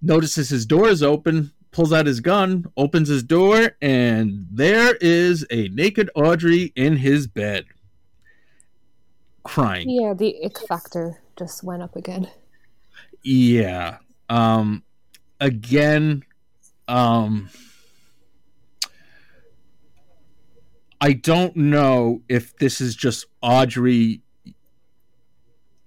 notices 0.03 0.49
his 0.51 0.67
door 0.67 0.89
is 0.89 1.03
open 1.03 1.53
pulls 1.73 1.93
out 1.93 2.07
his 2.07 2.21
gun 2.21 2.65
opens 2.77 3.09
his 3.09 3.23
door 3.23 3.73
and 3.83 4.47
there 4.51 4.95
is 5.01 5.45
a 5.51 5.69
naked 5.69 6.09
audrey 6.15 6.73
in 6.77 6.97
his 6.97 7.27
bed 7.27 7.65
crying 9.45 9.89
Yeah, 9.89 10.15
the 10.15 10.45
ick 10.45 10.59
factor 10.67 11.21
just 11.39 11.63
went 11.63 11.83
up 11.83 11.97
again. 11.97 12.29
yeah 13.23 13.99
um 14.29 14.83
again 15.41 16.23
um 16.89 17.49
i 21.01 21.13
don't 21.13 21.57
know 21.57 22.23
if 22.29 22.57
this 22.57 22.81
is 22.81 22.95
just 22.97 23.27
audrey 23.43 24.23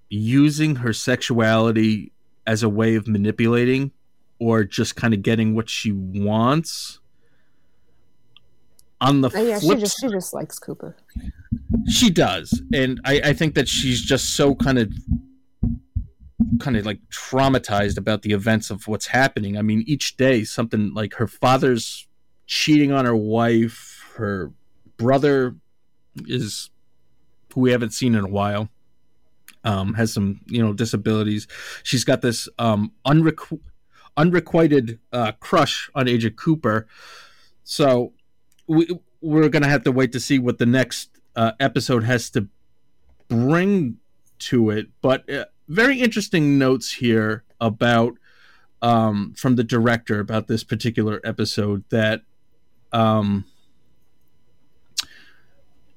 using 0.10 0.78
her 0.78 0.92
sexuality 0.94 2.12
as 2.46 2.64
a 2.64 2.70
way 2.70 2.96
of 2.96 3.08
manipulating 3.08 3.92
or 4.40 4.64
just 4.64 4.96
kind 4.96 5.14
of 5.14 5.22
getting 5.22 5.54
what 5.54 5.70
she 5.70 5.92
wants. 5.92 7.00
On 9.02 9.22
the 9.22 9.30
Uh, 9.30 9.42
yeah, 9.42 9.60
she 9.60 9.68
flip 9.68 9.80
just 9.80 10.00
she 10.02 10.10
just 10.10 10.34
likes 10.34 10.60
Cooper. 10.60 10.98
she 11.88 12.10
does 12.10 12.62
and 12.74 13.00
I, 13.06 13.22
I 13.26 13.34
think 13.34 13.56
that 13.56 13.70
she's 13.70 14.02
just 14.02 14.36
so 14.36 14.56
kind 14.56 14.78
of 14.78 14.92
kind 16.60 16.76
of 16.76 16.86
like 16.86 17.00
traumatized 17.10 17.98
about 17.98 18.24
the 18.24 18.34
events 18.34 18.70
of 18.70 18.90
what's 18.90 19.08
happening. 19.08 19.58
I 19.58 19.62
mean 19.62 19.86
each 19.88 20.18
day 20.18 20.44
something 20.44 20.94
like 20.94 21.14
her 21.14 21.28
father's 21.28 22.08
cheating 22.46 22.92
on 22.92 23.06
her 23.06 23.16
wife 23.16 24.04
her 24.16 24.52
brother 24.98 25.56
is 26.26 26.70
who 27.54 27.62
we 27.62 27.72
haven't 27.72 27.92
seen 27.94 28.16
in 28.16 28.26
a 28.26 28.30
while 28.30 28.70
um, 29.64 29.94
has 29.94 30.14
some 30.14 30.42
you 30.48 30.62
know 30.64 30.74
disabilities 30.74 31.48
she's 31.84 32.04
got 32.04 32.22
this 32.22 32.48
um, 32.58 32.92
unrequ- 33.06 33.60
unrequited 34.18 35.00
uh, 35.12 35.32
crush 35.40 35.90
on 35.96 36.08
agent 36.08 36.36
cooper 36.38 36.88
so 37.64 38.14
we, 38.68 38.88
we're 39.22 39.50
gonna 39.50 39.68
have 39.68 39.84
to 39.84 39.92
wait 39.92 40.12
to 40.12 40.20
see 40.20 40.40
what 40.40 40.58
the 40.58 40.66
next 40.66 41.10
uh, 41.36 41.52
episode 41.60 42.04
has 42.04 42.30
to 42.32 42.48
bring 43.28 43.98
to 44.40 44.70
it. 44.70 44.88
But 45.02 45.30
uh, 45.30 45.46
very 45.68 46.00
interesting 46.00 46.58
notes 46.58 46.94
here 46.94 47.44
about 47.62 48.14
um, 48.82 49.34
from 49.38 49.56
the 49.56 49.64
director 49.64 50.20
about 50.20 50.48
this 50.48 50.64
particular 50.64 51.20
episode 51.24 51.84
that 51.90 52.22
um, 52.92 53.46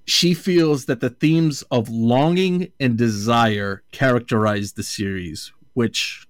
she 0.04 0.34
feels 0.34 0.86
that 0.86 1.00
the 1.00 1.10
themes 1.10 1.62
of 1.70 1.88
longing 1.88 2.72
and 2.80 2.96
desire 2.96 3.82
characterize 3.92 4.72
the 4.72 4.82
series, 4.82 5.52
which 5.74 6.26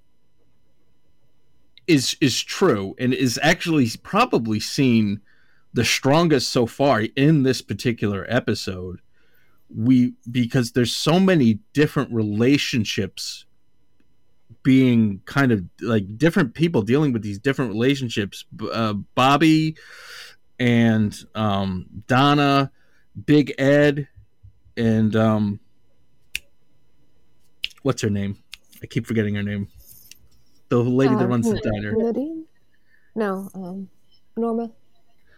is 1.87 2.17
is 2.21 2.41
true 2.41 2.95
and 2.99 3.13
is 3.13 3.41
actually 3.43 3.89
probably 4.03 4.61
seen 4.61 5.21
the 5.75 5.85
strongest 5.85 6.51
so 6.51 6.67
far 6.67 7.05
in 7.17 7.43
this 7.43 7.63
particular 7.63 8.27
episode. 8.29 9.01
We 9.75 10.15
because 10.31 10.73
there's 10.73 10.95
so 10.95 11.19
many 11.19 11.61
different 11.73 12.13
relationships 12.13 13.47
being 14.63 15.21
kind 15.25 15.51
of 15.51 15.65
like 15.81 16.19
different 16.19 16.55
people 16.55 16.83
dealing 16.83 17.13
with 17.13 17.23
these 17.23 17.39
different 17.39 17.73
relationships 17.73 18.45
uh, 18.71 18.93
bobby 18.93 19.75
and 20.61 21.25
um, 21.35 21.87
donna 22.07 22.71
big 23.27 23.53
ed 23.59 24.09
and 24.77 25.15
um, 25.17 25.61
what's 27.83 28.03
her 28.03 28.11
name 28.11 28.37
i 28.83 28.87
keep 28.87 29.07
forgetting 29.07 29.35
her 29.35 29.43
name 29.43 29.69
the 30.69 30.79
lady 30.79 31.15
that 31.15 31.25
Uh, 31.25 31.29
runs 31.29 31.51
the 31.51 31.61
diner 31.61 31.93
Nadine? 31.97 32.47
No, 33.15 33.51
um, 33.55 33.91
Norma. 34.39 34.71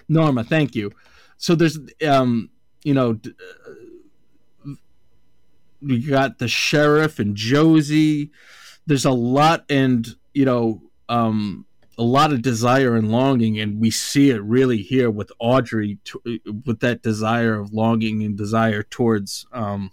Norma, 0.09 0.45
thank 0.45 0.77
you. 0.77 0.93
So 1.39 1.57
there's, 1.57 1.77
um, 2.07 2.51
you 2.85 2.95
know, 2.95 3.15
d- 3.15 3.35
uh, 4.67 4.75
we 5.83 5.99
got 5.99 6.39
the 6.39 6.47
sheriff 6.47 7.19
and 7.19 7.35
Josie. 7.35 8.31
There's 8.87 9.05
a 9.05 9.11
lot, 9.11 9.65
and 9.69 10.07
you 10.35 10.45
know, 10.45 10.83
um, 11.09 11.67
a 11.99 12.03
lot 12.03 12.33
of 12.33 12.43
desire 12.43 12.95
and 12.97 13.11
longing, 13.11 13.59
and 13.59 13.81
we 13.81 13.91
see 13.91 14.31
it 14.31 14.43
really 14.43 14.79
here 14.83 15.11
with 15.11 15.31
Audrey, 15.39 15.99
t- 16.05 16.41
with 16.65 16.81
that 16.81 17.03
desire 17.03 17.59
of 17.59 17.73
longing 17.73 18.23
and 18.23 18.37
desire 18.37 18.83
towards 18.83 19.47
um, 19.53 19.91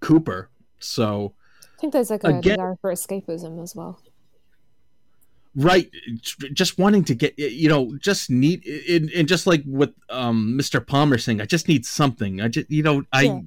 Cooper. 0.00 0.50
So 0.78 1.34
I 1.62 1.80
think 1.80 1.92
there's 1.92 2.10
like 2.10 2.24
a 2.24 2.28
Again- 2.28 2.42
desire 2.56 2.76
for 2.80 2.92
escapism 2.92 3.62
as 3.62 3.74
well. 3.74 4.00
right 5.58 5.90
just 6.52 6.76
wanting 6.78 7.02
to 7.02 7.14
get 7.14 7.32
you 7.38 7.66
know 7.66 7.96
just 7.96 8.28
need 8.28 8.62
and, 8.90 9.08
and 9.12 9.26
just 9.26 9.46
like 9.46 9.62
with 9.64 9.88
um 10.10 10.54
mr 10.60 10.86
palmer 10.86 11.16
saying 11.16 11.40
i 11.40 11.46
just 11.46 11.66
need 11.66 11.86
something 11.86 12.42
i 12.42 12.46
just 12.48 12.70
you 12.70 12.82
know 12.82 13.02
i 13.14 13.22
Yeah. 13.22 13.40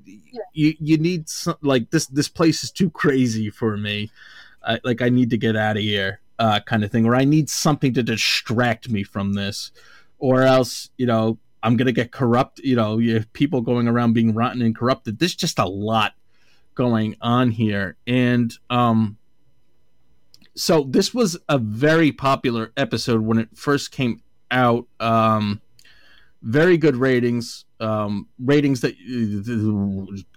you 0.53 0.73
you 0.79 0.97
need 0.97 1.29
some 1.29 1.53
like 1.61 1.91
this 1.91 2.07
this 2.07 2.27
place 2.27 2.63
is 2.63 2.71
too 2.71 2.89
crazy 2.89 3.51
for 3.51 3.77
me 3.77 4.09
I, 4.65 4.79
like 4.83 5.03
i 5.03 5.09
need 5.09 5.29
to 5.29 5.37
get 5.37 5.55
out 5.55 5.77
of 5.77 5.83
here 5.83 6.19
uh 6.39 6.59
kind 6.61 6.83
of 6.83 6.91
thing 6.91 7.05
or 7.05 7.15
i 7.15 7.23
need 7.23 7.49
something 7.49 7.93
to 7.93 8.01
distract 8.01 8.89
me 8.89 9.03
from 9.03 9.33
this 9.33 9.71
or 10.17 10.41
else 10.41 10.89
you 10.97 11.05
know 11.05 11.37
i'm 11.61 11.77
gonna 11.77 11.91
get 11.91 12.11
corrupt 12.11 12.59
you 12.59 12.75
know 12.75 12.97
you 12.97 13.13
have 13.13 13.31
people 13.33 13.61
going 13.61 13.87
around 13.87 14.13
being 14.13 14.33
rotten 14.33 14.61
and 14.61 14.75
corrupted. 14.75 15.19
There's 15.19 15.35
just 15.35 15.59
a 15.59 15.65
lot 15.65 16.13
going 16.75 17.15
on 17.21 17.51
here. 17.51 17.97
And 18.07 18.53
um 18.69 19.17
so 20.55 20.83
this 20.89 21.13
was 21.13 21.37
a 21.47 21.57
very 21.57 22.11
popular 22.11 22.71
episode 22.75 23.21
when 23.21 23.37
it 23.37 23.49
first 23.55 23.91
came 23.91 24.21
out. 24.51 24.87
Um 24.99 25.61
very 26.41 26.77
good 26.77 26.95
ratings 26.95 27.65
um, 27.79 28.27
ratings 28.37 28.81
that, 28.81 28.95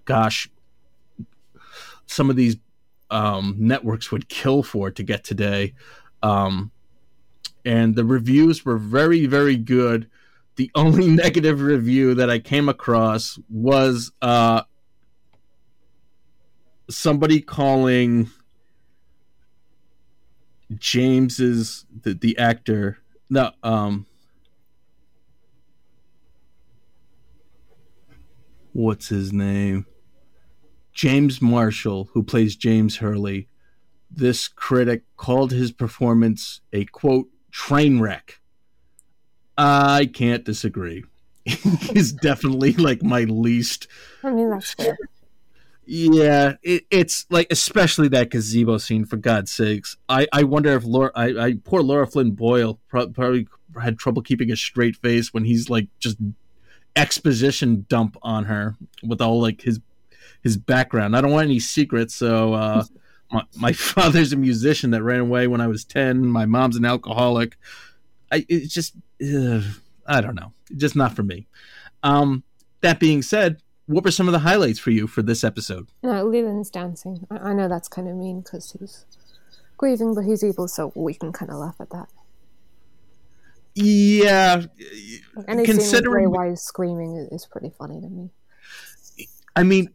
gosh, 0.04 0.48
some 2.06 2.30
of 2.30 2.36
these 2.36 2.56
um, 3.12 3.56
networks 3.58 4.10
would 4.10 4.28
kill 4.28 4.62
for 4.62 4.90
to 4.90 5.02
get 5.02 5.24
today. 5.24 5.74
Um, 6.22 6.70
and 7.64 7.94
the 7.94 8.04
reviews 8.04 8.64
were 8.64 8.78
very, 8.78 9.26
very 9.26 9.56
good. 9.56 10.08
The 10.56 10.70
only 10.74 11.06
negative 11.08 11.60
review 11.60 12.14
that 12.14 12.30
I 12.30 12.38
came 12.38 12.68
across 12.68 13.38
was 13.48 14.12
uh, 14.20 14.62
somebody 16.90 17.40
calling 17.40 18.30
James's 20.78 21.84
the, 22.02 22.14
the 22.14 22.38
actor 22.38 22.98
no 23.28 23.50
um 23.62 24.06
what's 28.72 29.08
his 29.08 29.32
name 29.32 29.86
James 30.92 31.40
Marshall 31.40 32.10
who 32.12 32.22
plays 32.22 32.56
James 32.56 32.96
Hurley 32.96 33.48
this 34.10 34.46
critic 34.48 35.02
called 35.16 35.52
his 35.52 35.72
performance 35.72 36.60
a 36.72 36.84
quote 36.86 37.28
train 37.50 38.00
wreck. 38.00 38.40
I 39.56 40.10
can't 40.12 40.44
disagree. 40.44 41.04
He's 41.44 42.12
definitely 42.12 42.72
like 42.74 43.02
my 43.02 43.24
least 43.24 43.88
I 44.22 44.30
mean 44.30 44.50
that's 44.50 44.74
fair. 44.74 44.98
Yeah, 45.84 46.54
it, 46.62 46.84
it's 46.90 47.26
like 47.28 47.48
especially 47.50 48.08
that 48.08 48.30
gazebo 48.30 48.78
scene. 48.78 49.04
For 49.04 49.16
God's 49.16 49.50
sakes, 49.50 49.96
I, 50.08 50.28
I 50.32 50.44
wonder 50.44 50.72
if 50.74 50.84
Laura, 50.84 51.10
I, 51.14 51.26
I 51.36 51.54
poor 51.64 51.82
Lara 51.82 52.06
Flynn 52.06 52.30
Boyle 52.32 52.78
probably 52.88 53.48
had 53.80 53.98
trouble 53.98 54.22
keeping 54.22 54.52
a 54.52 54.56
straight 54.56 54.96
face 54.96 55.34
when 55.34 55.44
he's 55.44 55.68
like 55.68 55.88
just 55.98 56.18
exposition 56.94 57.84
dump 57.88 58.16
on 58.22 58.44
her 58.44 58.76
with 59.02 59.20
all 59.20 59.40
like 59.40 59.62
his 59.62 59.80
his 60.42 60.56
background. 60.56 61.16
I 61.16 61.20
don't 61.20 61.32
want 61.32 61.46
any 61.46 61.60
secrets, 61.60 62.14
so 62.14 62.54
uh, 62.54 62.84
my 63.32 63.42
my 63.56 63.72
father's 63.72 64.32
a 64.32 64.36
musician 64.36 64.90
that 64.90 65.02
ran 65.02 65.20
away 65.20 65.46
when 65.46 65.60
I 65.60 65.66
was 65.66 65.84
ten. 65.84 66.26
My 66.26 66.46
mom's 66.46 66.76
an 66.76 66.84
alcoholic. 66.84 67.56
I 68.30 68.44
it's 68.48 68.72
just 68.72 68.94
uh, 69.22 69.60
I 70.06 70.20
don't 70.20 70.34
know, 70.34 70.52
just 70.76 70.96
not 70.96 71.14
for 71.14 71.22
me. 71.22 71.46
Um, 72.02 72.42
that 72.80 72.98
being 72.98 73.22
said, 73.22 73.62
what 73.86 74.04
were 74.04 74.10
some 74.10 74.28
of 74.28 74.32
the 74.32 74.40
highlights 74.40 74.78
for 74.78 74.90
you 74.90 75.06
for 75.06 75.22
this 75.22 75.44
episode? 75.44 75.88
No, 76.02 76.24
Leland's 76.24 76.70
dancing. 76.70 77.26
I, 77.30 77.36
I 77.36 77.52
know 77.52 77.68
that's 77.68 77.88
kind 77.88 78.08
of 78.08 78.16
mean 78.16 78.40
because 78.40 78.72
he's 78.78 79.04
grieving, 79.76 80.14
but 80.14 80.24
he's 80.24 80.44
evil, 80.44 80.68
so 80.68 80.92
we 80.94 81.14
can 81.14 81.32
kind 81.32 81.50
of 81.50 81.58
laugh 81.58 81.76
at 81.80 81.90
that. 81.90 82.08
Yeah, 83.74 84.62
any 85.48 85.64
considering 85.64 86.26
scene 86.26 86.50
with 86.50 86.58
screaming 86.58 87.28
is 87.32 87.46
pretty 87.46 87.70
funny 87.78 88.00
to 88.00 88.08
me. 88.08 88.30
I 89.56 89.62
mean, 89.62 89.88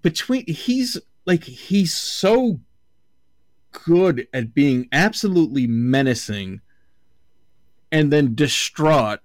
between 0.00 0.44
he's 0.46 0.98
like 1.26 1.44
he's 1.44 1.94
so 1.94 2.60
good 3.72 4.26
at 4.32 4.54
being 4.54 4.88
absolutely 4.92 5.66
menacing 5.66 6.60
and 7.90 8.12
then 8.12 8.34
distraught 8.34 9.20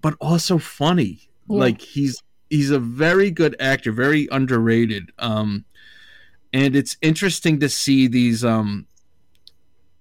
but 0.00 0.14
also 0.20 0.58
funny 0.58 1.28
yeah. 1.48 1.58
like 1.58 1.80
he's 1.80 2.22
he's 2.52 2.70
a 2.70 2.78
very 2.78 3.30
good 3.30 3.56
actor, 3.58 3.90
very 3.90 4.28
underrated. 4.30 5.10
Um, 5.18 5.64
and 6.52 6.76
it's 6.76 6.98
interesting 7.00 7.58
to 7.60 7.68
see 7.70 8.06
these, 8.06 8.44
um, 8.44 8.86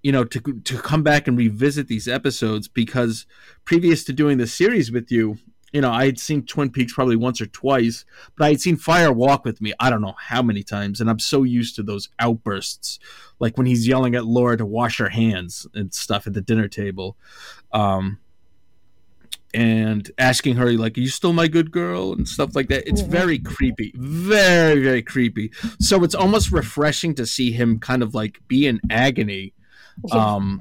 you 0.04 0.12
know, 0.12 0.26
to 0.26 0.40
to 0.40 0.78
come 0.82 1.02
back 1.02 1.28
and 1.28 1.38
revisit 1.38 1.88
these 1.88 2.10
episodes 2.10 2.68
because 2.68 3.26
previous 3.64 4.04
to 4.04 4.14
doing 4.14 4.38
the 4.38 4.48
series 4.48 4.92
with 4.92 5.10
you, 5.12 5.38
you 5.72 5.82
know, 5.82 5.92
I 5.92 6.06
had 6.06 6.20
seen 6.20 6.46
Twin 6.46 6.70
Peaks 6.70 6.94
probably 6.94 7.16
once 7.16 7.40
or 7.40 7.46
twice, 7.46 8.04
but 8.36 8.46
I 8.46 8.50
had 8.50 8.62
seen 8.62 8.76
Fire 8.76 9.12
Walk 9.12 9.46
with 9.46 9.62
me 9.62 9.74
I 9.80 9.90
don't 9.90 10.02
know 10.02 10.16
how 10.18 10.42
many 10.42 10.64
times, 10.64 11.00
and 11.00 11.10
I'm 11.10 11.20
so 11.20 11.44
used 11.44 11.76
to 11.78 11.84
those 11.84 12.10
outbursts, 12.20 13.00
like 13.40 13.58
when 13.58 13.68
he's 13.68 13.88
yelling 13.88 14.16
at 14.16 14.26
Laura 14.26 14.58
to 14.58 14.66
wash 14.66 14.98
her 14.98 15.10
hands 15.10 15.66
and 15.74 15.94
stuff 15.94 16.28
at 16.28 16.34
the 16.34 16.42
dinner 16.42 16.68
table. 16.68 17.16
Um, 17.72 18.20
and 19.54 20.10
asking 20.18 20.56
her 20.56 20.72
like 20.74 20.98
are 20.98 21.02
you 21.02 21.10
still 21.10 21.34
my 21.34 21.46
good 21.48 21.72
girl? 21.72 22.14
and 22.14 22.28
stuff 22.28 22.56
like 22.56 22.70
that. 22.70 22.88
It's 22.88 23.02
very 23.02 23.38
creepy 23.38 23.94
very 23.96 24.82
very 24.82 25.02
creepy. 25.02 25.52
So 25.80 26.04
it's 26.04 26.16
almost 26.16 26.52
refreshing 26.52 27.16
to 27.16 27.26
see 27.26 27.52
him 27.52 27.80
kind 27.80 28.02
of 28.02 28.14
like 28.14 28.40
be 28.48 28.66
in 28.68 28.80
agony 28.90 29.54
um 30.12 30.60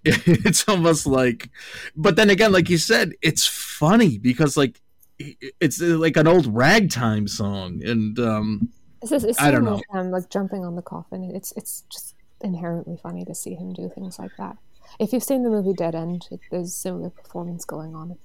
it's 0.04 0.68
almost 0.68 1.06
like 1.06 1.50
but 1.96 2.16
then 2.16 2.30
again 2.30 2.52
like 2.52 2.70
you 2.70 2.78
said 2.78 3.12
it's 3.20 3.46
funny 3.46 4.18
because 4.18 4.56
like 4.56 4.80
it's 5.18 5.80
like 5.80 6.16
an 6.16 6.28
old 6.28 6.46
ragtime 6.54 7.26
song 7.26 7.82
and 7.84 8.18
um 8.20 8.68
it's, 9.02 9.10
it's 9.12 9.40
i 9.40 9.50
don't 9.50 9.64
know 9.64 9.80
like, 9.92 10.06
like 10.06 10.30
jumping 10.30 10.64
on 10.64 10.76
the 10.76 10.82
coffin 10.82 11.32
it's 11.34 11.52
it's 11.56 11.82
just 11.90 12.14
inherently 12.42 12.96
funny 13.02 13.24
to 13.24 13.34
see 13.34 13.54
him 13.54 13.72
do 13.72 13.90
things 13.94 14.18
like 14.18 14.30
that 14.38 14.56
if 14.98 15.12
you've 15.12 15.22
seen 15.22 15.42
the 15.42 15.50
movie 15.50 15.72
Dead 15.72 15.94
End, 15.94 16.26
it, 16.30 16.40
there's 16.50 16.68
a 16.68 16.70
similar 16.70 17.10
performance 17.10 17.64
going 17.64 17.94
on. 17.94 18.18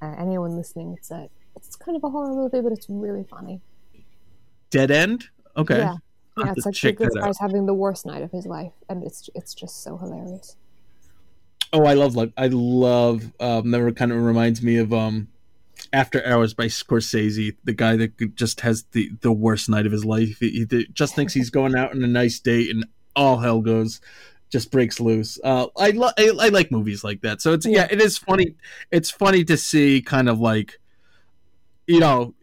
Uh, 0.00 0.14
anyone 0.18 0.56
listening, 0.56 0.94
it's 0.96 1.10
a 1.10 1.28
it's 1.56 1.76
kind 1.76 1.96
of 1.96 2.04
a 2.04 2.08
horror 2.08 2.34
movie, 2.34 2.60
but 2.60 2.72
it's 2.72 2.86
really 2.88 3.24
funny. 3.24 3.60
Dead 4.70 4.90
End. 4.90 5.28
Okay. 5.56 5.78
Yeah. 5.78 5.96
Yeah, 6.38 6.52
it's 6.56 6.64
like 6.64 6.96
this 6.96 7.14
guy's 7.16 7.38
having 7.38 7.66
the 7.66 7.74
worst 7.74 8.06
night 8.06 8.22
of 8.22 8.30
his 8.30 8.46
life, 8.46 8.72
and 8.88 9.02
it's 9.04 9.28
it's 9.34 9.52
just 9.52 9.82
so 9.82 9.98
hilarious. 9.98 10.56
Oh, 11.72 11.84
I 11.84 11.94
love 11.94 12.16
like 12.16 12.32
I 12.36 12.48
love. 12.48 13.32
Um, 13.38 13.70
that 13.70 13.96
kind 13.96 14.12
of 14.12 14.22
reminds 14.22 14.62
me 14.62 14.76
of 14.76 14.92
um, 14.92 15.28
After 15.92 16.24
Hours 16.26 16.54
by 16.54 16.66
Scorsese, 16.66 17.56
the 17.64 17.72
guy 17.72 17.96
that 17.96 18.34
just 18.34 18.62
has 18.62 18.84
the 18.92 19.10
the 19.20 19.32
worst 19.32 19.68
night 19.68 19.86
of 19.86 19.92
his 19.92 20.04
life. 20.04 20.38
He, 20.40 20.66
he 20.70 20.86
just 20.92 21.14
thinks 21.14 21.34
he's 21.34 21.50
going 21.50 21.76
out 21.76 21.92
on 21.92 22.02
a 22.02 22.08
nice 22.08 22.40
date, 22.40 22.70
and 22.70 22.86
all 23.14 23.38
hell 23.38 23.60
goes 23.60 24.00
just 24.50 24.70
breaks 24.70 25.00
loose. 25.00 25.38
Uh, 25.42 25.68
I, 25.78 25.90
lo- 25.90 26.10
I, 26.18 26.32
I 26.38 26.48
like 26.48 26.70
movies 26.70 27.04
like 27.04 27.22
that. 27.22 27.40
So 27.40 27.52
it's 27.52 27.66
yeah, 27.66 27.86
it 27.90 28.00
is 28.00 28.18
funny. 28.18 28.56
It's 28.90 29.10
funny 29.10 29.44
to 29.44 29.56
see 29.56 30.02
kind 30.02 30.28
of 30.28 30.40
like, 30.40 30.78
you 31.86 32.00
know, 32.00 32.34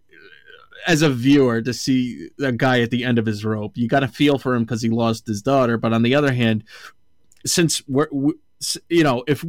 as 0.88 1.02
a 1.02 1.10
viewer 1.10 1.62
to 1.62 1.74
see 1.74 2.30
a 2.40 2.52
guy 2.52 2.82
at 2.82 2.91
the 2.91 3.04
end 3.04 3.20
of 3.20 3.26
his 3.26 3.44
rope. 3.44 3.74
You 3.76 3.88
got 3.88 3.99
to 3.99 4.08
feel 4.08 4.38
for 4.38 4.56
him 4.56 4.64
because 4.64 4.82
he 4.82 4.90
lost 4.90 5.28
his 5.28 5.41
daughter. 5.41 5.78
But 5.78 5.94
on 5.94 6.02
the 6.02 6.16
other 6.16 6.34
hand, 6.34 6.64
since 7.45 7.86
we're 7.88 8.08
we, 8.12 8.34
you 8.90 9.04
know 9.04 9.24
if 9.28 9.46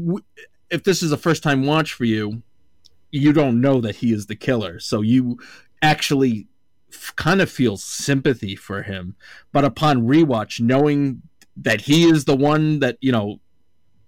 if 0.71 0.85
this 0.85 1.03
is 1.03 1.13
a 1.13 1.17
first 1.17 1.43
time 1.43 1.67
watch 1.67 1.93
for 1.93 2.05
you, 2.05 2.43
you 3.11 3.33
don't 3.33 3.61
know 3.61 3.81
that 3.81 3.97
he 3.97 4.13
is 4.13 4.27
the 4.27 4.37
killer. 4.37 4.79
So 4.81 5.01
you 5.01 5.39
actually 5.83 6.47
kind 7.17 7.41
of 7.41 7.51
feel 7.51 7.77
sympathy 7.77 8.57
for 8.57 8.83
him. 8.83 9.17
But 9.53 9.65
upon 9.65 10.07
rewatch, 10.07 10.61
knowing 10.61 11.23
that 11.63 11.83
he 11.83 12.05
is 12.05 12.25
the 12.25 12.37
one 12.37 12.79
that 12.81 12.97
you 13.01 13.13
know 13.13 13.41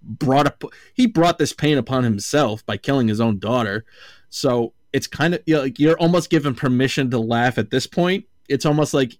brought 0.02 0.46
up 0.46 0.64
he 0.94 1.06
brought 1.06 1.38
this 1.38 1.52
pain 1.52 1.76
upon 1.76 2.04
himself 2.04 2.64
by 2.64 2.76
killing 2.76 3.08
his 3.08 3.20
own 3.20 3.38
daughter 3.38 3.84
so 4.30 4.72
it's 4.92 5.06
kind 5.06 5.34
of 5.34 5.42
you 5.46 5.54
know, 5.54 5.62
like 5.62 5.78
you're 5.78 5.98
almost 5.98 6.30
given 6.30 6.54
permission 6.54 7.10
to 7.10 7.18
laugh 7.18 7.58
at 7.58 7.70
this 7.70 7.86
point 7.86 8.24
it's 8.48 8.64
almost 8.64 8.94
like 8.94 9.18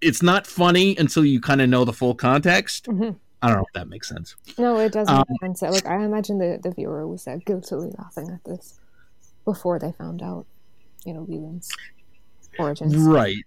it's 0.00 0.22
not 0.22 0.46
funny 0.46 0.96
until 0.98 1.24
you 1.24 1.40
kind 1.40 1.62
of 1.62 1.68
know 1.68 1.84
the 1.84 1.92
full 1.92 2.14
context 2.14 2.86
mm-hmm. 2.86 3.16
I 3.42 3.48
don't 3.48 3.56
know 3.56 3.64
if 3.66 3.72
that 3.74 3.88
makes 3.88 4.08
sense 4.08 4.36
no 4.58 4.78
it 4.78 4.92
doesn't 4.92 5.14
um, 5.14 5.24
make 5.28 5.56
sense 5.56 5.84
like 5.84 5.86
i 5.86 6.04
imagine 6.04 6.38
the, 6.38 6.58
the 6.62 6.70
viewer 6.70 7.06
was 7.06 7.26
uh, 7.26 7.38
guiltily 7.44 7.92
laughing 7.98 8.30
at 8.30 8.42
this 8.44 8.80
before 9.44 9.78
they 9.78 9.92
found 9.92 10.22
out 10.22 10.46
you 11.04 11.12
know 11.12 11.26
Leland's 11.28 11.70
origins 12.58 12.96
right 12.96 13.44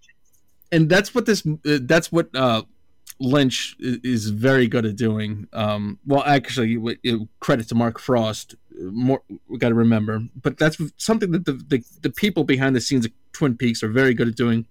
and 0.72 0.90
that's 0.90 1.16
what 1.16 1.26
this 1.26 1.46
uh, 1.46 1.80
that's 1.82 2.12
what 2.12 2.36
uh 2.36 2.64
Lynch 3.20 3.76
is 3.80 4.30
very 4.30 4.68
good 4.68 4.86
at 4.86 4.96
doing. 4.96 5.48
Um, 5.54 6.00
well, 6.06 6.24
actually, 6.26 6.78
credit 7.40 7.70
to 7.70 7.76
Mark 7.76 8.00
Frost. 8.00 8.56
More 8.78 9.22
we 9.48 9.58
got 9.58 9.70
to 9.70 9.76
remember, 9.76 10.22
but 10.42 10.58
that's 10.58 10.82
something 10.98 11.32
that 11.32 11.46
the, 11.46 11.54
the, 11.54 11.84
the 12.02 12.10
people 12.10 12.44
behind 12.44 12.76
the 12.76 12.82
scenes 12.82 13.06
of 13.06 13.14
Twin 13.32 13.56
Peaks 13.56 13.82
are 13.84 13.88
very 13.88 14.14
good 14.14 14.28
at 14.28 14.36
doing. 14.36 14.66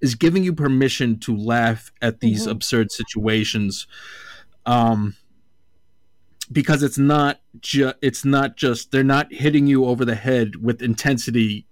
Is 0.00 0.14
giving 0.14 0.44
you 0.44 0.52
permission 0.52 1.18
to 1.20 1.36
laugh 1.36 1.90
at 2.00 2.20
these 2.20 2.42
mm-hmm. 2.42 2.52
absurd 2.52 2.92
situations, 2.92 3.86
um, 4.66 5.16
because 6.50 6.82
it's 6.82 6.98
not 6.98 7.40
just 7.60 7.96
it's 8.02 8.24
not 8.24 8.56
just 8.56 8.92
they're 8.92 9.04
not 9.04 9.32
hitting 9.32 9.66
you 9.66 9.84
over 9.84 10.04
the 10.04 10.14
head 10.14 10.56
with 10.56 10.82
intensity 10.82 11.66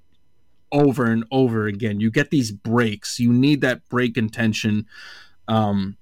over 0.70 1.06
and 1.06 1.24
over 1.30 1.66
again. 1.66 2.00
You 2.00 2.10
get 2.10 2.30
these 2.30 2.52
breaks. 2.52 3.18
You 3.18 3.32
need 3.32 3.62
that 3.62 3.88
break 3.88 4.16
in 4.16 4.28
tension 4.28 4.86
um, 5.48 5.96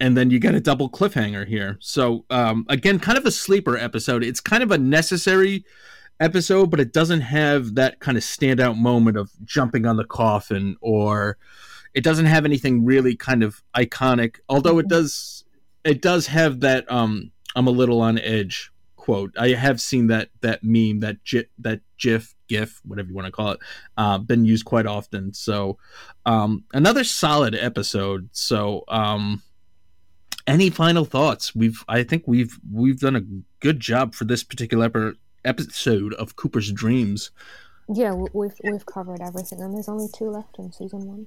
and 0.00 0.16
then 0.16 0.30
you 0.30 0.38
get 0.38 0.54
a 0.54 0.60
double 0.60 0.90
cliffhanger 0.90 1.46
here. 1.46 1.76
So 1.80 2.24
um, 2.30 2.66
again, 2.68 2.98
kind 2.98 3.16
of 3.16 3.24
a 3.24 3.30
sleeper 3.30 3.76
episode. 3.76 4.24
It's 4.24 4.40
kind 4.40 4.62
of 4.62 4.70
a 4.70 4.78
necessary 4.78 5.64
episode, 6.20 6.70
but 6.70 6.80
it 6.80 6.92
doesn't 6.92 7.20
have 7.20 7.74
that 7.74 8.00
kind 8.00 8.16
of 8.16 8.24
standout 8.24 8.76
moment 8.76 9.16
of 9.16 9.30
jumping 9.44 9.86
on 9.86 9.96
the 9.96 10.04
coffin, 10.04 10.76
or 10.80 11.36
it 11.94 12.04
doesn't 12.04 12.26
have 12.26 12.44
anything 12.44 12.84
really 12.84 13.16
kind 13.16 13.42
of 13.42 13.62
iconic. 13.74 14.36
Although 14.48 14.78
it 14.78 14.88
does, 14.88 15.44
it 15.84 16.02
does 16.02 16.26
have 16.26 16.60
that 16.60 16.90
um, 16.90 17.30
"I'm 17.54 17.66
a 17.66 17.70
little 17.70 18.00
on 18.00 18.18
edge" 18.18 18.70
quote. 19.06 19.32
I 19.38 19.50
have 19.50 19.80
seen 19.80 20.08
that 20.08 20.30
that 20.40 20.64
meme, 20.64 21.00
that 21.00 21.22
gif, 21.24 21.46
that 21.58 21.80
GIF, 21.96 22.34
GIF, 22.48 22.80
whatever 22.84 23.08
you 23.08 23.14
want 23.14 23.26
to 23.26 23.32
call 23.32 23.52
it, 23.52 23.60
uh, 23.96 24.18
been 24.18 24.44
used 24.44 24.64
quite 24.64 24.86
often. 24.86 25.32
So, 25.32 25.78
um, 26.26 26.64
another 26.74 27.04
solid 27.04 27.54
episode. 27.54 28.28
So, 28.32 28.82
um, 28.88 29.42
any 30.46 30.70
final 30.70 31.04
thoughts? 31.04 31.54
We've, 31.54 31.84
I 31.88 32.02
think 32.02 32.24
we've 32.26 32.58
we've 32.72 32.98
done 32.98 33.16
a 33.16 33.22
good 33.60 33.78
job 33.78 34.14
for 34.14 34.24
this 34.24 34.42
particular 34.42 35.14
episode 35.46 36.14
of 36.14 36.36
Cooper's 36.36 36.72
Dreams. 36.72 37.30
Yeah, 37.88 38.14
we've 38.14 38.52
we've 38.64 38.86
covered 38.86 39.20
everything, 39.20 39.60
and 39.60 39.74
there's 39.74 39.88
only 39.88 40.08
two 40.12 40.30
left 40.30 40.58
in 40.58 40.72
season 40.72 41.06
one. 41.06 41.26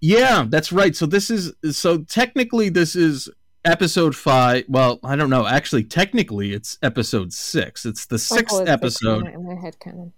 Yeah, 0.00 0.46
that's 0.48 0.72
right. 0.72 0.96
So 0.96 1.06
this 1.06 1.30
is 1.30 1.52
so 1.72 1.98
technically 1.98 2.70
this 2.70 2.96
is 2.96 3.28
episode 3.64 4.16
five. 4.16 4.64
Well, 4.68 4.98
I 5.04 5.16
don't 5.16 5.30
know. 5.30 5.46
Actually, 5.46 5.84
technically, 5.84 6.52
it's 6.52 6.78
episode 6.82 7.32
six. 7.32 7.84
It's 7.84 8.06
the 8.06 8.18
sixth 8.18 8.56
oh, 8.60 8.64
episode. 8.64 9.28
In 9.28 9.46
my 9.46 9.60
head 9.60 9.78
canon. 9.78 10.12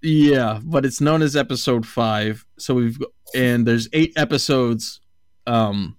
Yeah, 0.00 0.60
but 0.62 0.84
it's 0.84 1.00
known 1.00 1.22
as 1.22 1.36
episode 1.36 1.86
five. 1.86 2.46
So 2.58 2.74
we've 2.74 2.98
and 3.34 3.66
there's 3.66 3.88
eight 3.92 4.12
episodes, 4.16 5.00
um, 5.46 5.96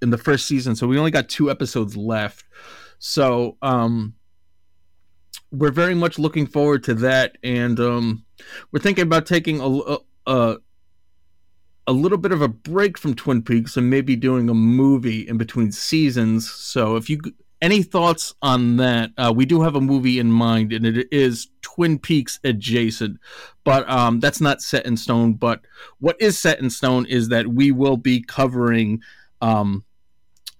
in 0.00 0.10
the 0.10 0.18
first 0.18 0.46
season. 0.46 0.76
So 0.76 0.86
we 0.86 0.98
only 0.98 1.10
got 1.10 1.28
two 1.28 1.50
episodes 1.50 1.96
left. 1.96 2.44
So 2.98 3.56
um, 3.62 4.14
we're 5.52 5.70
very 5.70 5.94
much 5.94 6.18
looking 6.18 6.46
forward 6.46 6.82
to 6.84 6.94
that, 6.94 7.36
and 7.44 7.78
um, 7.78 8.24
we're 8.72 8.80
thinking 8.80 9.02
about 9.02 9.26
taking 9.26 9.60
a, 9.60 9.98
a 10.26 10.56
a 11.86 11.92
little 11.92 12.18
bit 12.18 12.32
of 12.32 12.42
a 12.42 12.48
break 12.48 12.96
from 12.96 13.14
Twin 13.14 13.42
Peaks 13.42 13.76
and 13.76 13.90
maybe 13.90 14.16
doing 14.16 14.48
a 14.48 14.54
movie 14.54 15.28
in 15.28 15.36
between 15.36 15.72
seasons. 15.72 16.50
So 16.50 16.96
if 16.96 17.10
you 17.10 17.20
any 17.60 17.82
thoughts 17.82 18.34
on 18.42 18.76
that, 18.78 19.10
uh, 19.16 19.32
we 19.34 19.46
do 19.46 19.62
have 19.62 19.76
a 19.76 19.80
movie 19.80 20.18
in 20.18 20.32
mind, 20.32 20.72
and 20.72 20.84
it 20.84 21.06
is 21.12 21.48
Twin 21.60 21.98
Peaks 21.98 22.40
adjacent, 22.42 23.18
but 23.62 23.88
um, 23.88 24.20
that's 24.20 24.40
not 24.40 24.62
set 24.62 24.86
in 24.86 24.96
stone. 24.96 25.34
But 25.34 25.60
what 26.00 26.20
is 26.20 26.38
set 26.38 26.60
in 26.60 26.70
stone 26.70 27.06
is 27.06 27.28
that 27.28 27.48
we 27.48 27.70
will 27.70 27.96
be 27.96 28.20
covering 28.20 29.00
um, 29.40 29.84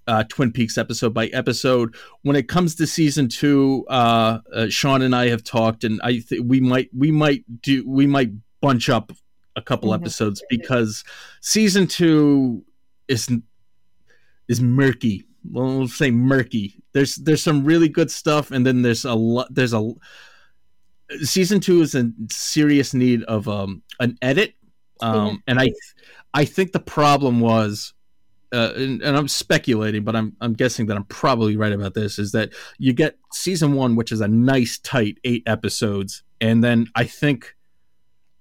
uh, 0.06 0.24
Twin 0.28 0.52
Peaks 0.52 0.78
episode 0.78 1.14
by 1.14 1.26
episode. 1.28 1.94
When 2.22 2.36
it 2.36 2.48
comes 2.48 2.74
to 2.76 2.86
season 2.86 3.28
two, 3.28 3.84
uh, 3.88 4.40
uh, 4.52 4.68
Sean 4.68 5.02
and 5.02 5.14
I 5.14 5.28
have 5.28 5.44
talked, 5.44 5.84
and 5.84 6.00
I 6.02 6.20
think 6.20 6.44
we 6.46 6.60
might 6.60 6.90
we 6.96 7.10
might 7.10 7.44
do 7.62 7.88
we 7.88 8.06
might 8.06 8.30
bunch 8.60 8.88
up 8.88 9.12
a 9.56 9.62
couple 9.62 9.90
mm-hmm. 9.90 10.02
episodes 10.02 10.42
because 10.48 11.04
season 11.40 11.86
two 11.86 12.64
is 13.08 13.28
is 14.48 14.60
murky. 14.60 15.24
Well, 15.50 15.78
we'll 15.78 15.88
say 15.88 16.10
murky. 16.10 16.82
There's 16.92 17.16
there's 17.16 17.42
some 17.42 17.64
really 17.64 17.88
good 17.88 18.10
stuff, 18.10 18.50
and 18.50 18.66
then 18.66 18.82
there's 18.82 19.04
a 19.04 19.14
lot. 19.14 19.48
There's 19.50 19.74
a 19.74 19.92
season 21.22 21.60
two 21.60 21.82
is 21.82 21.94
in 21.94 22.14
serious 22.30 22.94
need 22.94 23.22
of 23.24 23.48
um 23.48 23.82
an 24.00 24.16
edit, 24.22 24.54
um, 25.00 25.14
mm-hmm. 25.14 25.36
and 25.46 25.60
I 25.60 25.70
I 26.34 26.44
think 26.44 26.72
the 26.72 26.80
problem 26.80 27.40
was. 27.40 27.94
Uh, 28.52 28.72
and, 28.76 29.00
and, 29.02 29.16
I'm 29.16 29.28
speculating, 29.28 30.04
but 30.04 30.14
I'm 30.14 30.36
I'm 30.40 30.52
guessing 30.52 30.86
that 30.86 30.96
I'm 30.96 31.04
probably 31.04 31.56
right 31.56 31.72
about 31.72 31.94
this. 31.94 32.18
Is 32.18 32.32
that 32.32 32.52
you 32.78 32.92
get 32.92 33.16
season 33.32 33.72
one, 33.72 33.96
which 33.96 34.12
is 34.12 34.20
a 34.20 34.28
nice 34.28 34.78
tight 34.78 35.18
eight 35.24 35.42
episodes, 35.46 36.22
and 36.40 36.62
then 36.62 36.88
I 36.94 37.04
think 37.04 37.56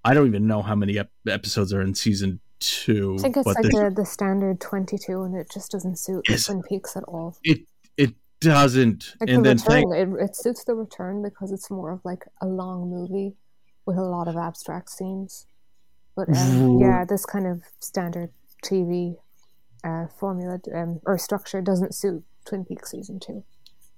I 0.04 0.14
don't 0.14 0.28
even 0.28 0.48
know 0.48 0.62
how 0.62 0.76
many 0.76 0.98
ep- 0.98 1.12
episodes 1.28 1.74
are 1.74 1.82
in 1.82 1.96
season 1.96 2.42
two. 2.60 3.16
I 3.20 3.22
think 3.22 3.38
it's 3.38 3.46
like 3.46 3.56
the, 3.62 3.94
the 3.96 4.06
standard 4.06 4.60
twenty-two, 4.60 5.24
and 5.24 5.36
it 5.36 5.50
just 5.50 5.72
doesn't 5.72 5.98
suit 5.98 6.26
Twin 6.26 6.62
Peaks 6.64 6.98
at 6.98 7.04
all. 7.04 7.38
It 7.44 7.62
it 7.96 8.14
doesn't. 8.42 9.16
Like 9.22 9.30
and 9.30 9.46
the 9.46 9.56
then 9.56 9.58
return, 9.58 10.18
it, 10.20 10.24
it 10.24 10.36
suits 10.36 10.66
the 10.66 10.76
return 10.76 11.24
because 11.24 11.52
it's 11.52 11.70
more 11.72 11.92
of 11.92 12.02
like 12.04 12.26
a 12.42 12.48
long 12.48 12.90
movie 12.90 13.36
with 13.86 13.98
a 13.98 14.04
lot 14.04 14.28
of 14.28 14.36
abstract 14.36 14.90
scenes. 14.90 15.46
But 16.16 16.30
um, 16.36 16.80
yeah, 16.80 17.06
this 17.06 17.26
kind 17.26 17.48
of 17.48 17.62
standard 17.80 18.32
TV 18.64 19.16
uh, 19.84 20.08
formula 20.20 20.60
um, 20.74 21.00
or 21.06 21.18
structure 21.18 21.62
doesn't 21.62 21.96
suit 21.96 22.24
Twin 22.46 22.66
Peaks 22.66 22.92
season 22.92 23.20
two. 23.20 23.44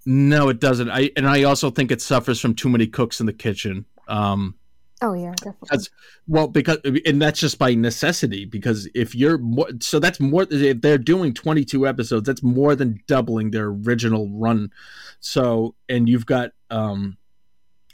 No, 0.06 0.50
it 0.50 0.60
doesn't. 0.60 0.90
I 0.90 1.12
and 1.16 1.28
I 1.28 1.44
also 1.44 1.70
think 1.70 1.92
it 1.92 2.02
suffers 2.02 2.40
from 2.40 2.56
too 2.56 2.70
many 2.70 2.88
cooks 2.88 3.20
in 3.20 3.26
the 3.26 3.34
kitchen. 3.34 3.86
Um, 4.08 4.56
Oh 5.04 5.14
yeah, 5.14 5.34
definitely. 5.36 5.68
That's 5.70 5.90
well 6.28 6.48
because 6.48 6.78
and 7.06 7.22
that's 7.22 7.40
just 7.40 7.60
by 7.60 7.76
necessity 7.76 8.46
because 8.46 8.88
if 8.96 9.14
you're 9.14 9.38
more 9.38 9.68
so 9.82 10.00
that's 10.00 10.22
more 10.22 10.48
if 10.50 10.80
they're 10.80 10.98
doing 10.98 11.34
22 11.34 11.86
episodes 11.86 12.26
that's 12.26 12.42
more 12.42 12.74
than 12.74 13.02
doubling 13.06 13.52
their 13.52 13.66
original 13.66 14.30
run. 14.30 14.72
So 15.20 15.76
and 15.90 16.08
you've 16.08 16.26
got 16.26 16.52
um 16.70 17.18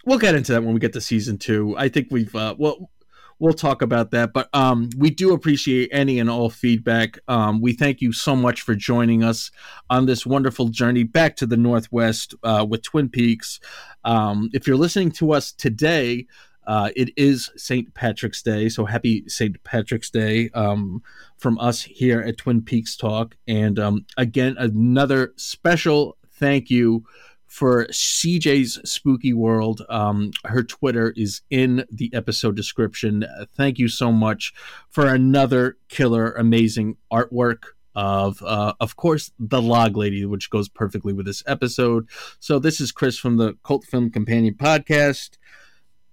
we'll 0.05 0.19
get 0.19 0.35
into 0.35 0.51
that 0.51 0.63
when 0.63 0.75
we 0.75 0.79
get 0.79 0.93
to 0.93 1.01
season 1.01 1.39
2. 1.39 1.75
I 1.79 1.89
think 1.89 2.09
we've 2.11 2.35
uh 2.35 2.53
well 2.59 2.91
we'll 3.39 3.53
talk 3.53 3.81
about 3.81 4.11
that 4.11 4.33
but 4.33 4.49
um 4.53 4.89
we 4.97 5.09
do 5.09 5.33
appreciate 5.33 5.89
any 5.91 6.19
and 6.19 6.29
all 6.29 6.49
feedback. 6.49 7.17
Um 7.27 7.61
we 7.61 7.73
thank 7.73 8.01
you 8.01 8.11
so 8.11 8.35
much 8.35 8.61
for 8.61 8.75
joining 8.75 9.23
us 9.23 9.51
on 9.89 10.05
this 10.05 10.25
wonderful 10.25 10.69
journey 10.69 11.03
back 11.03 11.35
to 11.37 11.45
the 11.45 11.57
northwest 11.57 12.35
uh 12.43 12.65
with 12.67 12.83
Twin 12.83 13.09
Peaks. 13.09 13.59
Um 14.03 14.49
if 14.53 14.67
you're 14.67 14.77
listening 14.77 15.11
to 15.13 15.33
us 15.33 15.51
today 15.51 16.27
uh, 16.69 16.91
it 16.95 17.09
is 17.17 17.49
St. 17.57 17.91
Patrick's 17.95 18.43
Day, 18.43 18.69
so 18.69 18.85
happy 18.85 19.23
St. 19.27 19.63
Patrick's 19.63 20.11
Day 20.11 20.51
um, 20.53 21.01
from 21.35 21.57
us 21.57 21.81
here 21.81 22.21
at 22.21 22.37
Twin 22.37 22.61
Peaks 22.61 22.95
Talk. 22.95 23.35
And 23.47 23.79
um, 23.79 24.05
again, 24.17 24.55
another 24.59 25.33
special 25.35 26.15
thank 26.33 26.69
you 26.69 27.05
for 27.49 27.87
CJ's 27.87 28.79
Spooky 28.89 29.33
World. 29.33 29.81
Um, 29.89 30.31
her 30.45 30.63
Twitter 30.63 31.13
is 31.17 31.41
in 31.49 31.83
the 31.91 32.09
episode 32.13 32.55
description. 32.55 33.25
Thank 33.57 33.77
you 33.77 33.89
so 33.89 34.13
much 34.13 34.53
for 34.89 35.05
another 35.07 35.77
killer, 35.89 36.31
amazing 36.31 36.95
artwork 37.11 37.63
of 37.95 38.41
uh, 38.43 38.73
of 38.79 38.95
course 38.95 39.31
the 39.39 39.59
log 39.59 39.97
lady 39.97 40.23
which 40.23 40.51
goes 40.51 40.69
perfectly 40.69 41.11
with 41.11 41.25
this 41.25 41.41
episode 41.47 42.07
so 42.39 42.59
this 42.59 42.79
is 42.79 42.91
chris 42.91 43.17
from 43.17 43.37
the 43.37 43.57
cult 43.63 43.83
film 43.83 44.11
companion 44.11 44.53
podcast 44.53 45.39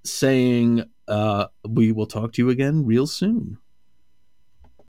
saying 0.08 0.84
uh, 1.08 1.46
we 1.68 1.92
will 1.92 2.06
talk 2.06 2.32
to 2.32 2.42
you 2.42 2.50
again 2.50 2.84
real 2.84 3.06
soon. 3.06 3.58